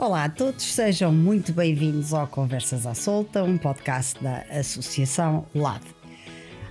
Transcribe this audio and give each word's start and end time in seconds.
Olá 0.00 0.26
a 0.26 0.28
todos, 0.28 0.62
sejam 0.62 1.12
muito 1.12 1.52
bem-vindos 1.52 2.14
ao 2.14 2.28
Conversas 2.28 2.86
à 2.86 2.94
Solta, 2.94 3.42
um 3.42 3.58
podcast 3.58 4.22
da 4.22 4.42
Associação 4.48 5.44
LAD. 5.52 5.82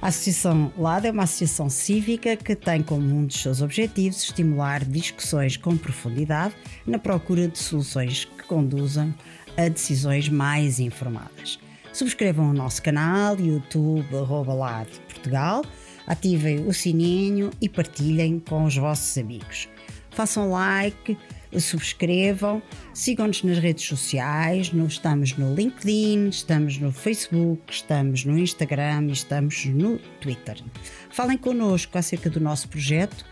A 0.02 0.08
Associação 0.08 0.72
LAD 0.78 1.08
é 1.08 1.12
uma 1.12 1.24
associação 1.24 1.70
cívica 1.70 2.38
que 2.38 2.56
tem 2.56 2.82
como 2.82 3.06
um 3.06 3.26
dos 3.26 3.42
seus 3.42 3.62
objetivos 3.62 4.24
estimular 4.24 4.86
discussões 4.86 5.58
com 5.58 5.76
profundidade 5.76 6.56
na 6.86 6.98
procura 6.98 7.50
de 7.50 7.60
soluções 7.60 8.24
que 8.24 8.44
conduzam 8.44 9.14
a 9.58 9.68
decisões 9.68 10.30
mais 10.30 10.80
informadas. 10.80 11.60
Subscrevam 11.92 12.50
o 12.50 12.54
nosso 12.54 12.82
canal 12.82 13.38
YouTube 13.38 14.08
LAD 14.10 14.88
Portugal, 15.10 15.66
ativem 16.08 16.66
o 16.66 16.74
sininho 16.74 17.52
e 17.60 17.68
partilhem 17.68 18.40
com 18.40 18.64
os 18.64 18.78
vossos 18.78 19.18
amigos. 19.18 19.68
Façam 20.12 20.50
like 20.50 21.18
subscrevam, 21.58 22.62
sigam-nos 22.94 23.44
nas 23.44 23.58
redes 23.58 23.86
sociais, 23.86 24.72
estamos 24.88 25.38
no 25.38 25.54
LinkedIn, 25.54 26.30
estamos 26.30 26.78
no 26.78 26.92
Facebook, 26.92 27.62
estamos 27.72 28.26
no 28.26 28.38
Instagram 28.38 29.08
e 29.08 29.12
estamos 29.12 29.66
no 29.66 29.98
Twitter. 30.22 30.62
Falem 31.10 31.38
connosco 31.38 31.98
acerca 31.98 32.30
do 32.30 32.40
nosso 32.40 32.68
projeto 32.68 33.26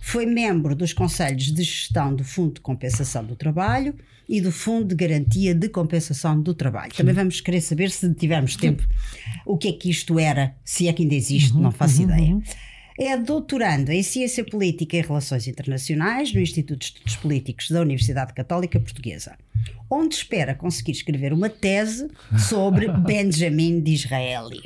Foi 0.00 0.24
membro 0.26 0.76
dos 0.76 0.92
Conselhos 0.92 1.52
de 1.52 1.64
Gestão 1.64 2.14
do 2.14 2.22
Fundo 2.22 2.54
de 2.54 2.60
Compensação 2.60 3.24
do 3.24 3.34
Trabalho 3.34 3.96
e 4.28 4.40
do 4.40 4.52
Fundo 4.52 4.86
de 4.86 4.94
Garantia 4.94 5.52
de 5.56 5.68
Compensação 5.68 6.40
do 6.40 6.54
Trabalho. 6.54 6.92
Sim. 6.92 6.98
Também 6.98 7.14
vamos 7.14 7.40
querer 7.40 7.60
saber, 7.60 7.90
se 7.90 8.14
tivermos 8.14 8.54
tempo, 8.54 8.86
o 9.44 9.58
que 9.58 9.66
é 9.66 9.72
que 9.72 9.90
isto 9.90 10.20
era, 10.20 10.54
se 10.64 10.86
é 10.86 10.92
que 10.92 11.02
ainda 11.02 11.16
existe, 11.16 11.52
uhum, 11.52 11.62
não 11.62 11.72
faço 11.72 12.00
uhum, 12.00 12.08
ideia. 12.08 12.32
Uhum. 12.32 12.42
É 12.98 13.14
doutorando 13.16 13.92
em 13.92 14.02
Ciência 14.02 14.42
Política 14.42 14.96
e 14.96 15.02
Relações 15.02 15.46
Internacionais 15.46 16.32
no 16.32 16.40
Instituto 16.40 16.78
de 16.78 16.86
Estudos 16.86 17.16
Políticos 17.16 17.70
da 17.70 17.82
Universidade 17.82 18.32
Católica 18.32 18.80
Portuguesa, 18.80 19.36
onde 19.90 20.14
espera 20.14 20.54
conseguir 20.54 20.92
escrever 20.92 21.32
uma 21.34 21.50
tese 21.50 22.08
sobre 22.38 22.88
Benjamin 23.04 23.80
de 23.80 23.92
Israeli. 23.92 24.62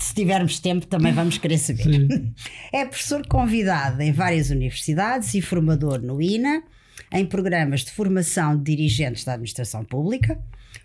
Se 0.00 0.14
tivermos 0.14 0.58
tempo, 0.58 0.86
também 0.86 1.12
vamos 1.12 1.36
querer 1.36 1.58
saber. 1.58 1.82
Sim. 1.82 2.32
É 2.72 2.86
professor 2.86 3.26
convidado 3.26 4.00
em 4.00 4.10
várias 4.10 4.48
universidades 4.48 5.34
e 5.34 5.42
formador 5.42 6.00
no 6.00 6.22
INA, 6.22 6.62
em 7.12 7.26
programas 7.26 7.84
de 7.84 7.90
formação 7.90 8.56
de 8.56 8.74
dirigentes 8.74 9.22
da 9.22 9.34
administração 9.34 9.84
pública. 9.84 10.38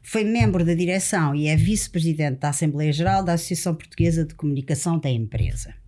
Foi 0.03 0.25
membro 0.25 0.66
da 0.66 0.74
direção 0.74 1.34
e 1.34 1.47
é 1.47 1.56
vice-presidente 1.56 2.40
da 2.40 2.50
Assembleia 2.50 2.91
Geral 2.91 3.24
da 3.24 3.34
Associação 3.34 3.75
Portuguesa 3.75 4.25
de 4.25 4.35
Comunicação 4.35 5.00
da 5.00 5.09
Empresa. 5.09 5.81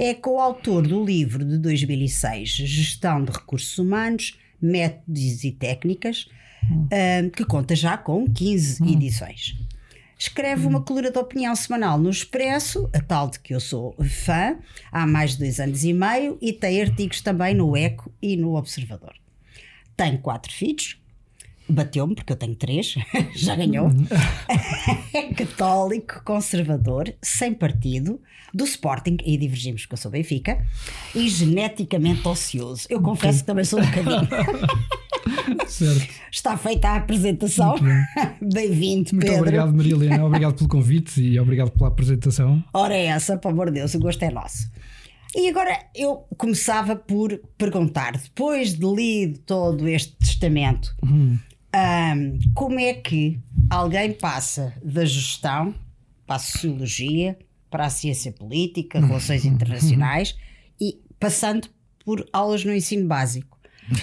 É 0.00 0.14
coautor 0.14 0.86
do 0.86 1.04
livro 1.04 1.44
de 1.44 1.58
2006, 1.58 2.50
Gestão 2.50 3.24
de 3.24 3.32
Recursos 3.32 3.76
Humanos, 3.78 4.38
Métodos 4.62 5.42
e 5.42 5.50
Técnicas, 5.50 6.28
hum. 6.70 6.86
uh, 6.86 7.30
que 7.30 7.44
conta 7.44 7.74
já 7.74 7.98
com 7.98 8.24
15 8.24 8.80
hum. 8.80 8.92
edições. 8.92 9.56
Escreve 10.16 10.66
hum. 10.66 10.68
uma 10.68 10.82
coluna 10.82 11.10
de 11.10 11.18
opinião 11.18 11.56
semanal 11.56 11.98
no 11.98 12.10
Expresso, 12.10 12.88
a 12.92 13.00
tal 13.00 13.28
de 13.28 13.40
que 13.40 13.52
eu 13.52 13.58
sou 13.58 13.96
fã, 14.24 14.56
há 14.92 15.04
mais 15.04 15.32
de 15.32 15.38
dois 15.38 15.58
anos 15.58 15.82
e 15.82 15.92
meio, 15.92 16.38
e 16.40 16.52
tem 16.52 16.80
artigos 16.80 17.20
também 17.20 17.52
no 17.52 17.76
Eco 17.76 18.12
e 18.22 18.36
no 18.36 18.54
Observador. 18.54 19.14
Tem 19.96 20.16
quatro 20.16 20.52
filhos, 20.52 20.97
bateu-me, 21.68 22.14
porque 22.14 22.32
eu 22.32 22.36
tenho 22.36 22.54
três, 22.54 22.94
já 23.34 23.54
ganhou. 23.54 23.90
é 25.12 25.22
católico, 25.34 26.22
conservador, 26.24 27.12
sem 27.22 27.52
partido, 27.52 28.20
do 28.52 28.64
Sporting, 28.64 29.18
e 29.24 29.36
divergimos 29.36 29.82
porque 29.82 29.94
eu 29.94 29.98
sou 29.98 30.10
Benfica, 30.10 30.64
e 31.14 31.28
geneticamente 31.28 32.26
ocioso. 32.26 32.86
Eu 32.88 33.00
confesso 33.02 33.40
que 33.40 33.46
também 33.46 33.64
sou 33.64 33.80
um 33.80 33.84
bocadinho. 33.84 34.28
certo. 35.68 36.08
Está 36.32 36.56
feita 36.56 36.88
a 36.88 36.96
apresentação. 36.96 37.74
Bem-vindo, 38.40 39.10
Pedro. 39.10 39.26
Muito 39.26 39.38
obrigado, 39.40 39.74
Maria 39.74 39.92
Helena. 39.92 40.24
Obrigado 40.24 40.54
pelo 40.54 40.68
convite 40.68 41.20
e 41.20 41.38
obrigado 41.38 41.70
pela 41.70 41.88
apresentação. 41.88 42.64
Ora, 42.72 42.94
é 42.94 43.06
essa, 43.06 43.36
pelo 43.36 43.52
amor 43.52 43.66
de 43.66 43.80
Deus, 43.80 43.94
o 43.94 43.98
gosto 43.98 44.22
é 44.22 44.30
nosso. 44.30 44.70
E 45.36 45.48
agora 45.48 45.78
eu 45.94 46.26
começava 46.38 46.96
por 46.96 47.38
perguntar, 47.58 48.12
depois 48.12 48.74
de 48.74 48.86
lido 48.86 49.38
todo 49.40 49.86
este 49.86 50.16
testamento, 50.16 50.94
hum. 51.04 51.36
Um, 51.74 52.38
como 52.54 52.78
é 52.80 52.94
que 52.94 53.38
alguém 53.68 54.12
passa 54.12 54.72
da 54.82 55.04
gestão 55.04 55.74
para 56.26 56.36
a 56.36 56.38
sociologia, 56.38 57.38
para 57.70 57.86
a 57.86 57.90
ciência 57.90 58.32
política, 58.32 59.00
relações 59.00 59.44
uhum. 59.44 59.52
internacionais 59.52 60.34
e 60.80 60.98
passando 61.20 61.68
por 62.04 62.26
aulas 62.32 62.64
no 62.64 62.72
ensino 62.74 63.06
básico? 63.06 63.58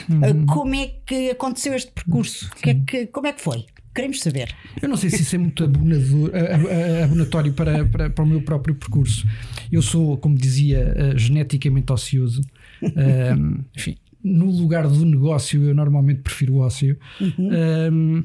Uh, 0.09 0.46
como 0.48 0.76
é 0.76 0.94
que 1.06 1.32
aconteceu 1.32 1.73
este 1.73 1.91
percurso? 1.91 2.50
Que 2.52 2.70
é 2.70 2.73
que, 2.76 3.08
como 3.08 3.28
é 3.28 3.34
que 3.34 3.41
foi? 3.41 3.66
Queremos 3.94 4.20
saber. 4.20 4.53
Eu 4.82 4.90
não 4.90 4.97
sei 4.97 5.09
se 5.09 5.22
isso 5.22 5.35
é 5.35 5.40
muito 5.40 5.64
abonatório 5.64 7.53
para, 7.53 7.85
para, 7.85 8.09
para 8.09 8.23
o 8.23 8.28
meu 8.28 8.41
próprio 8.41 8.76
percurso. 8.76 9.26
Eu 9.72 9.82
sou, 9.82 10.17
como 10.17 10.35
dizia, 10.35 11.14
uh, 11.16 11.17
geneticamente 11.17 11.91
ocioso. 11.91 12.41
Uh, 12.85 13.64
enfim, 13.76 13.96
no 14.26 14.50
lugar 14.50 14.88
do 14.88 15.06
negócio, 15.06 15.64
eu 15.64 15.76
normalmente 15.76 16.22
prefiro 16.22 16.56
o 16.56 16.58
ócio. 16.58 16.98
Uhum. 17.22 17.50
Um, 17.92 18.24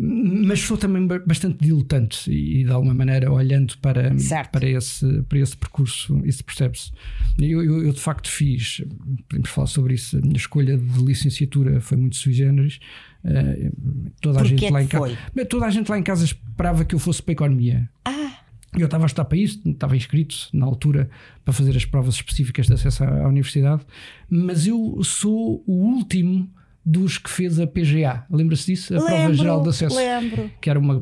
mas 0.00 0.60
sou 0.60 0.76
também 0.76 1.08
bastante 1.26 1.58
dilutante 1.60 2.30
e, 2.30 2.62
de 2.62 2.70
alguma 2.70 2.94
maneira 2.94 3.32
olhando 3.32 3.76
para, 3.78 4.14
para, 4.52 4.68
esse, 4.68 5.22
para 5.22 5.38
esse 5.40 5.56
percurso, 5.56 6.20
isso 6.24 6.44
percebe-se. 6.44 6.92
Eu, 7.36 7.64
eu, 7.64 7.84
eu, 7.86 7.92
de 7.92 8.00
facto 8.00 8.30
fiz, 8.30 8.84
podemos 9.28 9.50
falar 9.50 9.66
sobre 9.66 9.94
isso, 9.94 10.16
a 10.16 10.20
minha 10.20 10.36
escolha 10.36 10.78
de 10.78 11.04
licenciatura 11.04 11.80
foi 11.80 11.96
muito 11.96 12.14
sui 12.14 12.32
generis. 12.32 12.78
Uh, 13.24 14.12
toda, 14.20 14.40
a 14.40 14.44
gente 14.44 14.70
lá 14.70 14.82
em 14.82 14.86
casa, 14.86 15.18
toda 15.48 15.66
a 15.66 15.70
gente 15.70 15.88
lá 15.88 15.98
em 15.98 16.02
casa 16.04 16.24
esperava 16.24 16.84
que 16.84 16.94
eu 16.94 16.98
fosse 17.00 17.20
para 17.20 17.32
a 17.32 17.34
economia. 17.34 17.90
Ah. 18.04 18.37
Eu 18.76 18.84
estava 18.84 19.04
a 19.04 19.06
estudar 19.06 19.24
para 19.24 19.38
isso, 19.38 19.60
estava 19.64 19.96
inscrito 19.96 20.36
na 20.52 20.66
altura 20.66 21.08
para 21.44 21.54
fazer 21.54 21.76
as 21.76 21.84
provas 21.84 22.14
específicas 22.14 22.66
de 22.66 22.74
acesso 22.74 23.02
à, 23.02 23.26
universidade, 23.26 23.82
mas 24.28 24.66
eu 24.66 25.02
sou 25.02 25.62
o 25.66 25.72
último 25.72 26.50
dos 26.84 27.18
que 27.18 27.30
fez 27.30 27.58
a 27.58 27.66
PGA. 27.66 28.26
Lembra-se 28.30 28.66
disso? 28.66 28.94
A 28.94 28.98
lembro, 28.98 29.16
Prova 29.16 29.34
Geral 29.34 29.62
de 29.62 29.68
Acesso. 29.68 29.96
Lembro. 29.96 30.50
Que 30.60 30.70
era 30.70 30.78
uma 30.78 31.00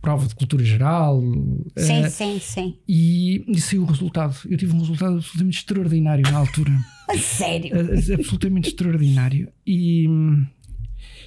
prova 0.00 0.26
de 0.28 0.34
cultura 0.34 0.62
geral. 0.62 1.22
Sim, 1.76 2.04
eh, 2.04 2.10
sim, 2.10 2.38
sim. 2.38 2.78
E, 2.86 3.44
e 3.48 3.60
saiu 3.60 3.82
o 3.82 3.86
resultado. 3.86 4.36
Eu 4.48 4.56
tive 4.58 4.74
um 4.74 4.80
resultado 4.80 5.16
absolutamente 5.16 5.58
extraordinário 5.58 6.30
na 6.30 6.38
altura. 6.38 6.72
A 7.08 7.16
sério. 7.16 7.74
Eh, 7.74 8.14
absolutamente 8.14 8.68
extraordinário. 8.68 9.50
E, 9.66 10.06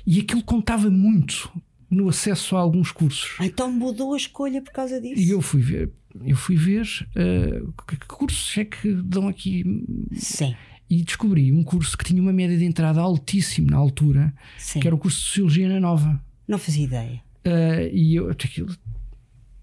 e 0.06 0.19
aquilo 0.19 0.44
contava 0.44 0.89
muito 0.91 1.51
no 1.89 2.09
acesso 2.09 2.55
a 2.55 2.59
alguns 2.59 2.91
cursos. 2.91 3.37
Então 3.39 3.71
mudou 3.71 4.13
a 4.13 4.17
escolha 4.17 4.61
por 4.61 4.71
causa 4.71 4.99
disso. 4.99 5.21
E 5.21 5.29
eu 5.29 5.41
fui 5.41 5.61
ver, 5.61 5.91
eu 6.25 6.35
fui 6.35 6.55
ver 6.55 6.85
uh, 6.85 7.73
que 7.87 7.97
cursos 8.07 8.57
é 8.57 8.65
que 8.65 8.91
dão 8.93 9.27
aqui. 9.27 9.63
Sim. 10.13 10.55
E 10.89 11.03
descobri 11.03 11.51
um 11.51 11.63
curso 11.63 11.97
que 11.97 12.03
tinha 12.05 12.21
uma 12.21 12.31
média 12.31 12.57
de 12.57 12.63
entrada 12.63 13.01
altíssima 13.01 13.71
na 13.71 13.77
altura, 13.77 14.33
Sim. 14.57 14.79
que 14.79 14.87
era 14.87 14.95
o 14.95 14.99
curso 14.99 15.19
de 15.19 15.25
Sociologia 15.25 15.67
na 15.67 15.81
Nova. 15.81 16.21
Não 16.47 16.57
fazia 16.57 16.85
ideia. 16.85 17.21
Uh, 17.45 17.93
e 17.93 18.15
eu 18.15 18.29
aquilo, 18.29 18.73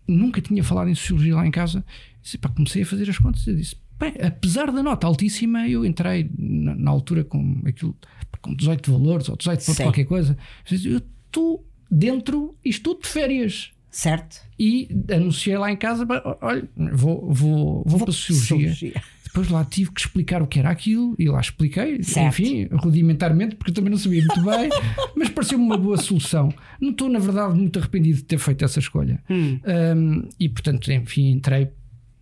nunca 0.06 0.40
tinha 0.40 0.62
falado 0.62 0.88
em 0.88 0.94
Sociologia 0.94 1.34
lá 1.34 1.46
em 1.46 1.50
casa. 1.50 1.84
Disse, 2.22 2.38
pá, 2.38 2.48
comecei 2.50 2.82
a 2.82 2.86
fazer 2.86 3.08
as 3.08 3.18
contas 3.18 3.46
e 3.46 3.54
disse: 3.54 3.76
bem, 3.98 4.14
apesar 4.22 4.70
da 4.70 4.82
nota 4.82 5.06
altíssima, 5.06 5.68
eu 5.68 5.84
entrei 5.84 6.30
na, 6.38 6.74
na 6.74 6.90
altura 6.90 7.24
com 7.24 7.62
aquilo, 7.66 7.96
com 8.40 8.54
18 8.54 8.92
valores 8.92 9.28
ou 9.28 9.36
18 9.36 9.64
por 9.64 9.76
qualquer 9.76 10.04
coisa. 10.04 10.36
Eu 10.70 10.98
estou 10.98 11.66
dentro 11.90 12.56
e 12.64 12.70
estou 12.70 12.98
de 13.00 13.06
férias. 13.06 13.70
Certo. 13.90 14.42
E 14.58 14.88
anunciei 15.10 15.56
lá 15.56 15.70
em 15.70 15.76
casa: 15.76 16.06
olha, 16.40 16.69
vou, 16.92 17.32
vou, 17.32 17.32
vou, 17.32 17.84
vou 17.86 18.00
para 18.00 18.10
a 18.10 18.12
sociologia. 18.12 18.94
Depois 19.25 19.48
lá 19.48 19.64
tive 19.64 19.90
que 19.90 20.00
explicar 20.00 20.42
o 20.42 20.46
que 20.46 20.60
era 20.60 20.70
aquilo 20.70 21.16
e 21.19 21.28
lá 21.28 21.40
expliquei, 21.40 22.00
certo. 22.04 22.40
enfim, 22.40 22.69
rudimentarmente, 22.70 23.56
porque 23.56 23.72
eu 23.72 23.75
também 23.75 23.90
não 23.90 23.98
sabia 23.98 24.25
muito 24.25 24.44
bem, 24.44 24.69
mas 25.16 25.28
pareceu-me 25.28 25.64
uma 25.64 25.76
boa 25.76 25.96
solução. 25.96 26.54
Não 26.81 26.90
estou, 26.90 27.08
na 27.08 27.19
verdade, 27.19 27.58
muito 27.58 27.76
arrependido 27.81 28.19
de 28.19 28.25
ter 28.25 28.38
feito 28.38 28.64
essa 28.64 28.78
escolha. 28.78 29.20
Hum. 29.28 29.58
Um, 29.96 30.28
e, 30.38 30.48
portanto, 30.48 30.92
enfim, 30.92 31.32
entrei 31.32 31.69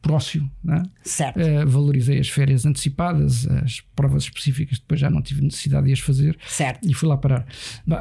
próximo. 0.03 0.51
É? 0.69 0.83
Certo. 1.03 1.39
Uh, 1.39 1.67
valorizei 1.67 2.19
as 2.19 2.29
férias 2.29 2.67
antecipadas, 2.67 3.47
as 3.47 3.81
provas 3.95 4.25
específicas 4.25 4.79
depois 4.79 5.01
já 5.01 5.09
não 5.09 5.23
tive 5.23 5.43
necessidade 5.43 5.87
de 5.87 5.93
as 5.93 6.01
fazer. 6.01 6.37
Certo. 6.47 6.87
E 6.87 6.93
fui 6.93 7.09
lá 7.09 7.17
parar. 7.17 7.47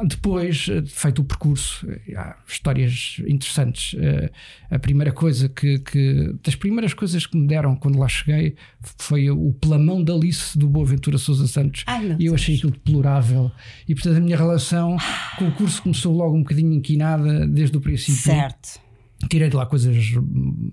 Depois, 0.06 0.66
eh, 0.68 0.82
feito 0.84 1.22
o 1.22 1.24
percurso, 1.24 1.86
eh, 1.88 2.14
há 2.16 2.36
histórias 2.46 3.16
interessantes. 3.26 3.94
Uh, 3.94 4.30
a 4.70 4.78
primeira 4.78 5.12
coisa 5.12 5.48
que, 5.48 5.78
que, 5.78 6.34
Das 6.42 6.56
primeiras 6.56 6.92
coisas 6.92 7.24
que 7.24 7.36
me 7.36 7.46
deram 7.46 7.76
quando 7.76 7.98
lá 7.98 8.08
cheguei 8.08 8.56
foi 8.98 9.30
o 9.30 9.52
plamão 9.52 10.02
da 10.02 10.12
Alice 10.12 10.58
do 10.58 10.68
Boaventura 10.68 11.18
Sousa 11.18 11.46
Santos. 11.46 11.84
Ai, 11.86 12.16
e 12.18 12.26
eu 12.26 12.34
achei 12.34 12.56
aquilo 12.56 12.72
deplorável. 12.72 13.50
E 13.88 13.94
portanto 13.94 14.16
a 14.16 14.20
minha 14.20 14.36
relação 14.36 14.96
com 15.38 15.48
o 15.48 15.52
curso 15.52 15.82
começou 15.82 16.14
logo 16.14 16.36
um 16.36 16.42
bocadinho 16.42 16.72
inquinada 16.72 17.46
desde 17.46 17.76
o 17.76 17.80
princípio. 17.80 18.20
Certo 18.20 18.81
Tirei 19.28 19.48
de 19.48 19.56
lá 19.56 19.66
coisas 19.66 19.96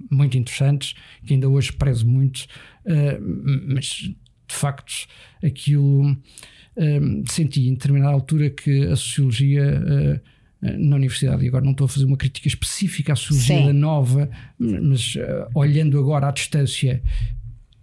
muito 0.10 0.38
interessantes 0.38 0.96
que 1.26 1.34
ainda 1.34 1.48
hoje 1.48 1.72
prezo 1.74 2.08
muito, 2.08 2.46
uh, 2.86 3.74
mas 3.74 3.86
de 3.86 4.56
facto 4.56 5.08
aquilo 5.44 6.12
uh, 6.12 7.24
senti 7.30 7.68
em 7.68 7.74
determinada 7.74 8.14
altura 8.14 8.50
que 8.50 8.86
a 8.88 8.96
sociologia 8.96 9.82
uh, 10.24 10.40
na 10.62 10.98
universidade, 10.98 11.46
e 11.46 11.48
agora 11.48 11.64
não 11.64 11.72
estou 11.72 11.86
a 11.86 11.88
fazer 11.88 12.04
uma 12.04 12.18
crítica 12.18 12.48
específica 12.48 13.14
à 13.14 13.16
sociologia 13.16 13.72
Sim. 13.72 13.80
nova, 13.80 14.30
mas 14.60 15.16
olhando 15.56 15.98
agora 15.98 16.28
à 16.28 16.32
distância 16.32 17.02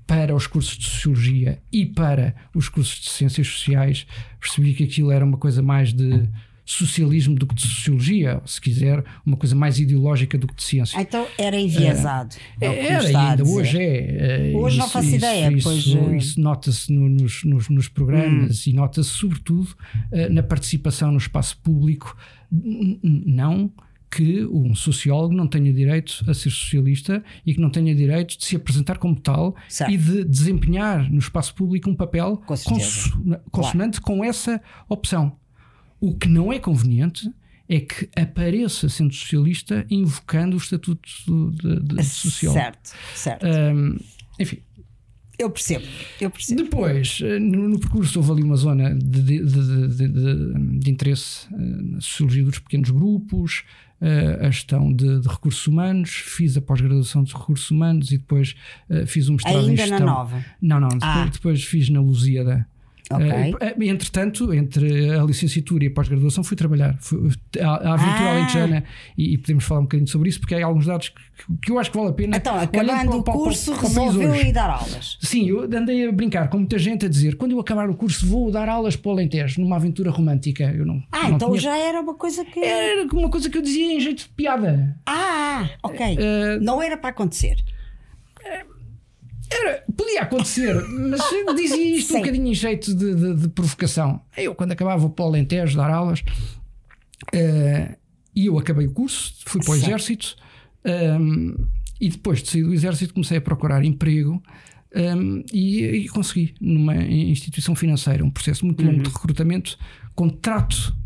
para 0.06 0.34
os 0.34 0.46
cursos 0.46 0.76
de 0.76 0.84
sociologia 0.84 1.58
e 1.72 1.86
para 1.86 2.34
os 2.54 2.68
cursos 2.68 3.00
de 3.00 3.08
ciências 3.08 3.46
sociais, 3.46 4.06
percebi 4.38 4.74
que 4.74 4.84
aquilo 4.84 5.10
era 5.10 5.24
uma 5.24 5.38
coisa 5.38 5.62
mais 5.62 5.90
de 5.92 6.28
socialismo 6.66 7.36
do 7.36 7.46
que 7.46 7.54
de 7.54 7.62
sociologia, 7.62 8.42
se 8.44 8.60
quiser, 8.60 9.04
uma 9.24 9.36
coisa 9.36 9.54
mais 9.54 9.78
ideológica 9.78 10.36
do 10.36 10.48
que 10.48 10.56
de 10.56 10.64
ciência. 10.64 11.00
Então 11.00 11.26
era 11.38 11.58
enviesado. 11.58 12.34
É, 12.60 12.66
é 12.66 12.86
era, 12.86 13.06
ainda 13.06 13.44
hoje 13.44 13.78
é. 13.80 14.52
Hoje 14.54 14.76
isso, 14.76 14.78
não 14.84 14.90
faço 14.90 15.06
isso, 15.06 15.16
ideia. 15.16 15.52
Isso, 15.52 15.68
pois, 15.68 15.78
isso, 15.78 16.14
isso 16.14 16.40
nota-se 16.40 16.92
no, 16.92 17.08
nos, 17.08 17.44
nos, 17.44 17.68
nos, 17.68 17.88
programas 17.88 18.66
hum. 18.66 18.70
e 18.70 18.72
nota-se 18.72 19.08
sobretudo 19.08 19.68
uh, 20.12 20.32
na 20.32 20.42
participação 20.42 21.12
no 21.12 21.18
espaço 21.18 21.56
público. 21.58 22.16
Não 22.50 23.70
que 24.10 24.44
um 24.46 24.74
sociólogo 24.74 25.34
não 25.34 25.46
tenha 25.46 25.72
direito 25.72 26.24
a 26.28 26.34
ser 26.34 26.50
socialista 26.50 27.22
e 27.44 27.54
que 27.54 27.60
não 27.60 27.70
tenha 27.70 27.94
direito 27.94 28.38
de 28.38 28.44
se 28.44 28.56
apresentar 28.56 28.98
como 28.98 29.14
tal 29.14 29.54
certo. 29.68 29.92
e 29.92 29.96
de 29.96 30.24
desempenhar 30.24 31.10
no 31.10 31.18
espaço 31.18 31.54
público 31.54 31.90
um 31.90 31.94
papel 31.94 32.40
Com 32.46 32.54
consonante 33.50 34.00
claro. 34.00 34.20
com 34.20 34.24
essa 34.24 34.60
opção. 34.88 35.36
O 36.00 36.14
que 36.14 36.28
não 36.28 36.52
é 36.52 36.58
conveniente 36.58 37.30
é 37.68 37.80
que 37.80 38.08
apareça 38.16 38.88
sendo 38.88 39.12
socialista 39.12 39.84
invocando 39.90 40.54
o 40.54 40.58
estatuto 40.58 41.08
de, 41.26 41.80
de, 41.80 41.94
de 41.96 42.04
sociólogo. 42.04 42.60
Certo, 42.60 42.92
certo. 43.14 43.46
Um, 43.46 43.98
enfim. 44.38 44.58
Eu 45.38 45.50
percebo, 45.50 45.84
eu 46.18 46.30
percebo. 46.30 46.62
Depois, 46.62 47.18
eh, 47.22 47.38
no, 47.38 47.68
no 47.68 47.78
percurso, 47.78 48.18
houve 48.18 48.32
ali 48.32 48.42
uma 48.42 48.56
zona 48.56 48.94
de, 48.94 49.20
de, 49.44 50.78
de 50.78 50.90
interesse 50.90 51.46
na 51.54 52.00
sociologia 52.00 52.42
dos 52.42 52.58
pequenos 52.58 52.88
grupos, 52.88 53.62
eh, 54.00 54.38
a 54.40 54.50
gestão 54.50 54.92
de, 54.92 55.20
recursos 55.26 55.66
humanos, 55.66 56.10
fiz 56.10 56.56
a 56.56 56.62
pós-graduação 56.62 57.22
de 57.22 57.34
recursos 57.34 57.70
humanos 57.70 58.10
e 58.12 58.18
depois 58.18 58.54
uh, 58.90 59.06
fiz 59.06 59.28
um 59.28 59.34
mestrado 59.34 59.58
Ainda 59.58 59.72
em 59.72 59.76
gestão. 59.76 59.98
na 59.98 60.06
nova? 60.06 60.44
Não, 60.60 60.80
não, 60.80 60.88
depois, 60.88 61.12
ah. 61.14 61.30
depois 61.30 61.64
fiz 61.64 61.88
na 61.88 62.00
Lusíada. 62.00 62.66
Okay. 63.08 63.52
Uh, 63.52 63.82
entretanto, 63.84 64.52
entre 64.52 65.10
a 65.10 65.22
licenciatura 65.22 65.84
e 65.84 65.86
a 65.86 65.90
pós-graduação, 65.90 66.42
fui 66.42 66.56
trabalhar. 66.56 66.96
Fui, 67.00 67.30
a, 67.60 67.66
a 67.66 67.94
aventura 67.94 68.24
ah. 68.24 68.36
alentejana, 68.36 68.84
e, 69.16 69.34
e, 69.34 69.38
podemos 69.38 69.64
falar 69.64 69.80
um 69.80 69.84
bocadinho 69.84 70.08
sobre 70.08 70.28
isso, 70.28 70.40
porque 70.40 70.56
há 70.56 70.66
alguns 70.66 70.86
dados 70.86 71.10
que, 71.10 71.56
que 71.62 71.70
eu 71.70 71.78
acho 71.78 71.90
que 71.90 71.96
vale 71.96 72.10
a 72.10 72.12
pena. 72.12 72.36
Então, 72.36 72.58
acabando 72.58 73.18
o 73.18 73.22
curso, 73.22 73.72
para, 73.72 73.82
para, 73.82 73.90
para 73.90 74.02
resolveu 74.04 74.34
ir 74.34 74.52
dar 74.52 74.70
aulas. 74.70 75.18
Sim, 75.20 75.48
eu 75.48 75.62
andei 75.62 76.08
a 76.08 76.12
brincar 76.12 76.48
com 76.48 76.58
muita 76.58 76.78
gente 76.78 77.06
a 77.06 77.08
dizer: 77.08 77.36
quando 77.36 77.52
eu 77.52 77.60
acabar 77.60 77.88
o 77.88 77.94
curso, 77.94 78.26
vou 78.26 78.50
dar 78.50 78.68
aulas 78.68 78.96
para 78.96 79.08
o 79.08 79.12
Alentejo, 79.12 79.60
numa 79.60 79.76
aventura 79.76 80.10
romântica. 80.10 80.64
Eu 80.64 80.84
não, 80.84 81.00
ah, 81.12 81.28
não 81.28 81.36
então 81.36 81.48
tinha... 81.50 81.60
já 81.60 81.76
era 81.76 82.00
uma 82.00 82.14
coisa 82.14 82.44
que. 82.44 82.58
Era 82.58 83.06
uma 83.12 83.30
coisa 83.30 83.48
que 83.48 83.56
eu 83.56 83.62
dizia 83.62 83.92
em 83.92 84.00
jeito 84.00 84.24
de 84.24 84.28
piada. 84.30 84.98
Ah, 85.06 85.70
ok. 85.82 86.16
Uh, 86.16 86.64
não 86.64 86.82
era 86.82 86.96
para 86.96 87.10
acontecer. 87.10 87.56
Era, 89.50 89.84
podia 89.96 90.22
acontecer, 90.22 90.74
mas 90.88 91.20
dizia 91.56 91.96
isto 91.96 92.14
um 92.14 92.18
bocadinho 92.18 92.48
em 92.48 92.54
jeito 92.54 92.94
de, 92.94 93.14
de, 93.14 93.34
de, 93.34 93.48
provocação. 93.48 94.20
Eu, 94.36 94.54
quando 94.54 94.72
acabava 94.72 95.08
para 95.08 95.24
o 95.24 95.28
Alentejo 95.28 95.76
dar 95.76 95.90
aulas, 95.90 96.20
uh, 96.20 97.96
e 98.34 98.46
eu 98.46 98.58
acabei 98.58 98.86
o 98.86 98.92
curso, 98.92 99.34
fui 99.46 99.62
para 99.62 99.72
o 99.72 99.74
Exército, 99.76 100.36
um, 100.84 100.90
ehm, 100.90 101.54
e 102.00 102.08
depois 102.08 102.42
de 102.42 102.50
sair 102.50 102.62
do 102.62 102.74
Exército 102.74 103.14
comecei 103.14 103.38
a 103.38 103.40
procurar 103.40 103.84
emprego. 103.84 104.42
Um, 104.94 105.00
ehm, 105.00 105.44
e, 105.52 105.82
e, 105.84 106.08
consegui 106.08 106.54
numa 106.60 106.96
instituição 106.96 107.74
financeira 107.74 108.24
um 108.24 108.30
processo 108.30 108.64
muito 108.66 108.82
longo 108.82 108.96
uhum. 108.96 109.02
de 109.02 109.08
recrutamento, 109.08 109.78
contrato 110.14 110.96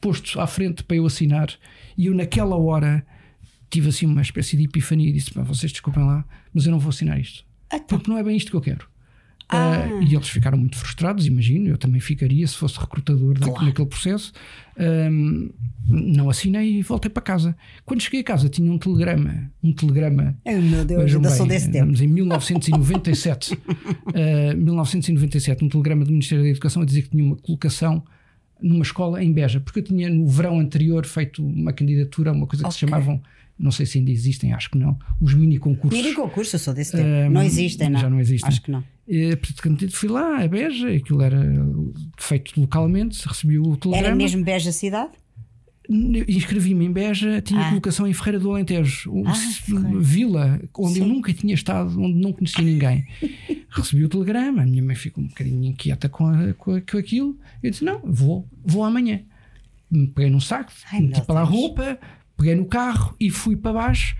posto 0.00 0.40
à 0.40 0.46
frente 0.46 0.84
para 0.84 0.96
eu 0.96 1.06
assinar, 1.06 1.52
e 1.96 2.06
eu 2.06 2.14
naquela 2.14 2.56
hora 2.56 3.04
tive 3.70 3.88
assim 3.88 4.06
uma 4.06 4.22
espécie 4.22 4.56
de 4.56 4.64
epifania 4.64 5.08
e 5.08 5.12
disse: 5.12 5.32
vocês 5.34 5.72
desculpem 5.72 6.04
lá, 6.04 6.24
mas 6.52 6.66
eu 6.66 6.72
não 6.72 6.78
vou 6.78 6.90
assinar 6.90 7.18
isto. 7.18 7.47
Então. 7.72 7.98
Porque 7.98 8.10
não 8.10 8.18
é 8.18 8.22
bem 8.22 8.36
isto 8.36 8.50
que 8.50 8.56
eu 8.56 8.60
quero. 8.60 8.86
Ah. 9.48 9.88
Uh, 9.90 10.02
e 10.02 10.14
eles 10.14 10.28
ficaram 10.28 10.58
muito 10.58 10.76
frustrados, 10.76 11.26
imagino. 11.26 11.68
Eu 11.68 11.78
também 11.78 12.00
ficaria 12.00 12.46
se 12.46 12.54
fosse 12.54 12.78
recrutador 12.78 13.38
claro. 13.38 13.64
naquele 13.64 13.88
processo. 13.88 14.32
Um, 14.78 15.50
não 15.88 16.28
assinei 16.28 16.78
e 16.78 16.82
voltei 16.82 17.10
para 17.10 17.22
casa. 17.22 17.56
Quando 17.84 18.02
cheguei 18.02 18.20
a 18.20 18.24
casa, 18.24 18.48
tinha 18.48 18.70
um 18.70 18.76
telegrama. 18.76 19.50
Um 19.62 19.72
telegrama. 19.72 20.36
Ai, 20.46 20.60
meu 20.60 20.84
Deus, 20.84 21.14
ainda 21.14 21.30
sou 21.30 21.46
desse 21.46 21.70
tempo. 21.70 21.90
em 22.02 22.06
1997. 22.06 23.54
uh, 23.54 24.56
1997, 24.56 25.64
um 25.64 25.68
telegrama 25.68 26.04
do 26.04 26.10
Ministério 26.10 26.44
da 26.44 26.50
Educação 26.50 26.82
a 26.82 26.84
dizer 26.84 27.02
que 27.02 27.10
tinha 27.10 27.24
uma 27.24 27.36
colocação 27.36 28.04
numa 28.60 28.82
escola 28.82 29.22
em 29.22 29.32
Beja, 29.32 29.60
porque 29.60 29.78
eu 29.78 29.84
tinha 29.84 30.10
no 30.10 30.26
verão 30.26 30.58
anterior 30.60 31.06
feito 31.06 31.44
uma 31.44 31.72
candidatura 31.72 32.30
a 32.30 32.34
uma 32.34 32.46
coisa 32.46 32.64
que 32.64 32.68
okay. 32.68 32.72
se 32.72 32.80
chamavam 32.80 33.22
não 33.58 33.70
sei 33.70 33.86
se 33.86 33.98
ainda 33.98 34.10
existem, 34.10 34.52
acho 34.52 34.70
que 34.70 34.78
não, 34.78 34.96
os 35.20 35.34
mini 35.34 35.58
concursos. 35.58 36.00
Mini 36.00 36.14
concursos, 36.14 36.52
eu 36.52 36.58
sou 36.58 36.74
desse 36.74 36.92
tempo. 36.92 37.08
Um, 37.08 37.30
não 37.30 37.42
existem, 37.42 37.90
não. 37.90 38.00
Já 38.00 38.10
não 38.10 38.20
existem. 38.20 38.48
Acho 38.48 38.62
que 38.62 38.70
não. 38.70 38.84
E, 39.06 39.34
portanto, 39.36 39.90
fui 39.90 40.08
lá 40.08 40.42
a 40.42 40.48
Beja, 40.48 40.90
aquilo 40.90 41.22
era 41.22 41.40
feito 42.18 42.60
localmente, 42.60 43.26
recebi 43.26 43.58
o 43.58 43.76
telegrama. 43.76 44.06
Era 44.08 44.14
mesmo 44.14 44.44
Beja 44.44 44.70
cidade? 44.70 45.12
Inscrevi-me 45.88 46.84
em 46.84 46.92
Beja, 46.92 47.40
tinha 47.40 47.62
ah. 47.62 47.68
colocação 47.70 48.06
em 48.06 48.12
Ferreira 48.12 48.38
do 48.38 48.50
Alentejo, 48.50 49.10
ah, 49.26 49.32
vila 49.98 50.60
onde 50.76 50.94
Sim. 50.94 51.00
eu 51.00 51.06
nunca 51.06 51.32
tinha 51.32 51.54
estado, 51.54 51.98
onde 51.98 52.20
não 52.20 52.30
conhecia 52.32 52.62
ninguém. 52.62 53.06
Recebi 53.70 54.04
o 54.04 54.08
telegrama, 54.08 54.62
a 54.62 54.66
minha 54.66 54.82
mãe 54.82 54.94
ficou 54.94 55.24
um 55.24 55.28
bocadinho 55.28 55.64
inquieta 55.64 56.08
com, 56.08 56.26
a, 56.26 56.52
com, 56.52 56.74
a, 56.74 56.80
com 56.82 56.98
aquilo. 56.98 57.38
Eu 57.62 57.70
disse: 57.70 57.84
Não, 57.84 58.00
vou, 58.04 58.46
vou 58.62 58.84
amanhã. 58.84 59.22
Peguei 60.14 60.30
num 60.30 60.40
saco, 60.40 60.70
Ai, 60.92 61.00
meti 61.00 61.22
para 61.22 61.40
a 61.40 61.44
roupa, 61.44 61.98
peguei 62.38 62.54
no 62.54 62.64
carro 62.64 63.14
e 63.20 63.30
fui 63.30 63.56
para 63.56 63.72
baixo, 63.72 64.16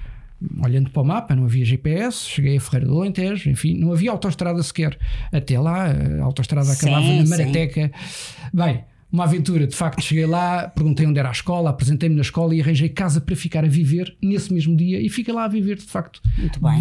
olhando 0.62 0.90
para 0.90 1.02
o 1.02 1.04
mapa, 1.04 1.34
não 1.34 1.44
havia 1.44 1.64
GPS, 1.64 2.28
cheguei 2.28 2.56
a 2.56 2.60
Ferreira 2.60 2.86
do 2.86 2.98
Alentejo, 2.98 3.48
enfim, 3.48 3.74
não 3.78 3.92
havia 3.92 4.10
autoestrada 4.10 4.62
sequer. 4.62 4.98
Até 5.32 5.58
lá, 5.58 5.86
a 5.86 6.24
autoestrada 6.24 6.70
acabava 6.70 7.02
sim, 7.02 7.22
na 7.22 7.28
Marateca. 7.28 7.90
Sim. 7.96 8.50
Bem, 8.52 8.84
uma 9.10 9.24
aventura, 9.24 9.66
de 9.66 9.74
facto, 9.74 10.02
cheguei 10.02 10.26
lá, 10.26 10.68
perguntei 10.68 11.06
onde 11.06 11.18
era 11.18 11.28
a 11.28 11.32
escola, 11.32 11.70
apresentei-me 11.70 12.14
na 12.14 12.20
escola 12.20 12.54
e 12.54 12.60
arranjei 12.60 12.90
casa 12.90 13.20
para 13.20 13.34
ficar 13.34 13.64
a 13.64 13.68
viver 13.68 14.14
nesse 14.22 14.52
mesmo 14.52 14.76
dia 14.76 15.00
e 15.00 15.08
fiquei 15.08 15.32
lá 15.32 15.44
a 15.44 15.48
viver, 15.48 15.76
de 15.76 15.84
facto, 15.84 16.20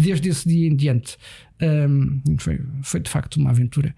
desde 0.02 0.28
esse 0.28 0.46
dia 0.46 0.68
em 0.68 0.76
diante. 0.76 1.16
Um, 1.60 2.20
foi, 2.38 2.60
foi 2.82 3.00
de 3.00 3.10
facto 3.10 3.36
uma 3.36 3.50
aventura. 3.50 3.94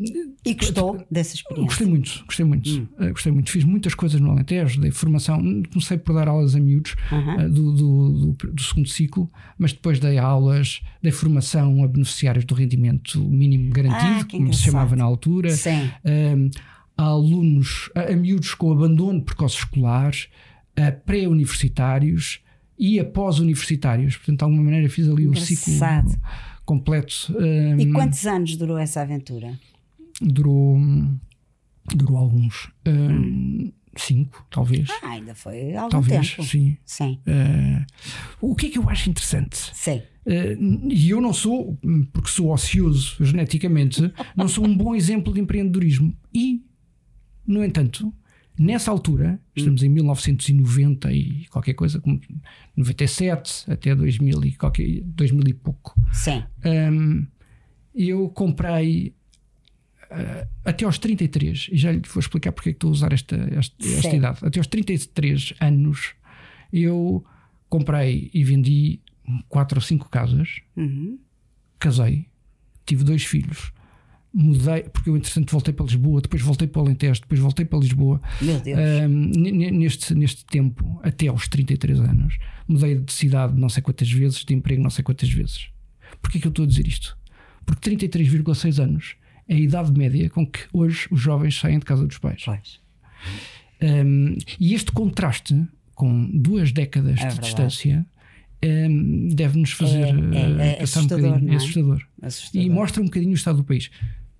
E 0.00 0.54
gostou 0.54 1.04
dessa 1.10 1.34
experiência? 1.34 1.66
Gostei 1.66 1.86
muito, 1.86 2.24
gostei 2.24 2.46
muito. 2.46 2.70
Hum. 2.70 2.86
Uh, 2.98 3.10
gostei 3.10 3.32
muito. 3.32 3.50
Fiz 3.50 3.64
muitas 3.64 3.94
coisas 3.94 4.20
no 4.20 4.30
Alentejo, 4.30 4.80
dei 4.80 4.92
formação. 4.92 5.38
Comecei 5.72 5.98
por 5.98 6.14
dar 6.14 6.28
aulas 6.28 6.54
a 6.54 6.60
miúdos 6.60 6.94
uh, 7.10 7.48
do, 7.48 7.72
do, 7.72 8.12
do, 8.32 8.52
do, 8.52 8.62
segundo 8.62 8.88
ciclo, 8.88 9.30
mas 9.58 9.72
depois 9.72 9.98
dei 9.98 10.18
aulas, 10.18 10.80
dei 11.02 11.10
formação 11.10 11.82
a 11.82 11.88
beneficiários 11.88 12.44
do 12.44 12.54
rendimento 12.54 13.20
mínimo 13.20 13.72
garantido, 13.72 14.20
ah, 14.20 14.24
como 14.30 14.54
se 14.54 14.62
chamava 14.62 14.94
na 14.94 15.04
altura. 15.04 15.50
Sim. 15.50 15.90
A 16.96 17.02
alunos, 17.04 17.90
a, 17.94 18.12
a 18.12 18.16
miúdos 18.16 18.54
com 18.54 18.72
abandono 18.72 19.22
precoce 19.22 19.56
escolar, 19.56 20.12
a 20.76 20.92
pré-universitários 20.92 22.40
e 22.78 23.00
a 23.00 23.04
pós-universitários. 23.04 24.16
Portanto, 24.16 24.38
de 24.38 24.44
alguma 24.44 24.62
maneira 24.62 24.88
fiz 24.88 25.08
ali 25.08 25.26
o 25.26 25.34
ciclo 25.36 25.74
completo. 26.64 27.34
Um, 27.36 27.80
e 27.80 27.92
quantos 27.92 28.26
anos 28.26 28.54
durou 28.56 28.78
essa 28.78 29.00
aventura? 29.00 29.58
Durou, 30.20 30.78
durou 31.94 32.16
alguns. 32.16 32.70
Uh, 32.86 33.72
cinco, 33.96 34.46
talvez. 34.50 34.88
Ah, 35.02 35.10
ainda 35.10 35.34
foi 35.34 35.74
algum 35.74 35.90
talvez, 35.90 36.30
tempo. 36.30 36.44
Sim. 36.44 36.76
sim. 36.84 37.18
Uh, 37.26 37.84
o 38.40 38.54
que 38.54 38.66
é 38.66 38.70
que 38.70 38.78
eu 38.78 38.88
acho 38.88 39.10
interessante? 39.10 39.56
Sim. 39.74 40.02
Uh, 40.26 40.88
e 40.92 41.10
eu 41.10 41.20
não 41.20 41.32
sou, 41.32 41.78
porque 42.12 42.30
sou 42.30 42.52
ocioso 42.52 43.16
geneticamente, 43.24 44.12
não 44.36 44.48
sou 44.48 44.64
um 44.64 44.76
bom 44.76 44.94
exemplo 44.94 45.32
de 45.32 45.40
empreendedorismo. 45.40 46.14
E, 46.32 46.62
no 47.46 47.64
entanto, 47.64 48.12
nessa 48.58 48.90
altura, 48.90 49.40
estamos 49.56 49.82
em 49.82 49.88
1990 49.88 51.12
e 51.12 51.46
qualquer 51.46 51.74
coisa, 51.74 52.00
como 52.00 52.20
97 52.76 53.70
até 53.70 53.94
2000 53.94 54.44
e, 54.44 54.52
qualquer, 54.52 55.00
2000 55.02 55.48
e 55.48 55.54
pouco. 55.54 55.94
Sim. 56.12 56.42
Um, 56.64 57.26
eu 57.94 58.28
comprei 58.28 59.14
Uh, 60.10 60.48
até 60.64 60.84
aos 60.84 60.98
33, 60.98 61.68
e 61.70 61.76
já 61.76 61.92
lhe 61.92 62.00
vou 62.00 62.20
explicar 62.20 62.52
porque 62.52 62.70
é 62.70 62.72
que 62.72 62.76
estou 62.76 62.88
a 62.88 62.92
usar 62.92 63.12
esta, 63.12 63.36
esta, 63.52 63.86
esta 63.86 64.16
idade. 64.16 64.38
Até 64.42 64.58
aos 64.58 64.66
33 64.66 65.54
anos, 65.60 66.14
eu 66.72 67.24
comprei 67.68 68.30
e 68.32 68.42
vendi 68.42 69.00
quatro 69.48 69.78
ou 69.78 69.82
cinco 69.82 70.08
casas, 70.08 70.60
uhum. 70.76 71.18
casei, 71.78 72.26
tive 72.86 73.04
dois 73.04 73.24
filhos, 73.24 73.72
mudei, 74.32 74.84
porque 74.84 75.10
eu 75.10 75.16
entretanto 75.16 75.50
voltei 75.50 75.74
para 75.74 75.86
Lisboa, 75.86 76.20
depois 76.20 76.42
voltei 76.42 76.68
para 76.68 76.80
o 76.80 76.84
Alentejo, 76.84 77.20
depois 77.20 77.40
voltei 77.40 77.64
para 77.64 77.78
Lisboa. 77.78 78.20
Meu 78.40 78.60
Deus. 78.60 78.78
Uh, 78.78 79.08
neste, 79.08 80.14
neste 80.14 80.44
tempo, 80.46 81.00
até 81.02 81.28
aos 81.28 81.48
33 81.48 82.00
anos, 82.00 82.38
mudei 82.66 82.96
de 82.96 83.12
cidade 83.12 83.58
não 83.58 83.68
sei 83.68 83.82
quantas 83.82 84.10
vezes, 84.10 84.44
de 84.44 84.54
emprego 84.54 84.82
não 84.82 84.90
sei 84.90 85.04
quantas 85.04 85.28
vezes. 85.28 85.68
Porquê 86.22 86.38
é 86.38 86.40
que 86.40 86.46
eu 86.46 86.50
estou 86.50 86.64
a 86.64 86.68
dizer 86.68 86.86
isto? 86.86 87.16
Porque 87.66 87.90
33,6 87.90 88.82
anos 88.82 89.16
é 89.48 89.54
a 89.54 89.58
idade 89.58 89.92
média 89.92 90.28
com 90.30 90.46
que 90.46 90.60
hoje 90.72 91.08
os 91.10 91.20
jovens 91.20 91.58
saem 91.58 91.78
de 91.78 91.84
casa 91.84 92.06
dos 92.06 92.18
pais. 92.18 92.42
Pois. 92.44 92.80
Um, 93.80 94.36
e 94.58 94.74
este 94.74 94.92
contraste 94.92 95.66
com 95.94 96.30
duas 96.32 96.72
décadas 96.72 97.18
é 97.20 97.28
de 97.28 97.40
distância 97.40 98.06
um, 98.64 99.28
deve-nos 99.28 99.70
fazer 99.70 100.04
é, 100.04 100.62
é, 100.62 100.72
é 100.72 100.76
passar 100.76 101.00
um 101.00 101.06
bocadinho. 101.06 101.52
É? 101.52 101.56
Assustador. 101.56 102.06
assustador. 102.22 102.66
E 102.66 102.70
mostra 102.70 103.02
um 103.02 103.06
bocadinho 103.06 103.32
o 103.32 103.34
estado 103.34 103.58
do 103.58 103.64
país. 103.64 103.90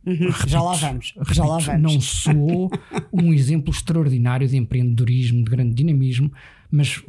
Uhum, 0.04 0.14
repito, 0.14 0.48
já 0.48 0.62
lá 0.62 0.74
vamos. 0.74 1.12
Repito, 1.16 1.34
já 1.34 1.44
lá 1.44 1.58
vamos. 1.58 1.82
Não 1.82 2.00
sou 2.00 2.70
um 3.12 3.32
exemplo 3.32 3.72
extraordinário 3.72 4.48
de 4.48 4.56
empreendedorismo, 4.56 5.44
de 5.44 5.50
grande 5.50 5.74
dinamismo, 5.74 6.32
mas, 6.70 7.02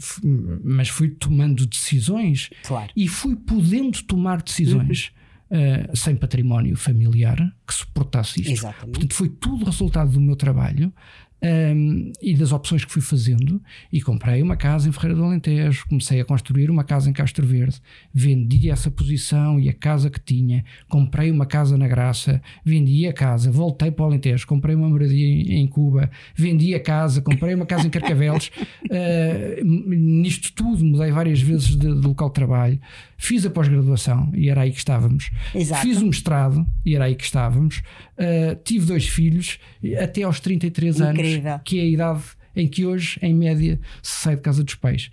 mas 0.64 0.90
fui 0.90 1.10
tomando 1.10 1.66
decisões 1.66 2.50
claro. 2.64 2.92
e 2.96 3.08
fui 3.08 3.36
podendo 3.36 4.02
tomar 4.04 4.42
decisões. 4.42 5.08
Uhum 5.08 5.19
uh, 5.52 5.96
sem 5.96 6.16
património 6.16 6.76
familiar 6.76 7.38
que 7.68 7.74
suportasse 7.74 8.42
isto. 8.42 8.52
Exatamente. 8.52 8.92
Portanto, 8.92 9.14
foi 9.14 9.30
tudo 9.30 9.66
resultado 9.66 10.12
do 10.12 10.22
meu 10.22 10.36
trabalho 10.36 10.94
um, 11.42 12.12
e 12.22 12.36
das 12.36 12.52
opções 12.52 12.84
que 12.84 12.92
fui 12.92 13.02
fazendo. 13.02 13.62
E 13.92 14.02
comprei 14.02 14.42
uma 14.42 14.56
casa 14.56 14.90
em 14.90 14.92
Ferreira 14.92 15.16
do 15.16 15.24
Alentejo, 15.24 15.86
comecei 15.88 16.20
a 16.20 16.26
construir 16.26 16.70
uma 16.70 16.84
casa 16.84 17.10
em 17.10 17.14
Castro 17.14 17.46
Verde, 17.46 17.82
vendi 18.14 18.70
essa 18.70 18.92
posição 18.92 19.60
e 19.60 19.70
a 19.70 19.74
casa 19.74 20.10
que 20.10 20.20
tinha, 20.20 20.64
comprei 20.88 21.32
uma 21.32 21.46
casa 21.46 21.78
na 21.78 21.88
Graça, 21.88 22.42
vendi 22.64 23.08
a 23.08 23.14
casa, 23.14 23.52
voltei 23.52 23.92
para 23.92 24.04
o 24.04 24.08
Alentejo, 24.08 24.46
comprei 24.46 24.76
uma 24.76 24.90
moradia 24.90 25.28
em, 25.28 25.68
Cuba, 25.68 26.10
vendi 26.36 26.74
a 26.74 26.80
casa, 26.80 27.22
comprei 27.22 27.54
uma 27.54 27.66
casa 27.66 27.88
em 27.88 27.90
Carcavelos. 27.90 28.52
uh, 28.86 29.64
nisto 29.64 30.52
tudo 30.54 30.84
mudei 30.84 31.12
várias 31.12 31.42
vezes 31.42 31.70
de, 31.70 31.78
de 31.78 32.08
local 32.08 32.30
de 32.30 32.34
trabalho. 32.36 32.80
Fiz 33.22 33.46
a 33.46 33.50
pós-graduação 33.50 34.32
e 34.34 34.50
era 34.50 34.62
aí 34.62 34.72
que 34.72 34.78
estávamos. 34.78 35.30
Exato. 35.54 35.82
Fiz 35.82 36.02
o 36.02 36.06
mestrado 36.06 36.66
e 36.86 36.96
era 36.96 37.04
aí 37.04 37.16
que 37.16 37.26
estávamos. 37.26 37.84
Uh, 38.18 38.56
tive 38.64 38.86
dois 38.86 39.08
filhos 39.10 39.60
até 40.02 40.24
aos 40.24 40.40
33 40.40 41.02
Incrível. 41.02 41.52
anos, 41.52 41.62
que 41.66 41.80
é 41.80 41.82
a 41.82 41.86
idade 41.86 42.24
em 42.56 42.66
que 42.66 42.86
hoje, 42.86 43.20
em 43.22 43.34
média, 43.34 43.78
se 44.02 44.24
sai 44.24 44.36
de 44.38 44.42
casa 44.42 44.64
dos 44.64 44.76
pais. 44.76 45.12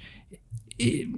E, 0.79 1.13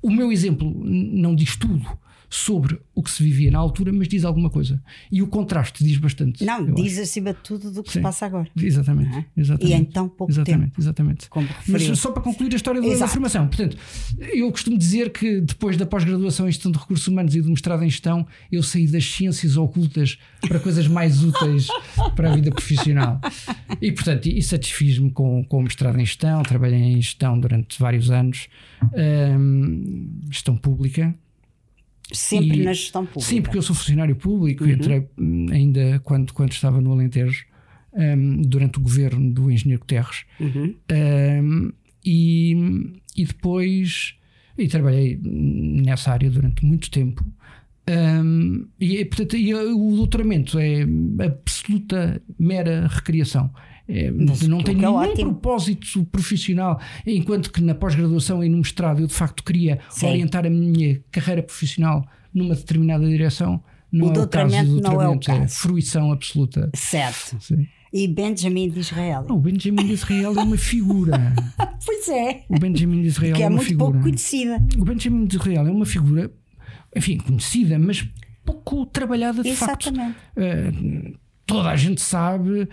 o 0.00 0.10
meu 0.10 0.32
exemplo 0.32 0.72
não 0.82 1.34
diz 1.34 1.56
tudo, 1.56 1.86
sobre 2.30 2.78
o 2.94 3.02
que 3.02 3.10
se 3.10 3.22
vivia 3.22 3.50
na 3.50 3.58
altura, 3.58 3.92
mas 3.92 4.08
diz 4.08 4.24
alguma 4.24 4.50
coisa. 4.50 4.82
E 5.10 5.22
o 5.22 5.26
contraste 5.26 5.82
diz 5.82 5.96
bastante. 5.96 6.44
Não, 6.44 6.74
diz 6.74 6.94
acho. 6.94 7.02
acima 7.02 7.32
de 7.32 7.40
tudo 7.40 7.70
do 7.70 7.82
que 7.82 7.90
Sim, 7.90 7.98
se 7.98 8.02
passa 8.02 8.26
agora. 8.26 8.48
Exatamente, 8.56 9.16
é? 9.16 9.24
exatamente. 9.36 9.72
E 9.72 9.74
em 9.74 9.84
tão 9.84 10.08
pouco 10.08 10.32
exatamente, 10.32 10.70
tempo. 10.70 10.80
Exatamente. 10.80 11.28
Mas 11.66 11.98
só 11.98 12.10
para 12.12 12.22
concluir 12.22 12.52
a 12.52 12.56
história 12.56 12.80
da, 12.82 12.96
da, 12.96 13.08
formação. 13.08 13.48
Portanto, 13.48 13.76
eu 14.18 14.50
costumo 14.50 14.76
dizer 14.76 15.10
que 15.10 15.40
depois 15.40 15.76
da 15.76 15.86
pós-graduação 15.86 16.46
em 16.46 16.52
gestão 16.52 16.70
de 16.70 16.78
recursos 16.78 17.06
humanos 17.06 17.34
e 17.34 17.40
do 17.40 17.48
mestrado 17.48 17.82
em 17.82 17.90
gestão, 17.90 18.26
eu 18.52 18.62
saí 18.62 18.86
das 18.86 19.04
ciências 19.04 19.56
ocultas 19.56 20.18
para 20.46 20.60
coisas 20.60 20.86
mais 20.86 21.24
úteis 21.24 21.68
para 22.14 22.32
a 22.32 22.34
vida 22.34 22.50
profissional. 22.50 23.20
E 23.80 23.90
portanto, 23.92 24.26
e 24.26 24.42
satisfiz-me 24.42 25.10
com, 25.10 25.44
com 25.44 25.58
o 25.58 25.62
mestrado 25.62 25.98
em 25.98 26.04
gestão. 26.04 26.42
Trabalhei 26.42 26.78
em 26.78 27.00
gestão 27.00 27.38
durante 27.38 27.78
vários 27.78 28.10
anos, 28.10 28.48
hum, 29.38 30.20
gestão 30.30 30.56
pública 30.56 31.14
Sempre 32.12 32.60
e, 32.60 32.64
na 32.64 32.72
gestão 32.72 33.04
pública. 33.04 33.28
Sim, 33.28 33.42
porque 33.42 33.58
eu 33.58 33.62
sou 33.62 33.76
funcionário 33.76 34.16
público 34.16 34.64
uhum. 34.64 34.70
entrei 34.70 35.06
hum, 35.18 35.46
ainda 35.50 36.00
quando, 36.00 36.32
quando 36.32 36.52
estava 36.52 36.80
no 36.80 36.92
Alentejo, 36.92 37.44
um, 37.92 38.42
durante 38.42 38.78
o 38.78 38.80
governo 38.80 39.32
do 39.32 39.50
Engenheiro 39.50 39.80
Guterres. 39.80 40.24
Uhum. 40.40 40.74
Um, 40.90 41.72
e, 42.04 42.54
e 43.16 43.24
depois 43.24 44.18
e 44.58 44.66
trabalhei 44.66 45.20
nessa 45.22 46.10
área 46.12 46.28
durante 46.28 46.64
muito 46.64 46.90
tempo. 46.90 47.24
Um, 47.88 48.66
e, 48.78 49.04
portanto, 49.04 49.36
e 49.36 49.54
o 49.54 49.96
doutoramento 49.96 50.58
é 50.58 50.82
absoluta 51.24 52.20
mera 52.38 52.86
recriação. 52.88 53.50
É, 53.88 54.10
não 54.10 54.62
tem 54.62 54.74
é 54.74 54.78
nenhum 54.78 55.02
é 55.02 55.14
propósito 55.14 56.04
profissional, 56.12 56.78
enquanto 57.06 57.50
que 57.50 57.62
na 57.62 57.74
pós-graduação 57.74 58.44
e 58.44 58.48
no 58.48 58.58
mestrado 58.58 59.00
eu 59.00 59.06
de 59.06 59.14
facto 59.14 59.42
queria 59.42 59.78
Sim. 59.88 60.08
orientar 60.08 60.44
a 60.44 60.50
minha 60.50 61.00
carreira 61.10 61.42
profissional 61.42 62.06
numa 62.34 62.54
determinada 62.54 63.08
direção. 63.08 63.62
Não 63.90 64.08
o 64.08 64.12
é 64.12 64.20
o 64.20 64.28
caso 64.28 64.80
não 64.82 65.00
é, 65.00 65.08
o 65.08 65.18
caso. 65.18 65.40
é 65.40 65.48
fruição 65.48 66.12
absoluta. 66.12 66.70
Certo. 66.74 67.38
Sim. 67.40 67.66
E 67.90 68.06
Benjamin 68.06 68.68
de 68.68 68.80
Israel? 68.80 69.24
Não, 69.26 69.36
o 69.36 69.40
Benjamin 69.40 69.86
de 69.86 69.94
Israel 69.94 70.34
é 70.38 70.42
uma 70.42 70.58
figura. 70.58 71.34
pois 71.84 72.08
é. 72.10 72.44
O 72.46 72.58
Benjamin 72.58 73.00
de 73.00 73.08
Israel 73.08 73.34
que 73.34 73.42
é, 73.42 73.46
é 73.46 73.48
uma 73.48 73.56
muito 73.56 73.68
figura. 73.68 73.90
pouco 73.90 74.02
conhecida. 74.04 74.66
O 74.78 74.84
Benjamin 74.84 75.24
de 75.24 75.36
Israel 75.36 75.66
é 75.66 75.70
uma 75.70 75.86
figura, 75.86 76.30
enfim, 76.94 77.16
conhecida, 77.16 77.78
mas 77.78 78.06
pouco 78.44 78.84
trabalhada 78.84 79.42
de 79.42 79.48
Exatamente. 79.48 80.14
facto. 80.14 80.36
Uh, 80.36 81.18
toda 81.48 81.70
a 81.70 81.76
gente 81.76 82.02
sabe 82.02 82.60
uh, 82.60 82.68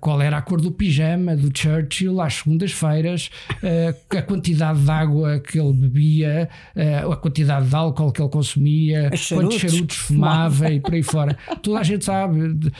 qual 0.00 0.20
era 0.20 0.36
a 0.36 0.42
cor 0.42 0.60
do 0.60 0.72
pijama 0.72 1.36
do 1.36 1.56
Churchill 1.56 2.20
às 2.20 2.34
segundas-feiras, 2.34 3.30
uh, 3.62 4.16
a 4.18 4.22
quantidade 4.22 4.82
de 4.82 4.90
água 4.90 5.38
que 5.38 5.58
ele 5.58 5.72
bebia, 5.72 6.48
uh, 6.74 7.12
a 7.12 7.16
quantidade 7.16 7.68
de 7.68 7.74
álcool 7.76 8.10
que 8.10 8.20
ele 8.20 8.28
consumia, 8.28 9.10
quantos 9.28 9.56
charutos 9.56 9.96
fumava 9.96 10.68
e 10.68 10.80
por 10.80 10.94
aí 10.94 11.02
fora. 11.04 11.38
Toda 11.62 11.78
a 11.78 11.82
gente 11.84 12.04
sabe. 12.04 12.72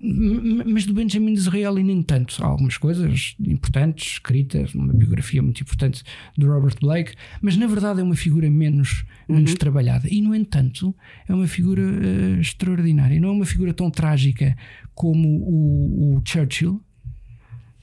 Mas 0.00 0.86
do 0.86 0.94
Benjamin 0.94 1.34
Disraeli 1.34 1.82
nem 1.82 2.02
tanto. 2.02 2.42
Há 2.42 2.46
algumas 2.46 2.76
coisas 2.76 3.34
importantes 3.40 4.12
escritas, 4.12 4.74
uma 4.74 4.92
biografia 4.92 5.42
muito 5.42 5.60
importante 5.60 6.02
do 6.36 6.46
Robert 6.46 6.76
Blake, 6.80 7.14
mas 7.40 7.56
na 7.56 7.66
verdade 7.66 8.00
é 8.00 8.02
uma 8.02 8.14
figura 8.14 8.48
menos, 8.48 9.04
uhum. 9.28 9.36
menos 9.36 9.54
trabalhada. 9.54 10.08
E 10.08 10.20
no 10.20 10.34
entanto 10.34 10.94
é 11.28 11.34
uma 11.34 11.48
figura 11.48 11.82
uh, 11.82 12.40
extraordinária. 12.40 13.20
Não 13.20 13.30
é 13.30 13.32
uma 13.32 13.46
figura 13.46 13.74
tão 13.74 13.90
trágica 13.90 14.56
como 14.94 15.28
o, 15.28 16.16
o 16.16 16.22
Churchill, 16.24 16.80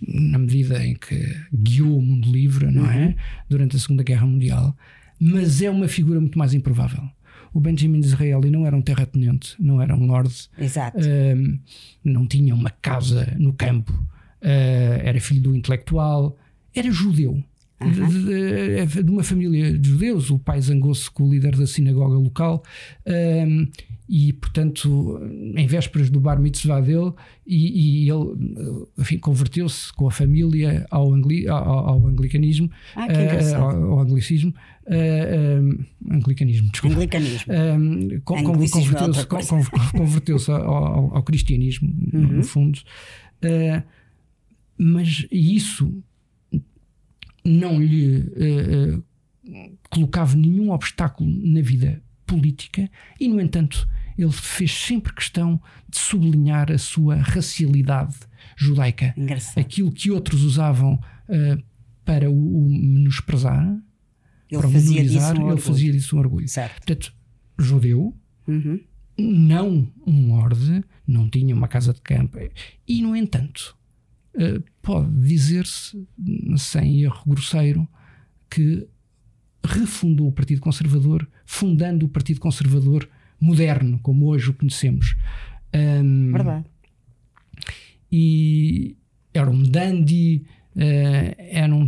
na 0.01 0.37
medida 0.37 0.85
em 0.85 0.95
que 0.95 1.35
guiou 1.53 1.97
o 1.97 2.01
mundo 2.01 2.31
livre, 2.31 2.71
não 2.71 2.89
é? 2.89 3.07
Uhum. 3.07 3.15
Durante 3.49 3.75
a 3.75 3.79
Segunda 3.79 4.03
Guerra 4.03 4.25
Mundial, 4.25 4.77
mas 5.19 5.61
é 5.61 5.69
uma 5.69 5.87
figura 5.87 6.19
muito 6.19 6.37
mais 6.37 6.53
improvável. 6.53 7.03
O 7.53 7.59
Benjamin 7.59 7.99
Disraeli 7.99 8.49
não 8.49 8.65
era 8.65 8.75
um 8.75 8.81
terratenente, 8.81 9.55
não 9.59 9.81
era 9.81 9.95
um 9.95 10.05
lord, 10.05 10.33
um, 11.35 11.59
não 12.03 12.27
tinha 12.27 12.53
uma 12.53 12.69
casa 12.69 13.35
no 13.37 13.53
campo, 13.53 13.91
uh, 13.93 15.01
era 15.03 15.19
filho 15.19 15.41
do 15.41 15.55
intelectual, 15.55 16.37
era 16.73 16.91
judeu. 16.91 17.43
De, 17.81 18.85
de, 18.85 19.03
de, 19.03 19.09
uma 19.09 19.23
família 19.23 19.77
de 19.77 19.89
judeus, 19.89 20.29
o 20.29 20.37
pai 20.37 20.59
zangou-se 20.59 21.09
com 21.09 21.23
o 21.23 21.31
líder 21.31 21.55
da 21.55 21.65
sinagoga 21.65 22.17
local 22.17 22.61
um, 23.07 23.65
e, 24.09 24.33
portanto, 24.33 25.17
em 25.55 25.65
vésperas 25.65 26.09
do 26.09 26.19
bar 26.19 26.41
mitzvah 26.41 26.81
dele, 26.81 27.13
e, 27.47 28.05
e 28.05 28.09
ele 28.09 29.19
converteu-se 29.19 29.93
com 29.93 30.07
a 30.07 30.11
família 30.11 30.85
ao, 30.91 31.13
angli, 31.13 31.47
ao, 31.47 31.87
ao 31.87 32.07
anglicanismo, 32.07 32.69
Ah, 32.97 33.05
engraçado. 33.05 33.63
ao, 33.63 33.91
ao 33.93 33.99
anglicismo, 34.01 34.53
uh, 34.89 35.61
um, 36.09 36.15
anglicanismo, 36.15 36.71
desculpa. 36.71 36.95
Anglicanismo. 36.95 37.53
Um, 37.53 38.21
Anglicismo 38.51 38.97
é 38.97 38.99
converteu-se 38.99 39.03
outra 39.19 39.25
coisa. 39.25 39.47
con- 39.49 39.63
con- 39.63 39.97
converteu-se 39.99 40.51
ao, 40.51 41.15
ao- 41.15 41.23
cristianismo, 41.23 41.93
no- 42.11 42.19
Uhum. 42.19 42.27
no 42.37 42.43
fundo. 42.43 42.79
Uh, 43.43 43.83
mas 44.77 45.25
isso 45.31 46.03
não 47.45 47.81
lhe 47.81 48.19
uh, 48.19 49.03
colocava 49.89 50.35
nenhum 50.35 50.71
obstáculo 50.71 51.29
na 51.29 51.61
vida 51.61 52.01
política 52.25 52.89
e, 53.19 53.27
no 53.27 53.41
entanto, 53.41 53.87
ele 54.17 54.31
fez 54.31 54.71
sempre 54.71 55.13
questão 55.13 55.59
de 55.87 55.97
sublinhar 55.97 56.71
a 56.71 56.77
sua 56.77 57.15
racialidade 57.15 58.15
judaica. 58.57 59.13
Engraçado. 59.17 59.57
Aquilo 59.59 59.91
que 59.91 60.11
outros 60.11 60.43
usavam 60.43 60.93
uh, 60.95 61.63
para 62.05 62.29
o, 62.29 62.65
o 62.65 62.69
menosprezar, 62.69 63.77
Ele 64.49 64.61
para 64.61 64.69
fazia 64.69 65.03
disso 65.03 65.33
um 65.33 65.51
ele 65.51 65.61
fazia 65.61 65.91
disso 65.91 66.15
um 66.15 66.19
orgulho. 66.19 66.47
Certo. 66.47 66.75
Portanto, 66.77 67.13
judeu, 67.57 68.15
Uhum. 68.47 68.79
não 69.17 69.91
um 70.07 70.29
lorde, 70.35 70.83
não 71.05 71.29
tinha 71.29 71.53
uma 71.55 71.67
casa 71.67 71.93
de 71.93 72.01
campo. 72.01 72.37
E, 72.87 73.01
no 73.01 73.15
entanto, 73.15 73.77
eh, 74.33 74.61
pode 74.81 75.11
dizer-se, 75.21 76.07
sem 76.57 77.01
erro 77.03 77.21
grosseiro, 77.27 77.87
que 78.49 78.87
refundou 79.63 80.27
o 80.27 80.31
Partido 80.31 80.61
Conservador, 80.61 81.29
fundando 81.45 82.05
o 82.05 82.09
Partido 82.09 82.39
Conservador 82.39 83.07
moderno, 83.39 83.99
como 84.01 84.25
hoje 84.27 84.49
o 84.49 84.53
conhecemos. 84.53 85.15
Ahm, 85.73 86.31
Verdade. 86.31 86.65
e 88.11 88.95
era 89.33 89.49
um 89.49 89.61
dandy, 89.63 90.45
eh, 90.75 91.35
era 91.51 91.73
um 91.73 91.87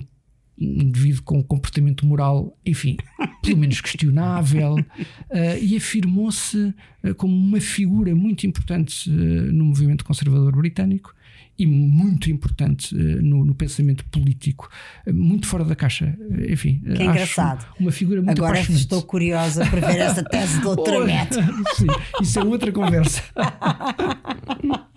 indivíduo 0.62 1.24
com 1.24 1.40
um 1.40 1.44
comportamento 1.44 2.06
moral, 2.06 2.58
enfim, 2.66 2.98
pelo 3.42 3.58
menos 3.58 3.82
questionável, 3.82 4.76
eh, 5.32 5.60
e 5.60 5.76
afirmou-se 5.76 6.74
eh, 7.04 7.14
como 7.14 7.36
uma 7.36 7.60
figura 7.60 8.16
muito 8.16 8.46
importante 8.46 9.10
eh, 9.10 9.14
no 9.52 9.66
movimento 9.66 10.06
conservador 10.06 10.56
britânico 10.56 11.14
e 11.58 11.66
muito 11.66 12.32
importante 12.32 12.96
eh, 12.96 13.22
no, 13.22 13.44
no 13.46 13.54
pensamento 13.54 14.06
político, 14.06 14.70
muito 15.08 15.48
fora 15.48 15.64
da 15.64 15.76
caixa. 15.76 16.18
Enfim, 16.50 16.80
Que 16.80 17.04
engraçado. 17.04 17.66
Uma 17.80 17.92
figura 17.92 18.22
muito 18.22 18.44
Agora 18.44 18.60
estou 18.60 19.02
curiosa 19.02 19.66
para 19.66 19.88
ver 19.88 20.00
essa 20.00 20.24
tese 20.24 20.58
de 20.58 20.62
doutoramento. 20.62 21.36
Sim, 21.76 21.88
isso 22.22 22.40
é 22.40 22.44
outra 22.44 22.72
conversa. 22.72 23.24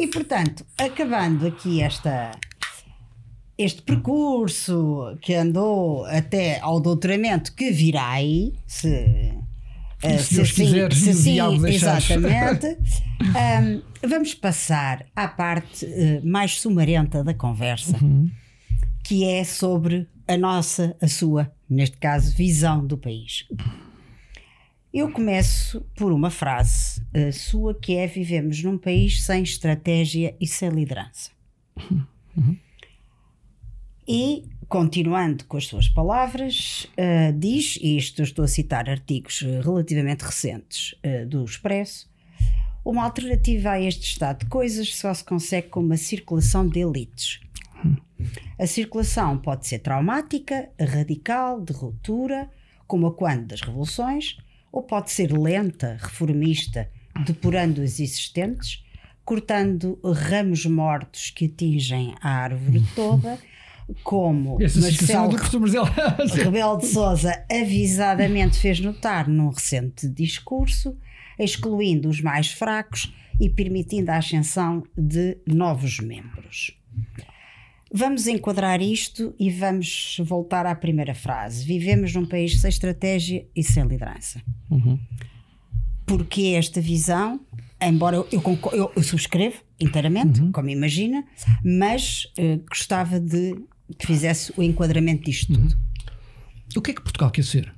E 0.00 0.06
portanto, 0.06 0.64
acabando 0.78 1.44
aqui 1.44 1.80
esta, 1.82 2.30
este 3.58 3.82
percurso 3.82 5.18
que 5.20 5.34
andou 5.34 6.04
até 6.06 6.60
ao 6.60 6.80
doutoramento 6.80 7.52
que 7.54 7.70
virá 7.72 8.08
aí, 8.12 8.54
se, 8.66 8.88
eh, 10.02 10.18
se 10.18 10.34
Deus 10.36 10.52
quiser, 10.52 10.92
se 10.92 11.10
e 11.36 11.42
o 11.42 11.58
sim, 11.60 11.66
exatamente. 11.66 12.78
Ahm, 13.34 13.82
vamos 14.08 14.32
passar 14.34 15.04
à 15.14 15.26
parte 15.26 15.84
eh, 15.84 16.20
mais 16.22 16.60
sumarenta 16.60 17.24
da 17.24 17.34
conversa, 17.34 17.96
Uhum. 18.00 18.30
que 19.02 19.24
é 19.24 19.42
sobre 19.42 20.06
a 20.28 20.36
nossa, 20.36 20.96
a 21.02 21.08
sua, 21.08 21.50
neste 21.68 21.96
caso, 21.96 22.34
visão 22.36 22.86
do 22.86 22.96
país. 22.96 23.44
Eu 24.94 25.10
começo 25.10 25.84
por 25.96 26.12
uma 26.12 26.30
frase 26.30 27.02
eh, 27.12 27.32
sua 27.32 27.74
que 27.74 27.96
é: 27.96 28.06
Vivemos 28.06 28.62
num 28.62 28.78
país 28.78 29.22
sem 29.22 29.42
estratégia 29.42 30.34
e 30.40 30.46
sem 30.46 30.68
liderança. 30.70 31.30
E, 34.10 34.46
continuando 34.70 35.44
com 35.44 35.58
as 35.58 35.66
suas 35.66 35.86
palavras, 35.86 36.86
eh, 36.96 37.30
diz, 37.32 37.76
e 37.76 37.98
isto 37.98 38.22
estou 38.22 38.42
a 38.42 38.48
citar 38.48 38.88
artigos 38.88 39.42
eh, 39.42 39.60
relativamente 39.60 40.22
recentes 40.22 40.94
eh, 41.02 41.26
do 41.26 41.44
Expresso, 41.44 42.08
uma 42.82 43.04
alternativa 43.04 43.72
a 43.72 43.80
este 43.80 44.04
estado 44.04 44.44
de 44.44 44.46
coisas 44.46 44.96
só 44.96 45.12
se 45.12 45.22
consegue 45.22 45.68
com 45.68 45.80
uma 45.80 45.98
circulação 45.98 46.66
de 46.66 46.80
elites. 46.80 47.38
A 48.58 48.66
circulação 48.66 49.36
pode 49.36 49.66
ser 49.66 49.80
traumática, 49.80 50.70
radical, 50.80 51.60
de 51.60 51.74
ruptura, 51.74 52.48
como 52.86 53.08
a 53.08 53.12
quando 53.12 53.48
das 53.48 53.60
revoluções, 53.60 54.38
ou 54.72 54.82
pode 54.82 55.10
ser 55.10 55.36
lenta, 55.36 55.98
reformista, 56.00 56.90
depurando 57.26 57.82
os 57.82 58.00
existentes, 58.00 58.82
cortando 59.22 60.00
ramos 60.02 60.64
mortos 60.64 61.28
que 61.28 61.44
atingem 61.44 62.14
a 62.22 62.30
árvore 62.30 62.82
toda, 62.96 63.38
como 64.02 64.60
Essa 64.62 64.80
Marcelo 64.80 65.32
Marcelo. 65.60 65.84
Rebelo 66.44 66.76
de 66.78 66.86
Sousa 66.86 67.44
avisadamente 67.50 68.58
fez 68.58 68.80
notar 68.80 69.28
num 69.28 69.48
recente 69.48 70.08
discurso, 70.08 70.96
excluindo 71.38 72.08
os 72.08 72.20
mais 72.20 72.50
fracos 72.52 73.12
e 73.40 73.48
permitindo 73.48 74.10
a 74.10 74.16
ascensão 74.16 74.82
de 74.96 75.38
novos 75.46 75.98
membros. 76.00 76.76
Vamos 77.92 78.26
enquadrar 78.26 78.82
isto 78.82 79.34
e 79.38 79.50
vamos 79.50 80.18
voltar 80.22 80.66
à 80.66 80.74
primeira 80.74 81.14
frase. 81.14 81.64
Vivemos 81.64 82.14
num 82.14 82.26
país 82.26 82.60
sem 82.60 82.68
estratégia 82.68 83.46
e 83.56 83.62
sem 83.62 83.84
liderança. 83.86 84.42
Uhum. 84.70 84.98
Porque 86.04 86.54
esta 86.56 86.80
visão, 86.80 87.40
embora 87.80 88.16
eu, 88.16 88.28
eu, 88.30 88.92
eu- 88.94 89.02
subscrevo 89.02 89.56
inteiramente, 89.80 90.40
como 90.52 90.68
imagina, 90.68 91.24
mas 91.64 92.30
eh, 92.36 92.58
gostava 92.68 93.18
de 93.20 93.54
que 93.96 94.06
fizesse 94.06 94.52
o 94.56 94.62
enquadramento 94.62 95.24
disto 95.24 95.52
tudo. 95.54 95.76
O 96.76 96.82
que 96.82 96.90
é 96.90 96.94
que 96.94 97.00
Portugal 97.02 97.30
quer 97.30 97.44
ser? 97.44 97.72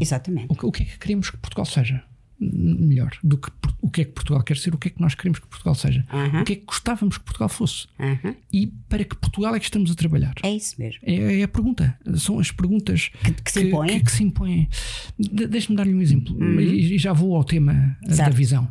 Exatamente. 0.00 0.46
O 0.50 0.54
que, 0.54 0.66
o 0.66 0.72
que 0.72 0.82
é 0.82 0.86
que 0.86 0.98
queremos 0.98 1.30
que 1.30 1.36
Portugal 1.38 1.64
seja? 1.64 2.02
Melhor 2.38 3.12
do 3.24 3.38
que 3.38 3.48
o 3.80 3.88
que 3.90 4.02
é 4.02 4.04
que 4.04 4.10
Portugal 4.12 4.42
quer 4.42 4.58
ser, 4.58 4.74
o 4.74 4.78
que 4.78 4.88
é 4.88 4.90
que 4.90 5.00
nós 5.00 5.14
queremos 5.14 5.38
que 5.38 5.46
Portugal 5.46 5.74
seja, 5.74 6.04
Aham. 6.12 6.42
o 6.42 6.44
que 6.44 6.52
é 6.52 6.56
que 6.56 6.64
gostávamos 6.66 7.16
que 7.16 7.24
Portugal 7.24 7.48
fosse 7.48 7.86
Aham. 7.98 8.34
e 8.52 8.66
para 8.90 9.04
que 9.04 9.16
Portugal 9.16 9.54
é 9.54 9.58
que 9.58 9.64
estamos 9.64 9.90
a 9.90 9.94
trabalhar. 9.94 10.34
É 10.42 10.50
isso 10.50 10.74
mesmo. 10.78 11.00
É, 11.02 11.40
é 11.40 11.42
a 11.44 11.48
pergunta, 11.48 11.98
são 12.16 12.38
as 12.38 12.50
perguntas 12.50 13.10
Que- 13.24 13.32
que 13.32 13.50
se 13.52 13.62
impõem. 13.62 13.88
que- 13.98 14.04
que 14.04 14.12
se 14.12 14.22
impõem. 14.22 14.68
De- 15.18 15.46
Deixa-me 15.46 15.76
dar-lhe 15.78 15.94
um 15.94 16.02
exemplo 16.02 16.60
e, 16.60 16.94
e 16.94 16.98
já 16.98 17.14
vou 17.14 17.34
ao 17.34 17.42
tema 17.44 17.96
eh, 18.06 18.14
da 18.16 18.28
visão. 18.28 18.68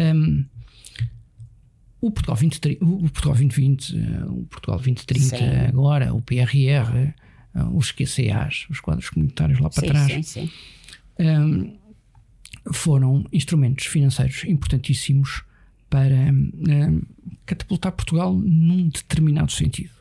Um, 0.00 0.46
o 2.04 2.10
Portugal 2.10 2.36
2030, 2.36 2.84
o 2.84 3.10
Portugal 3.10 3.32
2020, 3.32 3.96
eh, 3.96 4.24
o 4.26 4.44
Portugal 4.44 4.76
2030, 4.76 5.36
Sim. 5.38 5.44
agora 5.68 6.12
o 6.12 6.20
PRR, 6.20 6.96
eh, 6.98 7.14
os 7.72 7.92
QCAs, 7.92 8.66
os 8.68 8.78
quadros 8.78 9.08
comunitários 9.08 9.58
lá 9.58 9.70
para 9.70 9.80
sim, 9.80 9.86
trás, 9.86 10.12
sim, 10.12 10.22
sim. 10.22 10.50
um, 11.18 11.78
foram 12.74 13.24
instrumentos 13.32 13.86
financeiros 13.86 14.44
importantíssimos 14.44 15.44
para 15.88 16.30
um, 16.30 17.00
catapultar 17.46 17.92
Portugal 17.92 18.34
num 18.34 18.88
determinado 18.88 19.50
sentido. 19.50 19.94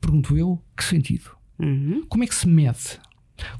Pergunto 0.00 0.36
eu, 0.36 0.62
que 0.76 0.84
sentido? 0.84 1.30
Uhum. 1.58 2.06
Como 2.08 2.22
é 2.22 2.26
que 2.28 2.34
se 2.36 2.46
mede? 2.46 3.00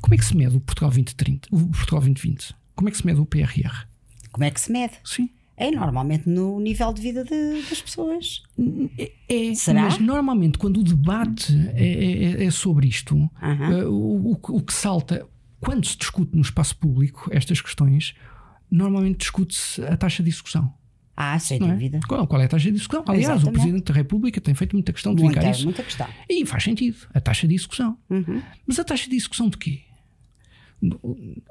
Como 0.00 0.14
é 0.14 0.16
que 0.16 0.24
se 0.24 0.36
mede 0.36 0.56
o 0.56 0.60
Portugal 0.60 0.90
2030, 0.90 1.48
o 1.50 1.66
Portugal 1.68 2.00
2020? 2.00 2.54
Como 2.76 2.88
é 2.88 2.92
que 2.92 2.98
se 2.98 3.06
mede 3.06 3.18
o 3.18 3.26
PRR? 3.26 3.88
Como 4.30 4.44
é 4.44 4.50
que 4.52 4.60
se 4.60 4.70
mede? 4.70 4.94
Sim. 5.02 5.28
É 5.62 5.70
normalmente 5.70 6.28
no 6.28 6.58
nível 6.60 6.92
de 6.92 7.00
vida 7.02 7.24
de- 7.24 7.62
das 7.68 7.80
pessoas. 7.80 8.42
É, 9.28 9.54
Será? 9.54 9.82
mas 9.82 9.98
normalmente 9.98 10.58
quando 10.58 10.78
o 10.80 10.82
debate 10.82 11.52
é, 11.74 12.42
é- 12.42 12.44
é 12.44 12.50
sobre 12.50 12.88
isto, 12.88 13.30
Aham. 13.40 13.72
eh, 13.78 13.84
o, 13.86 14.32
o 14.32 14.36
que- 14.36 14.52
o 14.52 14.60
que 14.60 14.72
salta, 14.74 15.26
quando 15.60 15.86
se 15.86 15.96
discute 15.96 16.34
no 16.34 16.42
espaço 16.42 16.76
público 16.76 17.28
estas 17.32 17.60
questões, 17.60 18.14
normalmente 18.70 19.18
discute-se 19.18 19.82
a 19.84 19.96
taxa 19.96 20.22
de 20.22 20.30
execução. 20.30 20.72
Ah, 21.16 21.38
sem 21.38 21.58
não 21.60 21.68
é? 21.68 21.72
dúvida. 21.72 22.00
Qual, 22.08 22.26
qual 22.26 22.40
é 22.40 22.46
a 22.46 22.48
taxa 22.48 22.70
de 22.70 22.76
execução? 22.78 23.04
Aliás, 23.06 23.24
Exatamente. 23.36 23.48
o 23.48 23.52
Presidente 23.52 23.84
da 23.84 23.94
República 23.94 24.40
tem 24.40 24.54
feito 24.54 24.74
muita 24.74 24.92
questão 24.92 25.14
de 25.14 25.22
Muita, 25.22 25.48
isso. 25.50 25.64
muita 25.64 25.82
questão. 25.82 26.08
E 26.28 26.44
faz 26.46 26.64
sentido. 26.64 26.96
A 27.14 27.20
taxa 27.20 27.46
de 27.46 27.54
execução. 27.54 27.98
Uhum. 28.08 28.40
Mas 28.66 28.78
a 28.78 28.84
taxa 28.84 29.08
de 29.10 29.14
execução 29.16 29.48
de 29.50 29.58
quê? 29.58 29.80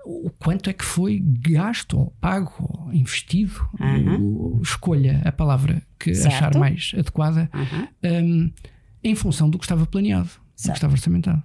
O 0.05 0.29
quanto 0.39 0.69
é 0.69 0.73
que 0.73 0.83
foi 0.83 1.19
gasto, 1.19 2.11
pago, 2.19 2.89
investido? 2.91 3.53
O- 4.19 4.59
escolha 4.61 5.21
a 5.23 5.31
palavra 5.31 5.81
que 5.97 6.13
Certo. 6.13 6.33
achar 6.35 6.55
mais 6.57 6.91
adequada 6.93 7.49
um, 8.03 8.51
em 9.03 9.15
função 9.15 9.49
do 9.49 9.57
que 9.57 9.65
estava 9.65 9.85
planeado, 9.85 10.27
do 10.27 10.31
Certo. 10.55 10.73
que 10.73 10.77
estava 10.77 10.93
orçamentado. 10.93 11.43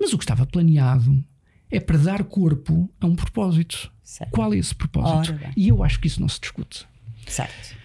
Mas 0.00 0.12
o 0.12 0.18
que 0.18 0.24
estava 0.24 0.44
planeado 0.46 1.24
é 1.70 1.78
para 1.78 1.98
dar 1.98 2.24
corpo 2.24 2.90
a 3.00 3.06
um 3.06 3.14
propósito. 3.14 3.90
Certo. 4.02 4.30
Qual 4.30 4.52
é 4.52 4.56
esse 4.58 4.74
propósito? 4.74 5.38
E 5.56 5.68
eu 5.68 5.82
acho 5.84 6.00
que 6.00 6.06
isso 6.06 6.20
não 6.20 6.28
se 6.28 6.40
discute. 6.40 6.86
Certo. 7.26 7.76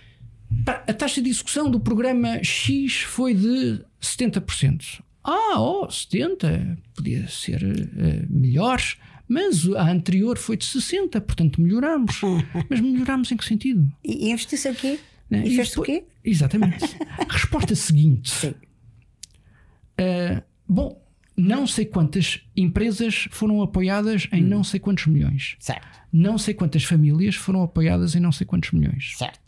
A 0.65 0.93
taxa 0.93 1.21
de 1.21 1.29
execução 1.29 1.69
do 1.69 1.79
programa 1.79 2.41
X 2.43 3.01
foi 3.01 3.33
de 3.33 3.83
70%. 4.01 5.01
Ah, 5.23 5.59
oh, 5.59 5.87
70%, 5.87 6.77
podia 6.93 7.27
ser 7.29 7.63
uh, 7.63 8.27
melhor, 8.29 8.79
mas 9.27 9.67
a 9.69 9.89
anterior 9.89 10.37
foi 10.37 10.57
de 10.57 10.65
60%, 10.65 11.21
portanto 11.21 11.61
melhoramos. 11.61 12.19
mas 12.69 12.79
melhoramos 12.79 13.31
em 13.31 13.37
que 13.37 13.45
sentido? 13.45 13.91
E 14.03 14.29
investiu-se 14.29 14.69
o 14.69 14.75
quê? 14.75 14.99
Né? 15.29 15.47
E, 15.47 15.55
fez 15.55 15.75
o 15.75 15.81
quê? 15.81 16.03
Exatamente. 16.23 16.97
Resposta 17.29 17.75
seguinte. 17.75 18.29
Sim. 18.29 18.53
Uh, 19.99 20.43
bom, 20.67 21.03
não 21.35 21.65
sei 21.65 21.85
quantas 21.85 22.41
empresas 22.55 23.27
foram 23.31 23.61
apoiadas 23.61 24.27
em 24.31 24.43
hum. 24.43 24.47
não 24.47 24.63
sei 24.63 24.79
quantos 24.79 25.07
milhões. 25.07 25.55
Certo. 25.59 25.87
Não 26.11 26.37
sei 26.37 26.53
quantas 26.53 26.83
famílias 26.83 27.35
foram 27.35 27.63
apoiadas 27.63 28.15
em 28.15 28.19
não 28.19 28.31
sei 28.31 28.45
quantos 28.45 28.71
milhões. 28.71 29.17
Certo. 29.17 29.39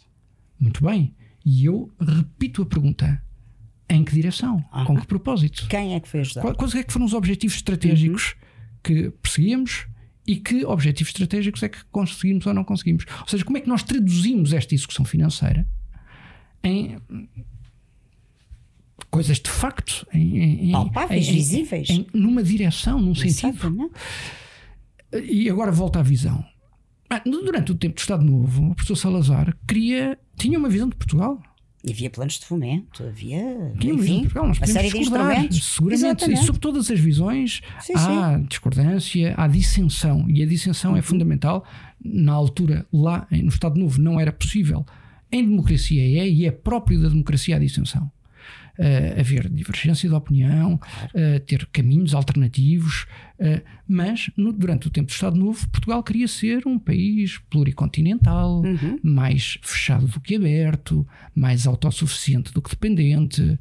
Muito 0.60 0.84
bem. 0.84 1.14
E 1.46 1.66
eu 1.66 1.92
repito 2.00 2.64
a 2.64 2.66
pergunta: 2.66 3.22
em 3.88 4.04
que 4.04 4.14
direção? 4.14 4.64
Com 4.88 5.00
que 5.00 5.06
propósito? 5.06 5.68
Quem 5.68 5.94
é 5.94 6.00
que 6.00 6.08
fez 6.08 6.34
Quais 6.34 6.76
é 6.76 6.84
que 6.84 6.92
foram 6.92 7.06
os 7.06 7.14
objetivos 7.14 7.56
estratégicos 7.58 8.32
uhum. 8.32 8.45
Que 8.86 9.10
perseguíamos 9.22 9.88
e 10.28 10.36
que 10.38 10.64
objetivos 10.66 11.12
estratégicos 11.12 11.64
é 11.64 11.70
que 11.70 11.84
conseguimos 11.92 12.46
ou 12.46 12.54
não 12.54 12.64
conseguimos? 12.64 13.06
Ou 13.22 13.28
seja, 13.28 13.44
como 13.44 13.58
é 13.58 13.62
que 13.62 13.68
nós 13.68 13.84
traduzimos 13.84 14.54
esta 14.54 14.76
execução 14.76 15.04
financeira 15.04 15.68
em 16.64 16.98
coisas 19.10 19.40
de 19.40 19.50
facto, 19.50 20.06
em, 20.14 20.70
em 20.70 20.72
palpáveis, 20.72 21.28
em, 21.28 21.34
visíveis, 21.34 21.90
em, 21.90 22.08
numa 22.14 22.44
direção, 22.44 23.02
num 23.02 23.16
sentido. 23.16 23.92
E 25.14 25.50
agora 25.50 25.72
volta 25.72 26.00
à 26.00 26.04
visão. 26.04 26.44
Ah, 27.10 27.22
durante 27.24 27.72
o 27.72 27.76
tempo 27.76 27.96
do 27.96 28.00
Estado 28.00 28.26
Novo, 28.26 28.72
o 28.72 28.76
professor 28.76 28.96
Salazar 28.96 29.56
queria, 29.68 30.18
tinha 30.38 30.58
uma 30.58 30.68
visão 30.68 30.90
de 30.90 30.96
Portugal. 30.96 31.42
E 31.86 31.92
havia 31.92 32.10
planos 32.10 32.40
de 32.40 32.46
fomento, 32.46 33.04
havia 33.04 33.74
enfim, 33.80 34.22
Portugal, 34.22 34.48
nós 34.48 34.58
uma 34.58 34.66
série 34.66 34.90
de 34.90 34.98
instrumentos. 34.98 35.64
Seguramente, 35.64 36.06
Exatamente. 36.06 36.42
e 36.42 36.46
sobre 36.46 36.60
todas 36.60 36.90
as 36.90 37.00
visões 37.00 37.62
sim, 37.80 37.94
há 37.96 38.38
sim. 38.38 38.46
discordância, 38.46 39.36
há 39.38 39.48
dissensão, 39.48 40.26
e 40.28 40.42
a 40.42 40.48
dissensão 40.48 40.92
é 40.92 40.94
uhum. 40.94 41.00
é 41.00 41.02
fundamental. 41.04 41.64
Na 42.04 42.34
altura, 42.34 42.88
lá 42.92 43.28
no 43.30 43.50
Estado 43.50 43.80
Novo, 43.80 44.02
não 44.02 44.20
era 44.20 44.32
possível. 44.32 44.84
Em 45.32 45.44
democracia 45.44 46.02
é, 46.02 46.28
e 46.28 46.46
é 46.46 46.52
próprio 46.52 47.02
da 47.02 47.10
democracia 47.10 47.56
a 47.56 47.60
dissensão 47.60 48.12
uh, 48.80 49.20
haver 49.20 49.50
divergência 49.50 50.08
de 50.08 50.16
opinião, 50.16 50.76
uh, 50.76 51.40
ter 51.42 51.66
caminhos 51.68 52.14
alternativos, 52.14 53.06
uh, 53.40 53.62
mas 53.88 54.30
no, 54.36 54.52
durante 54.52 54.88
o 54.88 54.90
tempo 54.92 55.08
do 55.08 55.14
Estado 55.14 55.38
Novo, 55.38 55.68
Portugal 55.70 56.04
queria 56.04 56.28
ser 56.28 56.66
um 56.68 56.78
país 56.78 57.38
pluricontinental, 57.50 58.62
uhum. 58.62 59.00
mais 59.04 59.58
fechado 59.62 60.08
do 60.08 60.20
que 60.20 60.36
aberto, 60.36 61.08
mais 61.34 61.68
autossuficiente 61.68 62.54
do 62.54 62.62
que 62.62 62.70
dependente. 62.70 63.58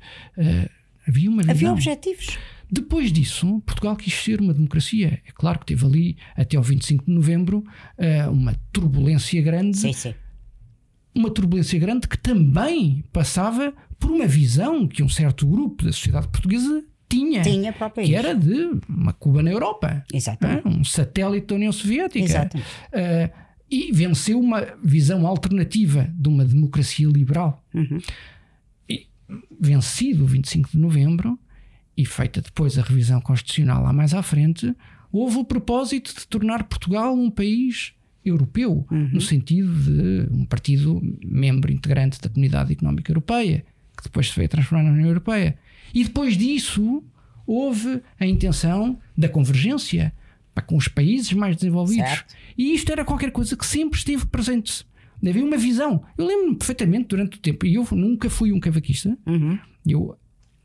havia 1.06 1.30
uma. 1.30 1.42
Havia 1.48 1.72
objetivos. 1.72 2.38
Depois 2.70 3.12
disso, 3.12 3.60
Portugal 3.66 3.94
quis 3.94 4.14
ser 4.14 4.40
uma 4.40 4.52
democracia. 4.52 5.20
É 5.24 5.32
claro 5.32 5.60
que 5.60 5.66
teve 5.66 5.84
ali, 5.84 6.16
até 6.34 6.58
o 6.58 6.62
25 6.62 7.04
de 7.04 7.12
novembro, 7.12 7.62
uma 8.32 8.54
turbulência 8.72 9.40
grande. 9.42 9.76
Sim, 9.76 9.92
sim. 9.92 10.14
Uma 11.14 11.30
turbulência 11.30 11.78
grande 11.78 12.08
que 12.08 12.18
também 12.18 13.04
passava 13.12 13.72
por 14.04 14.10
uma 14.10 14.26
visão 14.26 14.86
que 14.86 15.02
um 15.02 15.08
certo 15.08 15.46
grupo 15.46 15.82
da 15.82 15.90
sociedade 15.90 16.28
portuguesa 16.28 16.84
tinha, 17.08 17.40
tinha 17.40 17.72
que 17.72 18.14
era 18.14 18.34
de 18.34 18.78
uma 18.86 19.14
Cuba 19.14 19.42
na 19.42 19.50
Europa, 19.50 20.04
Exatamente. 20.12 20.68
um 20.68 20.84
satélite 20.84 21.46
da 21.46 21.54
União 21.54 21.72
Soviética. 21.72 22.50
Uh, 22.54 23.44
e 23.70 23.90
venceu 23.92 24.38
uma 24.38 24.62
visão 24.82 25.26
alternativa 25.26 26.06
de 26.14 26.28
uma 26.28 26.44
democracia 26.44 27.08
liberal. 27.08 27.64
Uhum. 27.72 27.98
E, 28.86 29.06
vencido 29.58 30.24
o 30.24 30.26
25 30.26 30.72
de 30.72 30.78
novembro 30.78 31.38
e 31.96 32.04
feita 32.04 32.42
depois 32.42 32.78
a 32.78 32.82
revisão 32.82 33.22
constitucional 33.22 33.82
lá 33.84 33.92
mais 33.92 34.12
à 34.12 34.22
frente, 34.22 34.76
houve 35.10 35.38
o 35.38 35.44
propósito 35.46 36.14
de 36.14 36.26
tornar 36.26 36.64
Portugal 36.64 37.14
um 37.14 37.30
país 37.30 37.94
europeu, 38.22 38.86
uhum. 38.90 39.10
no 39.14 39.20
sentido 39.20 39.72
de 39.72 40.28
um 40.30 40.44
partido 40.44 41.00
membro 41.24 41.72
integrante 41.72 42.20
da 42.20 42.28
Comunidade 42.28 42.72
Económica 42.72 43.10
Europeia, 43.10 43.64
que 43.96 44.04
depois 44.04 44.30
se 44.30 44.36
veio 44.36 44.48
transformar 44.48 44.84
na 44.84 44.92
União 44.92 45.08
Europeia. 45.08 45.58
E 45.92 46.04
depois 46.04 46.36
disso 46.36 47.02
houve 47.46 48.02
a 48.18 48.26
intenção 48.26 48.98
da 49.16 49.28
convergência 49.28 50.12
para 50.54 50.64
com 50.64 50.76
os 50.76 50.88
países 50.88 51.32
mais 51.32 51.56
desenvolvidos. 51.56 52.08
Certo. 52.08 52.34
E 52.56 52.74
isto 52.74 52.90
era 52.92 53.04
qualquer 53.04 53.30
coisa 53.32 53.56
que 53.56 53.66
sempre 53.66 53.98
esteve 53.98 54.26
presente. 54.26 54.86
Havia 55.26 55.44
uma 55.44 55.56
visão. 55.56 56.04
Eu 56.18 56.26
lembro-me 56.26 56.56
perfeitamente 56.56 57.08
durante 57.08 57.38
o 57.38 57.40
tempo, 57.40 57.66
e 57.66 57.74
eu 57.74 57.86
nunca 57.92 58.28
fui 58.28 58.52
um 58.52 58.60
cavaquista, 58.60 59.16
uhum. 59.26 59.58
eu 59.86 60.18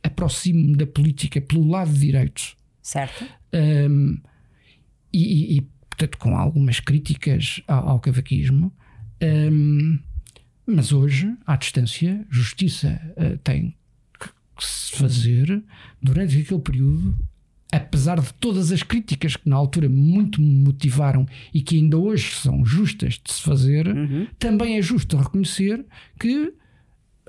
aproximo-me 0.04 0.76
da 0.76 0.86
política 0.86 1.40
pelo 1.40 1.68
lado 1.68 1.92
de 1.92 2.00
direitos. 2.00 2.56
Certo. 2.82 3.26
Um, 3.54 4.18
e, 5.14 5.58
e, 5.58 5.62
portanto, 5.90 6.18
com 6.18 6.36
algumas 6.36 6.80
críticas 6.80 7.62
ao, 7.68 7.90
ao 7.90 8.00
cavaquismo. 8.00 8.74
Um, 9.22 10.00
mas 10.70 10.92
hoje, 10.92 11.34
à 11.46 11.56
distância, 11.56 12.26
justiça 12.30 13.02
uh, 13.18 13.38
tem 13.40 13.76
que 14.20 14.66
se 14.66 14.96
fazer 14.96 15.64
durante 16.02 16.38
aquele 16.38 16.60
período, 16.60 17.18
apesar 17.72 18.20
de 18.20 18.34
todas 18.36 18.72
as 18.72 18.84
críticas 18.84 19.36
que 19.36 19.48
na 19.50 19.56
altura 19.56 19.88
muito 19.88 20.42
me 20.42 20.64
motivaram 20.64 21.26
e 21.54 21.62
que 21.62 21.78
ainda 21.78 21.98
hoje 21.98 22.36
são 22.36 22.66
justas 22.66 23.20
de 23.24 23.32
se 23.32 23.42
fazer, 23.42 23.88
uhum. 23.88 24.28
também 24.38 24.78
é 24.78 24.82
justo 24.82 25.18
reconhecer 25.18 25.86
que 26.20 26.54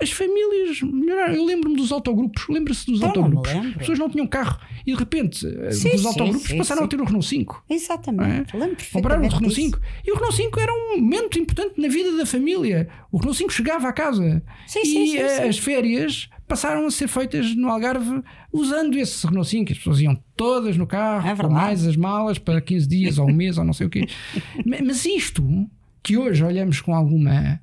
as 0.01 0.11
famílias 0.11 0.81
melhoraram. 0.83 1.35
Eu 1.35 1.45
lembro-me 1.45 1.77
dos 1.77 1.93
autogrupos, 1.93 2.47
lembra-se 2.49 2.87
dos 2.87 3.03
autogrupos. 3.03 3.51
As 3.51 3.75
pessoas 3.75 3.99
não 3.99 4.09
tinham 4.09 4.27
carro 4.27 4.59
e 4.87 4.93
de 4.93 4.99
repente 4.99 5.47
eh, 5.47 5.73
sim, 5.73 5.95
os 5.95 6.07
autogrupos 6.07 6.49
sim, 6.49 6.59
passaram 6.59 6.83
sim. 6.83 6.87
a 6.87 6.89
ter 6.89 7.01
o 7.01 7.05
Renault 7.05 7.27
5. 7.27 7.65
Exatamente, 7.69 8.57
é? 8.57 8.59
lembro 8.59 8.77
Compraram 8.93 9.23
o 9.23 9.29
Renault 9.29 9.55
5. 9.55 9.81
E 10.07 10.11
o 10.11 10.15
Renault 10.15 10.37
5 10.37 10.61
era 10.61 10.73
um 10.73 11.01
momento 11.01 11.39
importante 11.39 11.81
na 11.81 11.89
vida 11.89 12.17
da 12.17 12.25
família. 12.25 12.89
O 13.13 13.19
Renault 13.19 13.39
5 13.39 13.53
chegava 13.53 13.89
à 13.89 13.93
casa 13.93 14.43
e 14.85 15.17
eh, 15.19 15.49
as 15.49 15.59
férias 15.59 16.29
passaram 16.49 16.85
a 16.87 16.91
ser 16.91 17.07
feitas 17.07 17.55
no 17.55 17.69
Algarve 17.69 18.23
usando 18.53 18.97
esse 18.97 19.27
Renault 19.27 19.49
5. 19.49 19.73
As 19.73 19.79
pessoas 19.79 20.01
iam 20.01 20.19
todas 20.35 20.77
no 20.77 20.87
carro, 20.87 21.29
é 21.29 21.37
com 21.37 21.49
mais 21.49 21.87
as 21.87 21.97
malas 21.97 22.39
para 22.39 22.61
15 22.61 22.89
dias 22.89 23.19
ou 23.19 23.29
um 23.29 23.33
mês 23.33 23.59
ou 23.59 23.65
não 23.65 23.73
sei 23.73 23.87
o 23.87 23.91
quê. 23.91 24.09
Mas 24.65 25.05
isto 25.05 25.69
que 26.03 26.17
hoje 26.17 26.43
olhamos 26.43 26.81
com 26.81 26.95
alguma 26.95 27.61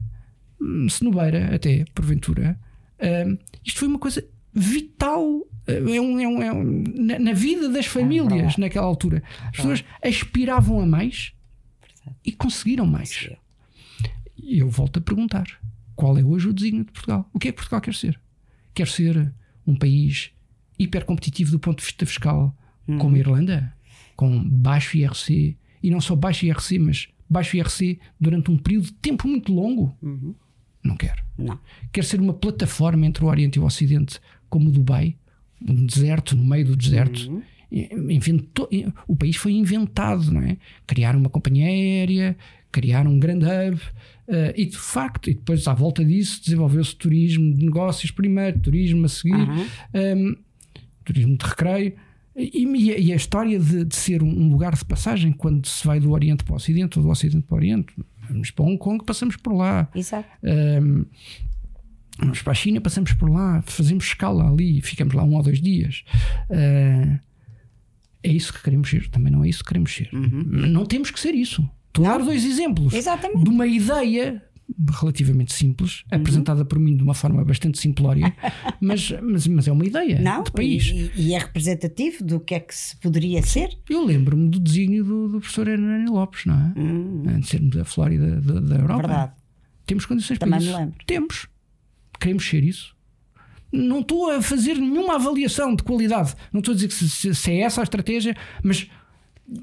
cenobeira, 0.89 1.53
até, 1.53 1.85
porventura, 1.93 2.59
uh, 2.99 3.37
isto 3.63 3.79
foi 3.79 3.87
uma 3.87 3.99
coisa 3.99 4.25
vital 4.53 5.23
uh, 5.23 5.45
é 5.67 6.01
um, 6.01 6.19
é 6.19 6.27
um, 6.27 6.41
é 6.41 6.53
um, 6.53 6.83
na, 6.95 7.19
na, 7.19 7.33
vida 7.33 7.69
das 7.69 7.85
famílias 7.85 8.57
naquela 8.57 8.85
altura. 8.85 9.23
As 9.45 9.57
pessoas 9.57 9.83
aspiravam 10.03 10.79
a 10.81 10.85
mais 10.85 11.33
e 12.25 12.31
conseguiram 12.31 12.85
mais. 12.85 13.29
E 14.37 14.59
eu 14.59 14.69
volto 14.69 14.97
a 14.97 15.01
perguntar: 15.01 15.45
qual 15.95 16.17
é 16.17 16.23
hoje 16.23 16.47
o 16.47 16.53
desígnio 16.53 16.85
de 16.85 16.91
Portugal? 16.91 17.29
O 17.33 17.39
que 17.39 17.49
é 17.49 17.51
que 17.51 17.57
Portugal 17.57 17.81
quer 17.81 17.93
ser? 17.93 18.19
Quer 18.73 18.87
ser 18.87 19.33
um 19.65 19.75
país 19.75 20.31
hipercompetitivo 20.79 21.51
do 21.51 21.59
ponto 21.59 21.79
de 21.79 21.85
vista 21.85 22.05
fiscal, 22.05 22.55
uhum. 22.87 22.97
como 22.97 23.15
a 23.15 23.19
Irlanda, 23.19 23.73
com 24.15 24.47
baixo 24.47 24.97
IRC, 24.97 25.57
e 25.81 25.89
não 25.89 25.99
só 25.99 26.15
baixo 26.15 26.45
IRC, 26.45 26.79
mas 26.79 27.07
baixo 27.29 27.57
IRC 27.57 27.99
durante 28.19 28.51
um 28.51 28.57
período 28.57 28.85
de 28.85 28.93
tempo 28.93 29.27
muito 29.27 29.51
longo. 29.51 29.95
Uhum. 30.01 30.35
Não 30.83 30.95
quer. 30.95 31.23
Não. 31.37 31.59
Quer 31.91 32.03
ser 32.03 32.19
uma 32.19 32.33
plataforma 32.33 33.05
entre 33.05 33.23
o 33.23 33.27
Oriente 33.27 33.57
e 33.57 33.59
o 33.59 33.65
Ocidente, 33.65 34.19
como 34.49 34.69
o 34.69 34.71
Dubai, 34.71 35.15
um 35.61 35.85
deserto 35.85 36.35
no 36.35 36.45
meio 36.45 36.65
do 36.65 36.75
deserto. 36.75 37.29
Uhum. 37.29 37.41
Inventou, 38.09 38.69
o 39.07 39.15
país 39.15 39.35
foi 39.35 39.51
inventado, 39.53 40.31
não 40.31 40.41
é? 40.41 40.57
Criaram 40.85 41.19
uma 41.19 41.29
companhia 41.29 41.67
aérea, 41.67 42.37
criaram 42.71 43.11
um 43.11 43.19
grande 43.19 43.45
hub, 43.45 43.75
uh, 44.27 44.53
e 44.55 44.65
de 44.65 44.77
facto, 44.77 45.29
e 45.29 45.33
depois 45.33 45.67
à 45.67 45.73
volta 45.73 46.03
disso 46.03 46.41
desenvolveu-se 46.43 46.95
turismo 46.95 47.53
de 47.53 47.65
negócios 47.65 48.11
primeiro, 48.11 48.59
turismo 48.59 49.05
a 49.05 49.09
seguir, 49.09 49.33
uhum. 49.33 49.61
um, 49.61 49.67
ehm, 49.93 50.35
turismo 51.03 51.37
de 51.37 51.45
recreio. 51.45 51.93
E, 52.35 52.63
e, 53.07 53.11
a 53.11 53.15
história 53.15 53.59
de, 53.59 53.83
de 53.83 53.95
ser 53.95 54.21
um 54.21 54.51
lugar 54.51 54.75
de 54.75 54.85
passagem 54.85 55.31
quando 55.31 55.65
se 55.65 55.85
vai 55.85 55.99
do 55.99 56.11
Oriente 56.11 56.43
para 56.43 56.53
o 56.53 56.55
Ocidente 56.55 56.99
ou 56.99 57.03
do 57.03 57.09
Ocidente 57.09 57.41
para 57.41 57.55
o 57.55 57.57
Oriente, 57.57 57.93
Vamos 58.29 58.51
para 58.51 58.65
Hong 58.65 58.77
Kong, 58.77 59.03
passamos 59.05 59.35
por 59.35 59.53
lá. 59.53 59.89
Exato. 59.93 60.27
Um, 60.43 61.05
vamos 62.19 62.41
para 62.41 62.51
a 62.51 62.55
China, 62.55 62.81
passamos 62.81 63.13
por 63.13 63.29
lá, 63.29 63.61
fazemos 63.65 64.05
escala 64.05 64.49
ali, 64.49 64.81
ficamos 64.81 65.13
lá 65.13 65.23
um 65.23 65.35
ou 65.35 65.43
dois 65.43 65.61
dias. 65.61 66.03
Uh, 66.49 67.19
é 68.23 68.31
isso 68.31 68.53
que 68.53 68.61
queremos 68.61 68.89
ser, 68.89 69.09
também 69.09 69.31
não 69.31 69.43
é 69.43 69.49
isso 69.49 69.63
que 69.63 69.69
queremos 69.69 69.93
ser. 69.93 70.09
Uhum. 70.13 70.43
Não 70.47 70.85
temos 70.85 71.11
que 71.11 71.19
ser 71.19 71.33
isso. 71.33 71.67
Estou 71.87 72.05
a 72.05 72.17
dar 72.17 72.23
dois 72.23 72.45
exemplos 72.45 72.93
Exatamente. 72.93 73.43
de 73.43 73.49
uma 73.49 73.65
ideia 73.65 74.43
relativamente 74.99 75.53
simples, 75.53 76.03
uhum. 76.11 76.19
apresentada 76.19 76.65
por 76.65 76.77
mim 76.77 76.95
de 76.95 77.03
uma 77.03 77.13
forma 77.13 77.43
bastante 77.43 77.79
simplória, 77.79 78.35
mas, 78.81 79.11
mas, 79.21 79.47
mas 79.47 79.67
é 79.67 79.71
uma 79.71 79.85
ideia 79.85 80.19
Não, 80.19 80.43
de 80.43 80.51
país. 80.51 80.87
E, 80.87 81.11
e, 81.15 81.33
é 81.33 81.39
representativo 81.39 82.23
do 82.23 82.39
que 82.39 82.53
é 82.53 82.59
que 82.59 82.75
se 82.75 82.95
poderia 82.97 83.41
ser? 83.41 83.77
Eu 83.89 84.03
lembro-me 84.03 84.49
do 84.49 84.59
desígnio 84.59 85.03
do, 85.03 85.27
do 85.29 85.39
professor 85.39 85.67
Hernani 85.67 86.09
Lopes, 86.09 86.45
não 86.45 86.55
é? 86.55 86.79
Uhum. 86.79 87.23
Antes 87.27 87.43
de 87.43 87.47
sermos 87.49 87.77
a 87.77 87.85
Flórida 87.85 88.41
da, 88.41 88.59
da 88.59 88.75
Europa. 88.75 89.07
Verdade. 89.07 89.31
Temos 89.85 90.05
condições 90.05 90.37
Também 90.37 90.59
para 90.59 90.65
isso. 90.65 90.77
Me 90.77 90.83
lembro. 90.83 91.05
Temos. 91.05 91.47
Queremos 92.19 92.47
ser 92.47 92.63
isso. 92.63 92.95
Não 93.71 93.99
estou 93.99 94.29
a 94.31 94.41
fazer 94.41 94.75
nenhuma 94.75 95.15
avaliação 95.15 95.75
de 95.75 95.83
qualidade. 95.83 96.33
Não 96.51 96.59
estou 96.59 96.73
a 96.73 96.75
dizer 96.75 96.87
que 96.87 96.93
se, 96.93 97.33
se 97.35 97.51
é 97.51 97.61
essa 97.61 97.81
a 97.81 97.83
estratégia, 97.83 98.35
mas 98.63 98.89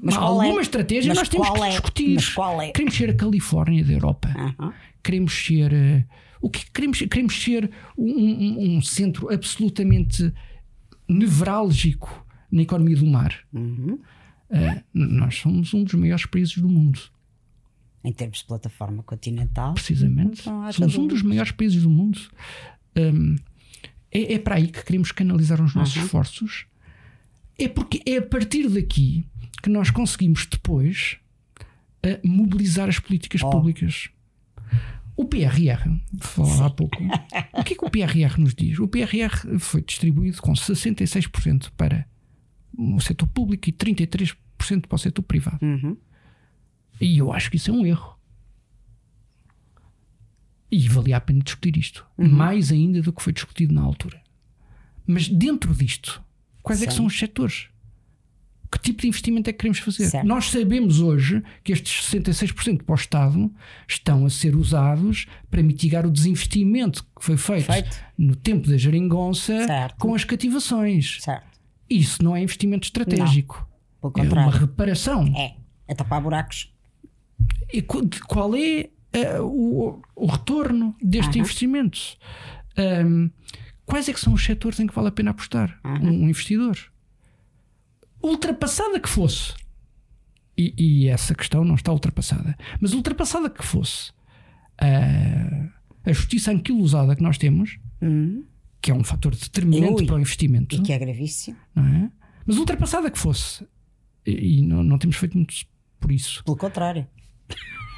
mas 0.01 0.15
alguma 0.15 0.59
é? 0.59 0.61
estratégia 0.61 1.09
mas 1.09 1.19
nós 1.19 1.29
temos 1.29 1.47
que 1.51 1.63
é? 1.63 1.69
discutir. 1.69 2.17
É? 2.63 2.71
Queremos 2.71 2.95
ser 2.95 3.09
a 3.11 3.13
Califórnia 3.13 3.83
da 3.83 3.93
Europa. 3.93 4.29
Uh 4.35 4.65
-huh. 4.65 4.73
Queremos 5.05 5.33
ser. 5.33 5.71
Uh, 5.71 6.03
o 6.41 6.49
que 6.49 6.69
queremos, 6.71 6.99
queremos 6.99 7.41
ser 7.41 7.69
um, 7.97 8.77
um, 8.77 8.81
centro 8.81 9.33
absolutamente 9.33 10.33
nevrálgico 11.07 12.25
na 12.51 12.63
economia 12.63 12.95
do 12.95 13.05
mar. 13.05 13.35
Uh 13.53 13.59
-huh. 13.59 13.93
uh, 13.93 14.83
nós 14.93 15.35
somos 15.35 15.73
um 15.73 15.83
dos 15.83 15.93
maiores 15.93 16.25
países 16.25 16.57
do 16.57 16.67
mundo. 16.67 16.99
Em 18.03 18.11
termos 18.11 18.39
de 18.39 18.45
plataforma 18.45 19.01
continental. 19.03 19.73
Precisamente. 19.73 20.43
Somos 20.73 20.97
um 20.97 21.07
dos 21.07 21.21
maiores 21.21 21.51
países 21.51 21.81
do 21.81 21.89
mundo. 21.89 22.19
Um, 22.95 23.35
é, 24.11 24.33
é, 24.35 24.39
para 24.39 24.55
aí 24.55 24.67
que 24.67 24.83
queremos 24.83 25.11
canalizar 25.11 25.61
os 25.61 25.73
nossos 25.73 25.95
-huh. 25.95 26.03
esforços. 26.03 26.65
É 27.57 27.67
porque 27.67 28.01
é 28.05 28.17
a 28.17 28.21
partir 28.21 28.69
daqui 28.69 29.25
que 29.63 29.69
nós 29.69 29.89
conseguimos 29.89 30.45
depois 30.45 31.17
uh, 32.05 32.27
mobilizar 32.27 32.87
as 32.87 32.99
políticas 32.99 33.41
oh. 33.41 33.49
públicas. 33.49 34.09
O 35.17 35.25
PRR, 35.25 35.89
falava 36.19 36.65
há 36.65 36.69
pouco, 36.69 36.97
o 37.53 37.63
que 37.63 37.73
é 37.73 37.77
que 37.77 37.85
o 37.85 37.89
PRR 37.89 38.37
nos 38.37 38.53
diz? 38.53 38.79
O 38.79 38.87
PRR 38.87 39.59
foi 39.59 39.81
distribuído 39.81 40.41
com 40.41 40.51
66% 40.51 41.71
para 41.77 42.05
o 42.77 42.99
setor 42.99 43.27
público 43.27 43.69
e 43.69 43.71
33% 43.71 44.35
para 44.87 44.95
o 44.95 44.99
setor 44.99 45.23
privado. 45.23 45.65
Uhum. 45.65 45.95
E 46.99 47.17
eu 47.17 47.31
acho 47.31 47.49
que 47.49 47.55
isso 47.57 47.71
é 47.71 47.73
um 47.73 47.85
erro. 47.85 48.15
E 50.69 50.89
valia 50.89 51.15
a 51.15 51.21
pena 51.21 51.41
discutir 51.41 51.77
isto. 51.77 52.05
Uhum. 52.17 52.29
Mais 52.29 52.71
ainda 52.71 53.01
do 53.01 53.13
que 53.13 53.21
foi 53.21 53.31
discutido 53.31 53.73
na 53.73 53.81
altura. 53.81 54.21
Mas 55.07 55.29
dentro 55.29 55.73
disto, 55.73 56.21
quais 56.61 56.79
Sim. 56.79 56.85
é 56.85 56.87
que 56.87 56.93
são 56.93 57.05
os 57.05 57.17
setores? 57.17 57.69
Que 58.75 58.79
tipo 58.79 59.01
de 59.01 59.07
investimento 59.07 59.49
é 59.49 59.53
que 59.53 59.59
queremos 59.59 59.79
fazer. 59.79 60.07
Certo. 60.09 60.27
Nós 60.27 60.49
sabemos 60.49 60.99
hoje 60.99 61.41
que 61.63 61.71
estes 61.71 62.09
66% 62.09 62.83
para 62.83 62.93
o 62.93 62.95
Estado 62.95 63.51
estão 63.87 64.25
a 64.25 64.29
ser 64.29 64.55
usados 64.55 65.25
para 65.49 65.63
mitigar 65.63 66.05
o 66.05 66.11
desinvestimento 66.11 67.03
que 67.03 67.23
foi 67.23 67.37
feito, 67.37 67.71
feito. 67.71 67.97
no 68.17 68.35
tempo 68.35 68.67
da 68.67 68.77
geringonça 68.77 69.65
certo. 69.65 69.95
com 69.97 70.13
as 70.13 70.23
cativações. 70.23 71.19
Certo. 71.21 71.45
Isso 71.89 72.23
não 72.23 72.35
é 72.35 72.41
investimento 72.41 72.85
estratégico. 72.85 73.67
Não, 74.03 74.11
é 74.17 74.21
uma 74.21 74.51
reparação. 74.51 75.25
É, 75.35 75.55
é 75.87 75.95
tapar 75.95 76.21
buracos. 76.21 76.73
E 77.71 77.81
qual 77.81 78.55
é 78.55 78.89
uh, 79.39 79.43
o, 79.43 80.01
o, 80.15 80.25
retorno 80.25 80.95
deste 81.01 81.31
uh 81.31 81.33
-huh. 81.33 81.39
investimento? 81.39 81.99
Um, 82.77 83.29
quais 83.85 84.09
é 84.09 84.13
que 84.13 84.19
são 84.19 84.33
os 84.33 84.43
setores 84.43 84.79
em 84.79 84.87
que 84.87 84.93
vale 84.93 85.07
a 85.07 85.11
pena 85.11 85.31
apostar 85.31 85.79
uh 85.83 85.89
-huh. 85.89 86.07
um 86.07 86.29
investidor? 86.29 86.77
Ultrapassada 88.25 88.99
que 88.99 89.09
fosse, 89.09 89.53
e, 90.57 90.73
e, 90.77 91.07
essa 91.09 91.35
questão 91.35 91.65
não 91.65 91.75
está 91.75 91.91
ultrapassada, 91.91 92.57
mas 92.79 92.93
ultrapassada 92.93 93.49
que 93.49 93.63
fosse 93.63 94.11
a, 94.77 96.09
a 96.09 96.13
justiça 96.13 96.51
anquilosada 96.51 97.15
que 97.15 97.21
nós 97.21 97.37
temos, 97.37 97.77
uhum. 98.01 98.45
que 98.81 98.89
é 98.89 98.93
um 98.93 99.03
fator 99.03 99.35
determinante 99.35 100.01
Ui, 100.01 100.05
para 100.05 100.15
o 100.15 100.19
investimento, 100.19 100.75
e 100.75 100.81
que 100.81 100.93
é 100.93 100.97
gravíssimo, 100.97 101.57
é? 101.75 102.09
mas 102.45 102.57
ultrapassada 102.57 103.11
que 103.11 103.19
fosse, 103.19 103.67
e, 104.25 104.59
e 104.59 104.61
não, 104.61 104.83
não 104.83 104.97
temos 104.97 105.17
feito 105.17 105.35
muito 105.35 105.53
por 105.99 106.11
isso. 106.11 106.43
Pelo 106.43 106.57
contrário. 106.57 107.07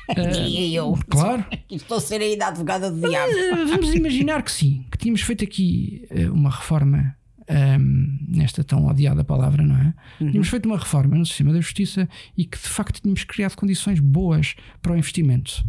Uh, 0.09 0.39
e 0.47 0.73
eu, 0.73 0.97
claro. 1.09 1.45
Estou 1.69 1.97
a 1.97 2.01
ser 2.01 2.21
ainda 2.21 2.47
advogada 2.47 2.89
do 2.89 3.07
diabo. 3.07 3.31
Uh, 3.31 3.67
vamos 3.67 3.93
imaginar 3.93 4.41
que 4.41 4.51
sim, 4.51 4.85
que 4.91 4.97
tínhamos 4.97 5.21
feito 5.21 5.43
aqui 5.43 6.07
uh, 6.09 6.33
uma 6.33 6.49
reforma 6.49 7.16
um, 7.49 8.17
nesta 8.27 8.63
tão 8.63 8.85
odiada 8.87 9.23
palavra, 9.23 9.63
não 9.63 9.75
é? 9.75 9.93
Uhum. 10.19 10.31
Tínhamos 10.31 10.49
feito 10.49 10.65
uma 10.65 10.77
reforma 10.77 11.17
no 11.17 11.25
sistema 11.25 11.53
da 11.53 11.61
justiça 11.61 12.07
e 12.35 12.45
que 12.45 12.57
de 12.57 12.67
facto 12.67 13.01
tínhamos 13.01 13.23
criado 13.23 13.55
condições 13.55 13.99
boas 13.99 14.55
para 14.81 14.93
o 14.93 14.97
investimento 14.97 15.65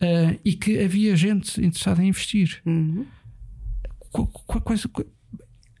uh, 0.00 0.38
e 0.44 0.54
que 0.54 0.78
havia 0.80 1.14
gente 1.16 1.60
interessada 1.60 2.02
em 2.02 2.08
investir. 2.08 2.60
Uhum. 2.66 3.06
Qu 4.10 4.26
qu 4.26 4.60
quais, 4.60 4.86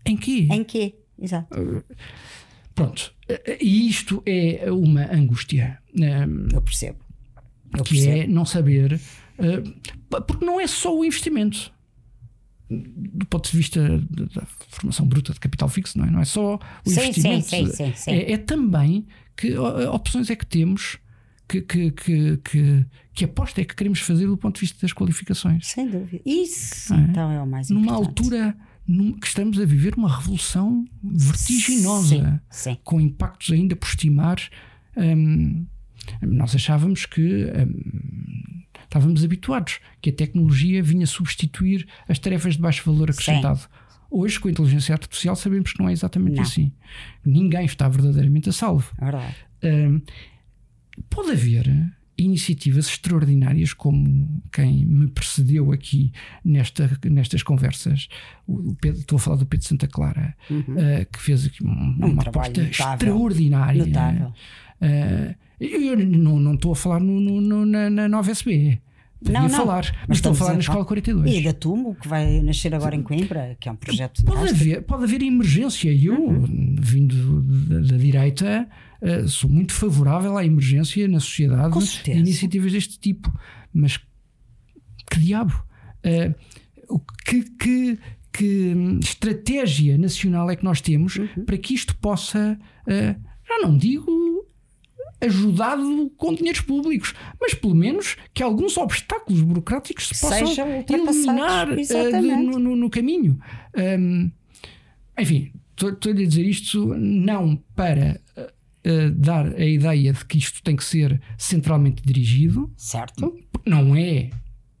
em 0.06 0.16
quê? 0.16 0.48
Em 0.50 0.62
quê? 0.62 0.94
Exato. 1.20 1.60
Uh, 1.60 1.84
pronto. 2.74 3.12
Uh, 3.28 3.56
e 3.60 3.88
isto 3.88 4.22
é 4.24 4.70
uma 4.70 5.12
angústia. 5.12 5.78
Um, 5.94 6.48
Eu 6.52 6.62
percebo. 6.62 6.98
Eu 7.76 7.84
que 7.84 7.94
percebo. 7.94 8.16
é 8.16 8.26
não 8.26 8.44
saber. 8.44 9.00
porque 10.26 10.44
não 10.44 10.60
é 10.60 10.66
só 10.66 10.96
o 10.96 11.04
investimento 11.04 11.72
do 12.70 13.26
ponto 13.26 13.50
de 13.50 13.56
vista 13.56 13.98
da 14.08 14.46
formação 14.68 15.06
bruta 15.06 15.32
de 15.32 15.40
capital 15.40 15.68
fixo, 15.68 15.98
não 15.98 16.04
é, 16.04 16.10
não 16.10 16.20
é 16.20 16.24
só 16.24 16.54
o 16.54 16.90
sim, 16.90 17.00
investimento, 17.00 17.48
sim, 17.48 17.66
sim, 17.66 17.92
sim, 17.96 18.10
é, 18.12 18.32
é, 18.32 18.36
também 18.36 19.06
que 19.36 19.56
opções 19.56 20.30
é 20.30 20.36
que 20.36 20.46
temos, 20.46 20.98
que, 21.48 21.60
que, 21.62 21.90
que, 21.90 22.36
que, 22.38 22.86
que 23.12 23.24
aposta 23.24 23.60
é 23.60 23.64
que 23.64 23.74
queremos 23.74 23.98
fazer 24.00 24.26
do 24.26 24.36
ponto 24.36 24.54
de 24.54 24.60
vista 24.60 24.78
das 24.80 24.92
qualificações. 24.92 25.66
Sem 25.66 25.88
dúvida. 25.88 26.22
Isso 26.24 26.94
é? 26.94 26.98
então 26.98 27.30
é 27.30 27.42
o 27.42 27.46
mais 27.46 27.68
Numa 27.70 27.92
importante. 27.92 28.08
altura 28.08 28.56
que 29.20 29.26
estamos 29.26 29.58
a 29.60 29.64
viver 29.64 29.94
uma 29.94 30.14
revolução 30.16 30.84
vertiginosa, 31.02 32.40
sim, 32.50 32.72
sim. 32.72 32.78
com 32.84 33.00
impactos 33.00 33.52
ainda 33.52 33.74
por 33.74 33.88
estimar. 33.88 34.38
Hum, 34.96 35.66
nós 36.22 36.54
achávamos 36.54 37.06
que 37.06 37.44
hum, 37.44 38.62
estávamos 38.90 39.24
habituados 39.24 39.78
que 40.02 40.10
a 40.10 40.12
tecnologia 40.12 40.82
vinha 40.82 41.06
substituir 41.06 41.86
as 42.08 42.18
tarefas 42.18 42.54
de 42.54 42.60
baixo 42.60 42.82
valor 42.84 43.08
acrescentado. 43.08 43.60
Sim. 43.60 43.68
Hoje, 44.10 44.40
com 44.40 44.48
a 44.48 44.50
inteligência 44.50 44.92
artificial, 44.92 45.36
sabemos 45.36 45.72
que 45.72 45.78
não 45.78 45.88
é 45.88 45.92
exatamente 45.92 46.36
não. 46.36 46.42
assim. 46.42 46.72
Ninguém 47.24 47.64
está 47.64 47.88
verdadeiramente 47.88 48.48
a 48.48 48.52
salvo. 48.52 48.92
É 49.00 49.04
verdade. 49.04 49.36
Um, 49.62 50.02
pode 51.08 51.30
haver 51.30 51.94
iniciativas 52.18 52.88
extraordinárias 52.88 53.72
como 53.72 54.42
quem 54.52 54.84
me 54.84 55.06
precedeu 55.06 55.70
aqui 55.70 56.12
nesta, 56.44 56.90
nestas 57.04 57.44
conversas. 57.44 58.08
O 58.44 58.74
Pedro, 58.74 59.00
estou 59.00 59.16
a 59.16 59.20
falar 59.20 59.36
do 59.36 59.46
Pedro 59.46 59.66
Santa 59.66 59.86
Clara, 59.86 60.36
uhum. 60.50 60.58
uh, 60.58 61.06
que 61.12 61.20
fez 61.20 61.46
aqui 61.46 61.62
uma, 61.62 62.06
um 62.06 62.12
uma 62.12 62.22
aposta 62.22 62.60
notável. 62.60 62.94
extraordinária. 62.94 63.86
Notável. 63.86 64.34
Uh, 64.82 65.49
eu 65.60 65.96
não, 65.96 66.40
não 66.40 66.54
estou 66.54 66.72
a 66.72 66.76
falar 66.76 67.00
no, 67.00 67.20
no, 67.20 67.66
na, 67.66 67.90
na 67.90 68.08
nova 68.08 68.30
SB. 68.30 68.80
Podia 69.22 69.38
não, 69.42 69.48
não. 69.48 69.56
falar, 69.56 69.84
mas, 69.84 70.08
mas 70.08 70.18
estou 70.18 70.32
a 70.32 70.34
falar 70.34 70.54
na 70.54 70.60
Escola 70.60 70.84
42. 70.84 71.34
E 71.36 71.42
da 71.42 71.52
Tumo, 71.52 71.94
que 71.94 72.08
vai 72.08 72.40
nascer 72.40 72.74
agora 72.74 72.96
em 72.96 73.02
Coimbra, 73.02 73.54
que 73.60 73.68
é 73.68 73.72
um 73.72 73.76
projeto 73.76 74.24
pode 74.24 74.48
haver 74.48 74.82
Pode 74.82 75.04
haver 75.04 75.22
emergência. 75.22 75.92
Eu, 75.92 76.18
uhum. 76.18 76.74
vindo 76.78 77.42
da, 77.42 77.80
da 77.80 77.96
direita, 77.98 78.66
uh, 79.02 79.28
sou 79.28 79.50
muito 79.50 79.74
favorável 79.74 80.38
à 80.38 80.44
emergência 80.44 81.06
na 81.06 81.20
sociedade 81.20 81.78
de 82.02 82.10
iniciativas 82.12 82.72
deste 82.72 82.98
tipo. 82.98 83.30
Mas 83.74 83.98
que 85.10 85.20
diabo? 85.20 85.52
Uh, 86.02 86.98
que, 87.26 87.42
que, 87.42 87.98
que 88.32 88.74
estratégia 89.02 89.98
nacional 89.98 90.50
é 90.50 90.56
que 90.56 90.64
nós 90.64 90.80
temos 90.80 91.16
uhum. 91.16 91.44
para 91.44 91.58
que 91.58 91.74
isto 91.74 91.94
possa. 91.98 92.58
Uh, 92.86 93.20
já 93.46 93.58
não 93.58 93.76
digo 93.76 94.29
ajudado 95.20 96.10
com 96.16 96.34
dinheiros 96.34 96.62
públicos, 96.62 97.14
mas 97.40 97.54
pelo 97.54 97.74
menos 97.74 98.16
que 98.32 98.42
alguns 98.42 98.76
obstáculos 98.76 99.42
burocráticos 99.42 100.08
se 100.08 100.20
possam 100.20 100.48
eliminar 100.88 101.70
uh, 101.70 101.76
de, 101.76 102.36
no, 102.36 102.76
no, 102.76 102.90
caminho. 102.90 103.38
Um, 103.76 104.30
enfim, 105.18 105.52
estou-lhe 105.76 106.24
a 106.24 106.26
dizer 106.26 106.46
isto 106.46 106.94
não 106.94 107.56
para 107.76 108.20
uh, 108.36 109.10
dar 109.10 109.54
a 109.54 109.64
ideia 109.64 110.12
de 110.12 110.24
que 110.24 110.38
isto 110.38 110.62
tem 110.62 110.74
que 110.74 110.84
ser 110.84 111.20
centralmente 111.36 112.02
dirigido, 112.02 112.72
certo? 112.76 113.38
Não 113.66 113.94
é 113.94 114.30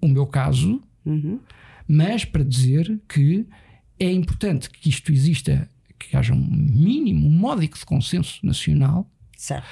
o 0.00 0.08
meu 0.08 0.26
caso, 0.26 0.82
uhum. 1.04 1.38
mas 1.86 2.24
para 2.24 2.42
dizer 2.42 2.98
que 3.06 3.46
é 3.98 4.10
importante 4.10 4.70
que 4.70 4.88
isto 4.88 5.12
exista, 5.12 5.70
que 5.98 6.16
haja 6.16 6.32
um 6.32 6.46
mínimo, 6.48 7.26
um 7.26 7.30
módico 7.30 7.78
de 7.78 7.84
consenso 7.84 8.38
nacional. 8.42 9.06
Certo 9.36 9.68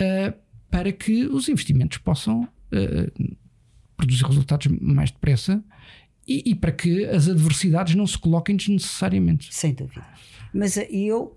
uh, 0.00 0.36
para 0.70 0.92
que 0.92 1.26
os 1.26 1.48
investimentos 1.48 1.98
possam 1.98 2.42
uh, 2.42 3.36
produzir 3.96 4.24
resultados 4.24 4.66
mais 4.80 5.10
depressa 5.10 5.62
e, 6.26 6.50
e, 6.50 6.54
para 6.54 6.72
que 6.72 7.04
as 7.06 7.28
adversidades 7.28 7.94
não 7.94 8.06
se 8.06 8.16
coloquem 8.16 8.56
desnecessariamente. 8.56 9.52
Sem 9.52 9.74
dúvida. 9.74 10.06
Mas 10.54 10.76
uh, 10.76 10.80
eu, 10.90 11.34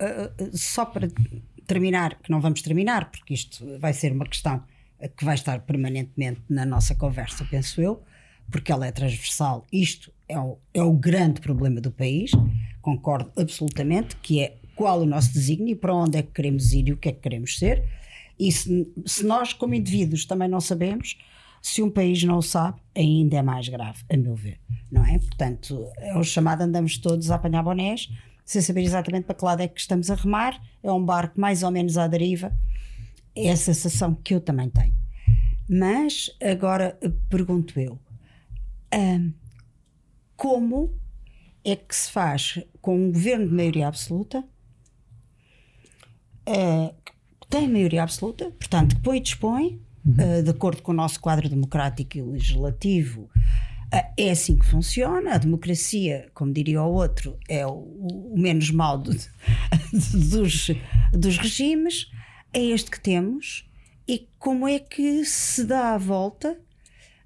só 0.53 0.85
para 0.85 1.07
terminar, 1.65 2.19
que 2.21 2.29
não 2.29 2.39
vamos 2.39 2.61
terminar, 2.61 3.09
porque 3.09 3.33
isto 3.33 3.65
vai 3.79 3.93
ser 3.93 4.11
uma 4.11 4.25
questão 4.25 4.63
que 5.17 5.25
vai 5.25 5.35
estar 5.35 5.59
permanentemente 5.61 6.41
na 6.49 6.65
nossa 6.65 6.95
conversa, 6.95 7.45
penso 7.49 7.81
eu. 7.81 8.03
porque 8.49 8.71
ela 8.71 8.85
é 8.85 8.91
transversal. 8.91 9.65
Isto 9.71 10.11
é 10.27 10.37
o, 10.39 10.57
é 10.73 10.83
o 10.83 10.93
grande 10.93 11.41
problema 11.41 11.81
do 11.81 11.91
país, 11.91 12.31
concordo 12.81 13.31
absolutamente, 13.35 14.15
que 14.17 14.41
é 14.41 14.57
qual 14.75 15.01
o 15.01 15.05
nosso 15.05 15.33
desígnio, 15.33 15.77
para 15.77 15.95
onde 15.95 16.17
é 16.17 16.21
que 16.21 16.31
queremos 16.31 16.73
ir 16.73 16.89
e 16.89 16.93
o 16.93 16.97
que 16.97 17.09
é 17.09 17.11
que 17.11 17.21
queremos 17.21 17.57
ser. 17.57 17.83
E 18.37 18.51
se, 18.51 18.91
se 19.05 19.25
nós, 19.25 19.53
como 19.53 19.73
indivíduos, 19.73 20.25
também 20.25 20.47
não 20.47 20.59
sabemos, 20.59 21.17
se 21.61 21.81
um 21.81 21.89
país 21.89 22.23
não 22.23 22.41
sabe, 22.41 22.79
ainda 22.95 23.37
é 23.37 23.41
mais 23.41 23.67
grave, 23.67 24.03
a 24.07 24.15
meu 24.15 24.35
ver, 24.35 24.59
não 24.91 25.03
é? 25.03 25.17
Portanto, 25.17 25.89
é 25.97 26.15
o 26.17 26.23
chamado 26.23 26.61
andamos 26.61 26.97
todos 26.97 27.31
a 27.31 27.35
apanhar 27.35 27.63
bonés, 27.63 28.09
sem 28.45 28.61
saber 28.61 28.81
exatamente 28.81 29.25
para 29.25 29.33
que 29.35 29.43
lado 29.43 29.61
é 29.61 29.67
que 29.67 29.79
estamos 29.79 30.11
a 30.11 30.15
remar, 30.15 30.61
é 30.83 30.91
um 30.91 31.03
barco 31.03 31.39
mais 31.39 31.63
ou 31.63 31.71
menos 31.71 31.97
à 31.97 32.07
deriva, 32.07 32.55
é 33.35 33.49
a 33.49 33.57
sensação 33.57 34.13
que 34.13 34.35
eu 34.35 34.39
também 34.39 34.69
tenho. 34.69 34.93
Mas 35.67 36.29
agora 36.39 36.99
pergunto 37.29 37.79
eu, 37.79 37.99
hum, 38.93 39.33
como 40.35 40.95
é 41.63 41.75
que 41.75 41.95
se 41.95 42.11
faz 42.11 42.59
com 42.79 42.95
um 42.95 43.11
governo 43.11 43.47
de 43.47 43.53
maioria 43.55 43.87
absoluta, 43.87 44.43
que 46.45 47.11
tem 47.49 47.67
maioria 47.67 48.03
absoluta, 48.03 48.51
portanto, 48.51 48.95
que 48.95 49.01
põe 49.01 49.17
e 49.17 49.21
dispõe, 49.21 49.81
uh, 50.05 50.43
de 50.43 50.49
acordo 50.49 50.81
com 50.81 50.91
o 50.91 50.95
nosso 50.95 51.19
quadro 51.19 51.47
democrático 51.47 52.17
e 52.17 52.21
legislativo, 52.21 53.21
uh, 53.93 54.13
é 54.17 54.31
assim 54.31 54.57
que 54.57 54.65
funciona. 54.65 55.33
A 55.33 55.37
democracia, 55.37 56.29
como 56.33 56.53
diria 56.53 56.81
o 56.81 56.93
outro, 56.93 57.37
é 57.47 57.65
o, 57.65 57.71
o 57.71 58.35
menos 58.37 58.69
mal 58.71 58.97
do, 58.97 59.11
dos, 60.31 60.71
dos 61.13 61.37
regimes. 61.37 62.09
É 62.53 62.63
este 62.63 62.89
que 62.89 62.99
temos. 62.99 63.69
E 64.07 64.27
como 64.37 64.67
é 64.67 64.79
que 64.79 65.25
se 65.25 65.63
dá 65.63 65.93
a 65.93 65.97
volta 65.97 66.57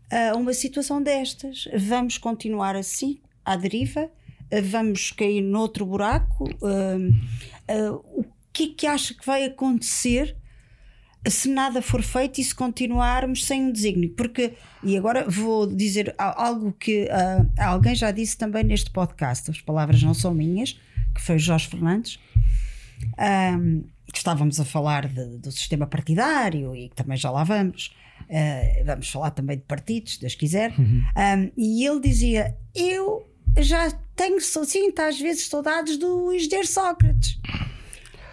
a 0.10 0.36
uma 0.36 0.54
situação 0.54 1.02
destas? 1.02 1.68
Vamos 1.76 2.18
continuar 2.18 2.76
assim, 2.76 3.20
à 3.44 3.56
deriva? 3.56 4.10
Vamos 4.64 5.12
cair 5.12 5.42
noutro 5.42 5.86
buraco? 5.86 6.46
Uh, 6.62 7.10
uh, 7.94 8.26
que 8.60 8.64
é 8.64 8.76
que 8.76 8.88
acha 8.88 9.14
que 9.14 9.26
vai 9.26 9.46
acontecer 9.46 10.36
se 11.28 11.50
nada 11.50 11.82
for 11.82 12.02
feito 12.02 12.40
e 12.40 12.44
se 12.44 12.56
continuarmos 12.56 13.46
sem 13.46 13.64
um 13.64 13.72
desígnio. 13.72 14.10
Porque, 14.12 14.54
e 14.84 14.98
agora 14.98 15.30
vou 15.30 15.68
dizer 15.68 16.14
algo 16.18 16.72
que 16.74 17.06
uh, 17.06 17.62
alguém 17.62 17.96
já 17.96 18.12
disse 18.12 18.38
também 18.38 18.64
neste 18.64 18.90
podcast, 18.90 19.52
as 19.52 19.62
palavras 19.62 20.02
não 20.02 20.14
são 20.14 20.34
minhas, 20.34 20.80
que 21.14 21.22
foi 21.22 21.38
Jorge 21.38 21.68
Fernandes, 21.68 22.20
um, 23.58 23.84
que 24.12 24.18
estávamos 24.18 24.60
a 24.60 24.66
falar 24.66 25.08
de, 25.08 25.38
do 25.38 25.52
sistema 25.52 25.86
partidário 25.86 26.76
e 26.76 26.90
que 26.90 26.96
também 26.96 27.18
já 27.18 27.30
lá 27.30 27.44
vamos. 27.44 27.94
Uh, 28.30 28.86
vamos 28.86 29.10
falar 29.10 29.32
também 29.32 29.58
de 29.58 29.64
partidos, 29.64 30.14
se 30.14 30.22
Deus 30.22 30.36
quiser. 30.36 30.74
Uhum. 30.78 31.02
Um, 31.18 31.52
e 31.58 31.86
ele 31.86 32.00
dizia: 32.00 32.56
Eu 32.76 33.30
já 33.58 33.92
tenho, 34.16 34.40
sinto 34.42 35.00
às 35.00 35.20
vezes 35.20 35.48
saudades 35.48 35.98
do 35.98 36.32
engenheiro 36.34 36.68
Sócrates. 36.68 37.40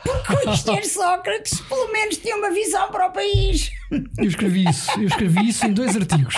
Porque 0.06 0.32
o 0.32 0.52
engenheiro 0.52 0.88
Sócrates, 0.88 1.60
pelo 1.62 1.92
menos, 1.92 2.16
tinha 2.18 2.36
uma 2.36 2.50
visão 2.50 2.88
para 2.90 3.06
o 3.06 3.12
país. 3.12 3.70
Eu 4.18 4.24
escrevi 4.24 4.68
isso, 4.68 4.90
eu 5.00 5.06
escrevi 5.06 5.48
isso 5.48 5.66
em 5.66 5.72
dois 5.72 5.96
artigos. 5.96 6.34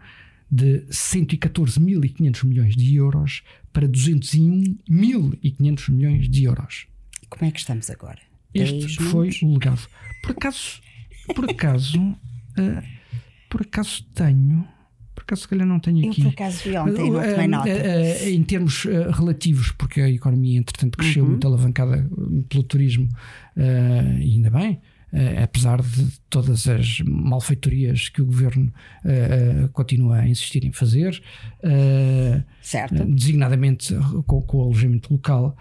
de 0.50 0.80
114.500 0.90 2.44
milhões 2.44 2.74
de 2.74 2.96
euros 2.96 3.44
para 3.72 3.86
201.500 3.86 5.90
milhões 5.92 6.28
de 6.28 6.42
euros. 6.42 6.88
Como 7.28 7.48
é 7.48 7.52
que 7.52 7.60
estamos 7.60 7.88
agora? 7.90 8.18
Este 8.52 8.96
foi 9.04 9.30
o 9.42 9.52
legado. 9.52 9.88
Por 10.22 10.32
acaso, 10.32 10.80
por 11.34 11.50
acaso, 11.50 12.00
uh, 12.00 12.82
por 13.50 13.62
acaso 13.62 14.04
tenho. 14.14 14.66
Por 15.14 15.22
acaso, 15.22 15.42
se 15.42 15.48
calhar 15.48 15.66
não 15.66 15.80
tenho 15.80 16.10
aqui. 16.10 16.20
Eu, 16.20 16.26
por 16.26 16.34
acaso, 16.34 16.62
vi 16.62 16.76
ontem, 16.76 17.10
não 17.10 17.22
tomei 17.22 17.48
nota. 17.48 18.28
Em 18.28 18.42
termos 18.42 18.84
relativos, 18.84 19.72
porque 19.72 20.00
a 20.00 20.10
economia, 20.10 20.58
entretanto, 20.58 20.98
cresceu 20.98 21.24
uhum. 21.24 21.30
muito 21.30 21.46
alavancada 21.46 22.08
pelo 22.48 22.62
turismo, 22.62 23.08
e 23.56 24.34
ainda 24.34 24.50
bem. 24.50 24.80
Uh, 25.12 25.44
apesar 25.44 25.80
de 25.80 26.18
todas 26.28 26.66
as 26.66 27.00
malfeitorias 27.00 28.08
que 28.08 28.20
o 28.20 28.26
governo 28.26 28.72
uh, 29.04 29.64
uh, 29.64 29.68
continua 29.68 30.16
a 30.16 30.28
insistir 30.28 30.64
em 30.64 30.72
fazer, 30.72 31.22
designadamente 33.08 33.94
com, 34.26 34.42
com, 34.42 34.58
o 34.58 34.62
alojamento 34.62 35.12
local, 35.12 35.56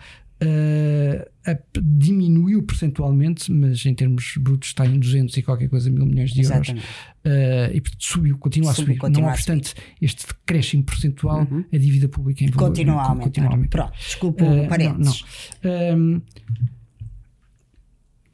diminuiu 1.81 2.63
percentualmente, 2.63 3.51
mas 3.51 3.85
em 3.85 3.93
termos 3.93 4.35
brutos 4.37 4.69
está 4.69 4.85
em 4.85 4.99
200 4.99 5.37
e 5.37 5.43
qualquer 5.43 5.69
coisa 5.69 5.89
mil 5.89 6.05
milhões 6.05 6.31
de 6.31 6.43
euros. 6.43 6.69
Uh, 6.69 7.73
e 7.73 7.81
portanto 7.81 8.03
subiu, 8.03 8.37
continua 8.37 8.71
a 8.71 8.73
subir. 8.73 8.97
Continua 8.97 9.27
não 9.27 9.33
obstante 9.33 9.73
este 10.01 10.25
decréscimo 10.27 10.83
percentual, 10.83 11.47
uhum. 11.49 11.63
a 11.71 11.77
dívida 11.77 12.07
pública 12.07 12.43
em 12.43 12.49
valor 12.49 12.69
continua 12.69 13.01
a 13.01 13.09
aumentar. 13.09 13.23
Continua 13.23 13.49
a 13.49 13.53
aumentar. 13.53 13.77
Pronto, 13.77 13.97
desculpa 13.97 14.45
uh, 14.45 14.67
parênteses. 14.67 15.23
Não, 15.63 15.71
não. 15.71 15.97
Um, 15.97 16.21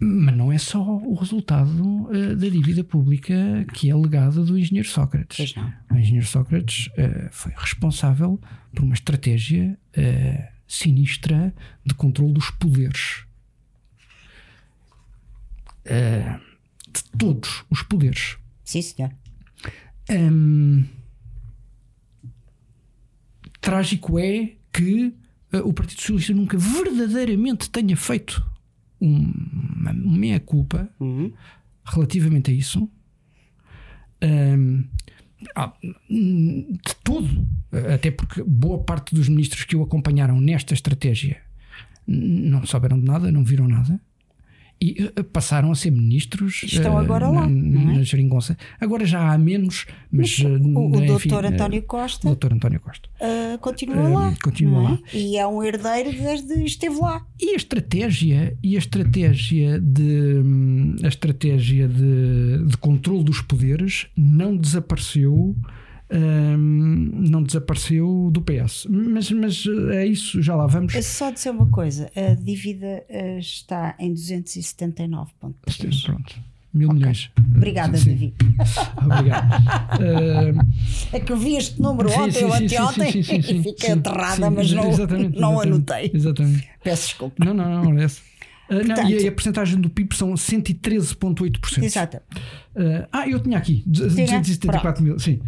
mas 0.04 0.36
não 0.36 0.52
é 0.52 0.58
só 0.58 0.82
o 0.82 1.13
resultado 1.13 2.08
uh, 2.08 2.36
da 2.36 2.50
dívida 2.50 2.84
pública 2.84 3.65
que 3.74 3.89
é 3.89 3.95
legado 3.95 4.43
do 4.43 4.58
engenheiro 4.58 4.88
Sócrates. 4.88 5.54
O 5.91 5.95
engenheiro 5.95 6.26
Sócrates 6.26 6.89
foi 7.30 7.51
responsável 7.55 8.39
por 8.74 8.84
uma 8.84 8.93
estratégia 8.93 9.78
sinistra 10.72 11.53
de 11.86 11.93
controle 11.93 12.34
dos 12.34 12.49
poderes. 12.51 13.26
Uh, 15.86 16.39
de 16.89 17.03
todos 17.17 17.65
os 17.69 17.84
poderes. 17.84 18.38
Sim, 18.63 18.82
senhor. 18.82 19.11
Um, 20.09 20.86
trágico 23.59 24.17
é 24.17 24.53
que 24.72 25.13
uh, 25.53 25.57
o 25.65 25.74
Partido 25.74 25.99
Socialista 25.99 26.34
nunca 26.34 26.57
verdadeiramente 26.57 27.69
tenha 27.69 27.97
feito 27.97 28.45
uma, 28.99 29.91
meia-culpa 29.91 30.89
uhum. 30.99 31.34
relativamente 31.84 32.51
a 32.51 32.53
isso. 32.53 32.89
Um, 34.24 34.86
ah, 35.55 35.74
de 35.82 36.95
todo, 37.03 37.47
até 37.93 38.11
porque 38.11 38.43
boa 38.43 38.80
parte 38.80 39.15
dos 39.15 39.30
ministros 39.30 39.63
que 39.63 39.76
o 39.76 39.84
acompanharam 39.84 40.39
nesta 40.39 40.74
estratégia 40.74 41.38
não 42.07 42.65
souberam 42.65 42.99
de 42.99 43.05
nada, 43.05 43.32
não 43.32 43.43
viram 43.43 43.67
nada 43.67 43.99
e 44.82 45.11
eh, 45.15 45.24
passaram 45.24 45.72
a 45.72 45.76
ser 45.76 45.91
ministros. 45.91 46.63
Estão 46.63 46.97
agora 46.97 47.30
lá. 47.30 47.47
Na, 47.47 47.99
é? 47.99 48.03
geringonça. 48.03 48.57
Agora 48.80 49.05
já 49.05 49.32
há 49.32 49.38
menos, 49.38 49.86
mas. 50.11 50.39
mas 50.39 50.59
o, 50.59 50.80
o 50.80 51.03
enfim, 51.03 51.30
doutor 51.30 51.45
António 51.45 51.84
Costa. 51.84 52.28
O 52.28 52.32
doutor 52.32 52.53
António 52.53 52.80
Costa. 52.80 53.07
Uh, 53.22 53.59
continua 53.59 54.09
uh, 54.09 54.13
lá. 54.13 54.34
Continua 54.43 54.82
lá. 54.82 54.99
É? 55.13 55.17
E 55.17 55.38
é 55.38 55.45
um 55.45 55.63
herdeiro 55.63 56.11
desde 56.11 56.65
esteve 56.65 56.95
lá. 56.95 57.24
E 57.39 57.51
a 57.51 57.55
estratégia, 57.55 58.57
e 58.63 58.76
a 58.76 58.80
estratégia 58.80 59.80
de 59.80 60.41
a 61.03 61.07
estratégia 61.07 61.88
de, 61.88 62.65
de 62.65 62.78
controle 62.78 63.24
dos 63.24 63.39
poderes 63.41 64.07
não 64.17 64.57
desapareceu 64.57 65.55
um, 66.12 66.57
não 67.30 67.43
desapareceu 67.43 68.30
do 68.32 68.41
PS. 68.41 68.88
Mas, 68.89 69.32
mas 69.32 69.64
é 69.93 70.05
isso, 70.05 70.41
já 70.41 70.55
lá 70.55 70.68
vamos. 70.68 70.93
É 70.93 71.01
só 71.01 71.32
dizer 71.32 71.51
uma 71.51 71.70
coisa: 71.70 72.12
a 72.16 72.34
dívida 72.36 73.03
uh, 73.09 73.39
está 73.39 73.95
em 73.99 74.14
279 74.14 75.32
pontos. 75.39 75.78
Pronto. 76.03 76.51
Mil 76.74 76.88
okay. 76.88 76.99
milhões. 76.99 77.32
Obrigada, 77.53 77.97
sim. 77.97 78.12
Davi. 78.12 78.34
Obrigado. 79.03 79.51
uh, 79.99 81.16
é 81.16 81.20
que 81.20 81.32
eu 81.32 81.38
vi 81.38 81.57
este 81.57 81.82
número 81.82 82.09
sim, 82.09 82.20
ontem 82.20 82.32
sim, 82.32 82.43
ou 82.45 82.53
anteontem 82.53 83.20
e 83.20 83.64
fiquei 83.64 83.91
aterrada, 83.91 84.49
mas 84.49 84.72
não, 84.72 84.89
exatamente, 84.89 85.38
não 85.38 85.53
exatamente, 85.55 85.68
anotei. 85.68 86.12
Exatamente. 86.14 86.70
Peço 86.82 87.07
desculpa. 87.07 87.43
Não, 87.43 87.53
não, 87.53 87.84
não, 87.84 87.93
parece. 87.93 88.30
Uh, 88.72 88.88
não, 88.88 89.09
e 89.09 89.28
a, 89.28 89.32
porcentagem 89.32 89.82
do 89.82 89.89
PIB 89.89 90.15
são 90.15 90.34
113,8%. 90.34 91.84
Exato. 91.84 92.17
Uh, 92.74 93.05
ah, 93.11 93.28
eu 93.28 93.38
tinha 93.41 93.57
aqui 93.57 93.84
274 93.86 95.03
mil, 95.03 95.19
sim. 95.19 95.41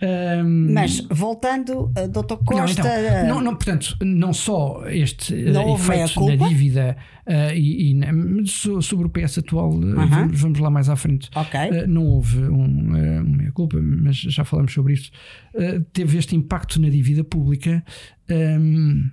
Um, 0.00 0.72
Mas 0.72 1.00
voltando, 1.10 1.86
uh, 1.86 2.08
Dr. 2.08 2.36
Costa. 2.44 2.82
Não, 2.84 2.90
então, 2.90 3.28
não, 3.28 3.40
não, 3.40 3.56
portanto, 3.56 3.96
não 4.00 4.32
só 4.32 4.84
este 4.86 5.34
uh, 5.34 5.74
efeito 5.74 6.24
na 6.24 6.36
dívida 6.36 6.96
uh, 7.26 7.52
e, 7.52 8.00
e, 8.00 8.46
sobre 8.46 9.06
o 9.06 9.10
PS 9.10 9.38
atual, 9.38 9.72
-huh. 9.72 10.08
vamos, 10.08 10.40
vamos, 10.40 10.58
lá 10.60 10.70
mais 10.70 10.88
à 10.88 10.94
frente. 10.94 11.28
Okay. 11.34 11.84
não 11.88 12.06
houve 12.06 12.38
um, 12.44 13.22
uma 13.22 13.50
culpa, 13.50 13.76
mas 13.82 14.16
já 14.16 14.44
falamos 14.44 14.72
sobre 14.72 14.92
isso. 14.92 15.10
teve 15.92 16.16
este 16.16 16.36
impacto 16.36 16.80
na 16.80 16.88
dívida 16.88 17.24
pública 17.24 17.82
um, 18.30 19.10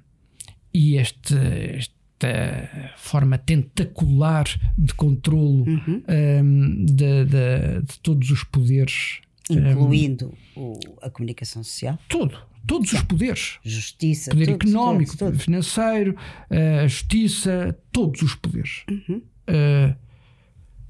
e 0.72 0.98
este, 0.98 1.34
este 1.74 1.95
esta 2.16 2.94
forma 2.98 3.38
tentacular 3.38 4.46
de 4.78 4.94
controlo 4.94 5.64
uhum. 5.68 6.04
um, 6.10 6.86
de, 6.86 7.26
de, 7.26 7.82
de, 7.84 8.00
todos 8.02 8.30
os 8.32 8.44
poderes. 8.44 9.20
Incluindo 9.50 10.34
um, 10.56 10.72
o, 10.72 10.80
a 11.02 11.10
comunicação 11.10 11.64
social? 11.64 12.00
Tudo. 12.08 12.38
Todos 12.66 12.94
os 12.94 13.02
poderes. 13.04 13.60
Justiça. 13.64 14.32
Poder 14.32 14.58
todos, 14.58 14.72
económico, 14.72 15.16
todos, 15.16 15.44
financeiro, 15.44 16.16
a 16.50 16.88
justiça, 16.88 17.78
todos 17.92 18.24
os 18.24 18.34
poderes. 18.34 18.84
Uhum. 18.90 19.22
Uh, 19.48 19.96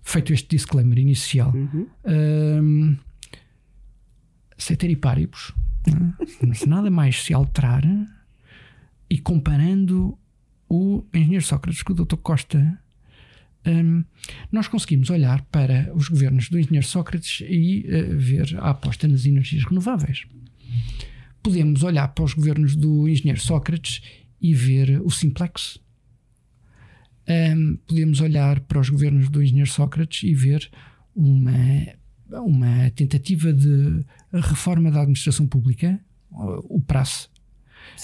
feito 0.01 0.31
este 0.31 0.47
disclaimer 0.47 0.97
inicial. 0.97 1.51
Uhum. 1.53 1.87
Um, 2.05 2.97
paribus, 5.01 5.51
se 6.53 6.69
nada 6.69 6.89
mais 6.89 7.23
se 7.23 7.33
alterar 7.33 7.83
e 9.09 9.17
comparando 9.19 10.17
o 10.69 11.03
engenheiro 11.13 11.43
Sócrates 11.43 11.83
com 11.83 11.93
o 11.93 11.95
Dr. 11.95 12.17
Costa, 12.17 12.79
um, 13.65 14.03
nós 14.51 14.67
conseguimos 14.67 15.09
olhar 15.09 15.41
para 15.43 15.91
os 15.95 16.07
governos 16.07 16.49
do 16.49 16.59
engenheiro 16.59 16.85
Sócrates 16.85 17.41
e 17.47 17.85
uh, 17.87 18.17
ver 18.17 18.57
a 18.59 18.69
aposta 18.71 19.07
nas 19.07 19.25
energias 19.25 19.63
renováveis. 19.63 20.25
Podemos 21.41 21.83
olhar 21.83 22.09
para 22.09 22.23
os 22.23 22.33
governos 22.33 22.75
do 22.75 23.07
engenheiro 23.07 23.39
Sócrates 23.39 24.01
e 24.41 24.53
ver 24.53 25.01
o 25.03 25.09
simplex. 25.09 25.79
Um, 27.27 27.77
podemos 27.87 28.21
olhar 28.21 28.59
para 28.61 28.79
os 28.79 28.89
governos 28.89 29.29
do 29.29 29.41
engenheiro 29.41 29.69
Sócrates 29.69 30.23
e 30.23 30.33
ver 30.33 30.69
uma, 31.15 31.53
uma 32.29 32.89
tentativa 32.91 33.51
de 33.51 34.05
reforma 34.31 34.91
da 34.91 35.01
administração 35.01 35.47
pública, 35.47 35.99
o 36.29 36.81
prazo 36.81 37.29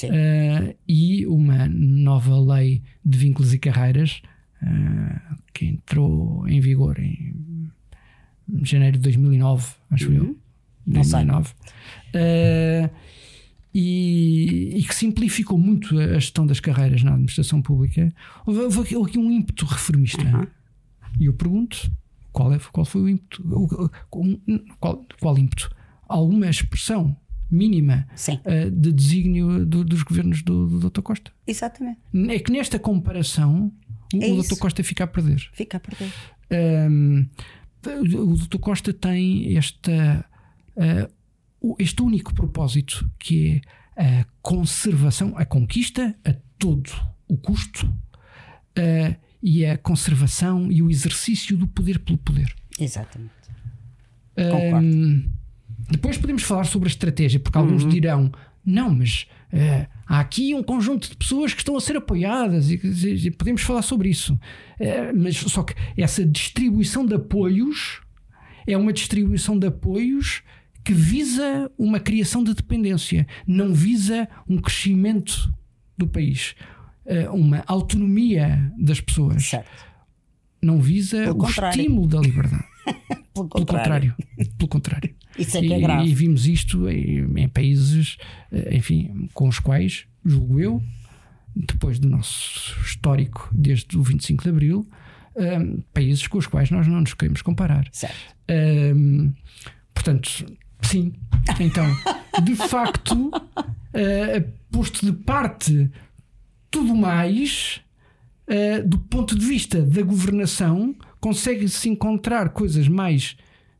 uh, 0.03 0.75
e 0.88 1.25
uma 1.25 1.67
nova 1.67 2.39
lei 2.55 2.82
de 3.03 3.17
vínculos 3.17 3.53
e 3.53 3.59
carreiras 3.59 4.21
uh, 4.61 5.36
que 5.53 5.65
entrou 5.65 6.47
em 6.47 6.59
vigor 6.59 6.99
em 6.99 7.69
janeiro 8.63 8.97
de 8.97 9.03
2009, 9.03 9.73
acho 9.91 10.09
uhum. 10.09 10.15
eu. 10.15 10.38
2009. 10.86 11.53
Uh, 12.13 12.89
e, 13.73 14.73
e, 14.75 14.84
que 14.84 14.93
simplificou 14.93 15.57
muito 15.57 15.97
a 15.97 16.15
gestão 16.15 16.45
das 16.45 16.59
carreiras 16.59 17.03
na 17.03 17.11
administração 17.11 17.61
pública. 17.61 18.13
Houve, 18.45 18.59
houve 18.95 19.09
aqui 19.09 19.17
um 19.17 19.32
ímpeto 19.32 19.65
reformista. 19.65 20.23
Uhum. 20.23 20.47
E 21.19 21.25
eu 21.25 21.34
pergunto: 21.34 21.89
qual, 22.34 22.53
é, 22.53 22.59
qual 22.71 22.86
foi 22.86 23.01
o 23.01 23.09
ímpeto? 23.09 23.43
Qual, 24.79 25.05
qual 25.19 25.38
ímpeto? 25.38 25.73
Alguma 26.07 26.49
expressão 26.49 27.15
mínima 27.52 28.08
uh, 28.16 28.72
de 28.72 28.91
desígnio 28.93 29.66
do, 29.66 29.84
dos 29.84 30.04
governos 30.04 30.41
do, 30.41 30.80
do 30.80 30.89
Dr. 30.89 31.02
Costa. 31.02 31.32
Exatamente. 31.45 31.99
É 32.30 32.39
que 32.39 32.52
nesta 32.52 32.80
comparação 32.80 33.72
o, 34.14 34.24
é 34.24 34.32
o 34.32 34.41
Dr. 34.41 34.58
Costa 34.58 34.84
fica 34.84 35.04
a 35.04 35.08
perder. 35.08 35.49
Fica 35.54 35.78
a 35.78 35.80
perder. 35.80 36.12
Um, 36.89 37.28
o 38.18 38.38
Dr. 38.38 38.58
Costa 38.58 38.93
tem 38.93 39.58
esta, 39.58 40.26
uh, 40.76 41.76
este 41.78 42.02
único 42.02 42.34
propósito 42.34 43.10
que 43.20 43.62
é 43.95 44.20
a 44.20 44.26
conservação, 44.41 45.34
a 45.36 45.45
conquista 45.45 46.16
a 46.24 46.34
todo 46.58 46.91
o 47.28 47.38
custo 47.38 47.88
uh, 47.88 49.16
e 49.41 49.66
a 49.66 49.78
conservação 49.78 50.72
e 50.72 50.82
o 50.82 50.89
exercício 50.89 51.58
do 51.58 51.68
poder 51.68 51.99
pelo 51.99 52.18
poder. 52.18 52.56
Exatamente. 52.80 53.32
Concordo. 54.36 55.41
Depois 55.89 56.17
podemos 56.17 56.43
falar 56.43 56.65
sobre 56.65 56.88
a 56.88 56.91
estratégia, 56.91 57.39
porque 57.39 57.57
alguns 57.57 57.84
uhum. 57.84 57.89
dirão: 57.89 58.32
não, 58.65 58.89
mas 58.89 59.27
uh, 59.51 59.88
há 60.05 60.19
aqui 60.19 60.53
um 60.53 60.63
conjunto 60.63 61.09
de 61.09 61.15
pessoas 61.15 61.53
que 61.53 61.61
estão 61.61 61.75
a 61.75 61.82
ser 61.82 61.97
apoiadas 61.97 62.69
e, 62.69 62.79
e, 62.84 63.27
e 63.27 63.32
podemos 63.32 63.61
falar 63.61 63.82
sobre 63.82 64.09
isso. 64.09 64.34
Uh, 64.34 65.15
mas 65.15 65.38
só 65.38 65.63
que 65.63 65.73
essa 65.97 66.25
distribuição 66.25 67.05
de 67.05 67.15
apoios 67.15 68.01
é 68.67 68.77
uma 68.77 68.93
distribuição 68.93 69.57
de 69.57 69.67
apoios 69.67 70.43
que 70.84 70.93
visa 70.93 71.71
uma 71.77 71.99
criação 71.99 72.43
de 72.43 72.53
dependência, 72.53 73.27
não 73.45 73.73
visa 73.73 74.27
um 74.47 74.57
crescimento 74.57 75.53
do 75.97 76.07
país, 76.07 76.55
uh, 77.05 77.34
uma 77.34 77.63
autonomia 77.67 78.71
das 78.77 78.99
pessoas. 78.99 79.45
Certo. 79.45 79.91
Não 80.61 80.79
visa 80.79 81.17
Pelo 81.23 81.36
o 81.36 81.38
contrário. 81.39 81.79
estímulo 81.79 82.07
da 82.07 82.19
liberdade. 82.19 82.63
Pelo 83.34 83.47
contrário. 83.49 84.15
Pelo 84.57 84.67
contrário. 84.67 85.15
Isso 85.38 85.57
é 85.57 85.61
que 85.61 85.73
é 85.73 85.79
grave. 85.79 86.07
E, 86.07 86.11
e 86.11 86.15
vimos 86.15 86.45
isto 86.47 86.89
em, 86.89 87.25
em, 87.36 87.47
países, 87.47 88.17
eh, 88.51 88.75
enfim, 88.75 89.29
com 89.34 89.47
os 89.47 89.59
quais, 89.59 90.05
julgo 90.25 90.59
eu, 90.59 90.84
depois 91.55 91.99
do 91.99 92.09
nosso 92.09 92.79
histórico 92.82 93.49
desde 93.53 93.97
o 93.97 94.03
25 94.03 94.43
de 94.43 94.49
Abril, 94.49 94.89
um, 95.36 95.41
ehm, 95.41 95.79
países 95.93 96.27
com 96.27 96.38
os 96.38 96.47
quais 96.47 96.69
nós 96.69 96.88
não 96.88 97.01
nos 97.01 97.13
queremos 97.13 97.41
comparar. 97.41 97.88
Certo. 97.91 98.15
Um, 98.49 98.53
ehm, 98.53 99.34
portanto, 99.93 100.45
sim. 100.82 101.13
Então, 101.59 101.86
de 102.43 102.55
facto, 102.55 103.27
uh, 103.27 104.51
posto 104.71 105.05
de 105.05 105.11
parte 105.11 105.89
tudo 106.69 106.95
mais, 106.95 107.82
uh, 108.47 108.88
do 108.88 108.97
ponto 108.97 109.38
de 109.38 109.45
vista 109.45 109.82
da 109.82 110.01
governação, 110.01 110.95
consegue-se 111.19 111.89
encontrar 111.89 112.49
coisas 112.49 112.88
mais 112.88 113.36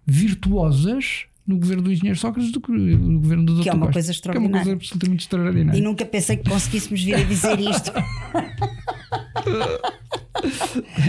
virtuosas 0.06 1.26
no 1.46 1.58
governo 1.58 1.84
do 1.84 1.92
engenheiro 1.92 2.18
Sócrates 2.18 2.52
do 2.52 2.62
que 2.62 2.72
no 2.72 3.20
governo 3.20 3.46
do 3.46 3.56
Dr. 3.56 3.64
Que 3.64 3.70
é 3.70 3.74
uma 3.74 3.88
Costa, 3.88 3.94
coisa 3.94 4.12
extraordinária. 4.12 4.52
Que 4.52 4.58
é 4.58 4.58
uma 4.58 4.64
coisa 4.64 4.76
absolutamente 4.76 5.24
extraordinária. 5.24 5.78
E 5.78 5.82
nunca 5.82 6.06
pensei 6.06 6.38
que 6.38 6.50
conseguíssemos 6.50 7.04
vir 7.04 7.16
a 7.16 7.24
dizer 7.24 7.60
isto. 7.60 7.92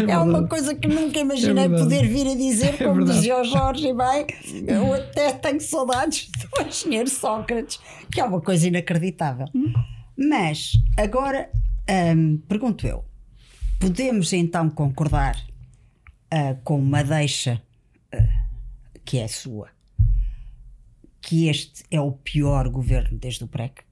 É, 0.06 0.12
é, 0.12 0.18
uma 0.18 0.46
coisa 0.46 0.74
que 0.74 0.86
nunca 0.86 1.18
imaginei 1.18 1.64
é 1.64 1.68
poder 1.68 2.06
vir 2.06 2.28
a 2.28 2.34
dizer, 2.34 2.74
é 2.74 2.84
como 2.84 3.04
dizia 3.04 3.40
o 3.40 3.44
Jorge, 3.44 3.88
e 3.88 3.94
bem, 3.94 4.26
eu 4.66 4.92
até 4.92 5.32
tenho 5.32 5.60
saudades 5.60 6.30
do 6.30 6.66
engenheiro 6.66 7.08
Sócrates, 7.08 7.80
que 8.10 8.20
é 8.20 8.24
uma 8.24 8.40
coisa 8.40 8.68
inacreditável. 8.68 9.46
Mas 10.16 10.72
agora 10.98 11.50
hum, 12.16 12.40
pergunto 12.48 12.86
eu: 12.86 13.04
podemos 13.80 14.32
então 14.32 14.68
concordar 14.68 15.36
uh, 16.32 16.58
com 16.62 16.78
uma 16.78 17.02
deixa 17.02 17.62
uh, 18.14 18.98
que 19.04 19.18
é 19.18 19.28
sua, 19.28 19.68
que 21.22 21.48
este 21.48 21.84
é 21.90 22.00
o 22.00 22.12
pior 22.12 22.68
governo 22.68 23.16
desde 23.16 23.44
o 23.44 23.46
PREC? 23.46 23.82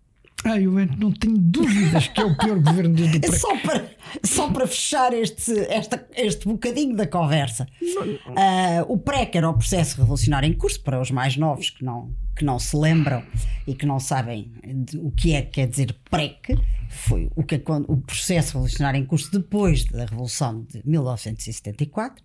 Ah, 0.42 0.58
eu 0.58 0.72
não 0.72 1.12
tenho 1.12 1.36
dúvidas 1.36 2.08
que 2.08 2.20
é 2.20 2.24
o 2.24 2.36
pior 2.36 2.58
governo 2.58 2.94
desde 2.94 3.18
o 3.18 3.20
PREC. 3.20 3.38
Só 3.38 3.56
para, 3.58 3.90
só 4.24 4.50
para 4.50 4.66
fechar 4.66 5.12
este, 5.12 5.52
esta, 5.70 6.08
este 6.16 6.46
bocadinho 6.46 6.96
da 6.96 7.06
conversa. 7.06 7.66
Uh, 7.82 8.92
o 8.92 8.98
PREC 8.98 9.36
era 9.36 9.48
o 9.48 9.54
processo 9.54 9.98
revolucionário 9.98 10.48
em 10.48 10.54
curso 10.54 10.82
para 10.82 11.00
os 11.00 11.10
mais 11.10 11.36
novos 11.36 11.70
que 11.70 11.84
não, 11.84 12.14
que 12.36 12.44
não 12.44 12.58
se 12.58 12.74
lembram 12.74 13.22
e 13.66 13.74
que 13.74 13.86
não 13.86 14.00
sabem 14.00 14.50
o 14.96 15.10
que 15.10 15.34
é 15.34 15.42
que 15.42 15.50
quer 15.50 15.68
dizer 15.68 15.94
PREC, 16.10 16.58
foi 16.88 17.30
o, 17.36 17.44
que, 17.44 17.62
o 17.86 17.96
processo 17.98 18.54
revolucionário 18.54 18.98
em 18.98 19.04
curso 19.04 19.30
depois 19.30 19.84
da 19.84 20.04
Revolução 20.04 20.64
de 20.64 20.82
1974, 20.84 22.24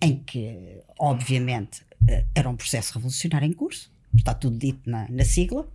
em 0.00 0.16
que, 0.16 0.80
obviamente, 0.98 1.82
eh, 2.08 2.24
era 2.34 2.48
um 2.48 2.56
processo 2.56 2.94
revolucionário 2.94 3.46
em 3.46 3.52
curso, 3.52 3.91
está 4.16 4.34
tudo 4.34 4.56
dito 4.58 4.88
na, 4.88 5.08
na 5.10 5.24
sigla, 5.24 5.68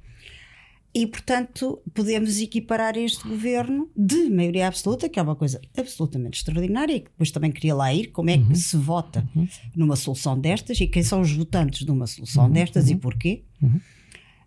e, 0.94 1.06
portanto, 1.06 1.80
podemos 1.94 2.40
equiparar 2.40 2.98
este 2.98 3.28
governo 3.28 3.88
de 3.96 4.32
maioria 4.32 4.68
absoluta, 4.68 5.08
que 5.08 5.20
é 5.20 5.22
uma 5.22 5.36
coisa 5.36 5.62
absolutamente 5.78 6.40
extraordinária, 6.40 6.96
e 6.96 7.00
que 7.02 7.10
depois 7.10 7.30
também 7.30 7.52
queria 7.52 7.76
lá 7.76 7.94
ir, 7.94 8.08
como 8.08 8.32
é 8.32 8.38
que 8.38 8.56
se 8.56 8.76
vota 8.78 9.28
numa 9.76 9.96
solução 9.96 10.40
destas 10.40 10.80
e 10.80 10.88
quem 10.88 11.04
são 11.04 11.22
os 11.22 11.32
votantes 11.32 11.86
de 11.86 11.92
uma 11.92 12.08
solução 12.08 12.50
destas 12.50 12.90
e 12.90 12.96
porquê, 12.96 13.44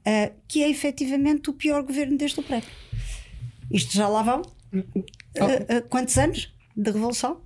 ah, 0.05 0.33
que 0.49 0.63
é 0.63 0.69
efetivamente 0.69 1.51
o 1.51 1.53
pior 1.53 1.85
governo 1.85 2.19
desde 2.19 2.41
o 2.41 2.43
PREC. 2.43 2.67
Isto 3.71 3.95
já 3.95 4.09
lá 4.09 4.23
vão? 4.23 4.43
Ah, 5.39 5.77
ah, 5.77 5.83
quantos 5.83 6.19
anos 6.19 6.53
de 6.77 6.91
revolução? 6.91 7.41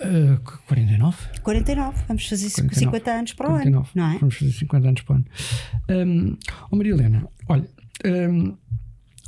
Uh, 0.00 0.38
49? 0.66 1.16
49. 1.42 2.04
Vamos 2.08 2.26
fazer 2.28 2.50
49. 2.50 2.74
50 2.86 3.10
anos 3.10 3.32
para 3.34 3.46
o 3.46 3.50
49. 3.50 3.76
ano, 3.78 3.88
não 3.94 4.12
é? 4.14 4.18
Vamos 4.18 4.34
fazer 4.36 4.52
50 4.52 4.88
anos 4.88 5.00
para 5.02 5.12
o 5.12 5.16
ano. 5.16 5.26
Um, 5.90 6.36
oh 6.70 6.76
Maria 6.76 6.92
Helena, 6.92 7.28
olha, 7.48 7.68
um, 8.06 8.56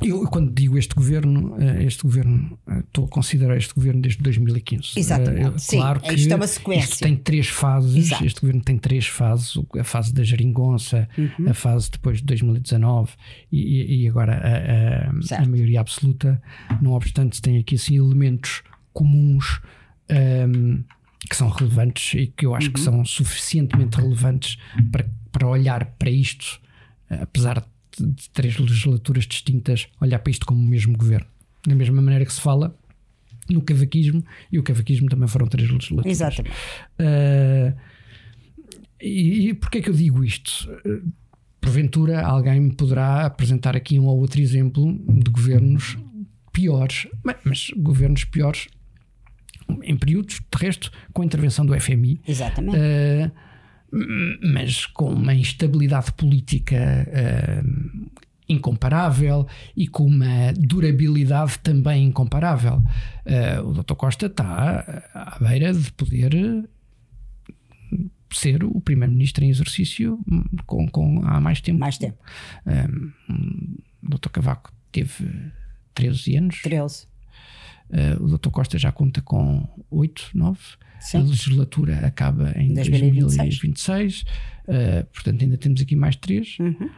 eu 0.03 0.23
quando 0.29 0.51
digo 0.51 0.79
este 0.79 0.95
governo, 0.95 1.55
eh, 1.61 1.83
este 1.83 2.01
governo, 2.01 2.57
eh, 2.67 2.79
estou 2.79 3.05
a 3.05 3.07
considerar 3.07 3.55
este 3.55 3.71
governo 3.75 4.01
desde 4.01 4.19
2015. 4.23 4.93
Exatamente. 4.97 5.43
Eh, 5.43 5.47
eu- 5.49 5.59
Sim, 5.59 5.77
claro 5.77 5.99
que 5.99 6.13
isto 6.15 6.31
é 6.31 6.35
uma 6.35 6.47
sequência. 6.47 6.85
Isto 6.93 6.99
tem 7.03 7.15
três 7.15 7.47
fases. 7.49 7.95
Exato. 8.07 8.25
Este 8.25 8.41
governo 8.41 8.61
tem 8.63 8.77
três 8.79 9.05
fases: 9.05 9.55
o- 9.57 9.67
a 9.79 9.83
fase 9.83 10.11
da 10.11 10.23
geringonça, 10.23 11.07
Uhum. 11.15 11.49
a 11.49 11.53
fase 11.53 11.91
depois 11.91 12.17
de 12.17 12.23
2019 12.23 13.11
e, 13.51 14.03
e- 14.05 14.07
agora 14.09 14.33
a, 14.33 15.35
a- 15.35 15.43
a 15.43 15.45
maioria 15.45 15.79
absoluta. 15.81 16.41
Não 16.81 16.93
obstante, 16.93 17.39
tem 17.39 17.59
aqui 17.59 17.75
assim 17.75 17.95
elementos 17.97 18.63
comuns. 18.93 19.61
Ehm, 20.11 20.83
que 21.29 21.35
são 21.35 21.49
relevantes 21.49 22.13
e 22.19 22.27
que 22.27 22.45
eu 22.45 22.53
acho 22.55 22.69
que 22.71 22.79
Uhum. 22.79 22.85
são 22.85 23.05
suficientemente 23.05 23.97
relevantes 23.97 24.57
para, 24.91 25.09
para 25.31 25.47
olhar 25.47 25.85
para 25.97 26.09
isto, 26.09 26.59
eh, 27.09 27.19
apesar 27.21 27.65
de, 27.97 28.05
de 28.05 28.29
três 28.31 28.57
legislaturas 28.57 29.25
distintas, 29.25 29.87
olhar 30.01 30.19
para 30.19 30.31
isto 30.31 30.45
como 30.45 30.59
o 30.61 30.65
mesmo 30.67 30.97
governo. 30.97 31.27
Da 31.65 31.75
mesma 31.75 32.01
maneira 32.01 32.25
que 32.25 32.33
se 32.33 32.41
fala 32.41 32.75
no 33.49 33.61
cavaquismo, 33.61 34.23
e 34.51 34.57
o 34.59 34.63
cavaquismo 34.63 35.09
também 35.09 35.27
foram 35.27 35.45
três 35.47 35.69
legislaturas. 35.69 36.11
Exatamente. 36.11 36.55
Eh, 36.99 37.73
e, 39.01 39.49
e 39.49 39.53
porquê 39.53 39.79
é 39.79 39.81
que 39.81 39.89
eu 39.89 39.93
digo 39.93 40.23
isto? 40.23 40.69
Porventura 41.59 42.21
alguém 42.25 42.59
me 42.59 42.73
poderá 42.73 43.25
apresentar 43.25 43.75
aqui 43.75 43.99
um 43.99 44.05
ou 44.05 44.19
outro 44.19 44.41
exemplo 44.41 44.97
de 45.07 45.29
governos 45.29 45.97
piores, 46.51 47.07
mas, 47.23 47.35
mas 47.43 47.69
governos 47.77 48.23
piores 48.25 48.67
em 49.83 49.95
períodos, 49.97 50.35
de 50.39 50.57
resto, 50.65 50.91
com 51.13 51.21
a 51.21 51.25
intervenção 51.25 51.65
do 51.65 51.73
FMI, 51.79 52.21
Exatamente. 52.27 52.77
m- 52.77 54.39
mas 54.53 54.85
com 54.85 55.11
uma 55.13 55.33
instabilidade 55.33 56.11
política 56.13 56.75
eh, 56.77 57.63
incomparável 58.49 59.47
e 59.75 59.87
com 59.87 60.05
uma 60.05 60.51
durabilidade 60.57 61.59
também 61.59 62.05
incomparável. 62.05 62.81
Eh, 63.25 63.59
o 63.61 63.71
Dr. 63.73 63.93
Costa 63.95 64.25
está 64.27 65.03
à 65.13 65.37
beira 65.39 65.73
de 65.73 65.91
poder 65.93 66.31
ser 68.33 68.63
o 68.63 68.79
primeiro-ministro 68.79 69.43
em 69.43 69.49
exercício 69.49 70.19
hum, 70.29 70.43
com, 70.65 70.87
com- 70.87 71.21
há 71.25 71.39
mais 71.41 71.59
tempo. 71.61 71.79
Mais 71.79 71.97
tempo. 71.97 72.17
O 74.03 74.09
Dr. 74.09 74.29
Cavaco 74.29 74.71
teve 74.91 75.25
13 75.93 76.37
anos, 76.37 76.61
13. 76.61 77.07
Eh, 77.91 78.15
o 78.19 78.27
Dr. 78.37 78.49
Costa 78.49 78.77
já 78.79 78.91
conta 78.91 79.21
com 79.21 79.67
8, 79.89 80.31
9. 80.33 80.59
Sim. 80.99 81.17
A 81.17 81.21
legislatura 81.21 82.05
acaba 82.05 82.51
em 82.57 82.73
2026. 82.73 83.37
2026, 83.37 84.25
eh, 84.67 85.03
portanto 85.13 85.41
ainda 85.43 85.57
temos 85.57 85.81
aqui 85.81 85.95
mais 85.95 86.15
3. 86.15 86.57
Uhum. 86.59 86.89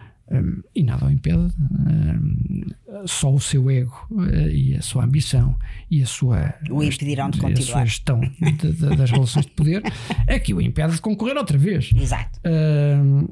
e 0.73 0.83
nada 0.83 1.05
o 1.05 1.11
impede, 1.11 1.53
um, 1.71 3.05
só 3.05 3.31
o 3.33 3.39
seu 3.41 3.69
ego 3.69 4.07
eh, 4.31 4.49
e 4.51 4.75
a 4.75 4.81
sua 4.81 5.03
ambição 5.03 5.55
e 5.91 6.01
a 6.01 6.05
sua, 6.05 6.55
O 6.71 6.81
impedirão 6.81 7.29
de 7.29 7.37
e 7.37 7.39
a 7.39 7.43
continuar. 7.43 7.65
sua 7.71 7.85
gestão 7.85 8.19
de- 8.21 8.51
de- 8.73 8.95
das 8.95 9.11
relações 9.11 9.45
de 9.45 9.51
poder 9.51 9.81
é 10.27 10.39
que 10.39 10.53
o 10.53 10.61
impede 10.61 10.95
de 10.95 11.01
concorrer 11.01 11.35
outra 11.37 11.57
vez. 11.57 11.91
Exato. 11.95 12.39
Um, 12.45 13.27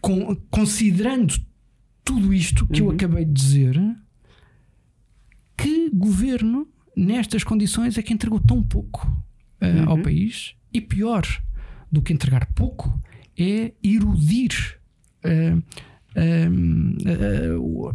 com- 0.00 0.34
considerando 0.50 1.34
tudo 2.04 2.32
isto 2.32 2.66
que 2.66 2.80
eu 2.80 2.90
acabei 2.90 3.24
de 3.24 3.32
dizer, 3.32 3.80
que 5.58 5.90
governo 5.90 6.66
nestas 6.96 7.44
condições 7.44 7.98
é 7.98 8.02
que 8.02 8.12
entregou 8.14 8.40
tão 8.40 8.62
pouco 8.62 9.06
uh, 9.60 9.90
ao 9.90 9.98
país? 9.98 10.54
E 10.72 10.80
pior 10.80 11.24
do 11.90 12.00
que 12.02 12.12
entregar 12.12 12.46
pouco 12.54 13.00
é 13.38 13.72
erudir 13.82 14.78
uh, 15.24 15.62
um, 16.50 16.96
uh, 17.56 17.60
o- 17.60 17.94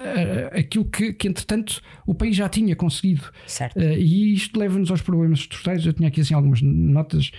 uh, 0.00 0.58
aquilo 0.58 0.84
que, 0.84 1.12
que, 1.12 1.28
entretanto, 1.28 1.80
o 2.06 2.14
país 2.14 2.36
já 2.36 2.48
tinha 2.48 2.74
conseguido. 2.74 3.30
Certo. 3.46 3.78
Uh, 3.78 3.92
e 3.98 4.34
isto 4.34 4.58
leva-nos 4.58 4.90
aos 4.90 5.02
problemas 5.02 5.40
estruturais. 5.40 5.84
Eu 5.84 5.92
tinha 5.92 6.08
aqui 6.08 6.20
assim 6.20 6.34
algumas 6.34 6.60
notas, 6.62 7.30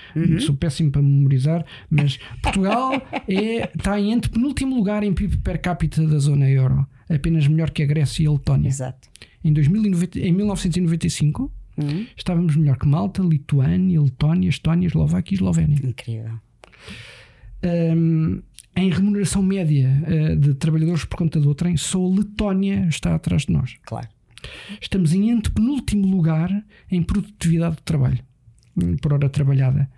sou 0.45 0.55
péssimo 0.55 0.91
para 0.91 1.01
memorizar, 1.01 1.65
mas 1.89 2.17
Portugal 2.41 2.93
é, 3.27 3.69
está 3.75 3.99
em 3.99 4.13
antepenúltimo 4.13 4.75
lugar 4.75 5.03
em 5.03 5.13
PIB 5.13 5.37
per 5.37 5.59
capita 5.59 6.05
da 6.05 6.19
zona 6.19 6.49
euro, 6.49 6.87
apenas 7.09 7.47
melhor 7.47 7.69
que 7.71 7.83
a 7.83 7.85
Grécia 7.85 8.23
e 8.23 8.27
a 8.27 8.31
Letónia. 8.31 8.69
Exato. 8.69 9.09
Em, 9.43 9.53
2090, 9.53 10.19
em 10.19 10.31
1995 10.31 11.51
Uhum. 11.77 12.07
estávamos 12.15 12.55
melhor 12.55 12.77
que 12.77 12.87
Malta, 12.87 13.21
Lituânia, 13.21 14.01
Letónia, 14.01 14.49
Estónia, 14.49 14.87
Eslováquia 14.87 15.33
e 15.33 15.35
Eslovénia. 15.35 15.77
Incrível. 15.83 16.39
Um, 17.63 18.41
em 18.75 18.89
remuneração 18.89 19.41
média 19.41 19.89
uh, 20.07 20.35
de 20.35 20.53
trabalhadores 20.53 21.05
por 21.05 21.17
conta 21.17 21.39
do 21.39 21.55
trem, 21.55 21.77
só 21.77 22.03
a 22.03 22.09
Letónia 22.09 22.87
está 22.89 23.15
atrás 23.15 23.43
de 23.45 23.53
nós. 23.53 23.77
Claro. 23.83 24.07
Estamos 24.81 25.13
em 25.13 25.31
antepenúltimo 25.31 26.07
lugar 26.07 26.49
em 26.91 27.01
produtividade 27.01 27.77
de 27.77 27.83
trabalho 27.83 28.19
hum, 28.75 28.97
por 28.97 29.13
hora 29.13 29.29
trabalhada. 29.29 29.89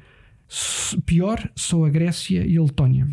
Pior, 1.05 1.51
só 1.55 1.85
a 1.85 1.89
Grécia 1.89 2.45
e 2.45 2.57
a 2.57 2.61
Letónia. 2.61 3.07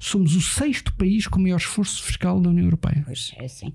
Somos 0.00 0.34
o 0.34 0.40
sexto 0.40 0.92
país 0.94 1.28
com 1.28 1.40
maior 1.40 1.58
esforço 1.58 2.02
fiscal 2.02 2.40
da 2.40 2.50
União 2.50 2.64
Europeia. 2.64 3.02
Pois 3.04 3.32
é 3.36 3.44
assim. 3.44 3.72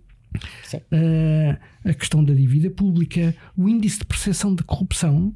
Sim. 0.63 0.77
Uh, 0.77 1.57
a 1.89 1.93
questão 1.93 2.23
da 2.23 2.33
dívida 2.33 2.69
pública, 2.69 3.35
o 3.55 3.69
índice 3.69 3.99
de 3.99 4.05
percepção 4.05 4.53
de 4.53 4.63
corrupção, 4.63 5.33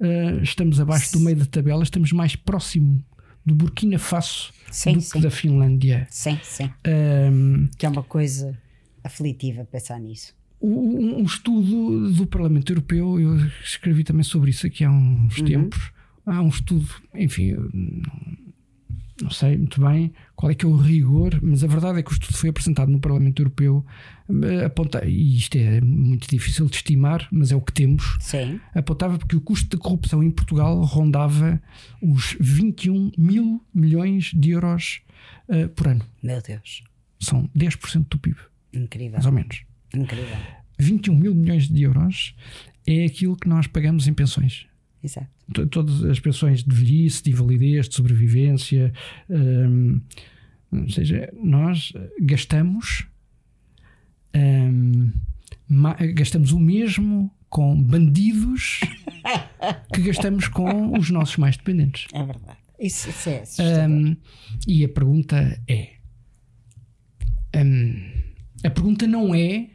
uh, 0.00 0.42
estamos 0.42 0.80
abaixo 0.80 1.12
do 1.12 1.20
meio 1.20 1.36
da 1.36 1.46
tabela, 1.46 1.82
estamos 1.82 2.12
mais 2.12 2.36
próximo 2.36 3.04
do 3.48 3.54
Burkina 3.54 3.98
Faso 3.98 4.52
Sim, 4.70 4.94
do 4.94 5.00
sim. 5.00 5.12
que 5.12 5.20
da 5.20 5.30
Finlândia. 5.30 6.06
Sim, 6.10 6.38
sim. 6.42 6.70
Um, 6.86 7.68
Que 7.76 7.86
é 7.86 7.88
uma 7.88 8.02
coisa 8.02 8.56
aflitiva 9.02 9.64
pensar 9.64 9.98
nisso. 9.98 10.36
Um, 10.60 11.20
um 11.20 11.24
estudo 11.24 12.10
do 12.10 12.26
Parlamento 12.26 12.70
Europeu, 12.70 13.18
eu 13.18 13.36
escrevi 13.62 14.04
também 14.04 14.24
sobre 14.24 14.50
isso 14.50 14.66
aqui 14.66 14.84
há 14.84 14.90
uns 14.90 15.40
tempos. 15.40 15.92
Há 16.26 16.42
um 16.42 16.48
estudo, 16.48 16.86
enfim, 17.14 17.56
não 19.22 19.30
sei 19.30 19.56
muito 19.56 19.80
bem 19.80 20.12
qual 20.38 20.52
é 20.52 20.54
que 20.54 20.64
é 20.64 20.68
o 20.68 20.76
rigor, 20.76 21.36
mas 21.42 21.64
a 21.64 21.66
verdade 21.66 21.98
é 21.98 22.02
que 22.04 22.10
o 22.10 22.12
estudo 22.12 22.36
foi 22.36 22.50
apresentado 22.50 22.92
no 22.92 23.00
Parlamento 23.00 23.42
Europeu. 23.42 23.84
eh, 24.44 24.66
Aponta, 24.66 25.04
e 25.04 25.36
isto 25.36 25.56
é 25.58 25.80
muito 25.80 26.28
difícil 26.28 26.66
de 26.66 26.76
estimar, 26.76 27.26
mas 27.32 27.50
é 27.50 27.56
o 27.56 27.60
que 27.60 27.72
temos. 27.72 28.16
Sim. 28.20 28.60
Apontava 28.72 29.18
porque 29.18 29.34
o 29.34 29.40
custo 29.40 29.68
de 29.68 29.76
corrupção 29.82 30.22
em 30.22 30.30
Portugal 30.30 30.80
rondava 30.84 31.60
os 32.00 32.36
21 32.38 33.10
mil 33.18 33.60
milhões 33.74 34.30
de 34.32 34.50
euros 34.50 35.00
eh, 35.48 35.66
por 35.66 35.88
ano. 35.88 36.04
Meu 36.22 36.40
Deus. 36.40 36.84
São 37.18 37.50
10% 37.58 38.06
do 38.08 38.16
PIB, 38.20 38.36
Incrível. 38.72 39.14
mais 39.14 39.26
ou 39.26 39.32
menos. 39.32 39.62
Incrível. 39.92 40.36
21 40.78 41.16
mil 41.16 41.34
milhões 41.34 41.68
de 41.68 41.82
euros 41.82 42.36
é 42.86 43.04
aquilo 43.06 43.36
que 43.36 43.48
nós 43.48 43.66
pagamos 43.66 44.06
em 44.06 44.14
pensões. 44.14 44.67
Exato. 45.02 45.28
Todas 45.70 46.04
as 46.04 46.18
pensões 46.18 46.62
de 46.62 46.74
velhice, 46.74 47.22
de 47.22 47.30
invalidez, 47.30 47.88
de 47.88 47.94
sobrevivência. 47.94 48.92
hum, 49.28 50.00
ou 50.70 50.88
seja, 50.90 51.32
nós 51.42 51.92
gastamos. 52.20 53.06
hum, 54.34 55.12
gastamos 56.14 56.52
o 56.52 56.58
mesmo 56.58 57.30
com 57.48 57.80
bandidos 57.82 58.80
que 59.94 60.02
gastamos 60.02 60.48
com 60.48 60.98
os 60.98 61.10
nossos 61.10 61.36
mais 61.36 61.56
dependentes. 61.56 62.06
É 62.12 62.22
verdade. 62.24 62.58
Isso, 62.78 63.08
isso 63.10 63.62
é. 63.62 63.88
Hum, 63.88 64.16
e 64.66 64.84
a 64.84 64.88
pergunta 64.88 65.60
é: 65.66 65.94
a 68.64 68.70
pergunta 68.70 69.06
não 69.06 69.34
é 69.34 69.70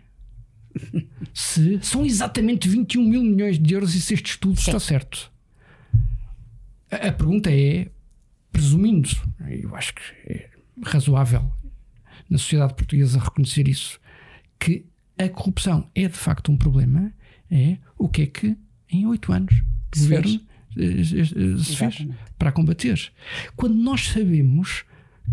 se 1.33 1.79
são 1.81 2.05
exatamente 2.05 2.67
21 2.67 3.03
mil 3.03 3.23
milhões 3.23 3.59
de 3.59 3.73
euros 3.73 3.95
e 3.95 4.01
se 4.01 4.13
este 4.13 4.31
estudo 4.31 4.57
está 4.57 4.79
certo. 4.79 5.31
A, 6.91 7.07
a 7.07 7.11
pergunta 7.11 7.51
é: 7.51 7.89
presumindo, 8.51 9.09
eu 9.49 9.75
acho 9.75 9.93
que 9.95 10.01
é 10.25 10.49
razoável 10.83 11.51
na 12.29 12.37
sociedade 12.37 12.75
portuguesa 12.75 13.19
reconhecer 13.19 13.67
isso, 13.67 13.99
que 14.59 14.85
a 15.17 15.29
corrupção 15.29 15.89
é 15.93 16.07
de 16.07 16.17
facto 16.17 16.51
um 16.51 16.57
problema, 16.57 17.13
é 17.49 17.77
o 17.97 18.09
que 18.09 18.23
é 18.23 18.25
que 18.25 18.57
em 18.89 19.05
oito 19.05 19.31
anos 19.31 19.53
o 19.95 19.99
governo 19.99 20.41
eh, 20.77 21.01
eh, 21.01 21.03
se 21.03 21.75
fez 21.75 21.95
Exatamente. 21.95 22.17
para 22.37 22.51
combater. 22.51 23.11
Quando 23.55 23.75
nós 23.75 24.07
sabemos 24.07 24.83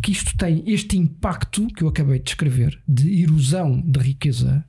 que 0.03 0.12
isto 0.12 0.36
tem 0.36 0.62
este 0.66 0.97
impacto 0.97 1.66
que 1.68 1.82
eu 1.82 1.88
acabei 1.88 2.18
de 2.18 2.24
descrever 2.24 2.80
de 2.86 3.22
erosão 3.22 3.80
de 3.80 3.99
riqueza, 4.01 4.64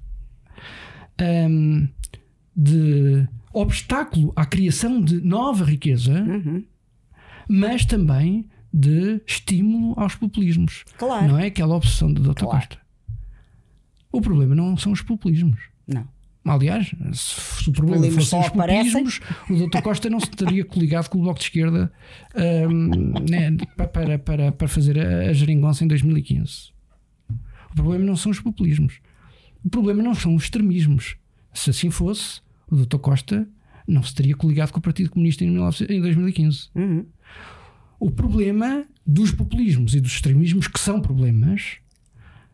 hum, 1.49 1.87
de 2.55 3.27
obstáculo 3.53 4.31
à 4.35 4.45
criação 4.45 5.01
de 5.01 5.21
nova 5.21 5.65
riqueza, 5.65 6.21
Uhum. 6.21 6.63
mas 7.47 7.85
também 7.85 8.45
de 8.73 9.21
estímulo 9.27 9.93
aos 9.99 10.15
populismos. 10.15 10.85
Claro. 10.97 11.27
Não 11.27 11.37
é 11.39 11.47
aquela 11.47 11.75
obsessão 11.75 12.11
do 12.11 12.21
Dr. 12.21 12.43
Claro. 12.45 12.57
Costa. 12.57 12.77
O 14.11 14.21
problema 14.21 14.55
não 14.55 14.75
são 14.77 14.91
os 14.91 15.01
populismos. 15.01 15.59
Não. 15.87 16.07
Aliás, 16.43 16.91
se, 17.13 17.69
o 17.69 17.71
problema 17.73 17.97
populismos 18.01 18.29
fossem 18.29 18.39
os 18.39 18.49
populismos, 18.49 19.19
o 19.49 19.67
Dr. 19.67 19.81
Costa 19.83 20.09
não 20.09 20.19
se 20.19 20.29
teria 20.31 20.65
coligado 20.65 21.07
com 21.09 21.19
o 21.19 21.21
Bloco 21.21 21.37
de 21.39 21.45
Esquerda 21.45 21.91
hum, 22.69 23.13
né, 23.29 23.55
pa- 23.77 23.87
para, 23.87 24.17
para, 24.17 24.51
para 24.51 24.67
fazer 24.67 24.97
a, 24.99 25.29
a 25.29 25.33
geringonça 25.33 25.83
em 25.83 25.87
2015. 25.87 26.71
O 27.71 27.75
problema 27.75 28.03
não 28.05 28.15
são 28.15 28.31
os 28.31 28.39
populismos. 28.39 28.99
O 29.63 29.69
problema 29.69 30.01
não 30.01 30.13
são 30.15 30.35
os 30.35 30.43
extremismos. 30.43 31.15
Se 31.53 31.69
assim 31.69 31.89
fosse, 31.89 32.41
o 32.69 32.75
Dr. 32.75 32.97
Costa 32.97 33.47
não 33.87 34.01
se 34.03 34.13
teria 34.15 34.35
coligado 34.35 34.71
com 34.71 34.79
o 34.79 34.81
Partido 34.81 35.09
Comunista 35.09 35.43
em, 35.43 35.47
19 35.51 35.85
em 35.89 36.01
2015. 36.01 36.69
Uhum. 36.75 37.05
O 37.99 38.09
problema 38.09 38.85
dos 39.05 39.31
populismos 39.31 39.93
e 39.93 39.99
dos 39.99 40.13
extremismos, 40.13 40.67
que 40.67 40.79
são 40.79 41.01
problemas, 41.01 41.77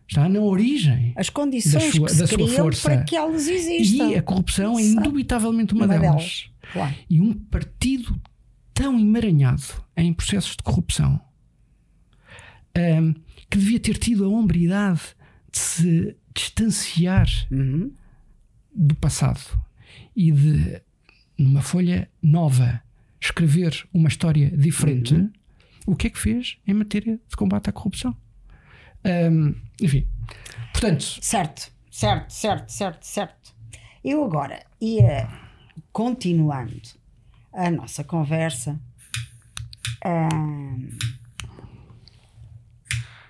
está 0.07 0.27
na 0.27 0.39
origem. 0.39 1.13
As 1.15 1.29
condições 1.29 1.73
Da 1.85 1.91
sua- 1.91 2.07
que 2.07 2.13
se 2.13 2.19
da 2.19 2.27
sua 2.27 2.47
força. 2.49 2.89
para 2.89 3.03
que 3.03 3.15
elas 3.15 3.47
existam. 3.47 4.09
E 4.09 4.15
a 4.15 4.21
corrupção 4.23 4.77
é 4.79 4.81
indubitavelmente 4.81 5.73
uma, 5.73 5.85
Uma 5.85 5.97
delas. 5.99 6.09
delas. 6.15 6.49
Claro. 6.73 6.95
E 7.09 7.21
um 7.21 7.33
partido 7.33 8.19
tão 8.73 8.99
emaranhado 8.99 9.63
em 9.95 10.11
processos 10.13 10.51
de 10.51 10.63
corrupção 10.63 11.19
hum, 12.77 13.13
que 13.49 13.57
devia 13.57 13.79
ter 13.79 13.97
tido 13.97 14.25
a 14.25 14.27
hombridade 14.27 15.01
de 15.51 15.59
se 15.59 16.15
distanciar 16.37 17.27
Uhum. 17.51 17.91
do 18.73 18.93
passado 18.95 19.39
e 20.15 20.31
de, 20.31 20.81
numa 21.37 21.61
folha 21.61 22.07
nova, 22.21 22.81
escrever 23.19 23.87
uma 23.91 24.07
história 24.07 24.51
diferente, 24.55 25.15
Uhum. 25.15 25.31
o 25.87 25.95
que 25.95 26.07
é 26.07 26.09
que 26.11 26.19
fez 26.19 26.57
em 26.67 26.73
matéria 26.75 27.19
de 27.27 27.35
combate 27.35 27.69
à 27.69 27.73
corrupção? 27.73 28.15
Hum, 29.03 29.55
enfim, 29.81 30.07
portanto, 30.71 31.03
Certo, 31.21 31.71
certo, 31.89 32.31
certo, 32.31 32.69
certo, 32.71 33.03
certo. 33.03 33.55
Eu 34.03 34.23
agora 34.23 34.63
ia 34.79 35.27
continuando 35.91 36.81
a 37.53 37.71
nossa 37.71 38.03
conversa. 38.03 38.79
ahm, 40.05 40.89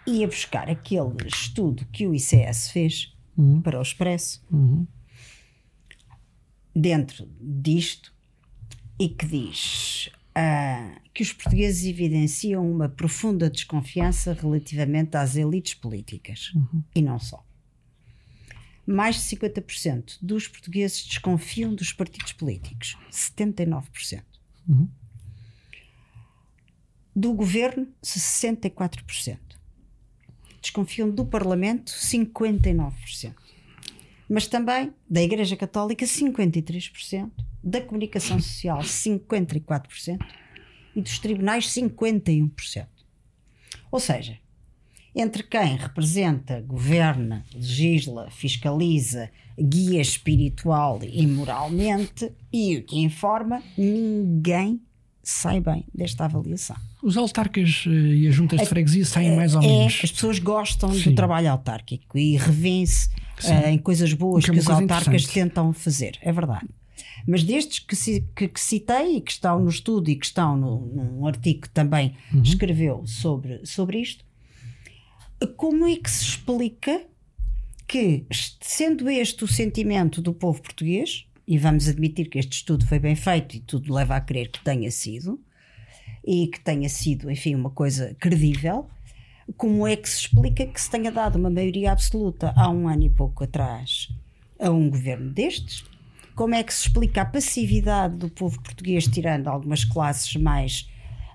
ia 0.08 0.28
buscar 0.28 0.70
aquele 0.70 1.28
estudo 1.28 1.86
que 1.88 2.08
o 2.08 2.16
ICS 2.16 2.72
fez 2.72 3.14
para 3.64 3.78
o 3.78 3.82
Expresso 3.82 4.42
dentro 6.74 7.30
disto 7.40 8.14
e 9.00 9.10
que 9.10 9.26
diz 9.26 10.10
ah, 10.34 11.00
que 11.14 11.24
os 11.24 11.34
portugueses 11.34 11.86
evidenciam 11.86 12.70
uma 12.70 12.88
profunda 12.88 13.50
desconfiança 13.50 14.34
relativamente 14.34 15.18
às 15.18 15.36
elites 15.36 15.74
políticas 15.74 16.52
e 16.96 17.02
não 17.02 17.20
só. 17.20 17.44
Mais 18.86 19.16
de 19.16 19.36
50% 19.36 20.20
dos 20.22 20.48
portugueses 20.48 21.04
desconfiam 21.06 21.76
dos 21.76 21.92
partidos 21.92 22.32
políticos, 22.32 22.98
79%. 23.12 24.24
Do 27.14 27.34
governo, 27.34 27.88
64%. 28.02 29.40
Desconfiam 30.62 31.10
do 31.10 31.26
Parlamento, 31.26 31.92
59%. 31.92 33.34
Mas 34.30 34.48
também 34.48 34.94
da 35.10 35.22
Igreja 35.22 35.56
Católica, 35.56 36.06
53%, 36.06 37.32
da 37.64 37.82
comunicação 37.82 38.40
social, 38.40 38.80
54%, 38.80 40.20
e 40.96 41.02
dos 41.02 41.20
tribunais, 41.20 41.68
51%. 41.68 42.88
Ou 43.92 44.00
seja, 44.00 44.38
entre 45.16 45.44
quem 45.44 45.76
representa, 45.76 46.62
governa, 46.62 47.46
legisla, 47.54 48.30
fiscaliza, 48.30 49.32
guia 49.58 50.02
espiritual 50.02 51.00
e 51.04 51.26
moralmente 51.26 52.32
e 52.52 52.78
o 52.78 52.84
que 52.84 53.00
informa, 53.00 53.64
ninguém 53.78 54.82
sai 55.30 55.60
bem 55.60 55.84
desta 55.94 56.24
avaliação. 56.26 56.76
os 57.04 57.18
autarcas 57.18 57.84
eh, 57.86 57.90
e 57.90 58.28
as 58.28 58.34
juntas 58.34 58.62
de 58.62 58.66
freguesia 58.66 59.06
saem 59.06 59.36
mais 59.36 59.54
ou 59.56 59.62
É, 59.62 59.68
menos. 59.68 60.00
as 60.04 60.12
pessoas 60.12 60.40
gostam 60.40 60.94
Sim. 60.94 61.10
do 61.10 61.16
trabalho 61.16 61.52
autárquico 61.52 62.18
e 62.18 62.38
revêem-se 62.38 63.10
eh, 63.44 63.72
em 63.72 63.78
coisas 63.78 64.14
boas 64.14 64.46
que 64.46 64.52
é 64.52 64.54
que, 64.54 64.60
os 64.60 64.70
autarcas 64.70 65.26
tentam 65.26 65.74
fazer, 65.74 66.18
é 66.22 66.32
verdade. 66.32 66.68
Mas 67.28 67.44
destes 67.44 67.80
que, 67.80 68.22
que- 68.36 68.48
que 68.48 68.60
citei 68.60 69.18
e 69.18 69.22
que 69.22 69.32
estão 69.32 69.60
no 69.60 69.70
estudo 69.70 70.10
e 70.10 70.16
que 70.16 70.26
estão 70.26 70.56
no, 70.56 70.86
num 70.88 71.28
artigo 71.28 71.62
que 71.64 71.70
também 71.70 72.16
Uhum. 72.34 72.42
escreveu 72.42 73.04
sobre, 73.06 73.66
sobre 73.66 74.00
isto, 74.00 74.24
como 75.58 75.86
é 75.88 75.96
que 75.98 76.10
se 76.10 76.24
explica 76.24 77.02
que, 77.88 78.26
sendo 78.62 79.10
este 79.10 79.44
o 79.44 79.48
sentimento 79.48 80.22
do 80.22 80.34
povo 80.34 80.62
português, 80.62 81.26
e 81.48 81.58
vamos 81.58 81.88
admitir 81.88 82.30
que 82.30 82.38
este 82.38 82.58
estudo 82.58 82.86
foi 82.86 83.00
bem 83.00 83.16
feito 83.16 83.56
e 83.56 83.60
tudo 83.60 83.94
leva 83.94 84.16
a 84.16 84.22
crer 84.22 84.52
que 84.52 84.64
tenha 84.64 84.92
sido, 84.92 85.40
e 86.26 86.48
que 86.48 86.60
tenha 86.60 86.90
sido, 86.90 87.32
enfim, 87.32 87.56
uma 87.56 87.70
coisa 87.70 88.16
credível, 88.20 88.90
como 89.56 89.88
é 89.88 89.96
que 89.96 90.10
se 90.10 90.22
explica 90.22 90.66
que 90.66 90.80
se 90.80 90.92
tenha 90.92 91.10
dado 91.10 91.38
uma 91.38 91.50
maioria 91.50 91.94
absoluta 91.94 92.54
há 92.56 92.70
um 92.70 92.88
ano 92.88 93.04
e 93.04 93.10
pouco 93.10 93.46
atrás 93.46 94.10
a 94.60 94.70
um 94.70 94.90
governo 94.90 95.32
destes? 95.32 95.86
Como 96.36 96.54
é 96.54 96.62
que 96.62 96.74
se 96.74 96.88
explica 96.88 97.22
a 97.22 97.26
passividade 97.26 98.18
do 98.18 98.30
povo 98.30 98.62
português, 98.62 99.08
tirando 99.08 99.48
algumas 99.48 99.86
classes 99.86 100.36
mais 100.36 100.90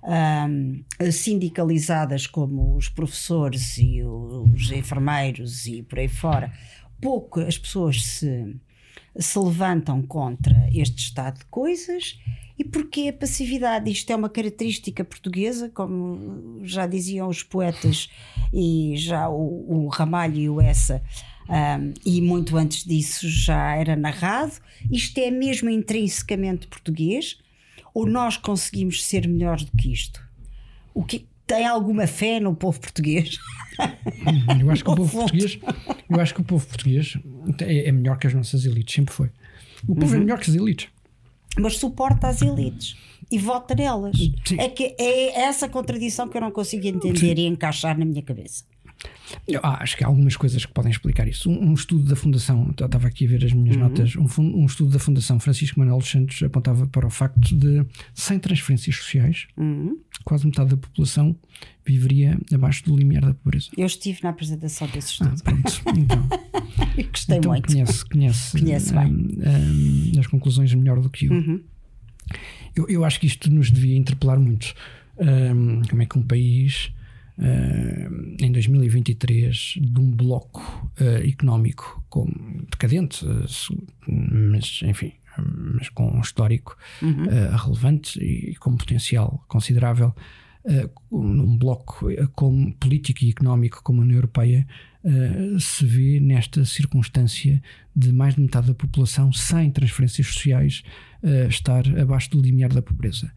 ahm, 0.04 0.84
sindicalizadas, 1.10 2.26
como 2.26 2.76
os 2.76 2.88
professores 2.88 3.78
e 3.78 4.02
os 4.02 4.70
enfermeiros 4.70 5.66
e 5.66 5.82
por 5.82 5.98
aí 5.98 6.08
fora? 6.08 6.52
Pouco 7.00 7.40
as 7.40 7.56
pessoas 7.56 8.04
se, 8.04 8.54
se 9.16 9.38
levantam 9.38 10.02
contra 10.02 10.68
este 10.72 10.98
estado 10.98 11.38
de 11.38 11.44
coisas 11.46 12.18
e 12.58 12.64
porquê 12.64 13.08
a 13.08 13.12
passividade? 13.12 13.90
Isto 13.90 14.12
é 14.12 14.16
uma 14.16 14.28
característica 14.28 15.04
portuguesa, 15.04 15.68
como 15.68 16.60
já 16.64 16.86
diziam 16.86 17.28
os 17.28 17.42
poetas 17.42 18.08
e 18.52 18.94
já 18.96 19.28
o, 19.28 19.84
o 19.84 19.88
Ramalho 19.88 20.36
e 20.36 20.48
o 20.48 20.60
Essa, 20.60 21.02
um, 21.48 21.92
e 22.04 22.20
muito 22.20 22.56
antes 22.56 22.84
disso 22.84 23.28
já 23.28 23.74
era 23.74 23.96
narrado. 23.96 24.54
Isto 24.90 25.18
é 25.18 25.30
mesmo 25.30 25.68
intrinsecamente 25.68 26.66
português? 26.66 27.38
Ou 27.94 28.06
nós 28.06 28.36
conseguimos 28.36 29.04
ser 29.04 29.28
melhores 29.28 29.64
do 29.64 29.72
que 29.76 29.92
isto? 29.92 30.22
O 30.94 31.04
que 31.04 31.26
tem 31.46 31.66
alguma 31.66 32.06
fé 32.06 32.40
no 32.40 32.54
povo 32.54 32.80
português? 32.80 33.38
Eu 34.60 34.70
acho 34.70 34.84
que 34.84 34.90
o 34.90 34.94
povo 34.96 35.18
português, 35.20 35.58
eu 36.08 36.20
acho 36.20 36.34
que 36.34 36.40
o 36.40 36.44
povo 36.44 36.66
português 36.66 37.18
é, 37.60 37.88
é 37.88 37.92
melhor 37.92 38.18
que 38.18 38.26
as 38.26 38.34
nossas 38.34 38.64
elites, 38.64 38.94
sempre 38.94 39.14
foi. 39.14 39.30
O 39.86 39.94
povo 39.94 40.14
é 40.14 40.18
Uhum. 40.18 40.24
melhor 40.24 40.38
que 40.38 40.50
as 40.50 40.56
elites. 40.56 40.88
mas 41.58 41.76
suporta 41.76 42.28
as 42.28 42.40
elites 42.42 42.96
e 43.30 43.38
vota 43.38 43.74
nelas. 43.74 44.16
Sim. 44.44 44.56
É 44.58 44.68
que 44.68 44.94
é 44.98 45.40
essa 45.42 45.68
contradição 45.68 46.28
que 46.28 46.36
eu 46.36 46.40
não 46.40 46.50
consigo 46.50 46.86
entender 46.86 47.38
e 47.38 47.46
encaixar 47.46 47.98
na 47.98 48.04
minha 48.04 48.22
cabeça. 48.22 48.64
Eu 49.48 49.60
acho 49.62 49.96
que 49.96 50.04
há 50.04 50.06
algumas 50.06 50.36
coisas 50.36 50.64
que 50.64 50.72
podem 50.72 50.90
explicar 50.92 51.26
isso. 51.26 51.50
Um, 51.50 51.70
um 51.70 51.74
estudo 51.74 52.04
da 52.04 52.14
Fundação, 52.14 52.72
eu 52.78 52.86
estava 52.86 53.08
aqui 53.08 53.24
a 53.24 53.28
ver 53.28 53.44
as 53.44 53.52
minhas 53.52 53.76
notas, 53.76 54.14
um, 54.16 54.26
um 54.38 54.66
estudo 54.66 54.90
da 54.92 54.98
Fundação 54.98 55.40
Francisco 55.40 55.78
Manuel 55.80 55.98
dos 55.98 56.10
Santos 56.10 56.42
apontava 56.42 56.86
para 56.86 57.06
o 57.06 57.10
facto 57.10 57.56
de, 57.56 57.84
sem 58.14 58.38
transferências 58.38 58.94
sociais, 58.96 59.46
quase 60.24 60.46
metade 60.46 60.70
da 60.70 60.76
população 60.76 61.34
viveria 61.84 62.38
abaixo 62.52 62.84
do 62.84 62.96
limiar 62.96 63.22
da 63.24 63.34
pobreza. 63.34 63.68
Eu 63.76 63.86
estive 63.86 64.20
na 64.22 64.28
apresentação 64.30 64.86
desse 64.88 65.22
Ah, 65.22 65.32
estudo 65.34 65.42
pronto. 65.42 65.98
Então, 65.98 66.28
e 66.96 67.02
gostei 67.04 67.38
então 67.38 67.50
muito. 67.52 67.66
conhece, 67.72 68.04
conhece, 68.04 68.58
Conhece 68.58 68.92
bem. 68.94 69.06
Uhum. 69.06 69.32
hum, 69.46 70.12
as 70.20 70.26
conclusões 70.26 70.72
melhor 70.74 71.00
do 71.00 71.08
que 71.10 71.26
eu. 71.26 71.60
eu. 72.76 72.88
Eu 72.88 73.04
acho 73.04 73.18
que 73.18 73.26
isto 73.26 73.50
nos 73.50 73.70
devia 73.70 73.96
interpelar 73.96 74.38
muito. 74.38 74.74
Hum, 75.18 75.82
como 75.88 76.02
é 76.02 76.06
que 76.06 76.18
um 76.18 76.22
país, 76.22 76.92
hum, 77.38 78.36
em 78.40 78.52
2023, 78.52 79.78
de 79.80 80.00
um 80.00 80.10
bloco 80.10 80.90
eh, 80.98 81.28
económico 81.28 82.04
como 82.08 82.32
decadente, 82.70 83.24
eh, 83.26 83.46
mas 84.08 84.80
enfim, 84.84 85.12
mas 85.74 85.88
com 85.88 86.10
um 86.10 86.20
histórico 86.20 86.76
Uhum. 87.00 87.24
eh, 87.24 87.56
relevante 87.56 88.18
e 88.22 88.54
com 88.56 88.76
potencial 88.76 89.44
considerável, 89.48 90.14
uh, 90.64 91.18
num 91.24 91.56
bloco 91.56 92.06
como 92.34 92.72
político 92.74 93.24
e 93.24 93.30
económico 93.30 93.82
como 93.82 94.00
a 94.00 94.04
União 94.04 94.16
Europeia, 94.16 94.66
uh, 95.04 95.58
se 95.58 95.84
vê 95.84 96.20
nesta 96.20 96.64
circunstância 96.64 97.62
de 97.94 98.12
mais 98.12 98.34
de 98.34 98.40
metade 98.40 98.68
da 98.68 98.74
população 98.74 99.32
sem 99.32 99.70
transferências 99.70 100.26
sociais 100.26 100.82
uh, 101.22 101.48
estar 101.48 101.86
abaixo 101.98 102.30
do 102.30 102.40
limiar 102.40 102.72
da 102.72 102.82
pobreza. 102.82 103.32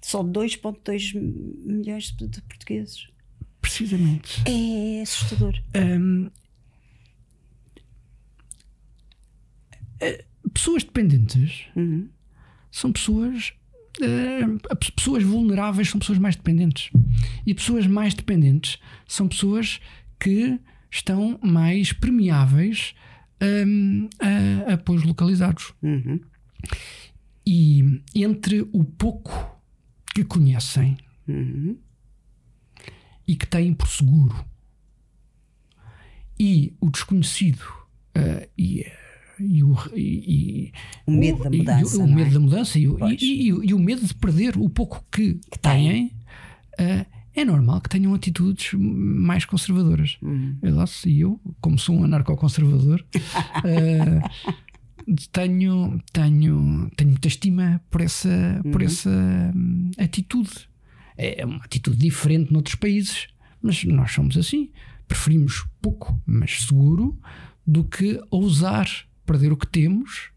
Só 0.00 0.22
2,2 0.22 1.14
milhões 1.14 2.10
de 2.12 2.40
portugueses. 2.42 3.08
Precisamente. 3.60 4.42
É 4.46 5.02
assustador. 5.02 5.54
Um, 5.74 6.30
pessoas 10.52 10.84
dependentes 10.84 11.66
uhum. 11.76 12.08
são 12.70 12.92
pessoas. 12.92 13.52
Uh, 14.00 14.58
pessoas 14.96 15.24
vulneráveis 15.24 15.88
são 15.90 15.98
pessoas 15.98 16.18
mais 16.18 16.36
dependentes. 16.36 16.90
E 17.46 17.52
pessoas 17.52 17.86
mais 17.86 18.14
dependentes 18.14 18.78
são 19.06 19.26
pessoas 19.26 19.80
que 20.20 20.58
estão 20.90 21.38
mais 21.42 21.92
permeáveis 21.92 22.94
um, 23.42 24.08
a 24.66 24.74
apoios 24.74 25.02
localizados. 25.02 25.72
Uhum. 25.82 26.20
E 27.46 28.02
entre 28.14 28.68
o 28.72 28.84
pouco 28.84 29.57
que 30.18 30.24
conhecem 30.24 30.96
uhum. 31.28 31.76
e 33.26 33.36
que 33.36 33.46
têm 33.46 33.72
por 33.72 33.86
seguro 33.86 34.44
e 36.38 36.74
o 36.80 36.90
desconhecido 36.90 37.62
uh, 38.16 38.48
e 38.56 38.84
e 39.40 39.62
o, 39.62 39.76
e, 39.94 40.72
o 41.06 41.12
medo 41.12 41.44
da 41.44 41.48
mudança. 41.48 41.96
E, 41.96 42.00
o, 42.00 42.04
o 42.04 42.08
medo 42.08 42.30
é? 42.30 42.32
da 42.32 42.40
mudança 42.40 42.76
e, 42.76 43.72
o 43.72 43.78
medo 43.78 44.04
de 44.04 44.12
perder 44.12 44.56
o 44.56 44.68
pouco 44.68 45.04
que, 45.12 45.34
que 45.34 45.58
têm, 45.60 46.06
uh, 46.80 47.06
é 47.32 47.44
normal 47.44 47.80
que 47.80 47.88
tenham 47.88 48.12
atitudes 48.14 48.72
mais 48.74 49.44
conservadoras. 49.44 50.18
Uhum. 50.20 50.58
E 51.06 51.20
eu, 51.20 51.40
como 51.60 51.78
sou 51.78 51.94
um 51.94 52.02
anarcoconservador, 52.02 53.04
uh, 53.14 54.54
tenho, 55.32 56.00
tenho, 56.12 56.90
tenho 56.96 57.10
muita 57.10 57.28
estima 57.28 57.80
por 57.90 58.00
essa, 58.00 58.28
uhum. 58.64 58.70
por 58.70 58.82
essa 58.82 59.10
um, 59.10 59.90
atitude. 59.98 60.68
É 61.16 61.44
uma 61.44 61.64
atitude 61.64 61.96
diferente 61.96 62.52
noutros 62.52 62.76
países, 62.76 63.28
mas 63.60 63.82
nós 63.84 64.12
somos 64.12 64.36
assim. 64.36 64.70
Preferimos 65.06 65.66
pouco, 65.80 66.20
mas 66.26 66.66
seguro, 66.66 67.18
do 67.66 67.84
que 67.84 68.20
ousar 68.30 68.88
perder 69.26 69.52
o 69.52 69.56
que 69.56 69.66
temos 69.66 70.30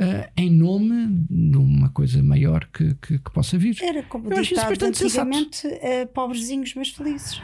uh, 0.00 0.30
em 0.36 0.50
nome 0.50 1.26
de 1.28 1.56
uma 1.56 1.90
coisa 1.90 2.22
maior 2.22 2.66
que, 2.72 2.94
que, 2.94 3.18
que 3.18 3.30
possa 3.30 3.58
vir. 3.58 3.76
Era 3.82 4.02
como 4.02 4.32
Eu 4.32 4.42
ditado 4.42 4.84
antigamente, 4.84 5.66
uh, 5.66 6.06
pobrezinhos 6.14 6.74
mas 6.74 6.88
felizes. 6.88 7.40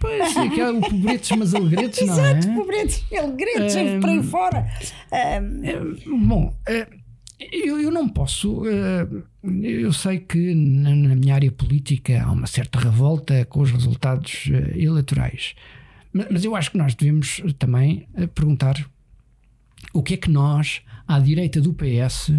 Pois, 0.00 0.36
é 0.36 0.70
o 0.70 0.80
pobretes 0.80 1.30
mas 1.36 1.54
alegretes, 1.54 2.06
não 2.06 2.24
é? 2.24 2.38
Exato, 2.38 2.54
pobretes 2.54 3.04
e 3.10 3.16
alegretes, 3.16 3.76
um, 3.76 4.00
por 4.00 4.10
aí 4.10 4.22
fora. 4.22 4.66
Um, 5.42 6.26
bom, 6.26 6.54
uh, 6.68 6.98
eu, 7.40 7.80
eu 7.80 7.90
não 7.90 8.08
posso. 8.08 8.62
eu 9.62 9.92
sei 9.92 10.20
que 10.20 10.54
na, 10.54 11.14
minha 11.14 11.34
área 11.34 11.50
política 11.50 12.22
há 12.22 12.30
uma 12.30 12.46
certa 12.46 12.78
revolta 12.78 13.44
com 13.46 13.60
os 13.60 13.70
resultados 13.70 14.48
eleitorais. 14.74 15.54
Mas, 16.12 16.44
eu 16.44 16.56
acho 16.56 16.70
que 16.70 16.78
nós 16.78 16.94
devemos 16.94 17.42
também 17.58 18.08
perguntar 18.34 18.84
o 19.92 20.02
que 20.02 20.14
é 20.14 20.16
que 20.16 20.30
nós, 20.30 20.82
à 21.06 21.18
direita 21.18 21.60
do 21.60 21.72
PS, 21.72 22.32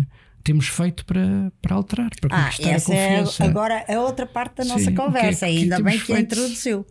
temos 0.43 0.67
feito 0.67 1.05
para, 1.05 1.51
para 1.61 1.75
alterar, 1.75 2.09
para 2.19 2.35
ah, 2.35 2.43
conquistar 2.43 2.69
essa 2.71 2.91
a 2.91 2.95
é 2.95 3.07
confiança. 3.07 3.43
É 3.43 3.47
agora 3.47 3.85
a 3.87 3.99
outra 3.99 4.25
parte 4.25 4.57
da 4.57 4.65
nossa 4.65 4.85
Sim, 4.85 4.95
conversa, 4.95 5.45
que 5.45 5.51
é 5.51 5.55
que 5.55 5.63
ainda 5.63 5.81
bem 5.81 5.99
que 5.99 6.05
feito? 6.05 6.17
a 6.17 6.21
introduziu. 6.21 6.85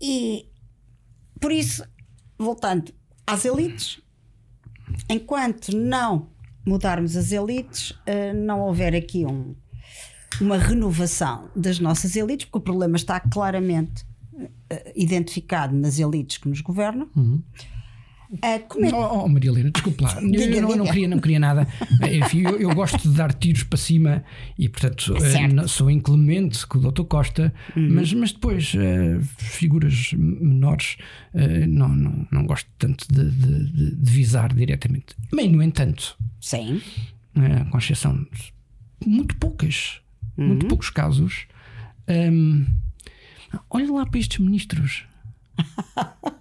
E 0.00 0.48
por 1.40 1.52
isso, 1.52 1.84
voltando 2.38 2.92
às 3.26 3.44
elites, 3.44 4.00
enquanto 5.08 5.76
não 5.76 6.30
mudarmos 6.66 7.16
as 7.16 7.32
elites, 7.32 7.94
eh, 8.06 8.32
não 8.32 8.60
houver 8.60 8.94
aqui 8.94 9.24
um, 9.24 9.54
uma 10.40 10.58
renovação 10.58 11.50
das 11.54 11.78
nossas 11.78 12.16
elites, 12.16 12.46
porque 12.46 12.58
o 12.58 12.60
problema 12.60 12.96
está 12.96 13.18
claramente 13.20 14.04
eh, 14.70 14.92
identificado 14.94 15.74
nas 15.74 15.98
elites 15.98 16.38
que 16.38 16.48
nos 16.48 16.60
governam. 16.60 17.08
Uhum. 17.16 17.42
Uh, 18.30 18.84
é... 18.84 18.94
oh, 18.94 19.24
oh, 19.24 19.28
Maria 19.28 19.50
Helena, 19.50 19.70
desculpe 19.70 20.04
lá. 20.04 20.20
diga, 20.20 20.44
eu, 20.44 20.62
não, 20.62 20.70
eu, 20.70 20.76
não, 20.76 20.86
queria, 20.86 21.08
não 21.08 21.18
queria 21.18 21.40
nada. 21.40 21.66
Enfim, 22.12 22.42
eu, 22.42 22.60
eu, 22.60 22.74
gosto 22.74 23.08
de 23.08 23.16
dar 23.16 23.32
tiros 23.32 23.62
para 23.62 23.78
cima 23.78 24.22
e, 24.58 24.68
portanto, 24.68 25.14
uh, 25.14 25.68
sou 25.68 25.90
inclemente 25.90 26.66
com 26.66 26.78
o 26.78 26.92
Dr. 26.92 27.04
Costa, 27.04 27.54
uhum. 27.74 27.88
mas, 27.94 28.12
mas 28.12 28.32
depois, 28.32 28.74
uh, 28.74 29.20
figuras 29.38 30.12
menores, 30.12 30.96
não, 31.68 31.88
não, 31.88 32.28
não 32.30 32.46
gosto 32.46 32.68
tanto 32.78 33.06
de, 33.10 33.30
de, 33.30 33.94
de, 33.94 34.10
visar 34.10 34.52
diretamente. 34.52 35.14
Mas, 35.32 35.50
no 35.50 35.62
entanto, 35.62 36.16
Sim. 36.40 36.82
com 37.70 37.78
exceção 37.78 38.26
de 38.32 39.08
muito 39.08 39.36
poucas, 39.36 40.00
uhum. 40.36 40.48
muito 40.48 40.66
poucos 40.66 40.90
casos, 40.90 41.46
um, 42.08 42.66
olha 43.70 43.92
lá 43.92 44.06
para 44.06 44.20
estes 44.20 44.38
ministros. 44.38 45.04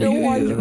Eu 0.00 0.24
olho. 0.24 0.58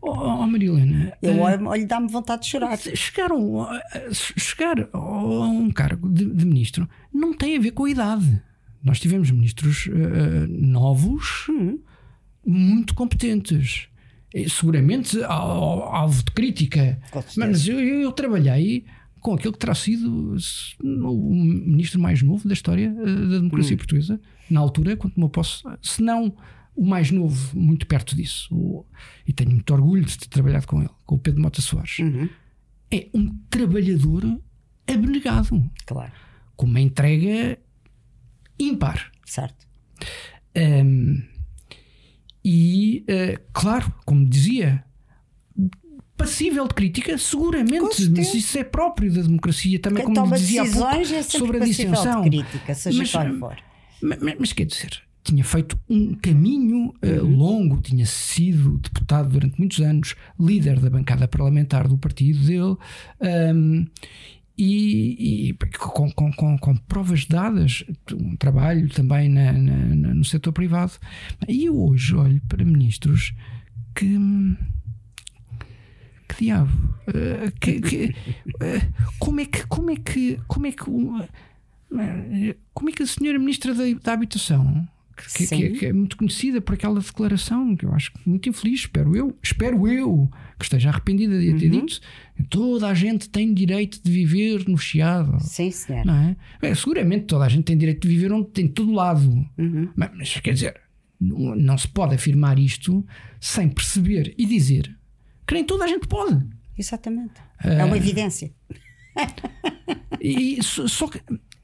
Oh, 0.00 0.46
Marilena. 0.46 1.12
Eu 1.20 1.40
olho, 1.40 1.66
olho 1.66 1.86
dá-me 1.86 2.08
vontade 2.08 2.42
de 2.42 2.48
chorar. 2.48 2.78
Chegaram, 2.78 3.66
chegar 4.12 4.88
a 4.92 4.98
um 4.98 5.70
cargo 5.70 6.08
de, 6.08 6.24
de, 6.26 6.44
ministro 6.46 6.88
não 7.12 7.34
tem 7.34 7.56
a 7.56 7.60
ver 7.60 7.72
com 7.72 7.84
a 7.84 7.90
idade. 7.90 8.42
Nós 8.82 9.00
tivemos 9.00 9.30
ministros 9.30 9.86
uh, 9.86 10.46
novos, 10.48 11.46
hum. 11.48 11.78
muito 12.44 12.94
competentes. 12.94 13.88
Seguramente 14.48 15.22
alvo 15.24 16.22
de 16.24 16.32
crítica. 16.32 16.98
Mas 17.36 17.68
eu, 17.68 17.78
eu, 17.78 18.00
eu 18.00 18.12
trabalhei 18.12 18.86
com 19.20 19.34
aquele 19.34 19.52
que 19.52 19.58
terá 19.58 19.74
sido 19.74 20.36
o 20.82 21.34
ministro 21.34 22.00
mais 22.00 22.22
novo 22.22 22.46
da 22.48 22.54
história 22.54 22.90
da 22.92 23.38
democracia 23.38 23.74
hum. 23.74 23.78
portuguesa, 23.78 24.20
na 24.50 24.60
altura, 24.60 24.96
quanto 24.96 25.20
me 25.20 25.28
posso, 25.28 25.62
se 25.80 26.02
não 26.02 26.34
o 26.74 26.84
mais 26.84 27.10
novo, 27.10 27.58
muito 27.58 27.86
perto 27.86 28.16
disso, 28.16 28.48
o, 28.54 28.86
e 29.26 29.32
tenho 29.32 29.50
muito 29.50 29.72
orgulho 29.72 30.04
de 30.04 30.18
ter 30.18 30.28
trabalhado 30.28 30.66
com 30.66 30.80
ele, 30.80 30.90
com 31.04 31.16
o 31.16 31.18
Pedro 31.18 31.42
Mota 31.42 31.60
Soares, 31.60 31.98
uhum. 31.98 32.28
é 32.90 33.08
um 33.14 33.36
trabalhador 33.50 34.24
abnegado. 34.86 35.70
Claro. 35.86 36.12
Com 36.56 36.66
uma 36.66 36.80
entrega 36.80 37.58
ímpar. 38.58 39.10
Certo. 39.24 39.66
Um, 40.56 41.22
e, 42.44 43.04
uh, 43.08 43.40
claro, 43.52 43.92
como 44.04 44.24
dizia, 44.24 44.84
passível 46.16 46.66
de 46.66 46.74
crítica, 46.74 47.16
seguramente, 47.18 48.10
mas 48.10 48.34
isso 48.34 48.58
é 48.58 48.64
próprio 48.64 49.12
da 49.12 49.22
democracia, 49.22 49.78
também 49.78 50.04
Quem 50.04 50.14
como 50.14 50.34
dizia 50.34 50.62
há 50.62 50.70
pouco, 50.70 51.14
é 51.14 51.22
sobre 51.22 51.56
a 51.58 51.60
dissensão. 51.60 52.22
De 52.22 52.30
crítica, 52.30 52.74
seja 52.74 52.98
mas, 52.98 53.10
qual 53.10 53.34
for. 53.38 53.56
Mas, 54.02 54.18
mas, 54.20 54.36
mas 54.38 54.52
quer 54.52 54.64
dizer, 54.64 55.02
tinha 55.22 55.44
feito 55.44 55.78
um 55.88 56.14
caminho 56.14 56.92
uh, 57.02 57.24
longo, 57.24 57.80
tinha 57.80 58.04
sido 58.04 58.78
deputado 58.78 59.30
durante 59.30 59.58
muitos 59.58 59.80
anos, 59.80 60.14
líder 60.38 60.80
da 60.80 60.90
bancada 60.90 61.28
parlamentar 61.28 61.86
do 61.86 61.96
partido 61.96 62.44
dele, 62.44 62.76
um, 63.54 63.86
e, 64.58 65.48
e 65.48 65.54
com, 65.78 66.10
com, 66.10 66.32
com, 66.32 66.58
com, 66.58 66.76
provas 66.76 67.24
dadas, 67.24 67.84
um 68.12 68.36
trabalho 68.36 68.88
também 68.90 69.28
na, 69.28 69.52
na, 69.52 70.14
no 70.14 70.24
setor 70.24 70.52
privado. 70.52 70.92
E 71.48 71.64
eu 71.66 71.80
hoje 71.80 72.14
olho 72.14 72.40
para 72.48 72.64
ministros 72.64 73.34
que. 73.94 74.18
Que 76.28 76.44
diabo? 76.44 76.72
Uh, 77.08 77.50
que, 77.60 77.80
que, 77.80 78.14
uh, 78.46 78.92
como 79.18 79.40
é 79.40 79.46
que. 79.46 79.66
Como 79.66 79.90
é 79.90 79.96
que. 79.96 80.38
Como 80.46 80.66
é 80.66 80.72
que. 80.72 80.84
como 82.74 82.88
é 82.88 82.92
que 82.92 83.02
a 83.02 83.06
senhora 83.06 83.38
ministra 83.38 83.74
da, 83.74 83.84
da 84.02 84.12
Habitação 84.12 84.86
que, 85.34 85.46
que, 85.46 85.70
que, 85.70 85.86
é 85.86 85.92
muito 85.92 86.16
conhecida 86.16 86.60
por 86.60 86.74
aquela 86.74 87.00
declaração, 87.00 87.76
que 87.76 87.84
eu 87.84 87.92
acho 87.94 88.12
muito 88.24 88.48
infeliz, 88.48 88.80
espero 88.80 89.16
eu, 89.16 89.36
espero 89.42 89.86
eu 89.86 90.30
que 90.58 90.64
esteja 90.64 90.90
arrependida 90.90 91.38
de 91.38 91.54
ter 91.54 91.72
uhum. 91.72 91.86
dito. 91.86 92.00
Toda 92.48 92.88
a 92.88 92.94
gente 92.94 93.28
tem 93.28 93.52
direito 93.52 94.00
de 94.02 94.10
viver 94.10 94.68
no 94.68 94.78
Chiado. 94.78 95.38
Sim, 95.40 95.70
senhor. 95.70 96.04
Não 96.04 96.14
é? 96.14 96.36
Bem, 96.60 96.74
seguramente 96.74 97.26
toda 97.26 97.44
a 97.44 97.48
gente 97.48 97.64
tem 97.64 97.76
direito 97.76 98.02
de 98.02 98.08
viver 98.08 98.32
onde 98.32 98.48
tem 98.48 98.68
todo 98.68 98.92
lado. 98.92 99.28
Uhum. 99.58 99.88
Mas, 99.96 100.10
mas, 100.16 100.40
quer 100.40 100.54
dizer, 100.54 100.80
não, 101.20 101.54
não 101.54 101.78
se 101.78 101.88
pode 101.88 102.14
afirmar 102.14 102.58
isto 102.58 103.04
sem 103.40 103.68
perceber 103.68 104.34
e 104.36 104.46
dizer 104.46 104.96
que 105.46 105.54
nem 105.54 105.64
toda 105.64 105.84
a 105.84 105.88
gente 105.88 106.06
pode. 106.06 106.44
Exatamente. 106.76 107.40
Uh, 107.64 107.68
é 107.68 107.84
uma 107.84 107.96
evidência. 107.96 108.52
e, 110.20 110.62
só, 110.62 110.88
só 110.88 111.08
que 111.08 111.20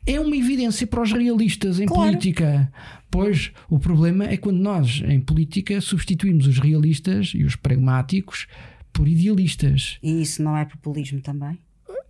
é 0.06 0.18
uma 0.18 0.36
evidência 0.36 0.86
para 0.86 1.02
os 1.02 1.12
realistas 1.12 1.80
em 1.80 1.86
claro. 1.86 2.10
política. 2.10 2.72
Pois 3.10 3.52
o 3.68 3.78
problema 3.78 4.24
é 4.24 4.36
quando 4.36 4.58
nós, 4.58 5.02
em 5.06 5.20
política, 5.20 5.80
substituímos 5.80 6.46
os 6.46 6.58
realistas 6.58 7.32
e 7.34 7.44
os 7.44 7.56
pragmáticos 7.56 8.46
por 8.92 9.08
idealistas. 9.08 9.98
E 10.02 10.22
isso 10.22 10.42
não 10.42 10.56
é 10.56 10.64
populismo 10.64 11.20
também? 11.20 11.58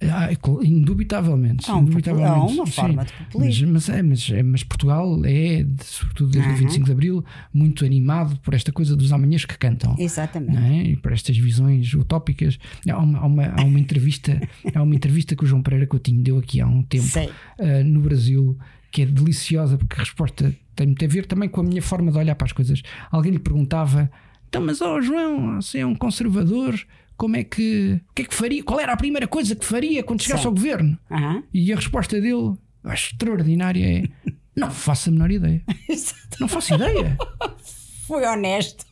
Ah, 0.00 0.28
indubitavelmente. 0.62 1.68
Há, 1.68 1.76
um 1.76 1.82
indubitavelmente 1.82 2.30
há 2.30 2.44
uma 2.44 2.66
forma 2.66 3.02
sim. 3.02 3.08
de 3.08 3.24
populismo. 3.24 3.72
Mas, 3.72 3.88
mas, 3.88 3.96
é, 3.96 4.02
mas, 4.02 4.30
é, 4.30 4.42
mas 4.44 4.62
Portugal 4.62 5.20
é, 5.24 5.66
sobretudo 5.82 6.30
desde 6.30 6.50
o 6.50 6.56
25 6.56 6.86
de 6.86 6.92
Abril, 6.92 7.24
muito 7.52 7.84
animado 7.84 8.38
por 8.38 8.54
esta 8.54 8.70
coisa 8.70 8.94
dos 8.94 9.12
amanhãs 9.12 9.44
que 9.44 9.58
cantam. 9.58 9.96
Exatamente. 9.98 10.56
É? 10.56 10.82
E 10.84 10.96
por 10.96 11.12
estas 11.12 11.36
visões 11.36 11.92
utópicas. 11.94 12.58
Há 12.88 12.96
uma, 12.96 13.18
há 13.18 13.26
uma, 13.26 13.46
há 13.46 13.64
uma 13.64 13.80
entrevista, 13.80 14.40
há 14.72 14.82
uma 14.82 14.94
entrevista 14.94 15.34
que 15.34 15.42
o 15.42 15.46
João 15.46 15.62
Pereira 15.62 15.86
Coutinho 15.86 16.22
deu 16.22 16.38
aqui 16.38 16.60
há 16.60 16.66
um 16.66 16.82
tempo 16.82 17.06
uh, 17.06 17.84
no 17.84 18.00
Brasil 18.00 18.56
que 18.90 19.02
é 19.02 19.06
deliciosa 19.06 19.76
porque 19.76 19.96
a 19.96 19.98
resposta 19.98 20.54
tem 20.78 20.86
muito 20.86 21.04
a 21.04 21.08
ver 21.08 21.26
também 21.26 21.48
com 21.48 21.60
a 21.60 21.64
minha 21.64 21.82
forma 21.82 22.12
de 22.12 22.18
olhar 22.18 22.36
para 22.36 22.46
as 22.46 22.52
coisas. 22.52 22.82
Alguém 23.10 23.32
lhe 23.32 23.38
perguntava: 23.38 24.10
então, 24.48 24.64
mas 24.64 24.80
oh, 24.80 25.00
João, 25.00 25.56
você 25.56 25.80
é 25.80 25.86
um 25.86 25.94
conservador, 25.94 26.78
como 27.16 27.36
é 27.36 27.44
que. 27.44 28.00
O 28.10 28.14
que 28.14 28.22
é 28.22 28.24
que 28.24 28.34
faria? 28.34 28.62
Qual 28.62 28.78
era 28.78 28.92
a 28.92 28.96
primeira 28.96 29.26
coisa 29.26 29.56
que 29.56 29.64
faria 29.64 30.02
quando 30.02 30.22
chegasse 30.22 30.46
ao 30.46 30.52
governo? 30.52 30.96
Uhum. 31.10 31.42
E 31.52 31.72
a 31.72 31.76
resposta 31.76 32.20
dele, 32.20 32.54
acho 32.84 33.12
extraordinária, 33.12 33.84
é: 33.84 34.32
não 34.54 34.70
faço 34.70 35.08
a 35.08 35.12
menor 35.12 35.30
ideia. 35.30 35.62
não 36.40 36.48
faço 36.48 36.74
ideia. 36.74 37.18
Foi 38.08 38.24
honesto. 38.24 38.86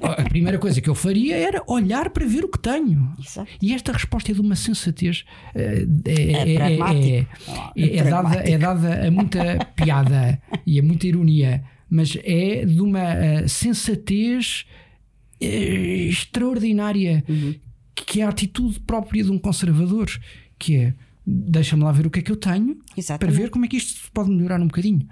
A 0.00 0.22
primeira 0.22 0.56
coisa 0.56 0.80
que 0.80 0.88
eu 0.88 0.94
faria 0.94 1.36
era 1.36 1.60
olhar 1.66 2.08
para 2.10 2.24
ver 2.24 2.44
o 2.44 2.48
que 2.48 2.58
tenho. 2.60 3.12
Exato. 3.18 3.50
E 3.60 3.74
esta 3.74 3.90
resposta 3.90 4.30
é 4.30 4.34
de 4.34 4.40
uma 4.40 4.54
sensatez. 4.54 5.24
É, 5.52 5.84
é, 6.04 6.12
é, 6.12 6.54
é, 6.54 7.26
é, 7.76 7.96
é 7.96 8.04
dada, 8.04 8.36
é 8.36 8.56
dada 8.56 9.08
a 9.08 9.10
muita 9.10 9.58
piada 9.74 10.40
e 10.64 10.78
a 10.78 10.82
muita 10.84 11.08
ironia, 11.08 11.64
mas 11.90 12.16
é 12.22 12.64
de 12.64 12.80
uma 12.80 13.48
sensatez 13.48 14.66
extraordinária, 15.40 17.24
uhum. 17.28 17.56
que 17.92 18.20
é 18.20 18.24
a 18.24 18.28
atitude 18.28 18.78
própria 18.78 19.24
de 19.24 19.32
um 19.32 19.38
conservador, 19.38 20.08
que 20.56 20.76
é 20.76 20.94
deixa-me 21.26 21.82
lá 21.82 21.90
ver 21.90 22.06
o 22.06 22.10
que 22.10 22.20
é 22.20 22.22
que 22.22 22.32
eu 22.32 22.36
tenho 22.36 22.78
Exatamente. 22.96 23.18
para 23.18 23.42
ver 23.42 23.50
como 23.50 23.64
é 23.64 23.68
que 23.68 23.76
isto 23.76 24.10
pode 24.12 24.30
melhorar 24.30 24.60
um 24.60 24.66
bocadinho. 24.66 25.08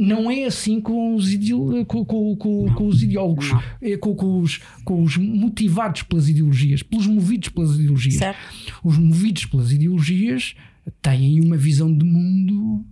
Não 0.00 0.30
é 0.30 0.44
assim 0.44 0.80
com 0.80 1.14
os, 1.14 1.30
ideolo 1.32 1.84
com, 1.84 2.04
com, 2.04 2.36
com, 2.36 2.74
com, 2.74 2.86
os 2.86 3.02
ideólogos, 3.02 3.52
é 3.82 3.96
com, 3.98 4.40
os, 4.40 4.60
com 4.82 5.02
os 5.02 5.16
motivados 5.18 6.02
pelas 6.04 6.28
ideologias, 6.28 6.82
pelos 6.82 7.06
movidos 7.06 7.50
pelas 7.50 7.74
ideologias. 7.74 8.14
Certo. 8.14 8.80
Os 8.82 8.96
movidos 8.96 9.44
pelas 9.44 9.72
ideologias 9.72 10.54
têm 11.02 11.40
uma 11.40 11.56
visão 11.56 11.94
de 11.94 12.04
mundo. 12.04 12.84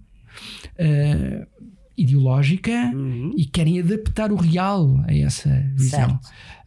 Uh, 0.79 1.47
ideológica 1.99 2.93
uhum. 2.95 3.33
e 3.37 3.45
querem 3.45 3.81
adaptar 3.81 4.31
o 4.31 4.37
real 4.37 5.03
a 5.07 5.15
essa 5.15 5.51
visão. 5.75 6.19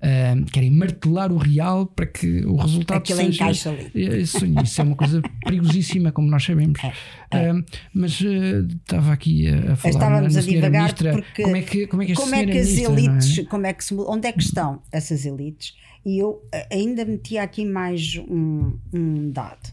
Uh, 0.02 0.44
querem 0.52 0.72
martelar 0.72 1.32
o 1.32 1.38
real 1.38 1.86
para 1.86 2.08
que 2.08 2.44
o 2.44 2.56
resultado 2.56 2.98
Aquilo 2.98 3.20
seja. 3.20 3.44
encaixa 3.44 3.70
ali. 3.70 3.92
Isso, 3.94 4.46
isso 4.46 4.82
é 4.82 4.84
uma 4.84 4.96
coisa 4.96 5.22
perigosíssima, 5.46 6.12
como 6.12 6.28
nós 6.28 6.44
sabemos. 6.44 6.80
É, 6.84 6.94
é. 7.32 7.54
Uh, 7.54 7.64
mas 7.94 8.20
uh, 8.20 8.68
estava 8.68 9.14
aqui 9.14 9.48
a, 9.48 9.74
a 9.74 9.76
falar. 9.76 9.94
Estávamos 9.94 10.38
a 10.38 10.42
divagar 10.42 10.82
ministra, 10.82 11.14
porque 11.14 11.44
como 11.44 11.56
é 11.56 11.62
que, 11.62 11.88
como 11.88 12.02
é 12.02 12.06
que, 12.08 12.14
como 12.16 12.36
é 12.36 12.46
que 12.46 12.58
as 12.58 12.68
ministra, 12.68 12.94
elites, 12.94 13.38
é? 13.38 13.44
como 13.44 13.66
é 13.68 13.74
que 13.74 13.86
se, 13.86 13.94
onde 13.94 14.28
é 14.28 14.32
que 14.32 14.42
estão 14.42 14.82
essas 14.92 15.24
elites? 15.24 15.76
E 16.04 16.18
eu 16.18 16.42
ainda 16.72 17.06
meti 17.06 17.38
aqui 17.38 17.64
mais 17.64 18.16
um, 18.28 18.76
um 18.92 19.32
dado. 19.32 19.70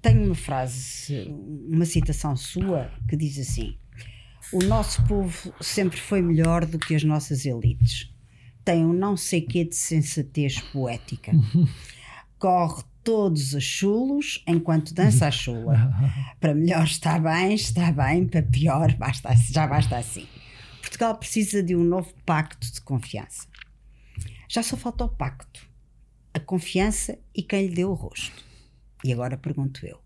tenho 0.00 0.26
uma 0.26 0.34
frase, 0.36 1.28
uma 1.68 1.84
citação 1.84 2.36
sua 2.36 2.88
que 3.08 3.16
diz 3.16 3.36
assim: 3.36 3.74
o 4.52 4.58
nosso 4.64 5.04
povo 5.06 5.54
sempre 5.60 6.00
foi 6.00 6.20
melhor 6.20 6.66
do 6.66 6.78
que 6.78 6.94
as 6.94 7.04
nossas 7.04 7.46
elites. 7.46 8.12
Tem 8.64 8.84
um 8.84 8.92
não 8.92 9.16
sei 9.16 9.40
quê 9.40 9.64
de 9.64 9.76
sensatez 9.76 10.60
poética. 10.60 11.32
Corre 12.38 12.82
todos 13.04 13.54
a 13.54 13.60
chulos 13.60 14.42
enquanto 14.46 14.94
dança 14.94 15.26
a 15.26 15.30
chula. 15.30 15.92
Para 16.40 16.54
melhor 16.54 16.84
está 16.84 17.18
bem, 17.18 17.54
está 17.54 17.92
bem, 17.92 18.26
para 18.26 18.42
pior 18.42 18.94
basta, 18.96 19.34
já 19.36 19.66
basta 19.66 19.96
assim. 19.96 20.26
Portugal 20.80 21.16
precisa 21.16 21.62
de 21.62 21.76
um 21.76 21.84
novo 21.84 22.12
pacto 22.26 22.72
de 22.72 22.80
confiança. 22.80 23.46
Já 24.48 24.62
só 24.62 24.76
falta 24.76 25.04
o 25.04 25.08
pacto, 25.08 25.68
a 26.34 26.40
confiança 26.40 27.18
e 27.34 27.42
quem 27.42 27.68
lhe 27.68 27.74
deu 27.74 27.90
o 27.90 27.94
rosto. 27.94 28.44
E 29.04 29.12
agora 29.12 29.36
pergunto 29.36 29.86
eu: 29.86 30.00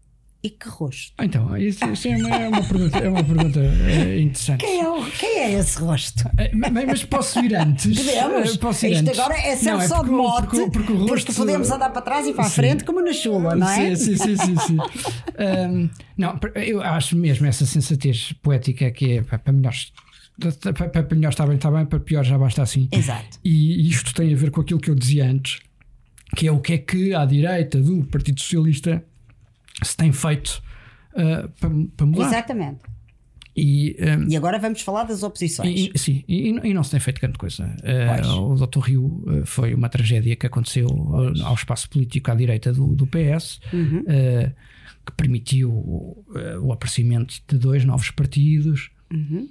e 0.44 0.50
que 0.50 0.68
rosto? 0.68 1.14
Então, 1.18 1.56
isso, 1.56 1.82
isso 1.90 2.06
é, 2.06 2.16
uma, 2.16 2.36
é, 2.36 2.48
uma, 2.48 2.62
pergunta, 2.62 2.98
é 2.98 3.08
uma 3.08 3.24
pergunta 3.24 3.60
é, 3.60 4.20
interessante. 4.20 4.60
Quem 4.60 4.80
é, 4.82 4.90
o, 4.90 5.02
quem 5.06 5.38
é 5.38 5.52
esse 5.54 5.78
rosto? 5.78 6.30
Mas, 6.52 6.84
mas 6.84 7.04
posso 7.04 7.42
ir 7.42 7.56
antes? 7.56 7.96
Podemos. 7.96 8.56
Posso 8.58 8.86
ir 8.86 8.92
Isto 8.92 9.08
antes. 9.08 9.18
agora 9.18 9.40
é 9.40 9.56
sempre 9.56 9.88
só 9.88 10.02
de 10.02 10.10
mote, 10.10 10.48
porque, 10.48 10.70
porque, 10.70 10.92
o 10.92 10.96
rosto, 10.98 11.26
porque 11.26 11.32
podemos 11.32 11.70
andar 11.70 11.88
para 11.88 12.02
trás 12.02 12.26
e 12.26 12.34
para 12.34 12.44
a 12.44 12.50
frente 12.50 12.84
como 12.84 13.00
na 13.00 13.14
chula, 13.14 13.56
não 13.56 13.66
é? 13.66 13.96
Sim, 13.96 14.16
sim, 14.16 14.36
sim. 14.36 14.36
sim, 14.36 14.56
sim. 14.58 14.76
um, 14.76 15.88
não, 16.14 16.38
eu 16.56 16.82
acho 16.82 17.16
mesmo 17.16 17.46
essa 17.46 17.64
sensatez 17.64 18.34
poética 18.42 18.90
que 18.90 19.18
é 19.18 19.22
para 19.22 19.50
melhores 19.50 19.92
para 20.38 21.14
melhor 21.14 21.30
está 21.30 21.46
bem, 21.46 21.56
está 21.56 21.70
bem, 21.70 21.86
para 21.86 22.00
pior 22.00 22.22
já 22.22 22.36
basta 22.36 22.62
assim. 22.62 22.86
Exato. 22.92 23.38
E 23.42 23.88
isto 23.88 24.12
tem 24.12 24.34
a 24.34 24.36
ver 24.36 24.50
com 24.50 24.60
aquilo 24.60 24.80
que 24.80 24.90
eu 24.90 24.94
dizia 24.94 25.24
antes, 25.24 25.60
que 26.36 26.46
é 26.46 26.52
o 26.52 26.60
que 26.60 26.74
é 26.74 26.78
que 26.78 27.14
à 27.14 27.24
direita 27.24 27.80
do 27.80 28.04
Partido 28.04 28.40
Socialista 28.40 29.02
se 29.82 29.96
tem 29.96 30.12
feito 30.12 30.62
uh, 31.12 31.48
para, 31.60 31.70
para 31.96 32.06
mudar. 32.06 32.26
Exatamente. 32.26 32.80
E, 33.56 33.96
um, 34.00 34.28
e, 34.28 34.36
agora 34.36 34.58
vamos 34.58 34.80
falar 34.80 35.04
das 35.04 35.22
oposições. 35.22 35.90
E, 35.94 35.98
sim, 35.98 36.24
e, 36.26 36.48
e, 36.48 36.74
não 36.74 36.82
se 36.82 36.90
tem 36.90 36.98
feito 36.98 37.20
grande 37.20 37.38
coisa. 37.38 37.64
Uh, 37.84 38.52
o 38.52 38.66
Dr. 38.66 38.80
Rio 38.80 39.04
uh, 39.04 39.46
foi 39.46 39.74
uma 39.74 39.88
tragédia 39.88 40.34
que 40.34 40.46
aconteceu 40.46 40.88
ao 41.44 41.54
espaço 41.54 41.88
político 41.88 42.30
à 42.32 42.34
direita 42.34 42.72
do, 42.72 42.94
do 42.96 43.06
PS, 43.06 43.60
uhum. 43.72 44.04
que 45.06 45.12
permitiu 45.16 45.70
o 45.70 46.72
aparecimento 46.72 47.40
de 47.46 47.56
dois 47.56 47.84
novos 47.84 48.10
partidos. 48.10 48.90
Uhum. 49.12 49.48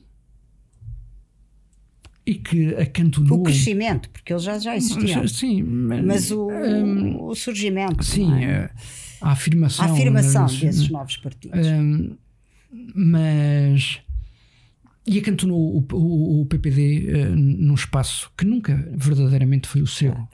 E 2.26 2.36
que 2.36 2.76
acantonou. 2.76 3.40
O 3.40 3.44
crescimento, 3.44 4.10
porque 4.10 4.32
eles 4.32 4.44
já, 4.44 4.58
já 4.58 4.76
existiam. 4.76 5.28
Sim, 5.28 5.62
mas, 5.64 6.06
mas 6.06 6.32
o, 6.32 6.50
um, 6.50 7.24
o 7.24 7.36
surgimento. 7.36 8.04
Sim, 8.04 8.44
é? 8.44 8.70
A 9.24 9.32
afirmação, 9.32 9.86
a 9.86 9.92
afirmação 9.92 10.44
mas, 10.44 10.60
desses 10.60 10.90
novos 10.90 11.18
partidos. 11.18 11.68
Um, 11.68 12.16
mas. 12.96 14.00
E 15.06 15.20
acantonou 15.20 15.78
o, 15.78 15.86
o, 15.96 16.42
o 16.42 16.46
PPD 16.46 17.08
uh, 17.12 17.36
num 17.36 17.74
espaço 17.74 18.32
que 18.38 18.46
nunca 18.46 18.76
verdadeiramente 18.96 19.68
foi 19.68 19.82
o 19.82 19.88
seu. 19.88 20.14
Uh, 20.14 20.28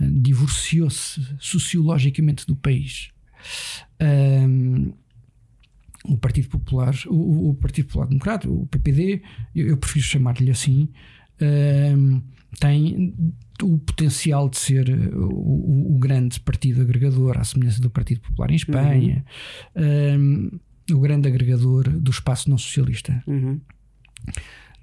Divorciou-se 0.00 1.20
sociologicamente 1.38 2.46
do 2.46 2.56
país. 2.56 3.10
Um, 4.00 4.92
o 6.04 6.16
Partido 6.16 6.48
Popular, 6.48 6.94
o, 7.06 7.50
o, 7.50 7.54
Partido 7.54 7.86
Popular 7.86 8.08
Democrata, 8.08 8.50
o 8.50 8.66
PPD, 8.66 9.22
eu, 9.54 9.68
eu 9.68 9.76
prefiro 9.76 10.04
chamar-lhe 10.04 10.50
assim, 10.50 10.88
tem 12.58 13.14
o 13.62 13.78
potencial 13.78 14.48
de 14.48 14.58
ser 14.58 14.88
o, 15.14 15.94
o, 15.94 15.98
grande 15.98 16.40
partido 16.40 16.82
agregador, 16.82 17.38
à 17.38 17.44
semelhança 17.44 17.80
do 17.80 17.90
Partido 17.90 18.20
Popular 18.20 18.50
em 18.50 18.56
Espanha, 18.56 19.24
uhum. 19.74 20.50
um, 20.90 20.94
o 20.94 21.00
grande 21.00 21.28
agregador 21.28 21.88
do 21.88 22.10
espaço 22.10 22.50
não 22.50 22.58
socialista. 22.58 23.22
Uhum. 23.26 23.60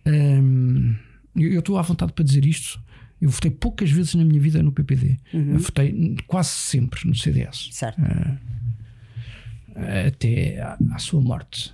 Um, 0.05 0.95
eu 1.35 1.59
estou 1.59 1.77
à 1.77 1.81
vontade 1.81 2.13
para 2.13 2.25
dizer 2.25 2.45
isto. 2.45 2.81
Eu 3.21 3.29
votei 3.29 3.51
poucas 3.51 3.91
vezes 3.91 4.15
na 4.15 4.23
minha 4.23 4.39
vida 4.39 4.63
no 4.63 4.71
PPD. 4.71 5.17
Uhum. 5.33 5.53
Eu 5.53 5.59
votei 5.59 6.15
quase 6.25 6.49
sempre 6.49 7.05
no 7.07 7.13
CDS. 7.13 7.69
Certo. 7.71 8.01
Uh, 8.01 8.37
até 10.07 10.61
à, 10.61 10.77
à 10.93 10.99
sua 10.99 11.21
morte. 11.21 11.73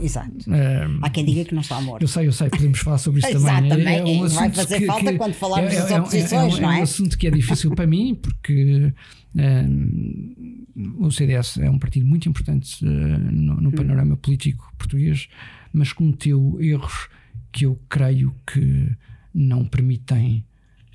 Exato. 0.00 0.32
Um, 0.48 0.98
Há 1.02 1.10
quem 1.10 1.24
diga 1.24 1.44
que 1.44 1.54
não 1.54 1.62
está 1.62 1.80
morto. 1.80 2.02
Eu 2.02 2.08
sei, 2.08 2.26
eu 2.26 2.32
sei, 2.32 2.48
podemos 2.48 2.78
falar 2.78 2.98
sobre 2.98 3.20
isso 3.20 3.32
também. 3.32 3.68
também. 3.68 3.98
É, 3.98 4.04
um 4.04 4.28
Vai 4.28 4.50
fazer 4.50 4.78
que, 4.78 4.86
falta 4.86 5.12
que, 5.12 5.18
quando 5.18 5.34
falarmos 5.34 5.72
é, 5.72 5.76
das 5.76 5.90
é, 5.90 6.00
oposições, 6.00 6.54
é, 6.54 6.58
é, 6.58 6.60
não 6.60 6.70
é? 6.70 6.76
É 6.76 6.80
um 6.80 6.82
assunto 6.82 7.18
que 7.18 7.26
é 7.26 7.30
difícil 7.30 7.74
para 7.74 7.86
mim, 7.86 8.14
porque 8.14 8.92
um, 9.34 10.66
o 10.98 11.10
CDS 11.10 11.58
é 11.58 11.70
um 11.70 11.78
partido 11.78 12.06
muito 12.06 12.28
importante 12.28 12.84
uh, 12.84 12.88
no, 12.88 13.60
no, 13.60 13.72
panorama 13.72 14.16
político 14.16 14.72
português, 14.78 15.28
mas 15.72 15.92
cometeu 15.92 16.58
erros 16.60 17.08
que 17.52 17.66
eu 17.66 17.80
creio 17.88 18.34
que 18.46 18.90
não 19.34 19.64
permitem. 19.64 20.44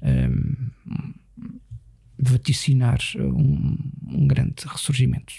Um, 0.02 1.12
vaticinar 2.22 3.00
um, 3.18 3.78
um, 4.08 4.28
grande 4.28 4.54
ressurgimento. 4.66 5.34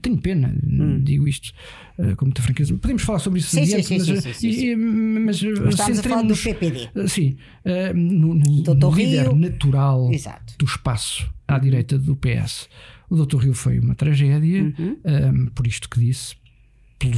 Tenho 0.00 0.18
pena, 0.18 0.54
hum. 0.66 1.02
digo 1.02 1.28
isto 1.28 1.52
uh, 1.98 2.16
com 2.16 2.26
muita 2.26 2.42
franqueza. 2.42 2.74
Podemos 2.76 3.02
falar 3.02 3.18
sobre 3.18 3.40
isso 3.40 3.50
sim, 3.50 3.62
adiante, 3.62 3.84
sim, 3.84 3.98
mas, 3.98 4.06
sim, 4.06 4.20
sim, 4.20 4.32
sim, 4.32 4.52
sim. 4.52 4.76
mas, 4.76 5.42
mas 5.42 5.74
estamos 5.74 5.98
a 5.98 6.02
falar 6.02 6.22
do 6.22 6.36
PPD. 6.36 6.90
Sim, 7.08 7.36
uh, 7.64 7.94
no, 7.94 8.34
no, 8.34 8.74
no 8.74 8.90
líder 8.90 9.28
Rio. 9.28 9.36
natural 9.36 10.10
Exato. 10.12 10.54
do 10.58 10.64
espaço 10.64 11.30
à 11.46 11.58
direita 11.58 11.98
do 11.98 12.16
PS. 12.16 12.68
O 13.08 13.16
Dr. 13.16 13.36
Rio 13.36 13.54
foi 13.54 13.78
uma 13.78 13.94
tragédia, 13.94 14.62
uhum. 14.62 14.98
um, 15.04 15.46
por 15.46 15.66
isto 15.66 15.88
que 15.88 16.00
disse, 16.00 16.34
pelo, 16.98 17.16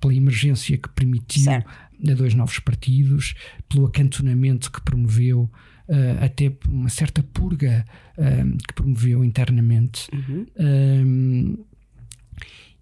pela 0.00 0.14
emergência 0.14 0.76
que 0.76 0.88
permitiu 0.88 1.44
certo. 1.44 1.70
a 2.10 2.14
dois 2.14 2.34
novos 2.34 2.58
partidos, 2.58 3.34
pelo 3.68 3.86
acantonamento 3.86 4.70
que 4.70 4.80
promoveu 4.80 5.50
Uh, 5.92 6.24
até 6.24 6.50
uma 6.68 6.88
certa 6.88 7.22
purga 7.22 7.84
uh, 8.16 8.56
que 8.66 8.72
promoveu 8.72 9.22
internamente. 9.22 10.08
Uhum. 10.10 10.46
Um, 10.58 11.64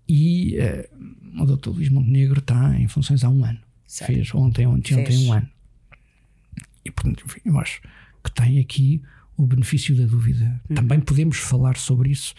e 0.08 0.56
uh, 0.58 1.42
o 1.42 1.44
doutor 1.44 1.74
Luís 1.74 1.88
Montenegro 1.88 2.38
está 2.38 2.78
em 2.78 2.86
funções 2.86 3.24
há 3.24 3.28
um 3.28 3.44
ano. 3.44 3.58
Fez 3.88 4.32
ontem, 4.32 4.64
ontem, 4.64 4.94
Fez. 4.94 5.00
ontem 5.00 5.26
um 5.26 5.32
ano. 5.32 5.48
E 6.84 6.90
portanto, 6.92 7.24
enfim, 7.26 7.40
eu 7.44 7.58
acho 7.58 7.82
que 8.22 8.30
tem 8.30 8.60
aqui 8.60 9.02
o 9.36 9.44
benefício 9.44 9.96
da 9.96 10.04
dúvida. 10.04 10.60
Hum. 10.70 10.74
Também 10.76 11.00
podemos 11.00 11.38
falar 11.38 11.76
sobre 11.76 12.10
isso. 12.10 12.34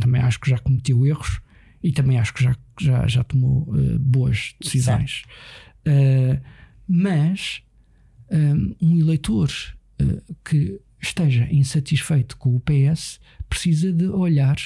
Também 0.00 0.20
acho 0.20 0.40
que 0.40 0.50
já 0.50 0.58
cometeu 0.58 1.06
erros 1.06 1.40
e 1.82 1.92
também 1.92 2.18
acho 2.18 2.34
que 2.34 2.42
já, 2.42 2.56
já, 2.80 3.06
já 3.06 3.22
tomou 3.22 3.68
uh, 3.68 3.98
boas 3.98 4.54
decisões. 4.60 5.22
Uh, 5.86 6.40
mas 6.88 7.62
um, 8.30 8.74
um 8.80 8.98
eleitor 8.98 9.50
que 10.44 10.80
esteja 11.00 11.48
insatisfeito 11.52 12.36
com 12.36 12.56
o 12.56 12.60
PS 12.60 13.20
precisa 13.48 13.92
de 13.92 14.06
olhar 14.06 14.56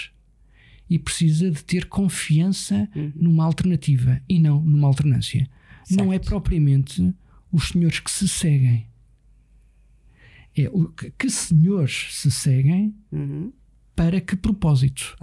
e 0.89 0.99
precisa 0.99 1.51
de 1.51 1.65
ter 1.65 1.87
confiança 1.87 2.89
uhum. 2.95 3.13
numa 3.15 3.45
alternativa 3.45 4.21
e 4.29 4.39
não 4.39 4.61
numa 4.61 4.89
alternância. 4.89 5.49
Certo. 5.85 5.99
Não 5.99 6.13
é 6.13 6.19
propriamente 6.19 7.15
os 7.51 7.69
senhores 7.69 8.01
que 8.01 8.11
se 8.11 8.29
seguem. 8.29 8.87
É 10.55 10.69
o 10.69 10.89
que, 10.89 11.11
que 11.13 11.31
senhores 11.31 12.09
se 12.11 12.31
seguem 12.31 12.95
uhum. 13.11 13.53
para 13.97 14.21
que 14.21 14.37
propósito? 14.37 15.17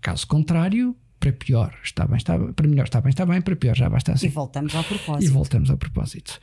Caso 0.00 0.26
contrário, 0.26 0.96
para 1.24 1.32
pior 1.32 1.74
está 1.82 2.06
bem, 2.06 2.18
está 2.18 2.38
para 2.38 2.68
melhor 2.68 2.84
está 2.84 3.00
bem, 3.00 3.10
está 3.10 3.24
bem, 3.24 3.40
para 3.40 3.56
pior 3.56 3.74
já 3.74 3.88
basta 3.88 4.12
assim. 4.12 4.26
E 4.26 4.28
voltamos 4.28 4.74
ao 4.74 4.84
propósito. 4.84 5.24
E 5.24 5.32
voltamos 5.32 5.70
ao 5.70 5.78
propósito. 5.78 6.38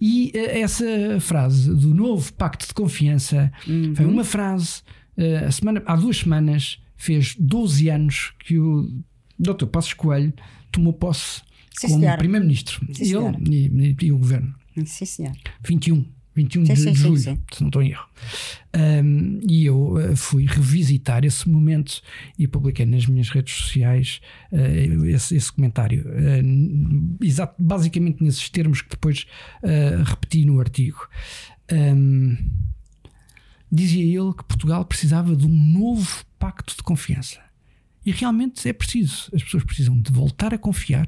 E 0.00 0.32
uh, 0.34 0.58
essa 0.58 1.20
frase 1.20 1.68
do 1.74 1.94
novo 1.94 2.32
pacto 2.32 2.66
de 2.66 2.72
confiança 2.72 3.52
uhum. 3.66 3.94
foi 3.94 4.06
uma 4.06 4.24
frase, 4.24 4.80
uh, 5.18 5.46
a 5.46 5.50
semana, 5.50 5.82
há 5.84 5.96
duas 5.96 6.18
semanas, 6.18 6.80
fez 6.96 7.36
12 7.38 7.90
anos 7.90 8.32
que 8.38 8.58
o 8.58 8.90
Dr. 9.38 9.66
Passos 9.66 9.92
Coelho 9.92 10.32
tomou 10.70 10.94
posse 10.94 11.42
Sim, 11.76 11.88
como 11.88 12.16
Primeiro-Ministro. 12.16 12.80
Ele 12.88 13.10
e, 13.50 13.96
e, 14.00 14.06
e, 14.06 14.12
o 14.12 14.18
Governo. 14.18 14.54
Sim, 14.86 15.04
senhor. 15.04 15.32
21 15.66 16.06
21 16.34 16.66
sim, 16.66 16.74
de 16.74 16.80
sim, 16.80 16.94
julho, 16.94 17.16
sim, 17.16 17.38
se 17.52 17.60
não 17.60 17.68
estou 17.68 17.82
em 17.82 17.90
erro. 17.90 18.06
Um, 18.74 19.40
e 19.46 19.66
eu 19.66 19.94
uh, 19.94 20.16
fui 20.16 20.46
revisitar 20.46 21.24
esse 21.24 21.48
momento 21.48 22.00
e 22.38 22.48
publiquei 22.48 22.86
nas 22.86 23.06
minhas 23.06 23.28
redes 23.28 23.54
sociais 23.54 24.20
uh, 24.50 25.04
esse, 25.06 25.36
esse, 25.36 25.52
comentário. 25.52 26.06
Uh, 26.06 27.24
exato, 27.24 27.54
basicamente 27.62 28.24
nesses 28.24 28.48
termos 28.48 28.80
que 28.80 28.90
depois 28.90 29.26
repeti 30.06 30.44
no 30.44 30.58
artigo. 30.58 31.06
Um, 31.70 32.36
dizia 33.70 34.04
ele 34.04 34.34
que 34.34 34.44
Portugal 34.44 34.84
precisava 34.84 35.36
de 35.36 35.46
um 35.46 35.72
novo 35.72 36.24
pacto 36.38 36.76
de 36.76 36.82
confiança. 36.82 37.40
E 38.04 38.10
realmente 38.10 38.68
é 38.68 38.72
preciso. 38.72 39.30
As 39.34 39.42
pessoas 39.42 39.64
precisam 39.64 39.98
de 40.00 40.10
voltar 40.10 40.52
a 40.52 40.58
confiar. 40.58 41.06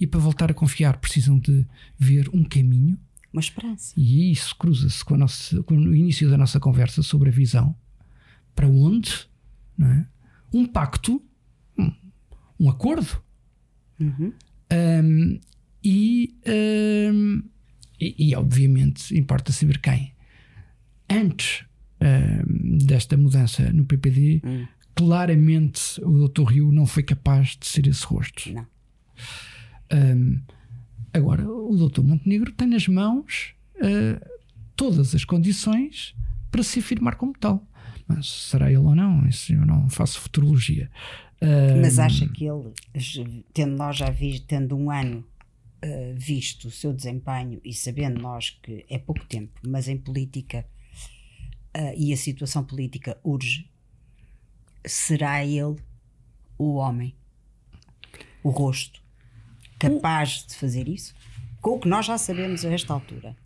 E 0.00 0.06
para 0.06 0.20
voltar 0.20 0.50
a 0.50 0.54
confiar, 0.54 0.98
precisam 0.98 1.38
de 1.38 1.66
ver 1.98 2.28
um 2.32 2.44
caminho 2.44 2.96
uma 3.38 3.40
esperança. 3.40 3.94
E 3.96 4.32
isso 4.32 4.54
cruza-se 4.56 5.04
com, 5.04 5.16
com, 5.64 5.76
o 5.76 5.94
início 5.94 6.28
da 6.28 6.36
nossa 6.36 6.58
conversa 6.58 7.02
sobre 7.02 7.30
a 7.30 7.32
visão. 7.32 7.74
Para 8.54 8.66
onde? 8.66 9.28
É? 9.80 10.04
Um 10.52 10.66
pacto, 10.66 11.22
um, 11.78 11.92
um 12.58 12.68
acordo. 12.68 13.22
Uhum. 14.00 14.32
Um, 14.72 15.40
e, 15.82 16.36
um, 17.14 17.42
e, 18.00 18.30
e, 18.30 18.34
obviamente, 18.34 19.16
importa 19.16 19.52
saber 19.52 19.78
quem. 19.78 20.12
Antes 21.08 21.64
desta 22.84 23.16
mudança 23.16 23.72
no 23.72 23.84
PPD, 23.84 24.40
uhum. 24.44 24.68
claramente 24.94 26.00
o 26.02 26.28
Dr. 26.28 26.44
Rio 26.44 26.72
não 26.72 26.86
foi 26.86 27.02
capaz 27.02 27.56
de 27.58 27.66
ser 27.66 27.86
esse 27.86 28.04
rosto. 28.04 28.52
Não. 28.52 28.66
Agora, 31.12 31.48
o 31.48 31.74
doutor 31.76 32.04
Montenegro 32.04 32.52
tem 32.52 32.68
nas 32.68 32.86
mãos 32.86 33.54
uh, 33.76 34.40
todas 34.76 35.14
as 35.14 35.24
condições 35.24 36.14
para 36.50 36.62
se 36.62 36.78
afirmar 36.78 37.16
como 37.16 37.32
tal. 37.32 37.66
Mas 38.06 38.28
será 38.28 38.68
ele 38.68 38.78
ou 38.78 38.94
não? 38.94 39.26
Isso 39.26 39.52
eu 39.52 39.66
não 39.66 39.88
faço 39.88 40.20
futurologia. 40.20 40.90
Uh, 41.40 41.80
Mas 41.80 41.98
acha 41.98 42.26
que 42.28 42.44
ele, 42.46 42.72
tendo 43.52 43.76
nós 43.76 43.96
já 43.96 44.10
visto, 44.10 44.46
tendo 44.46 44.76
um 44.76 44.90
ano 44.90 45.24
uh, 45.84 46.14
visto 46.14 46.68
o 46.68 46.70
seu 46.70 46.92
desempenho 46.92 47.60
e 47.64 47.72
sabendo 47.72 48.20
nós 48.20 48.50
que 48.62 48.84
é 48.88 48.98
pouco 48.98 49.24
tempo, 49.26 49.60
mas 49.66 49.88
em 49.88 49.96
política 49.96 50.64
e 51.96 52.12
a 52.12 52.16
situação 52.16 52.64
política 52.64 53.16
urge, 53.22 53.70
será 54.84 55.44
ele 55.44 55.76
o 56.58 56.74
homem, 56.74 57.14
o 58.42 58.50
rosto 58.50 59.00
capaz 59.78 60.44
de 60.46 60.54
fazer 60.54 60.88
isso? 60.88 61.14
Com 61.60 61.70
o 61.70 61.78
que 61.78 61.88
nós 61.88 62.06
já 62.06 62.18
sabemos 62.18 62.64
a 62.64 62.70
esta 62.70 62.92
altura. 62.92 63.36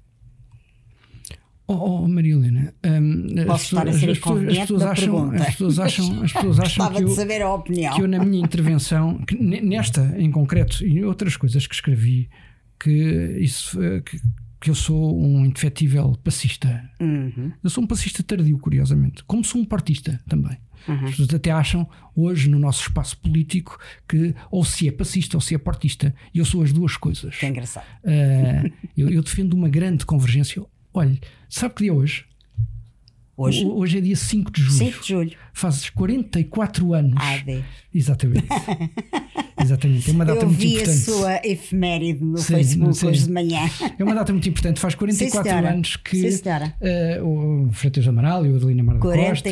Oh, 1.66 2.02
oh 2.02 2.08
Maria 2.08 2.34
Helena, 2.34 2.74
um, 2.84 3.46
Posso 3.46 3.64
estar 3.64 3.88
a 3.88 3.92
ser 3.92 4.10
as, 4.10 4.18
as 4.18 4.58
pessoas 4.58 4.82
acham, 4.82 5.30
as 5.30 5.46
pessoas 5.46 5.78
acham, 5.78 6.22
as 6.22 6.32
pessoas 6.32 6.60
acham 6.60 6.92
que, 6.92 7.02
eu, 7.02 7.92
que 7.94 8.02
eu, 8.02 8.08
na 8.08 8.24
minha 8.24 8.42
intervenção, 8.42 9.20
nesta 9.40 10.14
em 10.18 10.30
concreto 10.30 10.84
e 10.84 11.04
outras 11.04 11.36
coisas 11.36 11.66
que 11.66 11.74
escrevi, 11.74 12.28
que, 12.78 13.38
isso, 13.40 13.78
que, 14.04 14.20
que 14.60 14.70
eu 14.70 14.74
sou 14.74 15.18
um 15.18 15.44
indefetível 15.46 16.18
passista. 16.22 16.90
Uhum. 17.00 17.52
Eu 17.62 17.70
sou 17.70 17.84
um 17.84 17.86
passista 17.86 18.22
tardio, 18.22 18.58
curiosamente, 18.58 19.22
como 19.24 19.44
sou 19.44 19.60
um 19.60 19.64
partista 19.64 20.20
também. 20.28 20.58
Uhum. 20.88 21.04
As 21.04 21.10
pessoas 21.10 21.34
até 21.34 21.50
acham 21.50 21.88
hoje 22.14 22.48
no 22.48 22.58
nosso 22.58 22.82
espaço 22.82 23.16
político 23.18 23.78
que 24.08 24.34
ou 24.50 24.64
se 24.64 24.88
é 24.88 24.92
passista 24.92 25.36
ou 25.36 25.40
se 25.40 25.54
é 25.54 25.58
partista. 25.58 26.14
E 26.34 26.38
eu 26.38 26.44
sou 26.44 26.62
as 26.62 26.72
duas 26.72 26.96
coisas. 26.96 27.36
Que 27.36 27.46
é 27.46 27.48
engraçado. 27.48 27.86
Uh, 28.04 28.72
eu, 28.96 29.08
eu, 29.10 29.22
defendo 29.22 29.54
uma 29.54 29.68
grande 29.68 30.04
convergência. 30.04 30.62
Olha, 30.92 31.18
sabe 31.48 31.74
que 31.74 31.84
dia 31.84 31.92
é 31.92 31.94
hoje? 31.94 32.24
Hoje? 33.42 33.66
Hoje 33.66 33.98
é 33.98 34.00
dia 34.00 34.16
5 34.16 34.52
de 34.52 34.62
julho. 34.62 34.78
5 34.78 35.02
de 35.02 35.08
julho. 35.08 35.32
Fazes 35.52 35.90
44 35.90 36.94
anos. 36.94 37.14
AD. 37.16 37.64
Exatamente. 37.94 38.46
Exatamente. 39.60 40.10
É 40.10 40.12
uma 40.12 40.24
data 40.24 40.40
Eu 40.40 40.46
muito 40.46 40.58
vi 40.60 40.74
importante. 40.74 40.96
a 40.96 41.00
sua 41.00 41.40
efeméride 41.44 42.24
no 42.24 42.38
sim, 42.38 42.54
Facebook 42.54 42.96
sim. 42.96 43.06
hoje 43.06 43.24
de 43.24 43.32
manhã. 43.32 43.60
É 43.98 44.02
uma 44.02 44.14
data 44.14 44.32
muito 44.32 44.48
importante. 44.48 44.80
Faz 44.80 44.94
44 44.94 45.50
sim, 45.50 45.66
anos 45.66 45.96
que 45.96 46.26
uh, 46.26 47.66
o 47.68 47.72
Freitas 47.72 48.06
Amaral 48.08 48.46
e 48.46 48.50
o 48.50 48.56
Adelina 48.56 48.82
Mar 48.82 48.94
da 48.94 49.00
Costa, 49.00 49.48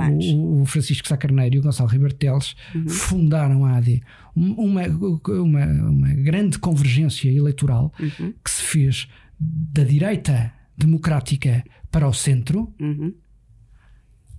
anos. 0.00 0.26
O, 0.26 0.62
o 0.62 0.64
Francisco 0.64 1.06
Sacarneiro 1.06 1.56
e 1.56 1.58
o 1.58 1.62
Gonçalo 1.62 1.88
Ribeiro 1.88 2.14
Teles 2.14 2.54
uhum. 2.74 2.88
fundaram 2.88 3.64
a 3.64 3.76
AD. 3.76 4.02
Uma, 4.34 4.86
uma, 4.86 5.66
uma 5.66 6.08
grande 6.14 6.58
convergência 6.58 7.30
eleitoral 7.30 7.92
uhum. 8.00 8.32
que 8.42 8.50
se 8.50 8.62
fez 8.62 9.08
da 9.38 9.84
direita 9.84 10.52
democrática 10.76 11.64
para 11.90 12.08
o 12.08 12.12
centro. 12.12 12.72
Uhum. 12.80 13.12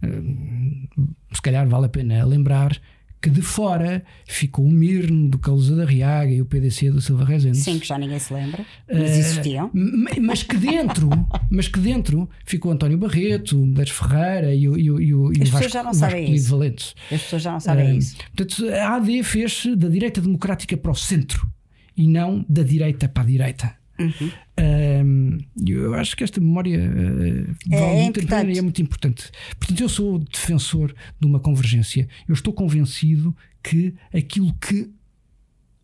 Uh, 0.04 1.16
se 1.34 1.41
calhar 1.41 1.68
vale 1.68 1.86
a 1.86 1.89
pena 1.89 2.24
lembrar 2.26 2.80
que 3.22 3.30
de 3.30 3.41
fora 3.41 4.04
ficou 4.26 4.66
o 4.66 4.72
Mirne 4.72 5.30
do 5.30 5.38
Calusa 5.38 5.76
da 5.76 5.86
Riaga 5.86 6.32
e 6.32 6.41
o 6.41 6.45
PDC 6.45 6.89
do 6.89 6.99
Silva 6.99 7.24
Rezende. 7.24 7.58
Sim, 7.58 7.78
que 7.78 7.86
já 7.86 7.97
ninguém 7.97 8.18
se 8.18 8.34
lembra, 8.34 8.66
mas 8.91 9.12
uh, 9.12 9.20
existiam. 9.20 9.72
Mas 10.20 10.41
que 10.41 10.58
dentro, 10.58 11.10
mas 11.49 11.68
que 11.68 11.80
dentro 11.80 12.28
ficou 12.43 12.72
António 12.72 12.97
Barreto, 12.97 13.64
Medeiros 13.64 13.91
Ferreira 13.91 14.56
e 14.56 14.68
o, 14.68 14.78
e 14.78 14.89
o, 14.89 14.99
e 14.99 15.14
o, 15.14 15.32
As 15.39 15.49
Vasco, 15.49 15.70
já 15.70 15.84
não 15.84 15.93
sabem 15.93 16.34
isso. 16.34 16.49
Valentes. 16.49 16.95
As 17.12 17.22
pessoas 17.22 17.41
já 17.43 17.52
não 17.52 17.60
sabem 17.60 17.93
uh, 17.93 17.97
isso. 17.97 18.18
Portanto, 18.36 18.70
a 18.70 18.95
AD 18.95 19.24
fez 19.24 19.68
da 19.78 19.88
direita 19.88 20.20
democrática 20.20 20.76
para 20.76 20.91
o 20.91 20.95
centro 20.95 21.47
e 21.95 22.08
não 22.08 22.43
da 22.49 22.64
direita 22.64 23.08
para 23.08 23.22
a 23.22 23.26
direita. 23.26 23.81
Uhum. 24.02 24.32
Um, 24.60 25.38
eu 25.66 25.93
acho 25.95 26.16
que 26.16 26.24
esta 26.24 26.39
memória 26.39 26.80
uh, 26.80 27.74
é, 27.74 28.04
muito 28.04 28.20
importante. 28.20 28.58
é 28.58 28.62
muito 28.62 28.82
importante. 28.82 29.32
Portanto, 29.58 29.82
eu 29.82 29.89
sou 29.89 30.20
defensor 30.20 30.93
de 31.20 31.28
uma 31.28 31.39
convergência. 31.39 32.08
Eu 32.28 32.34
estou 32.34 32.54
convencido 32.54 33.36
que 33.64 33.95
aquilo 34.14 34.54
que 34.56 34.89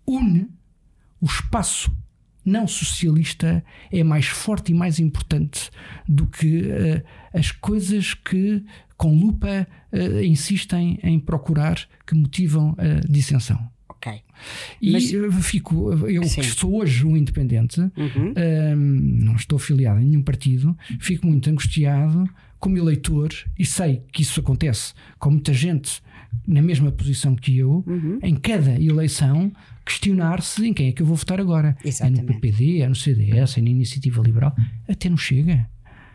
une 0.05 0.47
o 1.20 1.26
espaço 1.26 1.91
não 2.45 2.65
socialista 2.65 3.63
é 3.91 4.03
mais 4.03 4.28
forte 4.28 4.72
e 4.72 4.76
mais 4.76 4.99
importante 4.99 5.70
do 6.07 6.26
que 6.28 6.61
uh, 6.61 7.03
as 7.34 7.51
coisas 7.51 8.13
que, 8.13 8.63
com 8.95 9.13
lupa, 9.13 9.68
uh, 9.91 10.24
insistem 10.24 10.97
em 11.03 11.20
procurar 11.20 11.78
que 12.05 12.15
motivam 12.15 12.76
a 12.78 13.05
dissensão. 13.07 13.70
Ok. 14.10 14.22
E 14.82 14.91
Mas, 14.91 15.12
fico, 15.45 15.91
eu 16.08 16.24
sim. 16.24 16.41
que 16.41 16.47
sou 16.47 16.78
hoje 16.78 17.05
um 17.05 17.18
independente, 17.18 17.80
uhum. 17.80 18.34
não 18.76 19.36
estou 19.36 19.58
afiliado 19.58 19.99
em 19.99 20.05
nenhum 20.05 20.22
partido, 20.22 20.78
fico 20.99 21.26
muito 21.26 21.49
angustiado 21.49 22.30
como 22.60 22.78
eleitor 22.78 23.30
e 23.58 23.66
sei 23.66 24.03
que 24.12 24.22
isso 24.22 24.39
acontece 24.39 24.93
com 25.20 25.32
muita 25.32 25.53
gente 25.53 26.01
na 26.45 26.62
mesma 26.62 26.91
posição 26.91 27.36
que 27.36 27.58
eu, 27.58 27.84
uhum. 27.86 28.20
em 28.22 28.36
cada 28.36 28.80
eleição, 28.82 29.51
questionar-se 29.86 30.66
em 30.66 30.74
quem 30.74 30.89
é 30.89 30.91
que 30.91 31.01
eu 31.01 31.05
vou 31.05 31.16
votar 31.16 31.39
agora. 31.39 31.78
Exatamente. 31.84 32.20
É 32.20 32.24
no 32.24 32.28
PPD, 32.28 32.82
é 32.82 32.89
no 32.89 32.95
CDS, 32.95 33.58
é 33.58 33.62
na 33.62 33.70
Iniciativa 33.70 34.22
Liberal, 34.22 34.55
até 34.88 35.10
não 35.10 35.18
chega. 35.18 35.68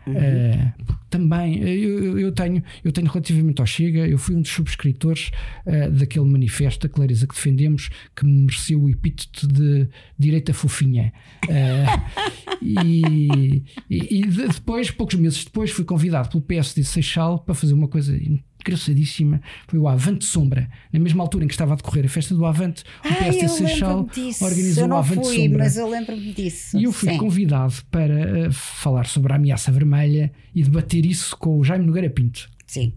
Uh, 0.07 0.93
também 1.09 1.59
eu, 1.61 2.17
eu, 2.17 2.31
tenho, 2.31 2.63
eu 2.83 2.91
tenho 2.91 3.07
relativamente 3.07 3.61
ao 3.61 3.67
Chega, 3.67 4.07
eu 4.07 4.17
fui 4.17 4.35
um 4.35 4.41
dos 4.41 4.51
subscritores 4.51 5.31
uh, 5.65 5.91
daquele 5.91 6.25
manifesto, 6.25 6.87
a 6.87 6.89
clareza 6.89 7.27
que 7.27 7.35
defendemos, 7.35 7.89
que 8.15 8.25
mereceu 8.25 8.81
o 8.81 8.89
epíteto 8.89 9.47
de 9.47 9.87
direita 10.17 10.53
fofinha. 10.53 11.13
Uh, 11.45 12.53
e, 12.61 13.63
e, 13.89 14.19
e, 14.19 14.25
depois, 14.25 14.89
poucos 14.89 15.15
meses 15.15 15.45
depois, 15.45 15.71
fui 15.71 15.85
convidado 15.85 16.29
pelo 16.29 16.41
PSD 16.41 16.83
Seixal 16.83 17.39
para 17.39 17.53
fazer 17.53 17.73
uma 17.73 17.87
coisa 17.87 18.15
engraçadíssima 18.63 19.41
foi 19.67 19.79
o 19.79 19.87
Avante 19.87 20.25
Sombra. 20.25 20.69
Na 20.91 20.99
mesma 20.99 21.23
altura 21.23 21.43
em 21.43 21.47
que 21.47 21.53
estava 21.53 21.73
a 21.73 21.75
decorrer 21.75 22.05
a 22.05 22.09
festa 22.09 22.33
do 22.33 22.45
Avante, 22.45 22.83
o 22.83 23.07
ah, 23.07 23.15
PSD 23.15 23.47
Seixal 23.47 24.07
organizou 24.41 24.87
o 24.87 24.95
Avante 24.95 25.25
fui, 25.25 25.35
Sombra. 25.35 25.59
Mas 25.59 25.77
eu 25.77 25.89
lembro-me 25.89 26.33
disso. 26.33 26.77
E 26.77 26.83
eu 26.83 26.91
fui 26.91 27.09
Sim. 27.09 27.17
convidado 27.17 27.73
para 27.91 28.47
uh, 28.47 28.51
falar 28.51 29.05
sobre 29.05 29.33
a 29.33 29.35
ameaça 29.35 29.71
vermelha 29.71 30.31
e 30.53 30.63
debater 30.63 31.05
isso 31.05 31.35
com 31.37 31.59
o 31.59 31.63
Jaime 31.63 31.85
Nogueira 31.85 32.09
Pinto. 32.09 32.49
Sim. 32.65 32.93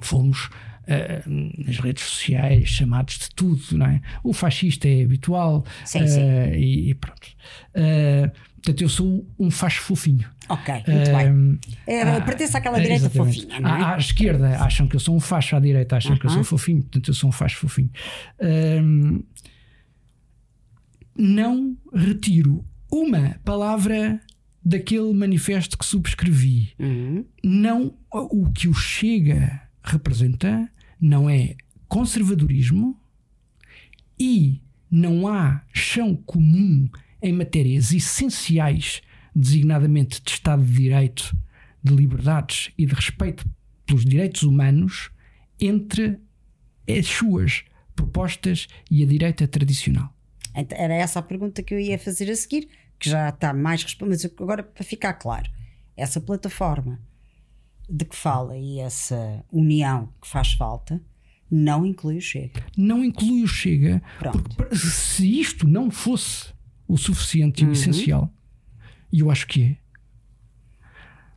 Fomos 0.00 0.48
Uh, 0.90 1.62
nas 1.64 1.78
redes 1.78 2.02
sociais, 2.02 2.68
chamados 2.68 3.16
de 3.16 3.30
tudo, 3.36 3.62
não 3.72 3.86
é? 3.86 4.00
O 4.24 4.32
fascista 4.32 4.88
é 4.88 5.04
habitual 5.04 5.64
sim, 5.84 6.02
uh, 6.02 6.08
sim. 6.08 6.20
E, 6.56 6.90
e, 6.90 6.94
pronto. 6.94 7.28
Uh, 7.76 8.32
portanto, 8.62 8.82
eu 8.82 8.88
sou 8.88 9.26
um 9.38 9.50
facho 9.50 9.82
fofinho. 9.82 10.28
Ok, 10.48 10.74
muito 10.86 11.10
bem. 11.12 11.58
É, 11.86 12.20
pertence 12.20 12.56
àquela 12.56 12.78
direita 12.78 13.06
exatamente. 13.06 13.42
fofinha, 13.42 13.60
não 13.60 13.70
é? 13.70 13.82
À, 13.82 13.94
à, 13.94 13.98
esquerda 13.98 14.64
acham 14.64 14.86
que 14.86 14.96
eu 14.96 15.00
sou 15.00 15.16
um 15.16 15.20
facho, 15.20 15.56
à 15.56 15.60
direita 15.60 15.96
acham 15.96 16.14
-huh. 16.14 16.18
que 16.18 16.26
eu 16.26 16.30
sou 16.30 16.44
fofinho, 16.44 16.82
portanto, 16.82 17.08
eu 17.08 17.14
sou 17.14 17.28
um 17.28 17.32
facho 17.32 17.56
fofinho. 17.58 17.90
não 21.16 21.76
retiro 21.92 22.64
uma 22.90 23.36
palavra 23.44 24.20
daquele 24.64 25.12
manifesto 25.12 25.76
que 25.76 25.84
subscrevi. 25.84 26.72
Uhum. 26.78 27.24
Não 27.42 27.94
o 28.12 28.50
que 28.50 28.68
o 28.68 28.74
Chega 28.74 29.62
representa 29.82 30.68
não 31.00 31.28
é 31.28 31.56
conservadorismo 31.88 32.98
e 34.18 34.60
não 34.90 35.26
há 35.26 35.62
chão 35.72 36.14
comum 36.14 36.88
em 37.22 37.32
matérias 37.32 37.92
essenciais, 37.92 39.02
designadamente 39.34 40.20
de 40.22 40.30
Estado 40.30 40.64
de 40.64 40.72
Direito, 40.72 41.36
de 41.82 41.94
liberdades 41.94 42.72
e 42.76 42.86
de 42.86 42.94
respeito 42.94 43.48
pelos 43.86 44.04
direitos 44.04 44.42
humanos, 44.42 45.10
entre 45.58 46.18
as 46.88 47.06
suas 47.06 47.64
propostas 47.94 48.66
e 48.90 49.02
a 49.02 49.06
direita 49.06 49.46
tradicional. 49.46 50.14
Era 50.54 50.94
essa 50.94 51.18
a 51.18 51.22
pergunta 51.22 51.62
que 51.62 51.74
eu 51.74 51.78
ia 51.78 51.98
fazer 51.98 52.30
a 52.30 52.36
seguir, 52.36 52.68
que 52.98 53.08
já 53.08 53.28
está 53.28 53.52
mais 53.52 53.82
respondida, 53.82 54.16
mas 54.22 54.40
agora 54.40 54.62
para 54.62 54.84
ficar 54.84 55.14
claro, 55.14 55.48
essa 55.96 56.20
plataforma 56.20 57.00
de 57.88 58.04
que 58.04 58.16
fala 58.16 58.56
e 58.56 58.78
essa 58.78 59.44
união 59.50 60.12
que 60.20 60.28
faz 60.28 60.52
falta 60.52 61.00
não 61.50 61.84
inclui 61.84 62.18
o 62.18 62.20
Chega. 62.20 62.64
Não 62.76 63.04
inclui 63.04 63.42
o 63.42 63.48
Chega, 63.48 64.00
Pronto. 64.18 64.42
porque 64.56 64.76
se 64.76 65.40
isto 65.40 65.66
não 65.66 65.90
fosse 65.90 66.52
o 66.92 66.96
suficiente 66.98 67.62
e 67.62 67.64
Uhum. 67.64 67.70
o 67.70 67.72
essencial, 67.72 68.32
e 69.12 69.20
eu 69.20 69.30
acho 69.30 69.46
que 69.46 69.62
é, 69.62 69.76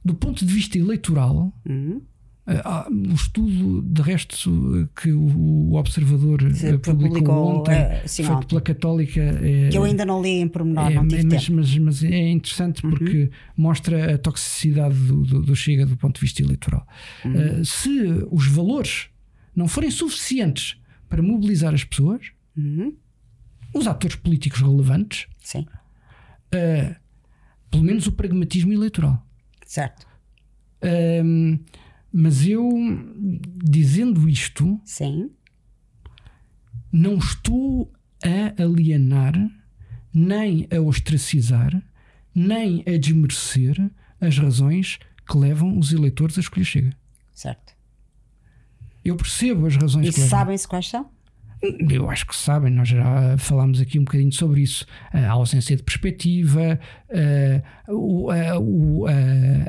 do 0.04 0.14
ponto 0.14 0.46
de 0.46 0.54
vista 0.54 0.78
eleitoral, 0.78 1.54
Uhum. 1.68 2.02
Uh, 2.46 3.10
o 3.10 3.14
estudo, 3.14 3.82
de 3.84 4.02
resto, 4.02 4.90
que 5.02 5.14
o 5.14 5.76
Observador 5.76 6.42
Se 6.54 6.74
uh, 6.74 6.78
publicou, 6.78 7.08
publicou, 7.08 7.60
ontem, 7.60 7.74
uh, 7.74 8.02
sim, 8.06 8.26
feito 8.26 8.48
pela 8.48 8.60
Católica. 8.60 9.22
É, 9.22 9.70
Que 9.70 9.78
eu 9.78 9.84
ainda 9.86 10.06
não 10.06 10.22
li 10.22 10.42
em 10.42 10.48
pormenor, 10.50 10.92
é, 10.92 10.96
não 10.96 11.08
tive 11.08 11.24
mas, 11.24 11.48
mas, 11.48 11.78
mas 11.78 12.04
é 12.04 12.30
interessante 12.32 12.82
porque 12.82 13.32
mostra 13.56 14.16
a 14.16 14.18
toxicidade 14.18 14.94
do, 14.94 15.24
do, 15.24 15.42
do 15.42 15.56
Chega 15.56 15.86
do 15.86 15.96
ponto 15.96 16.16
de 16.16 16.20
vista 16.22 16.44
eleitoral. 16.44 16.86
Uh, 17.24 17.64
se 17.64 17.90
os 18.30 18.46
valores 18.48 19.08
não 19.56 19.70
forem 19.70 19.90
suficientes 19.90 20.76
para 21.08 21.22
mobilizar 21.22 21.74
as 21.74 21.86
pessoas, 21.86 22.24
Uhum. 22.58 22.94
Os 23.74 23.88
atores 23.88 24.16
políticos 24.16 24.62
relevantes, 24.62 25.28
Sim, 25.40 25.62
uh, 26.54 26.96
pelo 27.72 27.84
menos 27.84 28.06
o 28.08 28.12
pragmatismo 28.12 28.72
eleitoral. 28.74 29.26
certo. 29.66 30.06
Um, 31.26 31.60
mas 32.12 32.46
eu, 32.46 32.70
dizendo 33.64 34.28
isto, 34.30 34.80
Sim, 34.86 35.32
não 36.92 37.18
estou 37.18 37.92
a 38.24 38.62
alienar, 38.62 39.34
nem 40.14 40.68
a 40.76 40.80
ostracizar, 40.82 41.82
nem 42.36 42.84
a 42.88 42.98
desmerecer 42.98 43.76
as 44.22 44.38
razões 44.38 45.00
que 45.28 45.38
levam 45.38 45.78
os 45.80 45.92
eleitores 45.92 46.38
a 46.38 46.42
escolher 46.42 46.66
Chega. 46.66 46.98
certo. 47.34 47.74
Eu 49.04 49.16
percebo 49.18 49.66
as 49.66 49.76
razões 49.76 50.08
E 50.08 50.12
que 50.14 50.20
levam. 50.22 50.30
sabem-se 50.30 50.68
quais 50.68 50.88
são? 50.88 51.10
Eu 51.90 52.10
acho 52.10 52.28
que 52.28 52.36
sabem, 52.36 52.72
nós 52.72 52.90
já 52.90 53.38
falámos 53.38 53.80
aqui 53.80 53.98
um 53.98 54.04
bocadinho 54.04 54.32
sobre 54.34 54.62
isso. 54.62 54.86
A 55.14 55.30
ausência 55.30 55.76
de 55.78 55.84
perspectiva, 55.84 56.78
a, 57.10 57.92
a- 57.92 58.58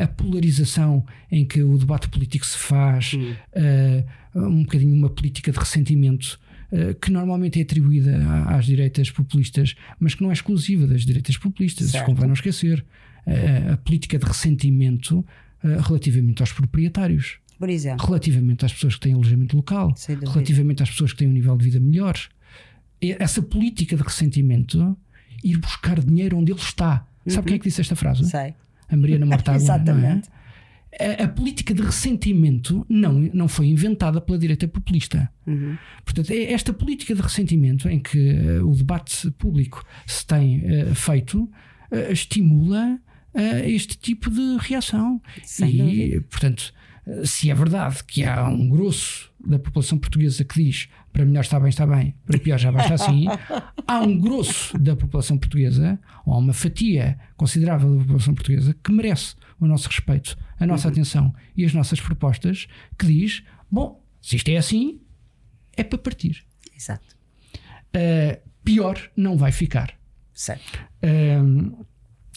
a- 0.00 0.04
a 0.04 0.08
polarização 0.08 1.04
em 1.30 1.44
que 1.44 1.62
o 1.62 1.78
debate 1.78 2.08
político 2.08 2.44
se 2.46 2.58
faz, 2.58 3.12
a- 3.54 4.38
um 4.38 4.62
bocadinho 4.64 4.94
uma 4.94 5.08
política 5.10 5.52
de 5.52 5.58
ressentimento 5.58 6.40
eh, 6.72 6.94
que 7.00 7.12
normalmente 7.12 7.60
é 7.60 7.62
atribuída 7.62 8.16
às 8.48 8.66
direitas 8.66 9.08
populistas, 9.10 9.76
mas 10.00 10.14
que 10.16 10.22
não 10.22 10.30
é 10.30 10.32
exclusiva 10.32 10.88
das 10.88 11.02
direitas 11.02 11.36
populistas, 11.36 11.90
Certo. 11.90 12.06
convém 12.06 12.26
não 12.26 12.34
esquecer. 12.34 12.84
A, 13.26 13.74
a 13.74 13.76
política 13.76 14.18
de 14.18 14.24
ressentimento 14.26 15.24
eh, 15.62 15.78
relativamente 15.80 16.42
aos 16.42 16.52
proprietários 16.52 17.38
Por 17.58 17.68
exemplo. 17.68 18.06
relativamente 18.06 18.64
às 18.64 18.72
pessoas 18.72 18.94
que 18.94 19.00
têm 19.00 19.14
alojamento 19.14 19.56
local, 19.56 19.94
relativamente 20.06 20.82
às 20.82 20.90
pessoas 20.90 21.12
que 21.12 21.18
têm 21.18 21.28
um 21.28 21.32
nível 21.32 21.56
de 21.56 21.64
vida 21.64 21.80
melhor. 21.80 22.18
Essa 23.00 23.42
política 23.42 23.96
de 23.96 24.02
ressentimento, 24.02 24.96
ir 25.42 25.58
buscar 25.58 26.00
dinheiro 26.00 26.38
onde 26.38 26.52
ele 26.52 26.60
está. 26.60 27.06
Sabe 27.26 27.48
quem 27.48 27.56
é 27.56 27.58
que 27.58 27.68
disse 27.68 27.80
esta 27.80 27.96
frase? 27.96 28.24
Sei. 28.28 28.54
A 28.88 28.96
Mariana 28.96 29.26
Mortágua. 29.26 29.60
Exatamente. 29.60 30.28
Não 30.32 30.40
é? 30.40 30.44
A, 31.00 31.24
a 31.24 31.28
política 31.28 31.74
de 31.74 31.82
ressentimento 31.82 32.86
não, 32.88 33.12
não 33.12 33.48
foi 33.48 33.66
inventada 33.66 34.20
pela 34.20 34.38
direita 34.38 34.68
populista. 34.68 35.28
Uhum. 35.46 35.76
Portanto, 36.04 36.30
é 36.30 36.52
esta 36.52 36.72
política 36.72 37.14
de 37.14 37.20
ressentimento 37.20 37.88
em 37.88 37.98
que 37.98 38.30
eh, 38.30 38.62
o 38.62 38.72
debate 38.74 39.30
público 39.32 39.84
se 40.06 40.24
tem 40.24 40.62
eh, 40.64 40.94
feito 40.94 41.50
eh, 41.90 42.12
estimula 42.12 42.98
este 43.64 43.98
tipo 43.98 44.30
de 44.30 44.58
reação. 44.60 45.20
Sem 45.42 45.70
e, 45.70 45.78
dúvida. 45.78 46.26
portanto, 46.30 46.72
se 47.24 47.50
é 47.50 47.54
verdade 47.54 48.02
que 48.04 48.24
há 48.24 48.48
um 48.48 48.68
grosso 48.68 49.30
da 49.46 49.58
população 49.58 49.98
portuguesa 49.98 50.42
que 50.44 50.62
diz 50.62 50.88
para 51.12 51.24
melhor 51.24 51.42
está 51.42 51.60
bem, 51.60 51.68
está 51.68 51.86
bem, 51.86 52.14
para 52.26 52.38
pior 52.38 52.58
já 52.58 52.72
basta 52.72 52.94
assim, 52.94 53.26
há 53.86 54.00
um 54.00 54.18
grosso 54.18 54.76
da 54.78 54.96
população 54.96 55.38
portuguesa, 55.38 55.98
ou 56.26 56.34
há 56.34 56.38
uma 56.38 56.52
fatia 56.52 57.18
considerável 57.36 57.90
da 57.94 58.02
população 58.02 58.34
portuguesa 58.34 58.74
que 58.82 58.90
merece 58.90 59.36
o 59.60 59.66
nosso 59.66 59.88
respeito, 59.88 60.36
a 60.58 60.66
nossa 60.66 60.88
atenção 60.88 61.32
e 61.56 61.64
as 61.64 61.72
nossas 61.72 62.00
propostas, 62.00 62.66
que 62.98 63.06
diz: 63.06 63.44
bom, 63.70 64.02
se 64.20 64.36
isto 64.36 64.48
é 64.48 64.56
assim, 64.56 65.00
é 65.76 65.84
para 65.84 65.98
partir. 65.98 66.44
Exato. 66.74 67.16
Uh, 67.94 68.40
pior 68.64 68.98
não 69.16 69.36
vai 69.36 69.52
ficar. 69.52 69.94
Certo. 70.32 70.80
Um, 71.00 71.84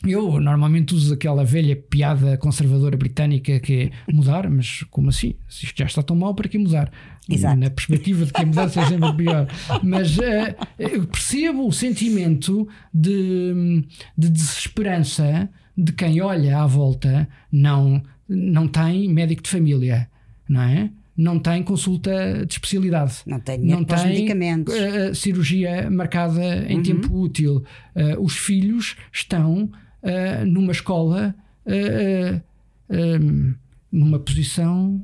eu 0.05 0.39
normalmente 0.39 0.93
uso 0.93 1.13
aquela 1.13 1.43
velha 1.43 1.75
piada 1.75 2.37
conservadora 2.37 2.95
britânica 2.95 3.59
que 3.59 3.91
é 4.07 4.11
mudar, 4.13 4.47
mas 4.49 4.83
como 4.91 5.09
assim? 5.09 5.35
Se 5.47 5.65
isto 5.65 5.77
já 5.77 5.85
está 5.85 6.03
tão 6.03 6.15
mal, 6.15 6.35
para 6.35 6.47
que 6.47 6.57
mudar? 6.57 6.91
Exato. 7.27 7.59
Na 7.59 7.69
perspectiva 7.69 8.25
de 8.25 8.31
que 8.31 8.41
a 8.41 8.45
mudança 8.45 8.81
é 8.81 8.85
sempre 8.85 9.13
pior. 9.13 9.47
Mas 9.83 10.17
uh, 10.17 10.55
eu 10.77 11.07
percebo 11.07 11.67
o 11.67 11.71
sentimento 11.71 12.67
de, 12.93 13.83
de 14.17 14.29
desesperança 14.29 15.49
de 15.75 15.91
quem 15.91 16.21
olha 16.21 16.59
à 16.59 16.65
volta, 16.65 17.27
não, 17.51 18.01
não 18.27 18.67
tem 18.67 19.07
médico 19.09 19.43
de 19.43 19.49
família, 19.49 20.09
não 20.47 20.61
é? 20.61 20.89
Não 21.15 21.39
tem 21.39 21.63
consulta 21.63 22.45
de 22.45 22.53
especialidade. 22.53 23.15
Não 23.25 23.39
tem 23.39 23.59
para 23.83 23.97
os 23.97 24.03
medicamentos. 24.05 24.73
uh, 24.75 25.15
cirurgia 25.15 25.89
marcada 25.89 26.71
em 26.71 26.83
tempo 26.83 27.11
útil. 27.19 27.63
Uh, 27.95 28.21
os 28.21 28.37
filhos 28.37 28.95
estão 29.11 29.71
uh, 30.03 30.45
numa 30.45 30.71
escola 30.71 31.35
uh, 31.65 32.41
um, 32.89 33.55
numa 33.91 34.19
posição 34.19 35.03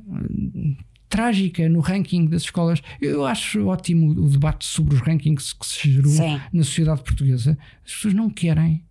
trágica 1.08 1.68
no 1.68 1.80
ranking 1.80 2.26
das 2.26 2.42
escolas. 2.42 2.82
Eu 3.00 3.24
acho 3.24 3.66
ótimo 3.66 4.10
o 4.10 4.28
debate 4.28 4.66
sobre 4.66 4.94
os 4.94 5.00
rankings 5.00 5.54
que 5.54 5.66
se 5.66 5.90
gerou 5.90 6.12
Sim. 6.12 6.40
na 6.52 6.64
sociedade 6.64 7.02
portuguesa. 7.02 7.56
As 7.84 7.92
pessoas 7.92 8.14
não 8.14 8.28
querem 8.28 8.84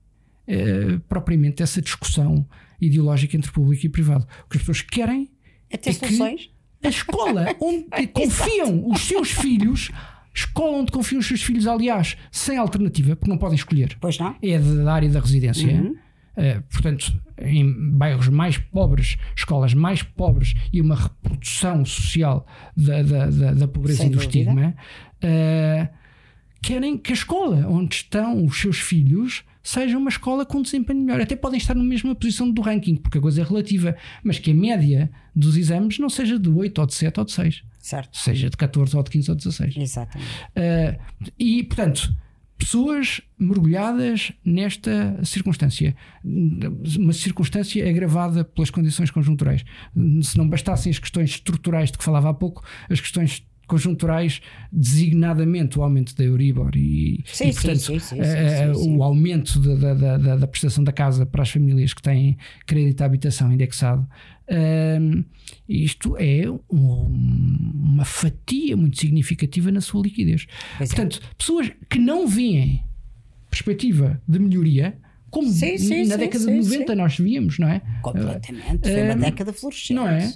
propriamente 1.08 1.64
essa 1.64 1.82
discussão 1.82 2.46
ideológica 2.82 3.38
entre 3.38 3.52
público 3.52 3.86
e 3.86 3.90
privado. 3.90 4.28
O 4.46 4.50
que 4.50 4.58
as 4.58 4.64
pessoas 4.64 4.82
querem 4.82 5.32
É 5.70 5.76
é 5.76 5.78
que 5.78 5.94
soluções? 5.94 6.50
a 6.84 6.90
escola 6.90 7.56
onde 7.60 8.08
confiam 8.08 8.90
os 8.90 9.02
seus 9.02 9.32
filhos, 9.32 9.90
escola 10.34 10.78
onde 10.78 10.92
confiam 10.92 11.20
os 11.20 11.28
seus 11.28 11.42
filhos, 11.44 11.68
aliás, 11.68 12.18
sem 12.32 12.58
alternativa, 12.58 13.16
porque 13.16 13.30
não 13.30 13.38
podem 13.38 13.56
escolher, 13.56 13.96
Pois 14.02 14.18
não? 14.18 14.36
é 14.42 14.58
da 14.60 14.94
área 14.94 15.10
da 15.10 15.20
residência. 15.20 15.68
uh, 15.82 16.64
portanto, 16.72 17.14
em 17.38 17.92
bairros 17.92 18.28
mais 18.30 18.58
pobres, 18.58 19.18
escolas 19.36 19.74
mais 19.74 20.02
pobres 20.04 20.54
e 20.72 20.80
uma 20.82 20.96
reprodução 20.96 21.84
social 21.86 22.46
da, 22.76 23.02
da, 23.04 23.30
da, 23.30 23.54
da 23.54 23.68
pobreza 23.68 24.00
Sem 24.00 24.08
e 24.08 24.10
do 24.12 24.18
dúvida. 24.20 24.30
estigma, 24.40 24.76
uh, 25.24 25.88
querem 26.62 26.98
que 26.98 27.12
a 27.12 27.16
escola 27.16 27.68
onde 27.70 27.96
estão 27.96 28.44
os 28.46 28.60
seus 28.60 28.78
filhos 28.80 29.44
seja 29.62 29.98
uma 29.98 30.10
escola 30.10 30.46
com 30.46 30.62
desempenho 30.62 31.02
melhor. 31.02 31.22
Até 31.22 31.36
podem 31.36 31.58
estar 31.58 31.74
na 31.76 31.84
mesma 31.84 32.14
posição 32.16 32.50
do 32.52 32.62
ranking, 32.62 32.96
porque 32.96 33.18
a 33.18 33.22
coisa 33.22 33.42
é 33.42 33.44
relativa, 33.44 33.96
mas 34.24 34.38
que 34.40 34.52
a 34.52 34.54
média 34.54 35.10
dos 35.36 35.56
exames 35.58 36.00
não 36.00 36.10
seja 36.10 36.38
de 36.38 36.50
8 36.50 36.80
ou 36.80 36.88
de 36.88 36.94
7 36.94 37.20
ou 37.20 37.26
de 37.26 37.32
6. 37.32 37.64
Certo. 37.84 38.18
Seja 38.18 38.50
de 38.50 38.56
14 38.56 38.96
ou 38.96 39.04
de 39.04 39.12
15 39.12 39.30
ou 39.30 39.36
de 39.36 39.44
16. 39.44 39.76
Exatamente. 39.76 40.32
Uh, 40.56 41.30
e, 41.38 41.64
portanto, 41.66 42.16
pessoas 42.58 43.20
mergulhadas 43.38 44.32
nesta 44.46 45.20
circunstância, 45.26 45.94
uma 46.24 47.12
circunstância 47.12 47.88
agravada 47.88 48.46
pelas 48.46 48.70
condições 48.70 49.12
conjunturais. 49.12 49.66
Se 50.22 50.38
não 50.38 50.48
bastassem 50.48 50.92
as 50.92 50.98
questões 50.98 51.32
estruturais 51.32 51.92
de 51.92 51.98
que 51.98 52.04
falava 52.06 52.30
há 52.30 52.34
pouco, 52.34 52.64
as 52.90 53.02
questões 53.02 53.46
conjunturais, 53.68 54.42
designadamente 54.72 55.80
o 55.80 55.84
aumento 55.84 56.16
da 56.16 56.24
Euribor 56.24 56.72
e, 56.76 57.24
sim, 57.26 57.50
e 57.50 57.54
portanto 57.54 57.80
sim, 57.80 58.00
sim, 58.00 58.20
uh, 58.20 58.98
o 58.98 59.04
aumento 59.04 59.60
da, 59.60 59.94
da, 59.94 60.18
da, 60.18 60.36
da, 60.36 60.48
prestação 60.48 60.84
da 60.84 60.92
casa 60.92 61.26
para 61.26 61.42
as 61.42 61.50
famílias 61.50 61.94
que 61.94 62.02
têm 62.02 62.38
crédito 62.66 63.02
à 63.02 63.06
habitação 63.06 63.52
indexado. 63.52 64.08
Uh, 64.50 65.24
isto 65.68 66.18
é 66.18 66.50
um, 66.50 66.60
uma 66.72 68.06
fatia 68.06 68.76
muito 68.76 69.00
significativa 69.00 69.72
na 69.72 69.82
sua 69.82 70.04
liquidez. 70.04 70.46
Pois 70.78 70.92
é. 70.92 70.96
portanto, 70.96 71.22
é. 71.24 71.36
pessoas 71.38 71.72
que 71.90 72.00
não 72.00 72.28
veem 72.28 72.84
perspectiva 73.50 74.22
de 74.28 74.40
melhoria 74.40 74.98
como 75.30 75.48
sim, 75.50 75.78
sim, 75.80 76.06
na 76.06 76.14
sim, 76.14 76.20
década 76.20 76.46
de 76.46 76.52
90 76.52 76.96
nós 76.96 77.18
víamos, 77.18 77.58
não 77.58 77.68
é? 77.68 77.82
Completamente. 78.04 78.88
Foi 78.88 79.04
uma 79.04 79.16
década 79.16 79.52
florescente. 79.52 79.94
Não 79.94 80.08
é? 80.08 80.32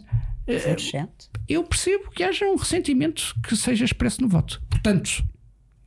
Florescente. 0.59 1.29
Eu 1.47 1.63
percebo 1.63 2.09
que 2.09 2.23
haja 2.23 2.45
um 2.45 2.55
ressentimento 2.55 3.35
que 3.47 3.55
seja 3.55 3.85
expresso 3.85 4.21
no 4.21 4.27
voto. 4.27 4.59
Portanto, 4.67 5.23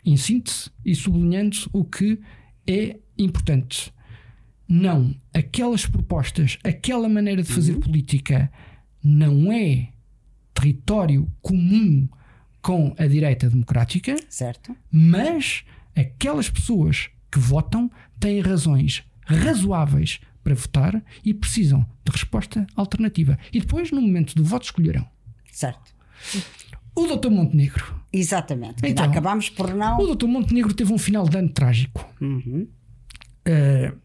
em 0.05 0.16
síntese 0.16 0.70
e 0.84 0.94
sublinhando 0.94 1.56
o 1.72 1.84
que 1.84 2.20
é 2.66 2.98
importante. 3.18 3.92
Não, 4.70 5.12
aquelas 5.34 5.84
propostas, 5.84 6.56
aquela 6.62 7.09
maneira 7.09 7.42
de 7.42 7.52
fazer 7.52 7.72
uhum. 7.72 7.80
política 7.80 8.48
não 9.02 9.51
é 9.52 9.88
território 10.55 11.28
comum 11.42 12.09
com 12.62 12.94
a 12.97 13.06
direita 13.09 13.51
democrática. 13.51 14.14
Certo. 14.28 14.76
Mas 14.88 15.64
aquelas 15.97 16.48
pessoas 16.48 17.10
que 17.32 17.40
votam 17.40 17.90
têm 18.20 18.40
razões 18.40 19.02
razoáveis 19.24 20.20
para 20.44 20.55
votar 20.55 21.02
e 21.24 21.34
precisam 21.34 21.84
de 22.05 22.12
resposta 22.12 22.64
alternativa. 22.76 23.36
E 23.52 23.59
depois, 23.59 23.90
no 23.90 24.01
momento 24.01 24.36
do 24.36 24.44
voto, 24.44 24.66
escolherão. 24.66 25.05
Certo. 25.51 25.92
O 26.94 27.09
Dr. 27.09 27.28
Montenegro. 27.28 28.01
Exatamente. 28.12 28.86
Então, 28.86 29.05
acabámos 29.05 29.48
por 29.48 29.74
não. 29.74 29.98
O 29.98 30.14
Dr. 30.14 30.26
Montenegro 30.26 30.72
teve 30.74 30.92
um 30.92 30.98
final 30.98 31.28
de 31.28 31.36
ano 31.36 31.48
trágico. 31.48 32.09
Uhum. 32.20 32.68
Uh, 33.48 33.98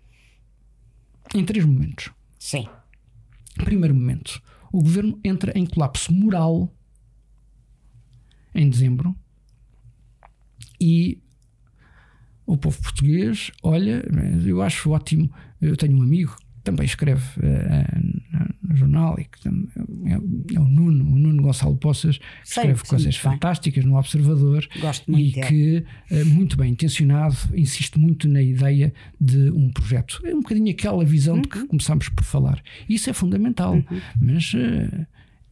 em 1.34 1.44
três 1.44 1.66
momentos. 1.66 2.12
Sim. 2.40 2.68
Primeiro 3.56 3.96
momento: 3.96 4.42
o 4.72 4.82
governo 4.82 5.20
entra 5.24 5.58
em 5.58 5.66
colapso 5.66 6.14
moral 6.14 6.74
em 8.54 8.70
dezembro 8.70 9.16
e 10.80 11.22
o 12.46 12.58
povo 12.58 12.82
português 12.82 13.52
olha, 13.64 14.04
eu 14.46 14.62
acho 14.62 14.92
ótimo. 14.92 15.32
Eu 15.60 15.76
tenho 15.76 15.98
um 15.98 16.02
amigo 16.02 16.36
que 16.36 16.62
também 16.64 16.86
escreve 16.86 17.24
uh, 17.40 18.45
no 18.76 18.80
jornal 18.80 19.18
e 19.20 19.26
que 19.26 19.48
é, 19.48 20.14
é, 20.14 20.60
o 20.60 20.66
Nuno, 20.66 21.06
o 21.06 21.18
Nuno 21.18 21.42
Gonçalo 21.42 21.78
Poças, 21.78 22.18
que 22.18 22.26
Sei, 22.44 22.64
escreve 22.64 22.80
sim, 22.80 22.88
coisas 22.88 23.16
fantásticas 23.16 23.86
no 23.86 23.98
Observador 23.98 24.68
e 25.08 25.32
que, 25.32 25.86
uh, 26.12 26.26
muito 26.26 26.58
bem 26.58 26.72
intencionado, 26.72 27.36
insiste 27.56 27.98
muito 27.98 28.28
na 28.28 28.42
ideia 28.42 28.94
de 29.20 29.50
um 29.52 29.72
projeto. 29.72 30.22
É 30.26 30.36
um 30.36 30.42
bocadinho 30.42 30.72
aquela 30.72 31.04
visão 31.06 31.36
uhum. 31.36 31.42
de 31.42 31.48
que 31.48 31.60
uhum. 31.60 31.68
começámos 31.68 32.10
por 32.10 32.24
falar. 32.24 32.62
Isso 32.88 33.10
é 33.10 33.14
fundamental, 33.14 33.74
uhum. 33.74 34.02
mas 34.20 34.54
uh, 34.54 35.08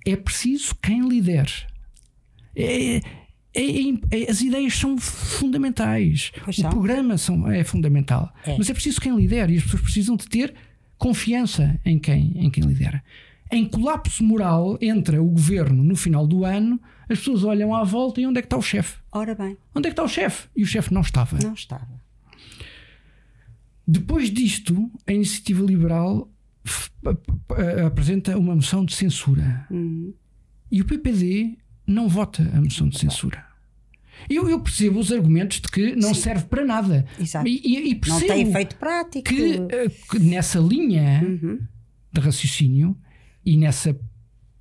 é 0.06 0.16
preciso 0.16 0.76
quem 0.82 1.08
lidere. 1.08 1.52
É, 2.56 2.98
é, 3.56 3.90
é, 4.12 4.30
as 4.30 4.42
ideias 4.42 4.76
são 4.76 4.98
fundamentais. 4.98 6.32
Pois 6.44 6.58
o 6.58 6.62
são. 6.62 6.72
programa 6.72 7.18
são, 7.18 7.52
é 7.52 7.64
fundamental. 7.64 8.34
É. 8.46 8.58
Mas 8.58 8.70
é 8.70 8.74
preciso 8.74 9.00
quem 9.00 9.16
lidere 9.16 9.54
e 9.54 9.58
as 9.58 9.64
pessoas 9.64 9.82
precisam 9.82 10.16
de 10.16 10.28
ter 10.28 10.54
confiança 10.98 11.80
em 11.86 12.00
quem, 12.00 12.34
em 12.36 12.50
quem 12.50 12.64
lidera. 12.64 13.04
Em 13.52 13.66
colapso 13.66 14.24
moral 14.24 14.78
entra 14.82 15.22
o 15.22 15.28
governo 15.28 15.84
no 15.84 15.96
final 15.96 16.26
do 16.26 16.44
ano, 16.44 16.80
as 17.10 17.20
pessoas 17.20 17.44
olham 17.44 17.76
à 17.76 17.84
volta 17.84 18.20
e 18.20 18.26
onde 18.26 18.40
é 18.40 18.42
que 18.42 18.48
está 18.48 18.58
o 18.58 18.62
chefe? 18.62 18.98
Ora 19.12 19.36
bem. 19.36 19.58
Onde 19.76 19.88
é 19.88 19.90
que 19.90 19.94
está 19.94 20.04
o 20.04 20.08
chefe? 20.08 20.48
E 20.56 20.64
o 20.64 20.66
chefe 20.66 20.94
não 20.94 21.02
estava. 21.02 21.38
Não 21.38 21.54
estava. 21.54 22.02
Depois 23.86 24.32
disto, 24.32 24.90
a 25.06 25.12
iniciativa 25.12 25.64
liberal 25.64 26.32
apresenta 27.86 28.38
uma 28.38 28.56
moção 28.56 28.86
de 28.86 28.94
censura. 28.94 29.68
Uhum. 29.70 30.14
E 30.72 30.82
o 30.82 30.86
PPD 30.86 31.58
não 31.86 32.08
vota 32.08 32.50
a 32.56 32.62
moção 32.62 32.88
de 32.88 32.98
censura. 32.98 33.46
Eu, 34.30 34.50
eu 34.50 34.60
percebo 34.60 35.00
os 35.00 35.12
argumentos 35.12 35.60
de 35.60 35.68
que 35.68 35.96
não 35.96 36.14
Sim. 36.14 36.22
serve 36.22 36.46
para 36.46 36.66
nada. 36.66 37.06
Exato. 37.20 37.48
E, 37.48 37.90
e 37.90 38.02
não 38.08 38.20
tem 38.20 38.50
efeito 38.50 38.76
prático. 38.78 39.24
Que, 39.24 39.56
eh, 39.70 39.90
que 40.10 40.20
nessa 40.20 40.60
linha 40.60 41.22
uhum. 41.24 41.60
de 42.12 42.22
raciocínio 42.22 42.98
e 43.46 43.58
nessa 43.58 43.98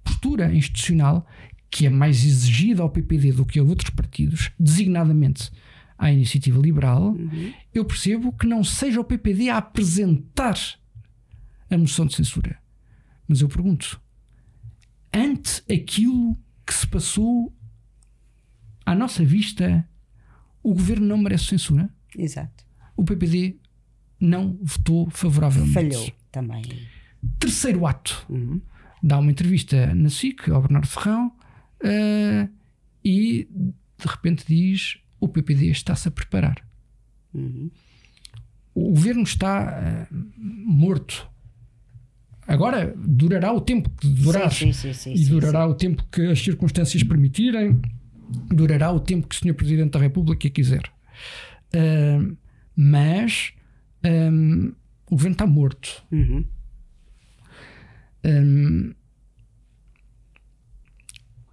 postura 0.05 0.53
institucional 0.55 1.27
que 1.71 1.87
é 1.87 1.91
mais 1.91 2.25
exigida 2.25 2.83
ao 2.83 2.91
PPD 2.91 3.33
do 3.33 3.47
que 3.47 3.59
a 3.59 3.63
outros 3.63 3.89
partidos, 3.89 4.51
designadamente 4.61 5.51
à 5.97 6.13
Iniciativa 6.13 6.61
Liberal, 6.61 7.13
uhum. 7.13 7.53
eu 7.73 7.83
percebo 7.85 8.31
que 8.31 8.47
não 8.47 8.63
seja 8.63 9.01
o 9.01 9.05
PPD 9.05 9.49
a 9.49 9.57
apresentar 9.57 10.59
a 11.71 11.79
moção 11.79 12.05
de 12.05 12.15
censura. 12.15 12.59
Mas 13.27 13.41
eu 13.41 13.49
pergunto, 13.49 13.99
ante 15.15 15.63
aquilo 15.73 16.37
que 16.67 16.75
se 16.75 16.87
passou 16.87 17.51
à 18.93 18.95
nossa 18.95 19.25
vista, 19.25 19.87
o 20.63 20.75
governo 20.75 21.07
não 21.07 21.19
merece 21.19 21.47
censura. 21.47 21.91
Exato. 22.17 22.65
O 22.97 23.05
PPD 23.05 23.57
não 24.21 24.59
votou 24.63 25.11
favoravelmente. 25.11 25.73
Falhou 25.73 26.13
também. 26.31 26.63
Terceiro 27.39 27.87
ato. 27.87 28.25
Uhum. 28.29 28.61
Dá 29.03 29.19
uma 29.19 29.31
entrevista 29.31 29.95
na 29.95 30.09
SIC 30.09 30.49
ao 30.49 30.63
Bernardo 30.63 30.87
Ferrão 30.87 31.29
uh, 31.83 32.49
e 33.05 33.49
de 33.99 34.07
repente 34.07 34.45
diz: 34.47 34.99
o 35.19 35.29
PPD 35.29 35.71
está-se 35.71 36.07
a 36.07 36.11
preparar. 36.11 36.57
Uhum. 37.35 37.71
O 38.75 38.91
governo 38.91 39.23
está 39.23 40.07
uh, 40.11 40.17
morto. 40.65 41.29
Agora 42.47 42.95
durará 42.97 43.53
o 43.53 43.61
tempo 43.61 43.89
que 43.91 44.09
durar 44.09 44.53
sim, 44.53 44.73
sim, 44.73 44.93
sim, 44.93 45.15
e 45.15 45.27
durará 45.27 45.67
o 45.67 45.75
tempo 45.75 46.05
que 46.11 46.27
as 46.27 46.41
circunstâncias 46.41 47.03
permitirem 47.03 47.81
durará 48.49 48.91
o 48.91 49.01
tempo 49.01 49.29
que 49.29 49.35
o 49.35 49.39
Sr. 49.39 49.55
Presidente 49.55 49.93
da 49.93 49.99
República 49.99 50.49
quiser. 50.49 50.83
Uh, 51.75 52.37
mas 52.75 53.53
um, 54.05 54.73
o 55.07 55.11
governo 55.11 55.35
está 55.35 55.47
morto. 55.47 56.05
Uhum. 56.11 56.45
Um, 58.25 58.95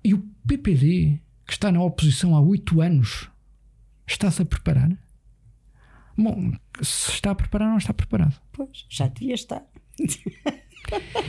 e 0.03 0.13
o 0.13 0.19
PPD, 0.47 1.19
que 1.45 1.53
está 1.53 1.71
na 1.71 1.81
oposição 1.81 2.35
há 2.35 2.41
oito 2.41 2.81
anos, 2.81 3.29
está-se 4.07 4.41
a 4.41 4.45
preparar? 4.45 4.97
Bom, 6.17 6.51
se 6.81 7.11
está 7.11 7.31
a 7.31 7.35
preparar, 7.35 7.69
não 7.69 7.77
está 7.77 7.93
preparado. 7.93 8.39
Pois, 8.51 8.85
já 8.89 9.07
devia 9.07 9.33
estar. 9.33 9.65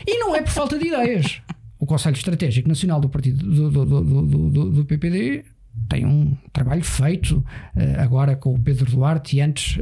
e 0.07 0.19
não 0.19 0.35
é 0.35 0.43
por 0.43 0.51
falta 0.51 0.79
de 0.79 0.87
ideias 0.87 1.43
o 1.81 1.87
Conselho 1.87 2.15
Estratégico 2.15 2.69
Nacional 2.69 3.01
do 3.01 3.09
Partido 3.09 3.43
do, 3.43 3.71
do, 3.71 4.03
do, 4.51 4.71
do, 4.71 4.85
PPD 4.85 5.45
tem 5.89 6.05
um 6.05 6.37
trabalho 6.53 6.85
feito 6.85 7.39
uh, 7.39 8.01
agora 8.01 8.37
com 8.37 8.55
o 8.55 8.61
Pedro 8.61 8.91
Duarte 8.91 9.37
e 9.37 9.41
antes 9.41 9.77
uh, 9.77 9.81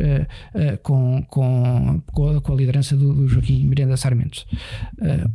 uh, 0.55 0.79
com, 0.83 1.25
com, 1.29 2.01
com, 2.13 2.53
a, 2.53 2.55
liderança 2.55 2.97
do, 2.97 3.27
Joaquim 3.27 3.67
Miranda 3.67 3.97
Sarmento. 3.97 4.47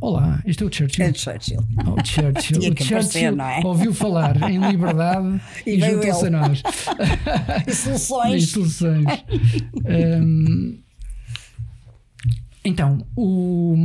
olá, 0.00 0.42
este 0.46 0.62
é 0.62 0.66
o 0.66 0.72
Churchill. 0.72 1.04
É 1.04 1.10
o 1.10 1.14
Churchill. 1.14 1.60
Oh, 1.86 2.04
Churchill. 2.04 2.72
o 2.72 2.82
Churchill 2.82 3.40
é? 3.42 3.60
ouviu 3.62 3.92
falar 3.92 4.50
em 4.50 4.58
liberdade 4.58 5.40
e, 5.66 5.72
e 5.72 5.80
juntou-se 5.80 6.26
a 6.26 6.30
nós. 6.30 6.62
e 7.66 7.72
soluções. 7.74 8.42
e 8.42 8.46
soluções. 8.46 9.04
um, 9.84 10.78
então, 12.64 13.06
o 13.14 13.76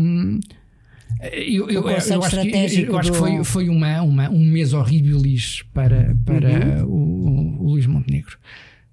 eu, 1.22 1.70
eu, 1.70 1.82
eu, 1.82 1.88
acho 1.90 2.08
que, 2.42 2.82
eu 2.82 2.98
acho 2.98 3.12
que 3.12 3.18
foi, 3.18 3.44
foi 3.44 3.70
uma, 3.70 4.02
uma, 4.02 4.30
um 4.30 4.46
mês 4.46 4.74
horribilis 4.74 5.64
para, 5.74 6.16
para 6.26 6.86
uhum. 6.86 7.58
o, 7.60 7.64
o, 7.64 7.72
Luís 7.72 7.86
Montenegro. 7.86 8.38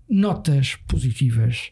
Notas 0.08 0.76
positivas. 0.88 1.70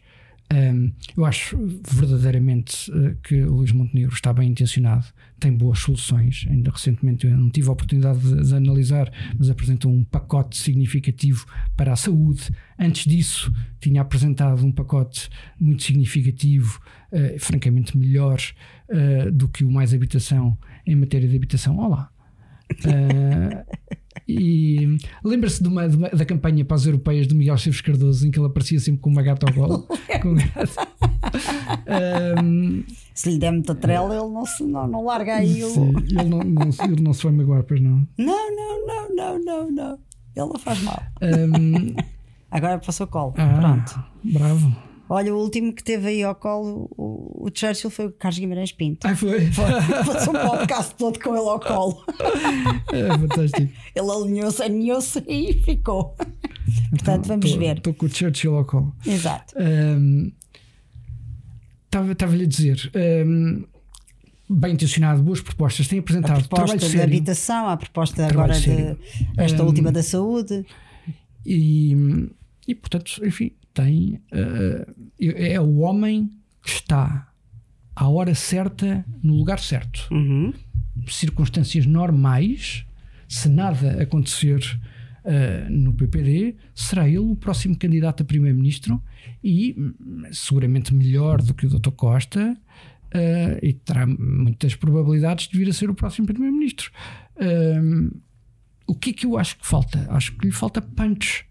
Um, 0.53 0.91
eu 1.17 1.25
acho 1.25 1.57
verdadeiramente 1.89 2.89
uh, 2.91 3.15
que 3.23 3.43
o 3.43 3.55
Luís 3.55 3.71
Montenegro 3.71 4.13
está 4.13 4.31
bem 4.31 4.49
intencionado, 4.49 5.05
tem 5.39 5.51
boas 5.51 5.79
soluções. 5.79 6.45
Ainda 6.49 6.71
recentemente 6.71 7.27
eu 7.27 7.37
não 7.37 7.49
tive 7.49 7.69
a 7.69 7.71
oportunidade 7.71 8.19
de, 8.19 8.47
de, 8.47 8.55
analisar, 8.55 9.11
mas 9.37 9.49
apresentou 9.49 9.91
um 9.91 10.03
pacote 10.03 10.57
significativo 10.57 11.45
para 11.75 11.93
a 11.93 11.95
saúde. 11.95 12.49
Antes 12.79 13.05
disso, 13.05 13.53
tinha 13.79 14.01
apresentado 14.01 14.65
um 14.65 14.71
pacote 14.71 15.29
muito 15.59 15.83
significativo, 15.83 16.79
uh, 17.11 17.39
francamente 17.39 17.97
melhor 17.97 18.39
uh, 18.89 19.31
do 19.31 19.47
que 19.47 19.63
o 19.63 19.71
Mais 19.71 19.93
Habitação 19.93 20.57
em 20.85 20.95
matéria 20.95 21.27
de 21.27 21.35
habitação. 21.35 21.77
Olá! 21.77 22.09
E 24.27 24.97
lembra-se 25.23 25.61
da 25.61 26.25
campanha 26.25 26.65
para 26.65 26.75
as 26.75 26.85
europeias 26.85 27.27
do 27.27 27.35
Miguel 27.35 27.57
Chaves 27.57 27.81
Cardoso, 27.81 28.27
em 28.27 28.31
que 28.31 28.39
ele 28.39 28.47
aparecia 28.47 28.79
sempre 28.79 29.01
com 29.01 29.09
uma 29.09 29.21
gata 29.21 29.45
ao 29.47 29.53
colo. 29.53 29.87
com 30.21 30.29
um, 30.29 30.35
se 33.13 33.29
lhe 33.29 33.37
der 33.39 33.51
muita 33.51 33.75
trela, 33.75 34.15
ele 34.15 34.33
não, 34.33 34.45
se, 34.45 34.63
não, 34.63 34.87
não 34.87 35.05
larga 35.05 35.35
aí 35.35 35.63
o. 35.63 35.99
ele, 35.99 36.23
não, 36.23 36.39
não, 36.39 36.69
ele 36.83 37.01
não 37.01 37.13
se 37.13 37.23
vai 37.23 37.31
magoar, 37.31 37.63
pois 37.63 37.81
não? 37.81 38.07
Não, 38.17 38.55
não, 38.55 38.87
não, 38.87 39.15
não, 39.15 39.39
não, 39.39 39.71
não. 39.71 39.99
Ele 40.35 40.47
não 40.47 40.59
faz 40.59 40.81
mal. 40.81 41.01
Um, 41.21 41.95
Agora 42.51 42.79
passou 42.79 43.07
colo. 43.07 43.33
Ah, 43.37 43.57
Pronto. 43.59 44.03
Bravo. 44.23 44.75
Olha, 45.07 45.35
o 45.35 45.37
último 45.39 45.71
que 45.73 45.83
teve 45.83 46.07
aí 46.07 46.23
ao 46.23 46.33
colo, 46.33 46.89
o, 46.97 47.45
o 47.45 47.51
Churchill, 47.53 47.91
foi 47.91 48.07
o 48.07 48.11
Carlos 48.11 48.39
Guimarães 48.39 48.71
Pinto. 48.71 49.05
Ah, 49.05 49.15
foi? 49.15 49.51
Foi. 49.51 49.65
Passou 50.05 50.35
um 50.35 50.49
podcast 50.49 50.95
todo 50.95 51.19
com 51.19 51.35
ele 51.35 51.47
ao 51.47 51.59
colo. 51.59 52.03
É 52.91 53.17
fantástico. 53.17 53.71
Ele 53.93 54.11
alinhou-se, 54.11 54.63
alinhou-se 54.63 55.23
e 55.27 55.53
ficou. 55.63 56.15
Portanto, 56.89 57.25
então, 57.25 57.39
vamos 57.39 57.51
tô, 57.51 57.59
ver. 57.59 57.77
Estou 57.77 57.93
com 57.93 58.05
o 58.05 58.09
Churchill 58.09 58.55
ao 58.55 58.65
colo. 58.65 58.95
Exato. 59.05 59.53
Estava-lhe 62.11 62.43
a 62.43 62.47
dizer. 62.47 62.91
Um, 63.25 63.63
bem 64.49 64.73
intencionado, 64.73 65.23
boas 65.23 65.41
propostas, 65.41 65.87
tem 65.87 65.99
apresentado 65.99 66.39
a 66.39 66.47
proposta 66.47 66.89
de 66.89 67.01
habitação, 67.01 67.67
a 67.67 67.77
proposta 67.77 68.27
agora 68.27 68.53
sério. 68.53 68.95
de 68.95 69.41
esta 69.41 69.63
um, 69.63 69.65
última 69.65 69.91
da 69.91 70.03
saúde. 70.03 70.65
E, 71.45 71.95
e 72.67 72.75
portanto, 72.75 73.21
enfim, 73.25 73.51
tem 73.73 74.21
uh, 74.33 74.93
é 75.19 75.59
o 75.59 75.77
homem 75.77 76.31
que 76.63 76.69
está 76.69 77.31
à 77.95 78.09
hora 78.09 78.35
certa 78.35 79.05
no 79.23 79.35
lugar 79.35 79.59
certo. 79.59 80.07
Uhum. 80.11 80.53
Circunstâncias 81.07 81.85
normais, 81.85 82.85
se 83.27 83.49
nada 83.49 84.01
acontecer 84.01 84.59
uh, 85.23 85.71
no 85.71 85.93
PPD, 85.93 86.55
será 86.73 87.07
ele 87.07 87.19
o 87.19 87.35
próximo 87.35 87.75
candidato 87.75 88.23
a 88.23 88.25
primeiro-ministro 88.25 89.01
e 89.43 89.75
seguramente 90.31 90.93
melhor 90.93 91.41
do 91.41 91.53
que 91.53 91.65
o 91.65 91.69
Dr. 91.69 91.91
Costa. 91.91 92.57
Uh, 93.13 93.57
e 93.61 93.71
terá 93.71 94.05
muitas 94.05 94.75
probabilidades 94.75 95.47
de 95.47 95.57
vir 95.57 95.69
a 95.69 95.73
ser 95.73 95.89
o 95.89 95.95
próximo 95.95 96.27
primeiro-ministro. 96.27 96.91
o 98.85 98.95
que 98.95 99.11
é 99.11 99.13
que 99.13 99.25
eu 99.25 99.37
acho 99.37 99.57
que 99.57 99.65
falta? 99.65 100.05
Acho 100.09 100.35
que 100.35 100.45
lhe 100.45 100.51
falta 100.51 100.81
punch 100.81 101.45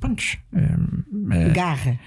punch. 0.00 0.38
Uh, 0.52 1.52
garra. 1.52 1.98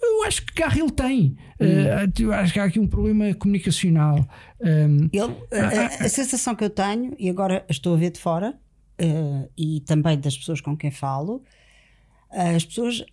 Eu 0.00 0.24
acho 0.24 0.44
que 0.44 0.52
garra 0.54 0.78
ele 0.78 0.90
tem. 0.90 1.36
Hum. 1.60 2.28
Uh, 2.28 2.32
acho 2.32 2.52
que 2.52 2.60
há 2.60 2.64
aqui 2.64 2.78
um 2.78 2.86
problema 2.86 3.34
comunicacional. 3.34 4.26
Um, 4.60 5.08
ele, 5.12 5.36
a, 5.52 6.04
a, 6.04 6.08
sensação 6.08 6.54
que 6.54 6.64
eu 6.64 6.70
tenho, 6.70 7.14
e 7.18 7.30
agora 7.30 7.64
estou 7.68 7.94
a 7.94 7.96
ver 7.96 8.10
de 8.10 8.20
fora, 8.20 8.54
e 9.56 9.80
também 9.80 10.18
das 10.20 10.36
pessoas 10.36 10.60
com 10.60 10.76
quem 10.76 10.90
falo, 10.90 11.42
as 12.32 12.64
pessoas 12.64 13.04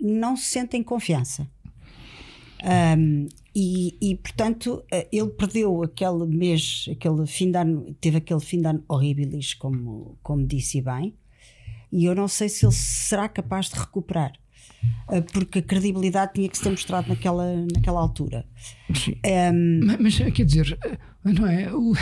não 0.00 0.36
se 0.36 0.50
sentem 0.50 0.82
confiança. 0.82 1.46
Um, 2.62 3.26
e, 3.54 3.96
e, 4.00 4.16
portanto 4.16 4.84
ele 5.10 5.30
perdeu 5.30 5.82
aquele 5.82 6.26
mês, 6.26 6.86
aquele 6.90 7.26
fim 7.26 7.50
de 7.50 7.58
ano, 7.58 7.96
teve 8.00 8.18
aquele 8.18 8.40
fim 8.40 8.60
de 8.60 8.66
ano 8.68 8.84
horribilis, 8.86 9.54
como, 9.54 10.18
como 10.22 10.46
disse 10.46 10.80
bem, 10.82 11.14
e 11.90 12.04
eu 12.04 12.14
não 12.14 12.28
sei 12.28 12.48
se 12.48 12.64
ele 12.64 12.72
será 12.72 13.28
capaz 13.28 13.70
de 13.70 13.76
recuperar 13.76 14.32
porque 15.32 15.58
a 15.58 15.62
credibilidade 15.62 16.34
tinha 16.34 16.48
que 16.48 16.56
ser 16.56 16.70
mostrado 16.70 17.08
naquela, 17.08 17.44
naquela 17.74 18.00
altura. 18.00 18.44
Um, 19.52 19.80
mas, 19.84 20.00
mas, 20.00 20.32
quer 20.32 20.44
dizer, 20.44 20.78
não 21.24 21.46
é? 21.46 21.72
O, 21.72 21.92
uh, 21.92 21.96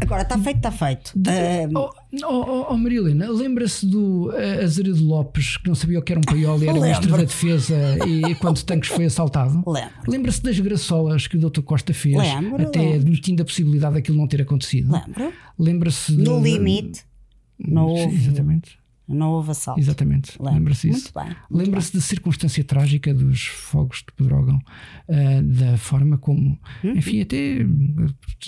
agora 0.00 0.22
está 0.22 0.38
feito, 0.38 0.56
está 0.56 0.70
feito. 0.70 1.12
De, 1.14 1.30
um, 1.30 1.76
oh, 1.76 1.90
oh, 2.24 2.66
oh, 2.70 2.76
Marilena, 2.76 3.30
lembra-se 3.30 3.86
do 3.86 4.28
uh, 4.28 4.64
Azeredo 4.64 5.04
Lopes 5.04 5.56
que 5.56 5.68
não 5.68 5.74
sabia 5.74 5.98
o 5.98 6.02
que 6.02 6.12
era 6.12 6.20
um 6.20 6.22
paiol 6.24 6.62
e 6.62 6.68
era 6.68 6.80
ministro 6.80 7.10
da 7.10 7.18
Defesa 7.18 7.76
e 8.06 8.34
quando 8.36 8.62
Tanques 8.62 8.90
foi 8.90 9.04
assaltado? 9.04 9.62
Lembro. 9.66 9.92
Lembra-se 10.06 10.42
das 10.42 10.58
graçolas 10.58 11.26
que 11.26 11.36
o 11.36 11.50
Dr. 11.50 11.62
Costa 11.62 11.92
fez, 11.92 12.16
lembro, 12.16 12.62
até 12.62 12.80
lembro. 12.80 12.96
admitindo 12.96 13.42
a 13.42 13.44
possibilidade 13.44 13.94
daquilo 13.94 14.16
não 14.16 14.26
ter 14.26 14.42
acontecido? 14.42 14.92
Lembro. 14.92 15.32
Lembra-se 15.58 16.12
no 16.12 16.40
de, 16.40 16.50
limite 16.50 17.08
não 17.58 17.86
houve, 17.86 18.14
exatamente. 18.14 18.78
Não 19.08 19.30
houve 19.30 19.52
assalto. 19.52 19.80
Exatamente. 19.80 20.40
Lembra-se 20.40 20.90
isso. 20.90 21.12
Lembra-se 21.50 21.94
da 21.94 22.00
circunstância 22.00 22.62
trágica 22.62 23.14
dos 23.14 23.46
fogos 23.46 23.98
de 23.98 24.12
Pedrógão, 24.14 24.60
uh, 25.08 25.42
da 25.42 25.78
forma 25.78 26.18
como, 26.18 26.58
uhum. 26.84 26.92
enfim, 26.92 27.22
até 27.22 27.64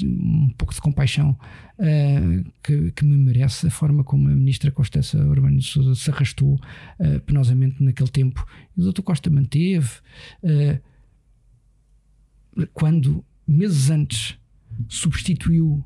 um 0.05 0.51
pouco 0.59 0.75
de 0.75 0.81
compaixão 0.81 1.31
uh, 1.79 2.53
que, 2.63 2.93
que, 2.93 3.05
me 3.07 3.17
merece 3.17 3.69
a 3.69 3.71
forma 3.71 4.05
como 4.05 4.29
a 4.29 4.33
ministra 4.33 4.71
Constança 4.71 5.17
Urbano 5.19 5.57
de 5.57 5.65
Sousa 5.65 5.95
se 5.95 6.11
arrastou 6.11 6.55
uh, 6.55 7.21
penosamente 7.21 7.83
naquele 7.83 8.11
tempo. 8.11 8.45
E 8.77 8.81
o 8.81 8.85
doutor 8.85 9.03
Costa 9.03 9.31
manteve. 9.31 9.89
quando, 12.75 13.25
meses 13.47 13.89
antes, 13.89 14.39
substituiu 14.89 15.83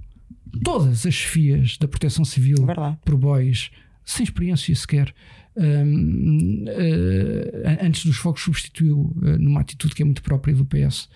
todas 0.62 1.06
as 1.06 1.14
chefias 1.14 1.78
da 1.78 1.88
proteção 1.88 2.24
civil 2.24 2.64
Verdade. 2.66 2.98
por 3.04 3.16
bois, 3.16 3.70
sem 4.04 4.24
experiência 4.24 4.74
sequer. 4.74 5.14
Um, 5.56 6.64
uh, 6.66 7.84
antes 7.84 8.04
dos 8.04 8.16
fogos, 8.16 8.42
substituiu 8.42 9.14
uh, 9.16 9.38
numa 9.38 9.60
atitude 9.60 9.94
que 9.94 10.02
é 10.02 10.04
muito 10.04 10.22
própria 10.22 10.54
do 10.54 10.64
PS. 10.64 11.08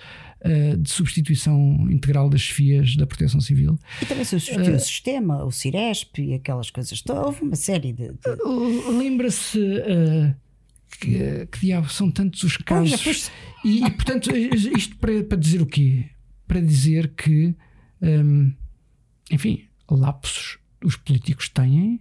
Uh, 0.44 0.76
de 0.76 0.88
substituição 0.88 1.88
integral 1.90 2.30
das 2.30 2.42
chefias 2.42 2.94
da 2.94 3.06
proteção 3.06 3.40
civil. 3.40 3.76
E 4.00 4.06
também 4.06 4.24
se 4.24 4.38
substituiu 4.38 4.76
o 4.76 4.80
sistema, 4.80 5.44
o 5.44 5.50
Ciresp 5.50 6.18
e 6.18 6.34
aquelas 6.34 6.70
coisas. 6.70 7.02
Houve 7.08 7.42
uma 7.42 7.56
série 7.56 7.92
de. 7.92 8.12
de... 8.12 8.92
Lembra-se 8.96 9.58
que, 11.00 11.46
que 11.50 11.60
diabo 11.60 11.88
são 11.88 12.08
tantos 12.08 12.44
os 12.44 12.56
casos. 12.56 13.02
Pois, 13.02 13.32
e, 13.64 13.84
e, 13.84 13.90
portanto, 13.90 14.30
isto 14.36 14.96
para, 14.98 15.24
para 15.24 15.36
dizer 15.36 15.60
o 15.60 15.66
quê? 15.66 16.06
Para 16.46 16.60
dizer 16.60 17.12
que. 17.16 17.54
Um, 18.00 18.52
enfim, 19.32 19.64
lapsos 19.90 20.58
os 20.84 20.96
políticos 20.96 21.48
têm, 21.48 22.00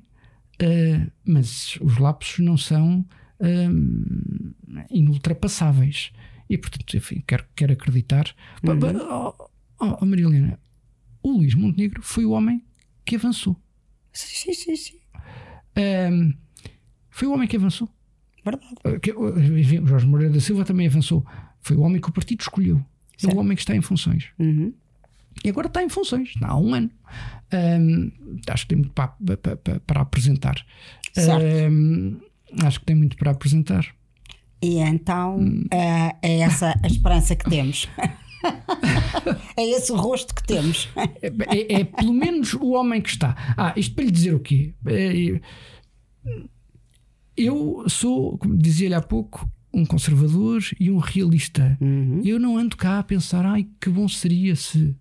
uh, 0.61 1.11
mas 1.25 1.77
os 1.81 1.97
lapsos 1.97 2.39
não 2.39 2.57
são 2.57 3.05
uh, 3.39 4.85
inultrapassáveis. 4.89 6.11
E, 6.49 6.57
portanto, 6.57 6.95
enfim, 6.95 7.23
quero, 7.27 7.45
quero 7.55 7.73
acreditar. 7.73 8.33
Uhum. 8.63 8.79
Oh, 9.09 9.49
oh, 9.81 9.97
oh, 10.01 10.05
Marilena, 10.05 10.59
o 11.21 11.37
Luís 11.37 11.53
Montenegro 11.53 12.01
foi 12.01 12.25
o 12.25 12.31
homem 12.31 12.63
que 13.05 13.15
avançou. 13.15 13.55
Sim, 14.13 14.53
sim, 14.53 14.75
sim. 14.75 14.99
Um, 15.77 16.33
foi 17.09 17.27
o 17.27 17.33
homem 17.33 17.47
que 17.47 17.55
avançou. 17.55 17.89
Verdade. 18.43 18.65
O 19.15 19.87
Jorge 19.87 20.07
Moreira 20.07 20.33
da 20.33 20.39
Silva 20.39 20.63
também 20.63 20.87
avançou. 20.87 21.25
Foi 21.59 21.75
o 21.75 21.81
homem 21.81 22.01
que 22.01 22.09
o 22.09 22.13
partido 22.13 22.41
escolheu. 22.41 22.83
Certo. 23.17 23.33
É 23.33 23.35
o 23.35 23.39
homem 23.39 23.55
que 23.55 23.61
está 23.61 23.75
em 23.75 23.81
funções. 23.81 24.29
Uhum. 24.39 24.73
E 25.43 25.49
agora 25.49 25.67
está 25.67 25.83
em 25.83 25.89
funções, 25.89 26.29
está 26.29 26.49
há 26.49 26.59
um 26.59 26.73
ano. 26.73 26.89
Um, 27.53 28.11
acho 28.49 28.63
que 28.63 28.69
tem 28.69 28.77
muito 28.79 28.93
para, 28.93 29.37
para, 29.37 29.79
para 29.79 30.01
apresentar. 30.01 30.65
Um, 31.17 32.19
acho 32.63 32.79
que 32.79 32.85
tem 32.85 32.95
muito 32.95 33.17
para 33.17 33.31
apresentar. 33.31 33.85
E 34.61 34.79
então 34.79 35.37
hum. 35.37 35.65
é, 35.71 36.15
é 36.21 36.39
essa 36.39 36.77
a 36.81 36.87
esperança 36.87 37.35
que 37.35 37.49
temos. 37.49 37.87
é 39.55 39.69
esse 39.69 39.91
o 39.91 39.95
rosto 39.95 40.33
que 40.33 40.43
temos. 40.43 40.89
É, 40.95 41.27
é, 41.27 41.81
é, 41.81 41.83
pelo 41.83 42.13
menos 42.13 42.53
o 42.53 42.71
homem 42.71 43.01
que 43.01 43.09
está. 43.09 43.35
Ah, 43.55 43.73
isto 43.75 43.95
para 43.95 44.05
lhe 44.05 44.11
dizer 44.11 44.33
o 44.33 44.39
quê? 44.39 44.73
É, 44.85 45.39
eu 47.35 47.83
sou, 47.87 48.37
como 48.37 48.57
dizia-lhe 48.57 48.95
há 48.95 49.01
pouco, 49.01 49.47
um 49.71 49.85
conservador 49.85 50.61
e 50.79 50.89
um 50.89 50.97
realista. 50.97 51.77
Uhum. 51.79 52.21
Eu 52.25 52.39
não 52.39 52.57
ando 52.57 52.75
cá 52.75 52.99
a 52.99 53.03
pensar, 53.03 53.45
ai 53.45 53.67
que 53.79 53.89
bom 53.89 54.07
seria 54.07 54.55
se 54.55 54.95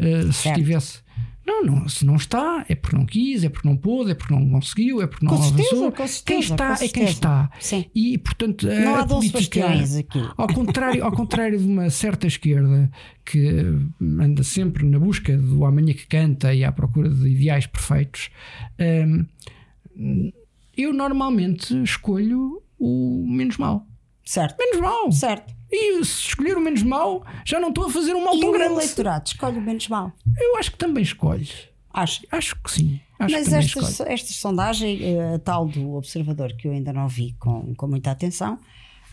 uh, 0.00 0.32
se 0.32 0.48
estivesse. 0.48 1.00
Não, 1.46 1.64
não, 1.64 1.88
se 1.88 2.04
não 2.04 2.14
está, 2.14 2.64
é 2.68 2.74
porque 2.76 2.96
não 2.96 3.04
quis, 3.04 3.42
é 3.42 3.48
porque 3.48 3.66
não 3.66 3.76
pôde, 3.76 4.12
é 4.12 4.14
porque 4.14 4.32
não 4.32 4.48
conseguiu, 4.48 5.02
é 5.02 5.06
porque 5.06 5.24
não 5.24 5.36
com 5.36 5.42
avançou. 5.42 5.90
Certeza, 5.96 6.22
quem 6.24 6.38
está 6.38 6.74
é 6.80 6.88
quem 6.88 7.04
está. 7.04 7.50
Sim. 7.58 7.86
E, 7.92 8.18
portanto, 8.18 8.66
não 8.66 8.94
a, 8.94 9.00
há 9.00 9.06
política, 9.06 9.66
aqui. 9.66 10.22
Ao 10.36 10.46
contrário, 10.46 11.04
ao 11.04 11.10
contrário 11.10 11.58
de 11.58 11.64
uma 11.64 11.90
certa 11.90 12.26
esquerda 12.28 12.88
que 13.24 13.64
anda 14.00 14.44
sempre 14.44 14.84
na 14.86 14.98
busca 14.98 15.36
do 15.36 15.64
amanhã 15.64 15.92
que 15.92 16.06
canta 16.06 16.54
e 16.54 16.62
à 16.62 16.70
procura 16.70 17.08
de 17.08 17.28
ideais 17.28 17.66
perfeitos, 17.66 18.30
um, 18.78 20.32
eu 20.76 20.92
normalmente 20.92 21.82
escolho 21.82 22.62
o 22.78 23.26
menos 23.26 23.56
mal. 23.56 23.86
Certo. 24.24 24.56
Menos 24.58 24.80
mal. 24.80 25.12
Certo. 25.12 25.54
E 25.72 26.04
se 26.04 26.28
escolher 26.28 26.56
o 26.56 26.60
menos 26.60 26.82
mau, 26.82 27.24
já 27.44 27.60
não 27.60 27.68
estou 27.68 27.86
a 27.86 27.90
fazer 27.90 28.14
um 28.14 28.24
mal 28.24 28.34
E 28.34 28.40
tão 28.40 28.48
o 28.50 28.52
grande. 28.52 28.74
eleitorado 28.74 29.26
escolhe 29.26 29.58
o 29.58 29.60
menos 29.62 29.86
mal. 29.88 30.12
Eu 30.40 30.56
acho 30.56 30.72
que 30.72 30.78
também 30.78 31.02
escolhe. 31.02 31.48
Acho. 31.92 32.22
Acho 32.30 32.56
que 32.62 32.70
sim. 32.70 33.00
Acho 33.18 33.34
Mas 33.34 33.48
que 33.48 33.54
esta, 33.78 34.12
esta 34.12 34.32
sondagem, 34.32 35.00
a 35.34 35.38
tal 35.38 35.66
do 35.68 35.94
Observador, 35.94 36.54
que 36.56 36.66
eu 36.66 36.72
ainda 36.72 36.92
não 36.92 37.06
vi 37.06 37.34
com, 37.38 37.74
com 37.74 37.86
muita 37.86 38.10
atenção, 38.10 38.58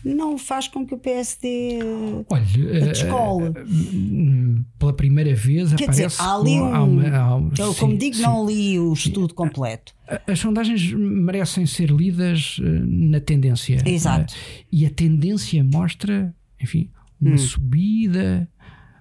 não 0.04 0.38
faz 0.38 0.68
com 0.68 0.86
que 0.86 0.94
o 0.94 0.98
PSD. 0.98 1.78
eh, 1.80 2.24
Olha, 2.30 2.42
eh, 2.78 2.92
descole. 2.92 3.52
hum, 3.66 4.64
pela 4.78 4.92
primeira 4.92 5.34
vez 5.34 5.72
Quer 5.74 5.88
dizer, 5.90 6.04
aparece 6.06 6.22
há 6.22 6.34
ali 6.34 6.60
um. 6.60 6.74
há 6.74 6.82
uma- 6.84 7.16
há 7.16 7.36
um- 7.36 7.50
eu, 7.58 7.72
sim, 7.72 7.80
como 7.80 7.98
digo, 7.98 8.16
sim. 8.16 8.22
não 8.22 8.46
li 8.46 8.78
o 8.78 8.92
estudo 8.92 9.34
completo. 9.34 9.92
As 10.26 10.38
sondagens 10.38 10.92
merecem 10.92 11.66
ser 11.66 11.90
lidas 11.90 12.58
eh, 12.62 12.64
na 12.86 13.20
tendência. 13.20 13.82
Exato. 13.86 14.34
Eh, 14.34 14.64
E 14.72 14.86
a 14.86 14.90
tendência 14.90 15.62
mostra, 15.64 16.34
enfim, 16.60 16.90
uma 17.20 17.34
Hum. 17.34 17.38
subida 17.38 18.48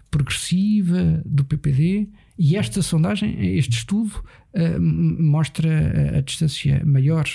progressiva 0.10 1.22
do 1.26 1.44
PPD. 1.46 2.08
E 2.40 2.56
esta 2.56 2.82
sondagem, 2.82 3.56
este 3.58 3.78
estudo, 3.78 4.24
eh, 4.54 4.78
mostra 4.80 6.18
a 6.18 6.22
distância 6.22 6.82
maior. 6.86 7.26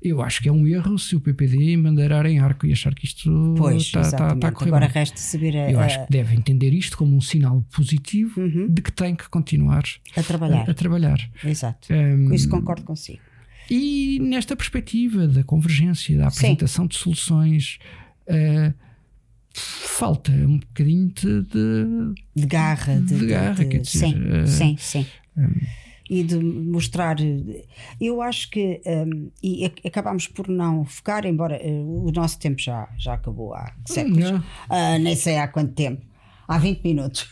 Eu 0.00 0.22
acho 0.22 0.40
que 0.40 0.48
é 0.48 0.52
um 0.52 0.64
erro 0.66 0.96
se 0.98 1.16
o 1.16 1.20
PPD 1.20 1.76
mandar 1.76 2.24
em 2.26 2.38
arco 2.38 2.64
e 2.66 2.72
achar 2.72 2.94
que 2.94 3.04
isto 3.04 3.54
Pois, 3.58 3.82
está, 3.82 4.00
está, 4.02 4.32
está 4.34 4.48
a 4.48 4.52
correr 4.52 4.68
Agora 4.70 4.86
resta 4.86 5.16
saber 5.18 5.56
a, 5.56 5.70
Eu 5.72 5.80
acho 5.80 6.04
que 6.06 6.12
deve 6.12 6.36
entender 6.36 6.72
isto 6.72 6.96
como 6.96 7.16
um 7.16 7.20
sinal 7.20 7.64
positivo 7.74 8.40
Uhum. 8.40 8.68
de 8.68 8.80
que 8.80 8.92
tem 8.92 9.16
que 9.16 9.28
continuar 9.28 9.82
a 10.16 10.22
trabalhar. 10.22 10.68
a, 10.68 10.70
a 10.70 10.74
trabalhar. 10.74 11.18
Exato. 11.44 11.92
Um, 11.92 12.28
Com 12.28 12.34
isso 12.34 12.48
concordo 12.48 12.82
consigo. 12.84 13.18
e 13.68 14.18
nesta 14.22 14.54
perspectiva 14.54 15.26
da 15.26 15.42
convergência, 15.42 16.16
da 16.16 16.30
Sim. 16.30 16.38
apresentação 16.38 16.86
de 16.86 16.96
soluções, 16.96 17.78
eh, 18.26 18.72
falta 19.52 20.30
um 20.30 20.58
bocadinho 20.58 21.08
de. 21.08 21.42
de- 21.42 22.14
De 22.36 22.46
garra. 22.46 23.00
De, 23.00 23.18
De 23.18 23.26
garra, 23.26 23.64
quer 23.64 23.78
dizer, 23.80 23.98
sim, 23.98 24.14
eh, 24.32 24.46
sim, 24.46 24.76
sim. 24.78 25.06
E 26.10 26.22
de 26.22 26.36
mostrar. 26.38 27.16
Eu 28.00 28.22
acho 28.22 28.48
que. 28.50 28.80
hum, 28.86 29.30
e 29.42 29.66
ac- 29.66 29.86
acabámos 29.86 30.26
por 30.26 30.48
não 30.48 30.84
focar, 30.84 31.26
embora 31.26 31.56
eh, 31.56 31.70
o 31.70 32.10
nosso 32.14 32.38
tempo 32.38 32.60
já, 32.60 32.88
já 32.98 33.14
acabou 33.14 33.54
há 33.54 33.72
séculos. 33.86 34.24
Ah, 34.70 34.98
nem 34.98 35.14
sei 35.14 35.36
há 35.36 35.46
quanto 35.46 35.72
tempo. 35.74 36.02
Há 36.46 36.56
20 36.58 36.82
minutos. 36.82 37.28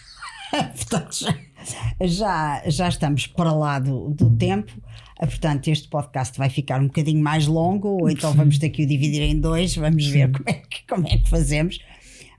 Portanto, 0.77 1.17
já, 1.21 1.35
já, 2.07 2.63
já 2.67 2.89
estamos 2.89 3.27
para 3.27 3.53
lá 3.53 3.79
do, 3.79 4.11
do 4.11 4.31
tempo. 4.37 4.73
Ah, 5.19 5.27
Portanto, 5.27 5.69
este 5.69 5.89
podcast 5.89 6.37
vai 6.39 6.51
ficar 6.51 6.81
um 6.81 6.87
bocadinho 6.87 7.23
mais 7.23 7.47
longo, 7.47 7.89
ou 8.03 8.11
então 8.11 8.33
vamos 8.35 8.59
ter 8.59 8.69
que 8.69 8.83
o 8.85 8.87
dividir 8.87 9.23
em 9.23 9.41
dois, 9.41 9.75
vamos 9.75 10.07
ver 10.07 10.31
como 10.31 10.45
é, 10.49 10.53
que, 10.53 10.87
como 10.87 11.07
é 11.09 11.17
que 11.17 11.29
fazemos. 11.31 11.81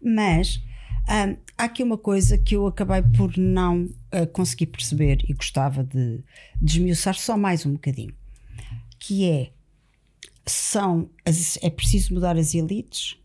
Mas 0.04 0.62
ah, 1.08 1.36
há 1.58 1.64
aqui 1.66 1.82
uma 1.84 1.98
coisa 1.98 2.38
que 2.38 2.56
eu 2.56 2.68
acabei 2.68 3.02
por 3.16 3.38
não 3.38 3.90
ah, 4.12 4.26
conseguir 4.28 4.68
perceber 4.68 5.24
e 5.28 5.34
gostava 5.34 5.84
de 5.84 6.22
desmiuçar 6.62 7.16
só 7.16 7.38
mais 7.38 7.66
um 7.66 7.74
bocadinho, 7.74 8.14
que 9.00 9.26
é 9.30 9.52
são 10.46 11.10
as- 11.26 11.58
é 11.62 11.70
preciso 11.70 12.14
mudar 12.14 12.38
as 12.38 12.54
elites 12.54 13.18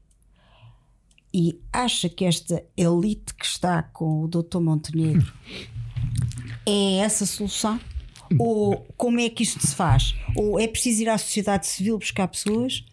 e 1.32 1.58
acha 1.72 2.08
que 2.08 2.24
esta 2.24 2.62
elite 2.76 3.32
que 3.34 3.46
está 3.46 3.82
com 3.82 4.22
o 4.24 4.28
Dr. 4.28 4.58
Montenegro 4.60 5.32
é 6.66 6.96
essa 6.98 7.24
solução? 7.26 7.80
Ou 8.38 8.86
como 8.96 9.20
é 9.20 9.28
que 9.28 9.42
isto 9.42 9.64
se 9.66 9.74
faz? 9.74 10.14
Ou 10.36 10.58
é 10.58 10.66
preciso 10.66 11.02
ir 11.02 11.08
à 11.08 11.16
sociedade 11.18 11.66
civil 11.66 11.98
buscar 11.98 12.26
pessoas? 12.28 12.84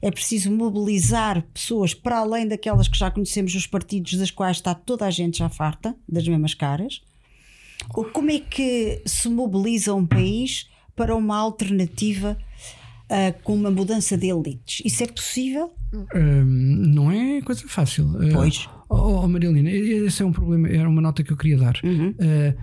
É 0.00 0.10
preciso 0.10 0.50
mobilizar 0.50 1.42
pessoas 1.52 1.92
para 1.94 2.18
além 2.18 2.46
daquelas 2.46 2.88
que 2.88 2.98
já 2.98 3.10
conhecemos 3.10 3.54
os 3.54 3.66
partidos, 3.66 4.14
das 4.14 4.30
quais 4.30 4.56
está 4.58 4.74
toda 4.74 5.06
a 5.06 5.10
gente 5.10 5.38
já 5.38 5.48
farta, 5.48 5.94
das 6.08 6.26
mesmas 6.26 6.54
caras? 6.54 7.00
Ou 7.94 8.04
como 8.04 8.30
é 8.30 8.38
que 8.38 9.02
se 9.06 9.28
mobiliza 9.28 9.94
um 9.94 10.06
país 10.06 10.68
para 10.94 11.14
uma 11.14 11.36
alternativa 11.36 12.36
ah, 13.08 13.32
com 13.42 13.54
uma 13.54 13.70
mudança 13.70 14.16
de 14.16 14.28
elites? 14.28 14.82
Isso 14.84 15.02
é 15.02 15.06
possível? 15.06 15.72
Hum, 15.92 16.44
não 16.44 17.10
é 17.10 17.40
coisa 17.40 17.64
fácil. 17.66 18.22
Eh, 18.22 18.32
Pois. 18.32 18.68
Oh, 18.90 19.22
oh, 19.22 19.28
Marilina, 19.28 19.70
esse 19.70 20.22
é 20.22 20.24
um 20.24 20.32
problema, 20.32 20.68
era 20.68 20.88
uma 20.88 21.00
nota 21.00 21.22
que 21.22 21.32
eu 21.32 21.36
queria 21.36 21.58
dar. 21.58 21.78
Uhum. 21.84 22.14
Eh, 22.18 22.54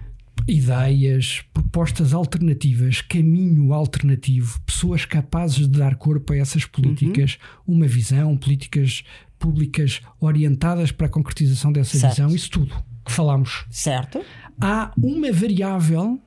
ideias, 0.48 1.44
propostas 1.54 2.14
alternativas, 2.14 3.02
caminho 3.02 3.74
alternativo, 3.74 4.60
pessoas 4.62 5.06
capazes 5.06 5.68
de 5.68 5.80
dar 5.80 5.96
corpo 5.96 6.34
a 6.34 6.38
essas 6.38 6.66
políticas, 6.66 7.38
Uhum. 7.68 7.76
uma 7.76 7.88
visão, 7.88 8.38
políticas 8.38 9.04
públicas 9.40 10.02
orientadas 10.20 10.92
para 10.92 11.08
a 11.08 11.10
concretização 11.10 11.72
dessa 11.72 11.98
Certo. 11.98 12.14
visão, 12.16 12.36
isso 12.36 12.50
tudo 12.52 12.76
que 13.06 13.12
falámos. 13.12 13.66
Certo? 13.70 14.24
Há 14.62 14.92
uma 14.98 15.32
variável 15.32 16.20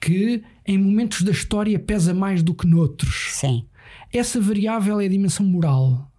que 0.00 0.42
em 0.66 0.78
momentos 0.78 1.22
da 1.22 1.32
história 1.32 1.78
pesa 1.78 2.12
mais 2.14 2.42
do 2.42 2.54
que 2.54 2.66
noutros. 2.66 3.28
Sim, 3.32 3.64
Essa 4.12 4.40
variável 4.40 5.00
é 5.00 5.06
a 5.06 5.08
dimensão 5.08 5.44
moral. 5.46 6.10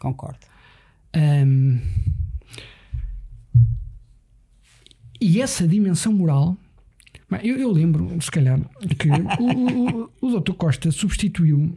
concordo. 0.00 0.38
Ahm, 1.14 1.78
e 5.24 5.40
essa 5.40 5.66
dimensão 5.66 6.12
moral. 6.12 6.54
Eu, 7.42 7.56
eu 7.56 7.72
lembro, 7.72 8.14
se 8.20 8.30
calhar, 8.30 8.60
que 8.98 9.08
o, 9.40 10.10
o, 10.20 10.36
o 10.36 10.40
Dr. 10.40 10.52
Costa 10.52 10.92
substituiu. 10.92 11.74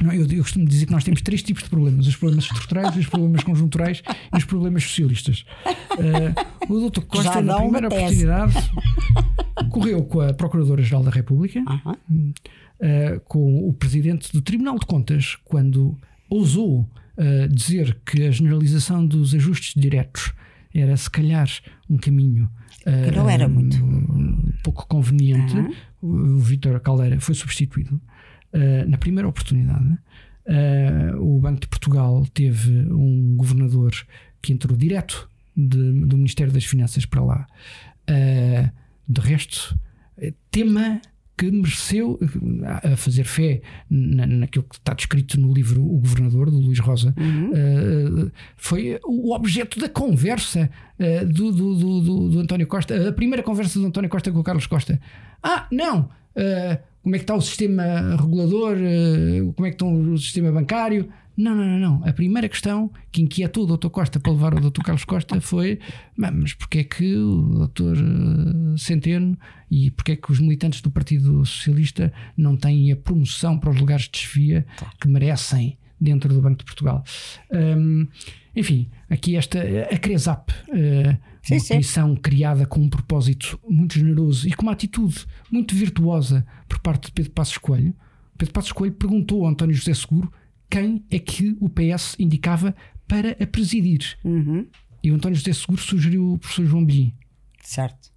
não, 0.00 0.12
Eu, 0.12 0.24
eu 0.30 0.42
costumo 0.42 0.64
dizer 0.64 0.86
que 0.86 0.92
nós 0.92 1.02
temos 1.02 1.20
três 1.22 1.42
tipos 1.42 1.64
de 1.64 1.68
problemas: 1.68 2.06
os 2.06 2.14
problemas 2.14 2.44
estruturais, 2.44 2.96
os 2.96 3.06
problemas 3.06 3.42
conjunturais 3.42 4.02
e 4.32 4.38
os 4.38 4.44
problemas 4.44 4.84
socialistas. 4.84 5.44
Ah, 5.66 6.46
o 6.68 6.88
Dr. 6.88 7.00
Costa, 7.00 7.42
na 7.42 7.56
primeira 7.56 7.88
oportunidade, 7.88 8.54
correu 9.68 10.04
com 10.04 10.20
a 10.20 10.32
Procuradora-Geral 10.32 11.02
da 11.02 11.10
República 11.10 11.60
Aham. 11.66 11.98
uh, 12.08 13.20
com 13.24 13.68
o 13.68 13.72
presidente 13.72 14.32
do 14.32 14.40
Tribunal 14.40 14.78
de 14.78 14.86
Contas 14.86 15.36
quando 15.44 15.98
ousou 16.30 16.88
uh, 17.18 17.48
dizer 17.48 17.98
que 18.06 18.22
a 18.22 18.30
generalização 18.30 19.04
dos 19.04 19.34
ajustes 19.34 19.74
diretos 19.74 20.32
era 20.74 20.96
se 20.96 21.10
calhar 21.10 21.48
um 21.88 21.96
caminho 21.98 22.48
Que 22.84 23.10
não 23.16 23.28
era 23.28 23.48
muito. 23.48 23.76
pouco 24.62 24.86
conveniente. 24.86 25.56
Aham. 25.56 25.70
O, 26.00 26.38
Vítor 26.38 26.78
Caldeira 26.80 27.20
foi 27.20 27.34
substituído 27.34 28.00
uh, 28.52 28.88
na 28.88 28.98
primeira 28.98 29.28
oportunidade. 29.28 29.96
Uh, 30.46 31.16
o 31.20 31.40
Banco 31.40 31.60
de 31.60 31.68
Portugal 31.68 32.26
teve 32.34 32.70
um 32.92 33.36
governador 33.36 33.92
que 34.42 34.52
entrou 34.52 34.76
direto 34.76 35.28
de- 35.56 36.04
do 36.06 36.16
Ministério 36.16 36.52
das 36.52 36.64
Finanças 36.64 37.06
para 37.06 37.22
lá. 37.22 37.46
Uh, 38.10 38.68
de 39.08 39.20
resto, 39.20 39.78
tema 40.50 41.00
que 41.36 41.50
mereceu 41.50 42.18
a 42.84 42.96
fazer 42.96 43.24
fé 43.24 43.62
na, 43.90 44.26
naquilo 44.26 44.64
que 44.68 44.76
está 44.76 44.92
descrito 44.94 45.40
no 45.40 45.52
livro 45.52 45.82
O 45.82 45.98
Governador, 45.98 46.50
do 46.50 46.58
Luís 46.60 46.78
Rosa, 46.78 47.14
eh, 47.18 48.30
foi 48.56 48.98
o 49.04 49.34
objeto 49.34 49.78
da 49.80 49.88
conversa 49.88 50.70
eh, 50.98 51.24
do, 51.24 51.50
do, 51.52 51.74
do, 51.74 52.28
do- 52.30 52.40
António 52.40 52.66
Costa, 52.66 53.08
a 53.08 53.12
primeira 53.12 53.42
conversa 53.42 53.78
do 53.78 53.86
António 53.86 54.10
Costa 54.10 54.30
com 54.30 54.40
o 54.40 54.44
Carlos 54.44 54.66
Costa. 54.66 55.00
Ah, 55.42 55.66
não! 55.72 56.08
eh, 56.36 56.78
como 57.02 57.16
é 57.16 57.18
que 57.18 57.24
está 57.24 57.34
o 57.34 57.40
sistema 57.40 58.14
regulador? 58.16 58.76
como 59.56 59.66
é 59.66 59.70
que 59.70 59.74
está 59.74 59.84
o 59.86 60.16
sistema 60.16 60.52
bancário? 60.52 61.08
Não, 61.36 61.54
não, 61.54 61.64
não, 61.64 61.78
não. 61.78 62.08
A 62.08 62.12
primeira 62.12 62.48
questão 62.48 62.90
que 63.10 63.22
inquietou 63.22 63.64
o 63.64 63.76
Dr. 63.76 63.88
Costa 63.88 64.20
para 64.20 64.32
levar 64.32 64.54
o 64.54 64.70
Dr. 64.70 64.82
Carlos 64.82 65.04
Costa 65.04 65.40
foi: 65.40 65.78
"Mas, 66.16 66.52
porquê 66.54 66.80
é 66.80 66.84
que 66.84 67.16
o 67.16 67.66
Dr. 67.66 67.96
eh, 67.96 68.76
Centeno 68.76 69.38
e 69.70 69.90
porquê 69.90 70.12
é 70.12 70.16
que 70.16 70.30
os 70.30 70.40
militantes 70.40 70.80
do 70.82 70.90
Partido 70.90 71.44
Socialista 71.44 72.12
não 72.36 72.56
têm 72.56 72.92
a 72.92 72.96
promoção 72.96 73.58
para 73.58 73.70
os 73.70 73.80
lugares 73.80 74.04
de 74.04 74.10
desfia 74.12 74.66
que 75.00 75.08
merecem 75.08 75.78
dentro 76.00 76.32
do 76.32 76.40
Banco 76.42 76.58
de 76.58 76.64
Portugal? 76.64 77.02
Hum, 77.50 78.06
enfim, 78.54 78.90
aqui 79.08 79.34
esta, 79.36 79.58
a 79.90 79.98
Cresap, 79.98 80.52
eh, 80.72 81.16
Sim, 81.42 81.54
uma 81.54 81.60
sim. 81.60 81.68
comissão 81.74 82.14
criada 82.16 82.66
com 82.66 82.80
um 82.80 82.88
propósito 82.88 83.58
muito 83.68 83.98
generoso 83.98 84.46
e 84.46 84.52
com 84.52 84.62
uma 84.62 84.72
atitude 84.72 85.24
muito 85.50 85.74
virtuosa 85.74 86.46
por 86.68 86.78
parte 86.80 87.06
de 87.06 87.12
Pedro 87.12 87.32
Passos 87.32 87.58
Coelho. 87.58 87.94
Pedro 88.38 88.52
Passos 88.52 88.72
Coelho 88.72 88.94
perguntou 88.94 89.42
ao 89.44 89.50
António 89.50 89.74
José 89.74 89.92
Seguro 89.94 90.30
quem 90.72 91.04
é 91.10 91.18
que 91.18 91.54
o 91.60 91.68
PS 91.68 92.16
indicava 92.18 92.74
para 93.06 93.36
a 93.38 93.46
presidir. 93.46 94.16
Uhum. 94.24 94.66
E 95.04 95.10
o 95.10 95.14
António 95.14 95.36
José 95.36 95.52
Seguro 95.52 95.80
sugeriu 95.82 96.32
o 96.32 96.38
professor 96.38 96.64
João 96.64 96.84
Bilhin. 96.84 97.12
Certo. 97.62 98.10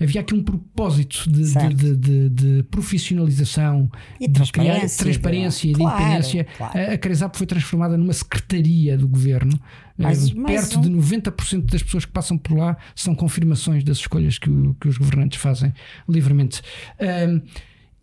Havia 0.00 0.20
aqui 0.22 0.34
um 0.34 0.42
propósito 0.42 1.30
de, 1.30 1.52
de- 1.74 1.96
de- 1.96 2.28
de- 2.30 2.62
profissionalização 2.64 3.90
E 4.20 4.26
de 4.26 4.50
criar 4.50 4.76
transparência, 4.80 5.04
transparência 5.04 5.66
e 5.68 5.72
de 5.72 5.78
claro, 5.78 5.96
independência. 6.02 6.46
claro. 6.56 6.78
A, 6.78 6.92
a 6.94 6.98
Cresap 6.98 7.36
foi 7.36 7.46
transformada 7.46 7.96
numa 7.98 8.12
secretaria 8.14 8.96
do 8.96 9.06
governo. 9.06 9.58
Mais- 9.98 10.30
Ah, 10.30 10.34
mais 10.36 10.68
perto 10.68 10.78
um. 10.78 10.82
de 10.82 10.90
90% 10.90 11.70
das 11.70 11.82
pessoas 11.82 12.04
que 12.06 12.12
passam 12.12 12.38
por 12.38 12.56
lá 12.56 12.76
são 12.94 13.14
confirmações 13.14 13.84
das 13.84 13.98
escolhas 13.98 14.38
que, 14.38 14.48
o- 14.50 14.74
que 14.80 14.88
os 14.88 14.96
governantes 14.96 15.38
fazem 15.40 15.72
livremente. 16.08 16.62
Ahm, 16.98 17.42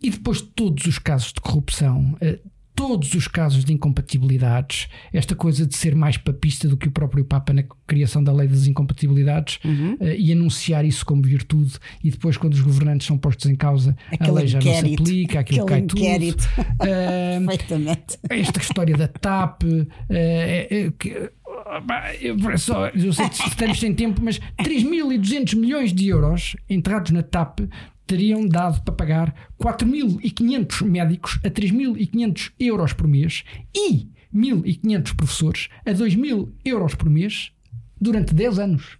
e 0.04 0.10
depois 0.10 0.38
de 0.38 0.44
todos 0.48 0.86
os 0.86 0.98
casos 0.98 1.32
de 1.32 1.40
corrupção, 1.40 2.16
ah, 2.22 2.38
todos 2.76 3.14
os 3.14 3.28
casos 3.28 3.64
de 3.64 3.72
incompatibilidades, 3.72 4.88
esta 5.12 5.36
coisa 5.36 5.64
de 5.64 5.76
ser 5.76 5.94
mais 5.94 6.16
papista 6.16 6.66
do 6.66 6.76
que 6.76 6.88
o 6.88 6.90
próprio 6.90 7.24
Papa 7.24 7.52
na 7.52 7.62
criação 7.86 8.22
da 8.22 8.32
lei 8.32 8.48
das 8.48 8.66
incompatibilidades 8.66 9.60
Uhum. 9.64 9.96
eh, 10.00 10.16
e 10.18 10.32
anunciar 10.32 10.84
isso 10.84 11.06
como 11.06 11.22
virtude, 11.22 11.74
e 12.02 12.10
depois, 12.10 12.36
quando 12.36 12.54
os 12.54 12.60
governantes 12.60 13.06
são 13.06 13.16
postos 13.16 13.48
em 13.48 13.54
causa, 13.54 13.96
a 14.10 14.14
Aquele 14.16 14.30
lei 14.32 14.46
já 14.48 14.58
não 14.58 14.62
se 14.64 14.78
inquérito. 14.78 15.02
aplica, 15.02 15.38
aquilo 15.40 15.62
Aquele 15.64 15.80
cai 15.80 15.86
tudo. 15.86 15.98
inquérito. 16.00 16.48
Eh, 16.84 17.38
Perfeitamente. 17.46 18.18
esta 18.28 18.58
história 18.60 18.96
da 18.96 19.06
TAP, 19.06 19.62
eh, 20.10 20.66
eh, 20.70 20.92
que- 20.98 21.30
pá, 21.86 22.12
eu, 22.20 22.36
só, 22.58 22.88
eu 22.88 23.12
sei 23.12 23.28
que 23.28 23.48
estamos 23.48 23.78
sem 23.78 23.94
tempo, 23.94 24.20
mas 24.22 24.40
3.200 24.64 25.54
milhões 25.54 25.92
de 25.92 26.08
euros 26.08 26.56
enterrados 26.68 27.12
na 27.12 27.22
TAP 27.22 27.60
teriam 28.06 28.46
dado 28.46 28.82
para 28.82 28.94
pagar 28.94 29.34
4.500 29.62 30.84
médicos 30.86 31.38
a 31.44 31.50
3.500 31.50 32.52
euros 32.58 32.92
por 32.92 33.06
mês 33.08 33.44
e 33.74 34.08
1.500 34.34 35.14
professores 35.16 35.68
a 35.86 35.90
2.000 35.92 36.48
euros 36.64 36.94
por 36.94 37.08
mês 37.08 37.52
durante 38.00 38.34
10 38.34 38.58
anos. 38.58 38.98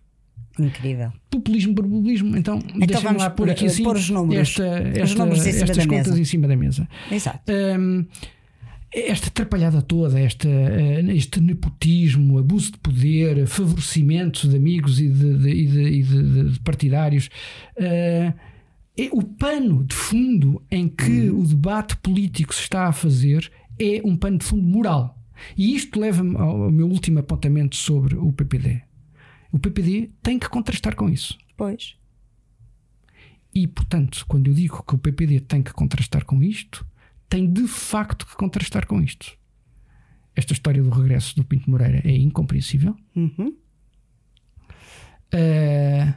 Incrível. 0.59 1.12
Populismo 1.31 1.74
por 1.74 1.85
populismo. 1.85 2.36
Então, 2.36 2.60
deixa-me 2.76 3.02
vamos 3.02 3.22
lá 3.22 3.31
pôr 3.31 3.51
aqui 3.51 3.66
assim 3.66 3.82
pôr 3.82 3.97
os 3.97 4.09
números. 4.09 4.51
esta, 4.51 4.62
Os 4.62 4.97
esta- 5.10 5.18
números 5.18 5.47
em 5.47 5.52
cima 5.52 5.64
estas 5.64 5.86
contas 5.86 6.06
mesa. 6.09 6.20
em 6.20 6.24
cima 6.24 6.47
da 6.48 6.56
mesa. 6.56 6.89
Exato. 7.10 7.52
Hum, 7.52 8.06
esta 8.93 9.26
atrapalhada 9.26 9.82
toda, 9.82 10.20
esta, 10.20 10.48
eh, 10.48 11.02
este 11.16 11.40
nepotismo, 11.40 12.39
abuso 12.39 12.70
de 12.70 12.78
poder, 12.78 13.44
favorecimento 13.48 14.47
de 14.47 14.56
amigos 14.56 15.01
e 15.01 15.09
de, 15.09 15.39
de- 15.39 15.66
de- 15.66 16.02
de- 16.51 16.60
partidários, 16.60 17.28
eh, 17.76 18.32
é 18.97 19.09
o 19.12 19.23
pano 19.23 19.85
de 19.85 19.95
fundo 19.95 20.62
em 20.71 20.89
que 20.89 21.31
o 21.31 21.45
debate 21.47 21.97
político 21.97 22.55
se 22.55 22.61
está 22.62 22.87
a 22.87 22.93
fazer 22.93 23.51
é 23.79 24.01
um 24.05 24.16
pano 24.16 24.39
de 24.39 24.45
fundo 24.45 24.62
moral. 24.62 25.19
E 25.57 25.75
isto 25.75 25.99
leva-me 25.99 26.37
ao 26.37 26.71
meu 26.71 26.89
último 26.89 27.19
apontamento 27.19 27.75
sobre 27.77 28.15
o 28.16 28.33
PPD. 28.33 28.83
O 29.51 29.59
PPD 29.59 30.11
tem 30.23 30.39
que 30.39 30.49
contrastar 30.49 30.95
com 30.95 31.09
isso. 31.09 31.37
Pois. 31.57 31.97
E, 33.53 33.66
portanto, 33.66 34.25
quando 34.29 34.49
eu 34.49 34.55
digo 34.55 34.83
que 34.85 34.95
o 34.95 34.99
PPD 34.99 35.41
tem 35.41 35.62
que 35.62 35.73
contrastar 35.73 36.25
com 36.25 36.43
isto, 36.43 36.87
tem 37.29 37.53
de 37.53 37.66
facto 37.66 38.27
que 38.27 38.37
contrastar 38.37 38.87
com 38.87 39.01
isto. 39.01 39.37
Esta 40.37 40.53
história 40.53 40.83
do 40.83 40.91
regresso 40.91 41.37
do 41.37 41.45
Pinto 41.45 41.71
Moreira 41.71 42.01
é 42.05 42.16
incompreensível. 42.16 42.97
Uhum. 43.15 43.57
Eh, 45.33 46.15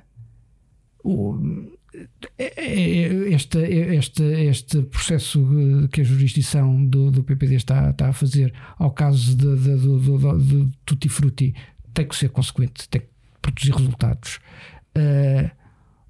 o- 1.03 1.76
este, 2.37 3.57
este, 3.59 4.23
este 4.23 4.81
processo 4.83 5.45
que 5.91 6.01
a 6.01 6.03
jurisdição 6.03 6.85
do, 6.85 7.11
do 7.11 7.23
PPD 7.23 7.55
está, 7.55 7.89
está 7.89 8.09
a 8.09 8.13
fazer 8.13 8.53
ao 8.77 8.91
caso 8.91 9.35
de, 9.35 9.55
de, 9.57 9.75
do, 9.77 9.99
do, 9.99 10.37
do- 10.37 10.71
Tutti 10.85 11.09
Frutti 11.09 11.53
tem 11.93 12.07
que 12.07 12.15
ser 12.15 12.29
consequente, 12.29 12.87
tem 12.89 13.01
que 13.01 13.07
produzir 13.41 13.71
resultados. 13.71 14.39
Eh, 14.95 15.49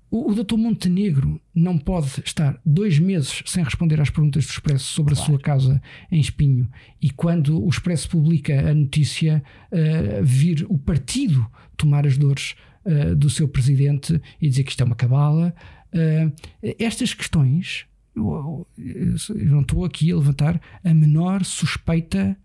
o, 0.09 0.31
o 0.31 0.35
Dr. 0.35 0.55
Montenegro 0.57 1.39
não 1.53 1.77
pode 1.77 2.21
estar 2.25 2.59
dois 2.65 2.97
meses 2.99 3.41
sem 3.45 3.63
responder 3.63 3.99
às 4.01 4.09
perguntas 4.09 4.45
do 4.45 4.49
Expresso 4.49 4.85
sobre 4.85 5.13
a 5.13 5.17
sua 5.17 5.39
casa 5.39 5.81
em 6.11 6.19
Espinho 6.19 6.69
e 7.01 7.09
quando 7.09 7.63
o 7.63 7.69
Expresso 7.69 8.09
publica 8.09 8.69
a 8.69 8.73
notícia, 8.73 9.43
eh, 9.71 10.21
vir 10.23 10.65
o 10.69 10.77
partido 10.77 11.45
tomar 11.77 12.05
as 12.07 12.17
dores 12.17 12.55
eh, 12.85 13.13
do 13.15 13.29
seu 13.29 13.47
presidente 13.47 14.19
e 14.41 14.47
dizer 14.49 14.63
que 14.63 14.71
isto 14.71 14.81
é 14.81 14.85
uma 14.85 14.95
cabala. 14.95 15.53
Eh, 15.93 16.31
estas 16.79 17.13
questões, 17.13 17.85
eu, 18.15 18.67
eu 18.77 19.45
não 19.45 19.61
estou 19.61 19.85
aqui 19.85 20.11
a 20.11 20.15
levantar 20.15 20.59
a 20.83 20.93
menor 20.93 21.43
suspeita 21.45 22.37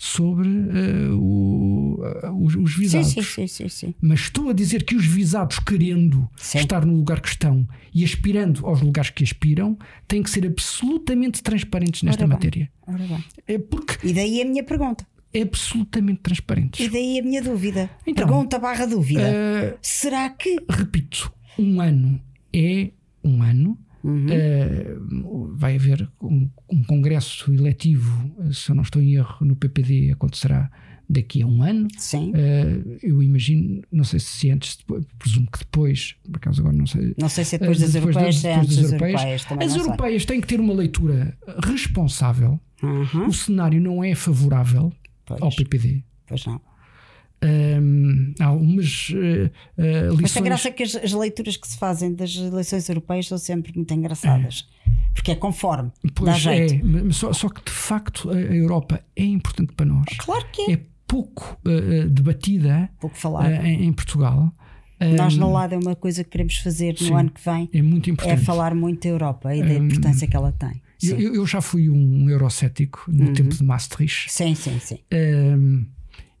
sobre 0.00 0.48
eh, 0.48 1.08
o- 1.12 1.98
os, 2.40 2.54
os 2.54 2.72
Sim, 2.74 2.80
visados. 2.80 3.26
sim, 3.26 3.46
sim, 3.48 3.68
sim. 3.68 3.94
Mas 4.00 4.20
estou 4.20 4.48
a 4.48 4.52
dizer 4.52 4.84
que 4.84 4.94
os 4.94 5.04
visados, 5.04 5.58
querendo 5.58 6.28
estar 6.38 6.86
no 6.86 6.94
lugar 6.94 7.20
que 7.20 7.28
estão 7.28 7.66
e 7.92 8.04
aspirando 8.04 8.64
aos 8.64 8.80
lugares 8.80 9.10
que 9.10 9.24
aspiram, 9.24 9.76
têm 10.06 10.22
que 10.22 10.30
ser 10.30 10.46
absolutamente 10.46 11.42
transparentes 11.42 12.02
nesta 12.04 12.22
Ora 12.22 12.28
bem. 12.28 12.36
matéria. 12.36 12.72
Ora 12.86 13.04
bem. 13.06 13.24
É 13.46 13.58
porque 13.58 14.06
E 14.06 14.12
daí 14.12 14.40
a 14.40 14.44
minha 14.44 14.62
pergunta. 14.62 15.04
é 15.34 15.42
absolutamente 15.42 16.20
transparentes. 16.20 16.86
E 16.86 16.88
daí 16.88 17.18
a 17.18 17.22
minha 17.24 17.42
dúvida. 17.42 17.90
Então, 18.06 18.24
pergunta 18.26 18.56
barra 18.60 18.86
dúvida. 18.86 19.20
Eh, 19.22 19.76
Será 19.82 20.30
que. 20.30 20.56
repito, 20.70 21.32
um 21.58 21.80
ano 21.80 22.20
é 22.58 22.90
um 23.24 23.42
ano. 23.42 23.78
Uhum. 24.04 24.26
Eh, 24.30 24.96
vai 25.56 25.74
haver 25.74 26.08
um, 26.22 26.48
um 26.70 26.82
congresso 26.84 27.52
eletivo, 27.52 28.30
eh, 28.40 28.52
se 28.52 28.70
eu 28.70 28.74
não 28.76 28.82
estou 28.84 29.02
em 29.02 29.14
erro, 29.14 29.44
no 29.44 29.56
PPD 29.56 30.12
acontecerá 30.12 30.70
daqui 31.10 31.42
a 31.42 31.46
um 31.46 31.62
ano. 31.62 31.88
Sim. 31.98 32.32
Eh, 32.34 32.98
eu 33.02 33.20
imagino, 33.22 33.82
não 33.90 34.04
sei 34.04 34.20
se 34.20 34.50
antes, 34.50 34.76
depois, 34.76 35.04
presumo 35.18 35.48
que 35.50 35.58
depois, 35.58 36.14
por 36.22 36.36
acaso 36.36 36.60
agora 36.60 36.76
não 36.76 36.86
sei. 36.86 37.12
Não 37.18 37.28
sei 37.28 37.44
se 37.44 37.56
é 37.56 37.58
depois 37.58 37.80
das 37.80 37.94
europeias, 37.94 38.36
se 38.36 38.46
é 38.46 38.50
depois 38.50 38.66
antes 38.66 38.76
das 38.76 38.92
europeias. 38.92 39.20
europeias. 39.22 39.46
As 39.50 39.58
não 39.58 39.68
sei. 39.68 39.80
europeias 39.80 40.24
têm 40.24 40.40
que 40.40 40.46
ter 40.46 40.60
uma 40.60 40.74
leitura 40.74 41.36
responsável. 41.64 42.60
Uhum. 42.82 43.26
O 43.26 43.32
cenário 43.32 43.80
não 43.80 44.04
é 44.04 44.14
favorável 44.14 44.92
Pois, 45.26 45.42
ao 45.42 45.50
PPD. 45.50 46.04
pois 46.26 46.46
não. 46.46 46.60
Há 48.40 48.44
algumas 48.46 49.12
eh, 49.14 49.50
Mas 50.10 50.18
lições. 50.20 50.36
a 50.36 50.40
graça 50.40 50.68
é 50.68 50.70
que 50.72 50.82
as, 50.82 50.94
as 50.96 51.12
leituras 51.12 51.56
que 51.56 51.68
se 51.68 51.78
fazem 51.78 52.14
das 52.14 52.34
eleições 52.36 52.88
europeias 52.88 53.26
são 53.28 53.38
sempre 53.38 53.72
muito 53.74 53.92
engraçadas. 53.94 54.68
Porque 55.14 55.32
é 55.32 55.34
conforme. 55.34 55.90
dá 56.04 56.10
Pois 56.14 56.38
jeito. 56.38 56.74
é, 56.74 56.82
mas 56.82 57.16
só, 57.16 57.32
só 57.32 57.48
que 57.48 57.62
de 57.64 57.70
facto 57.70 58.30
a 58.30 58.34
Europa 58.40 59.00
é 59.16 59.24
importante 59.24 59.72
para 59.74 59.86
nós. 59.86 60.06
Claro 60.18 60.46
que 60.52 60.62
é. 60.62 60.72
É 60.74 60.80
pouco 61.06 61.58
eh, 61.66 62.06
debatida 62.06 62.90
Pouco 63.00 63.16
falar. 63.16 63.50
eh, 63.50 63.66
em, 63.68 63.84
em 63.86 63.92
Portugal. 63.92 64.52
Nós 65.16 65.36
Hum, 65.36 65.40
na 65.40 65.46
LAD 65.48 65.74
é 65.74 65.78
uma 65.78 65.94
coisa 65.96 66.22
que 66.24 66.30
queremos 66.30 66.56
fazer 66.58 66.98
sim. 66.98 67.10
no 67.10 67.16
ano 67.16 67.30
que 67.30 67.40
vem. 67.42 67.68
é 67.72 67.80
muito 67.80 68.10
É 68.10 68.12
importante. 68.12 68.44
falar 68.44 68.74
muito 68.74 69.02
da 69.04 69.08
Europa 69.08 69.54
e 69.54 69.62
da 69.62 69.74
importância 69.74 70.26
que 70.26 70.36
ela 70.36 70.50
tem. 70.52 70.82
Sim, 70.98 71.14
Eu, 71.20 71.34
eu- 71.36 71.46
já 71.46 71.60
fui 71.60 71.88
um 71.88 72.28
eurocético 72.28 73.04
Uhum. 73.08 73.14
no 73.26 73.32
tempo 73.32 73.54
de 73.54 73.62
Maastricht. 73.64 74.30
sim, 74.30 74.54
sim. 74.56 74.78
sim. 74.80 74.98
Um, 75.12 75.86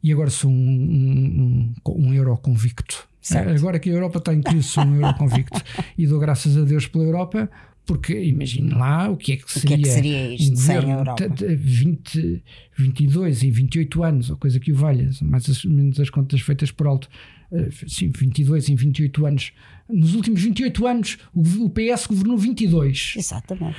e 0.02 0.12
agora 0.12 0.30
sou 0.30 0.50
um, 0.50 0.54
um, 0.54 1.74
um, 1.86 2.06
um 2.08 2.14
euro 2.14 2.36
convicto. 2.36 3.08
Certo. 3.20 3.50
Agora 3.50 3.78
que 3.78 3.90
a 3.90 3.92
Europa 3.92 4.18
está 4.18 4.32
em 4.32 4.40
crise, 4.40 4.62
sou 4.68 4.84
um 4.84 4.96
euro 5.00 5.14
convicto. 5.18 5.60
e 5.98 6.06
dou 6.06 6.18
graças 6.18 6.56
a 6.56 6.62
Deus 6.62 6.86
pela 6.86 7.04
Europa, 7.04 7.50
porque 7.84 8.18
imagine 8.22 8.70
lá 8.70 9.08
o 9.10 9.16
que 9.16 9.32
é 9.32 9.36
que 9.36 9.44
que 9.44 9.58
é 9.58 9.60
seria, 9.60 9.78
que 9.78 9.88
seria 9.88 10.34
isto 10.34 10.52
um 10.52 10.56
sem 10.56 10.76
a 10.76 10.82
Europa? 10.98 11.28
de- 11.28 11.34
de 11.48 11.56
20, 11.56 12.42
22 12.76 13.42
e 13.42 13.50
28 13.50 14.02
anos, 14.04 14.30
ou 14.30 14.36
coisa 14.36 14.58
que 14.60 14.72
o 14.72 14.76
valha, 14.76 15.10
mais 15.22 15.64
ou 15.64 15.70
menos 15.70 15.98
as 16.00 16.10
contas 16.10 16.40
feitas 16.40 16.70
por 16.70 16.86
alto. 16.86 17.08
eh, 17.52 17.68
Sim, 17.86 18.10
22 18.16 18.68
em 18.68 18.76
28 18.76 19.26
anos. 19.26 19.52
Nos 19.88 20.14
últimos 20.14 20.42
28 20.42 20.86
anos, 20.86 21.18
o 21.34 21.40
o 21.64 21.70
PS 21.70 22.06
governou 22.06 22.36
22 22.38 23.14
Exatamente. 23.16 23.76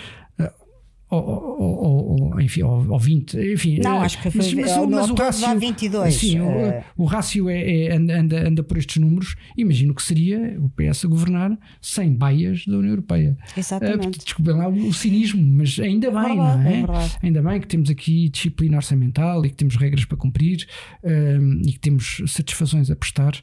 Ou, 1.09 1.57
ou, 1.59 2.21
ou, 2.33 2.41
enfim, 2.41 2.61
ou, 2.61 2.87
ou 2.89 2.99
20, 2.99 3.37
enfim. 3.53 3.79
Não, 3.83 3.97
eh, 4.01 4.05
acho 4.05 4.21
que 4.21 4.29
foi- 4.29 4.41
mas, 4.41 4.53
mas, 4.53 4.89
mas 4.89 5.09
o 5.09 5.13
rácio, 5.15 5.41
dá 5.47 5.53
22, 5.55 6.13
Sim, 6.15 6.39
o- 6.41 6.49
eh. 6.49 6.83
o, 6.95 7.05
rácio 7.05 7.49
é, 7.49 7.85
é- 7.87 7.95
anda, 7.95 8.47
anda, 8.47 8.63
por 8.63 8.77
estes 8.77 8.97
números. 9.01 9.35
Imagino 9.57 9.93
que 9.95 10.03
seria 10.03 10.57
o 10.59 10.69
PS 10.69 11.05
a 11.05 11.09
governar 11.09 11.57
sem 11.81 12.13
baias 12.13 12.65
da 12.65 12.77
União 12.77 12.91
Europeia. 12.91 13.37
Eh, 13.55 13.59
Exatamente. 13.59 14.19
Desculpem 14.23 14.53
lá 14.55 14.67
o, 14.67 14.87
o 14.87 14.93
cinismo, 14.93 15.41
mas 15.43 15.79
ainda 15.79 16.11
bem, 16.11 16.21
Verdade, 16.37 16.63
não 16.63 16.69
é? 16.69 16.73
é 16.73 16.77
verdade. 16.77 17.17
Ainda 17.23 17.41
bem 17.41 17.59
que 17.61 17.67
temos 17.67 17.89
aqui 17.89 18.29
disciplina 18.29 18.77
orçamental 18.77 19.45
e 19.45 19.49
que 19.49 19.55
temos 19.55 19.75
regras 19.77 20.05
para 20.05 20.17
cumprir 20.17 20.67
e 21.65 21.71
que 21.71 21.79
temos 21.79 22.21
satisfações 22.27 22.91
a 22.91 22.95
prestar. 22.95 23.33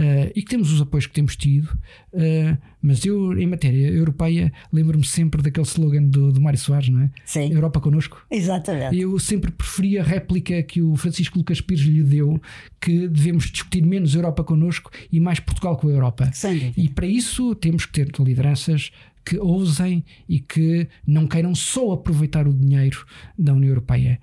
Eh, 0.00 0.30
e 0.36 0.42
que 0.42 0.48
temos 0.48 0.72
os 0.72 0.80
apoios 0.80 1.06
que 1.06 1.12
temos 1.12 1.34
tido, 1.34 1.76
eh, 2.12 2.56
mas 2.80 3.04
eu, 3.04 3.36
em 3.36 3.48
matéria 3.48 3.88
europeia, 3.88 4.52
lembro-me 4.72 5.04
sempre 5.04 5.42
daquele 5.42 5.66
slogan 5.66 6.04
do, 6.04 6.30
do 6.30 6.40
Mário 6.40 6.58
Soares, 6.58 6.88
não 6.88 7.00
é? 7.00 7.10
Sim. 7.24 7.52
Europa 7.52 7.80
connosco. 7.80 8.24
Exatamente. 8.30 8.96
Eu 8.96 9.18
sempre 9.18 9.50
preferi 9.50 9.98
a 9.98 10.04
réplica 10.04 10.62
que 10.62 10.80
o 10.80 10.94
Francisco 10.94 11.36
Lucas 11.36 11.60
Pires 11.60 11.84
lhe 11.84 12.04
deu, 12.04 12.40
que 12.80 13.08
devemos 13.08 13.50
discutir 13.50 13.84
menos 13.84 14.14
Europa 14.14 14.44
connosco 14.44 14.92
e 15.10 15.18
mais 15.18 15.40
Portugal 15.40 15.76
com 15.76 15.88
a 15.88 15.90
Europa. 15.90 16.30
Dúvida. 16.40 16.72
E 16.76 16.88
para 16.88 17.06
isso 17.06 17.56
temos 17.56 17.84
que 17.84 17.92
ter 17.92 18.08
lideranças 18.20 18.92
que 19.24 19.36
ousem 19.36 20.04
e 20.28 20.38
que 20.38 20.88
não 21.04 21.26
queiram 21.26 21.54
só 21.54 21.92
aproveitar 21.92 22.46
o 22.46 22.54
dinheiro 22.54 23.04
da 23.36 23.52
União 23.52 23.70
Europeia. 23.70 24.20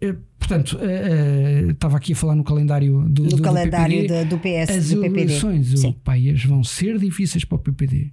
Eh, 0.00 0.14
Portanto, 0.38 0.78
eh, 0.80 1.66
eh, 1.66 1.70
estava 1.72 1.96
aqui 1.98 2.14
a 2.14 2.16
falar 2.16 2.34
no 2.34 2.42
calendário 2.44 3.02
do, 3.08 3.24
No 3.24 3.28
do- 3.30 3.36
do 3.36 3.42
calendário 3.42 3.96
PPD. 4.02 4.14
da- 4.14 4.30
do 4.30 4.38
PS, 4.38 4.70
As 4.70 4.88
do 4.90 5.04
eleições 5.04 5.74
europeias 5.74 6.42
vão 6.44 6.64
ser 6.64 6.98
difíceis 6.98 7.44
para 7.44 7.56
o 7.56 7.58
PPD. 7.58 8.12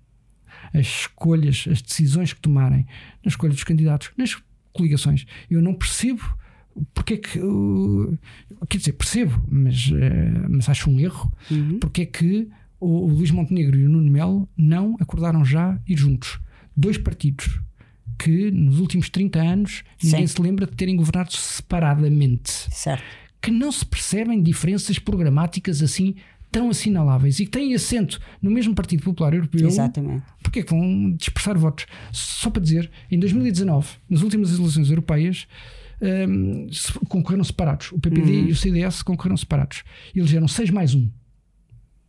As 0.73 0.85
escolhas, 0.85 1.65
as 1.71 1.81
decisões 1.81 2.33
que 2.33 2.41
tomarem 2.41 2.85
na 3.23 3.29
escolha 3.29 3.53
dos 3.53 3.63
candidatos, 3.63 4.09
nas 4.17 4.35
coligações, 4.73 5.25
eu 5.49 5.61
não 5.61 5.73
percebo 5.73 6.21
porque 6.93 7.13
é 7.13 7.17
que. 7.17 7.39
quer 8.67 8.77
dizer, 8.79 8.93
percebo, 8.93 9.41
mas, 9.49 9.89
mas 10.49 10.67
acho 10.67 10.89
um 10.89 10.99
erro. 10.99 11.31
Uhum. 11.49 11.79
Porque 11.79 12.01
é 12.01 12.05
que 12.05 12.49
o, 12.81 13.05
o 13.05 13.07
Luís 13.07 13.31
Montenegro 13.31 13.77
e 13.79 13.85
o 13.85 13.89
Nuno 13.89 14.11
Melo 14.11 14.49
não 14.57 14.97
acordaram 14.99 15.45
já 15.45 15.79
ir 15.87 15.97
juntos. 15.97 16.37
Dois 16.75 16.97
partidos 16.97 17.61
que 18.17 18.51
nos 18.51 18.79
últimos 18.79 19.09
30 19.09 19.39
anos 19.39 19.83
ninguém 20.01 20.27
Sim. 20.27 20.35
se 20.35 20.41
lembra 20.41 20.65
de 20.65 20.73
terem 20.73 20.95
governado 20.95 21.31
separadamente. 21.33 22.51
Certo. 22.71 23.03
Que 23.41 23.51
não 23.51 23.71
se 23.71 23.85
percebem 23.85 24.41
diferenças 24.41 24.97
programáticas 24.99 25.81
assim 25.81 26.15
tão 26.51 26.69
assinaláveis 26.69 27.39
e 27.39 27.45
que 27.45 27.51
têm 27.51 27.73
assento 27.75 28.19
no 28.41 28.49
mesmo 28.49 28.73
Partido 28.73 29.03
Popular 29.03 29.33
Europeu. 29.33 29.67
Exatamente. 29.67 30.23
Porque 30.41 30.59
é 30.59 30.63
que 30.63 30.71
vão 30.71 31.11
dispersar 31.11 31.57
votos? 31.57 31.85
Só 32.13 32.49
para 32.49 32.61
dizer, 32.61 32.89
em 33.11 33.19
2019, 33.19 33.87
nas 34.09 34.21
últimas 34.21 34.57
eleições 34.57 34.89
europeias, 34.89 35.47
se- 36.71 36.93
concorreram 37.09 37.43
separados. 37.43 37.91
O 37.91 37.99
PPD 37.99 38.31
Uhum. 38.31 38.47
e 38.47 38.51
o 38.51 38.55
CDS 38.55 39.03
concorreram 39.03 39.35
separados. 39.37 39.83
Elegeram 40.15 40.47
6 40.47 40.69
mais 40.69 40.93
1. 40.95 41.09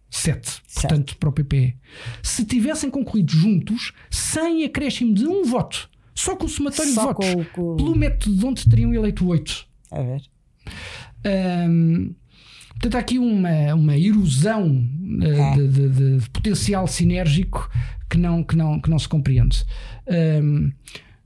7, 0.08 0.62
portanto, 0.72 1.16
para 1.18 1.28
o 1.28 1.32
PPE. 1.32 1.76
Se 2.22 2.44
tivessem 2.44 2.88
concorrido 2.88 3.32
juntos, 3.32 3.92
sem 4.10 4.64
acréscimo 4.64 5.12
de 5.12 5.26
um 5.26 5.44
voto, 5.44 5.90
só 6.16 6.34
com 6.34 6.47
o 6.47 6.48
somatório 6.48 6.93
Só 6.93 7.01
de 7.01 7.06
votos, 7.28 7.47
com 7.52 7.62
o- 7.74 7.76
pelo 7.76 7.94
método 7.94 8.34
de 8.36 8.44
onde 8.47 8.68
teriam 8.68 8.93
eleito 8.93 9.24
8. 9.26 9.66
A 9.93 10.02
ver. 10.02 10.22
Hum, 11.68 12.14
portanto, 12.70 12.94
há 12.94 12.98
aqui 12.98 13.18
uma, 13.18 13.74
uma 13.74 13.97
erosão 13.97 14.68
uh, 15.20 15.24
É. 15.24 15.55
de, 15.56 15.68
de- 15.68 16.18
de 16.20 16.30
potencial 16.30 16.86
sinérgico 16.86 17.70
que 18.09 18.16
não, 18.18 18.43
que 18.43 18.56
não, 18.56 18.80
que 18.80 18.88
não 18.90 18.98
se 18.98 19.09
compreende. 19.09 19.64
Hum, 20.43 20.72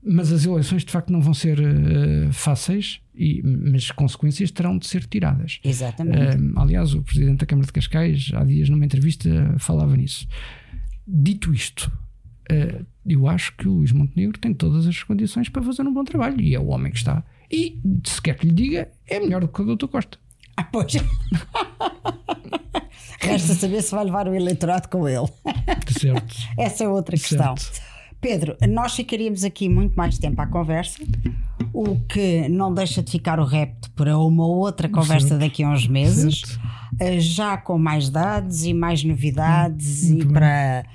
mas 0.03 0.31
as 0.31 0.45
eleições 0.45 0.83
de 0.83 0.91
facto 0.91 1.11
não 1.13 1.21
vão 1.21 1.33
ser 1.33 1.59
uh, 1.59 2.33
fáceis, 2.33 2.99
e, 3.13 3.39
mas 3.43 3.91
consequências 3.91 4.49
terão 4.49 4.75
de 4.77 4.87
ser 4.87 5.05
tiradas. 5.05 5.59
Exatamente. 5.63 6.37
Um, 6.37 6.53
aliás, 6.59 6.95
o 6.95 7.03
presidente 7.03 7.37
da 7.41 7.45
Câmara 7.45 7.67
de 7.67 7.73
Cascais, 7.73 8.31
há 8.33 8.43
dias, 8.43 8.67
numa 8.67 8.83
entrevista, 8.83 9.29
falava 9.59 9.95
nisso. 9.95 10.27
Dito 11.07 11.53
isto, 11.53 11.91
eu 13.05 13.27
acho 13.27 13.55
que 13.55 13.67
o 13.67 13.73
Luís 13.73 13.91
Montenegro 13.91 14.39
tem 14.39 14.53
todas 14.53 14.87
as 14.87 15.01
condições 15.03 15.49
para 15.49 15.61
fazer 15.61 15.81
um 15.83 15.93
bom 15.93 16.03
trabalho 16.03 16.39
e 16.41 16.53
é 16.55 16.59
o 16.59 16.67
homem 16.67 16.91
que 16.91 16.97
está. 16.97 17.23
E, 17.51 17.79
se 18.05 18.21
quer 18.21 18.35
que 18.37 18.45
lhe 18.45 18.53
diga, 18.53 18.89
é 19.07 19.19
melhor 19.19 19.41
do 19.41 19.47
que 19.47 19.61
o 19.61 19.75
Dr. 19.75 19.87
Costa. 19.87 20.17
Ah, 20.55 20.63
pois. 20.63 20.93
Resta 23.19 23.53
saber 23.53 23.81
se 23.81 23.91
vai 23.91 24.05
levar 24.05 24.27
o 24.27 24.33
eleitorado 24.35 24.87
com 24.89 25.07
ele. 25.07 25.27
Certo. 25.99 26.35
Essa 26.57 26.83
é 26.85 26.87
outra 26.87 27.15
questão. 27.15 27.55
Certo. 27.57 27.81
Pedro, 28.19 28.55
nós 28.69 28.95
ficaríamos 28.95 29.43
aqui 29.43 29.67
muito 29.67 29.95
mais 29.95 30.17
tempo 30.19 30.39
à 30.41 30.45
conversa, 30.45 31.03
o 31.73 31.99
que 32.01 32.47
não 32.49 32.71
deixa 32.71 33.01
de 33.01 33.11
ficar 33.11 33.39
o 33.39 33.45
repto 33.45 33.89
para 33.91 34.15
uma 34.17 34.45
outra 34.45 34.87
conversa 34.87 35.29
Certo. 35.29 35.41
daqui 35.41 35.63
a 35.63 35.69
uns 35.69 35.87
meses, 35.87 36.41
Certo. 36.41 36.61
Eh, 36.99 37.19
já 37.19 37.57
com 37.57 37.77
mais 37.77 38.09
dados 38.09 38.65
e 38.65 38.73
mais 38.73 39.03
novidades 39.03 40.09
Muito 40.09 40.21
e 40.21 40.25
bem. 40.25 40.33
para, 40.33 40.85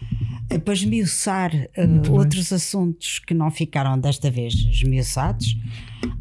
eh, 0.51 0.59
para 0.59 0.74
esmiuçar 0.74 1.51
bem. 1.77 2.02
outros 2.10 2.52
assuntos 2.52 3.18
que 3.18 3.35
não 3.35 3.51
ficaram 3.51 3.98
desta 3.98 4.31
vez 4.31 4.55
esmiuçados. 4.55 5.56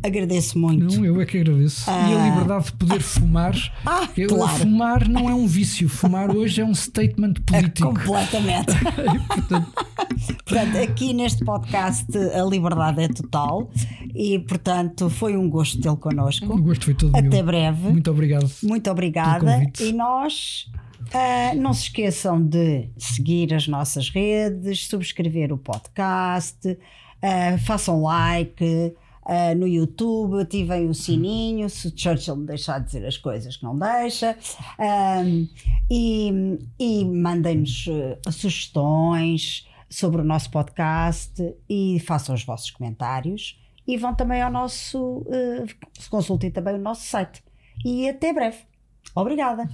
Agradeço 0.04 0.58
muito. 0.58 0.96
Não, 0.98 1.06
eu 1.06 1.22
é 1.22 1.26
que 1.26 1.40
agradeço. 1.40 1.90
E 1.90 1.94
a 1.94 2.30
liberdade 2.30 2.66
de 2.66 2.74
poder 2.74 3.02
fumar. 3.02 3.56
Ah, 3.86 4.08
eu, 4.18 4.30
claro. 4.30 4.58
Fumar 4.60 5.08
não 5.08 5.30
é 5.30 5.34
um 5.34 5.48
vício. 5.48 5.88
Fumar 5.90 6.36
hoje 6.36 6.62
é 6.62 6.66
um 6.66 6.74
statement 6.74 7.34
político. 7.46 7.90
Completamente. 7.90 8.74
portanto, 10.46 10.78
aqui 10.78 11.14
neste 11.14 11.44
podcast 11.44 12.06
a 12.18 12.44
liberdade 12.44 13.02
é 13.04 13.08
total 13.08 13.70
e, 14.14 14.40
portanto, 14.40 15.10
foi 15.10 15.36
um 15.36 15.50
gosto 15.50 15.80
tê-lo 15.80 15.96
O 15.96 15.98
connosco. 15.98 16.62
gosto 16.62 16.86
foi 16.86 16.94
todo 16.94 17.16
Até 17.16 17.30
meu. 17.30 17.44
breve. 17.46 17.90
Muito 17.90 18.12
obrigado. 18.12 18.50
Muito 18.64 18.90
obrigada. 18.90 19.64
E 19.80 19.92
nós 19.92 20.70
ah, 21.14 21.54
não 21.56 21.74
se 21.74 21.84
esqueçam 21.84 22.42
de 22.42 22.90
seguir 22.98 23.54
as 23.54 23.68
nossas 23.68 24.10
redes, 24.10 24.88
subscrever 24.88 25.52
o 25.54 25.58
podcast, 25.58 26.78
ah, 27.22 27.58
façam 27.60 28.02
like. 28.02 28.94
Ah, 29.26 29.56
no 29.56 29.68
YouTube, 29.68 30.42
ativem 30.42 30.88
o 30.88 30.94
sininho 30.94 31.70
se 31.70 31.92
Churchill 31.96 32.36
deixar 32.38 32.80
de 32.80 32.86
dizer 32.86 33.06
as 33.06 33.18
coisas 33.18 33.58
que 33.58 33.64
não 33.64 33.78
deixa 33.78 34.38
ah, 34.78 35.24
e, 35.90 36.60
e 36.80 37.06
mandem-nos 37.06 37.88
ah, 37.90 38.32
sugestões 38.32 39.68
sobre 39.90 40.22
o 40.22 40.24
nosso 40.24 40.52
podcast 40.52 41.56
e 41.70 42.00
façam 42.02 42.36
os 42.36 42.44
vossos 42.44 42.70
comentários 42.70 43.60
e 43.88 43.98
vão 43.98 44.14
também 44.14 44.42
ao 44.42 44.52
nosso 44.52 45.26
ah, 45.30 45.66
consultem 46.10 46.52
também 46.52 46.76
o 46.76 46.80
nosso 46.80 47.06
site 47.06 47.44
e 47.84 48.08
até 48.08 48.32
breve. 48.32 48.60
Obrigada. 49.16 49.70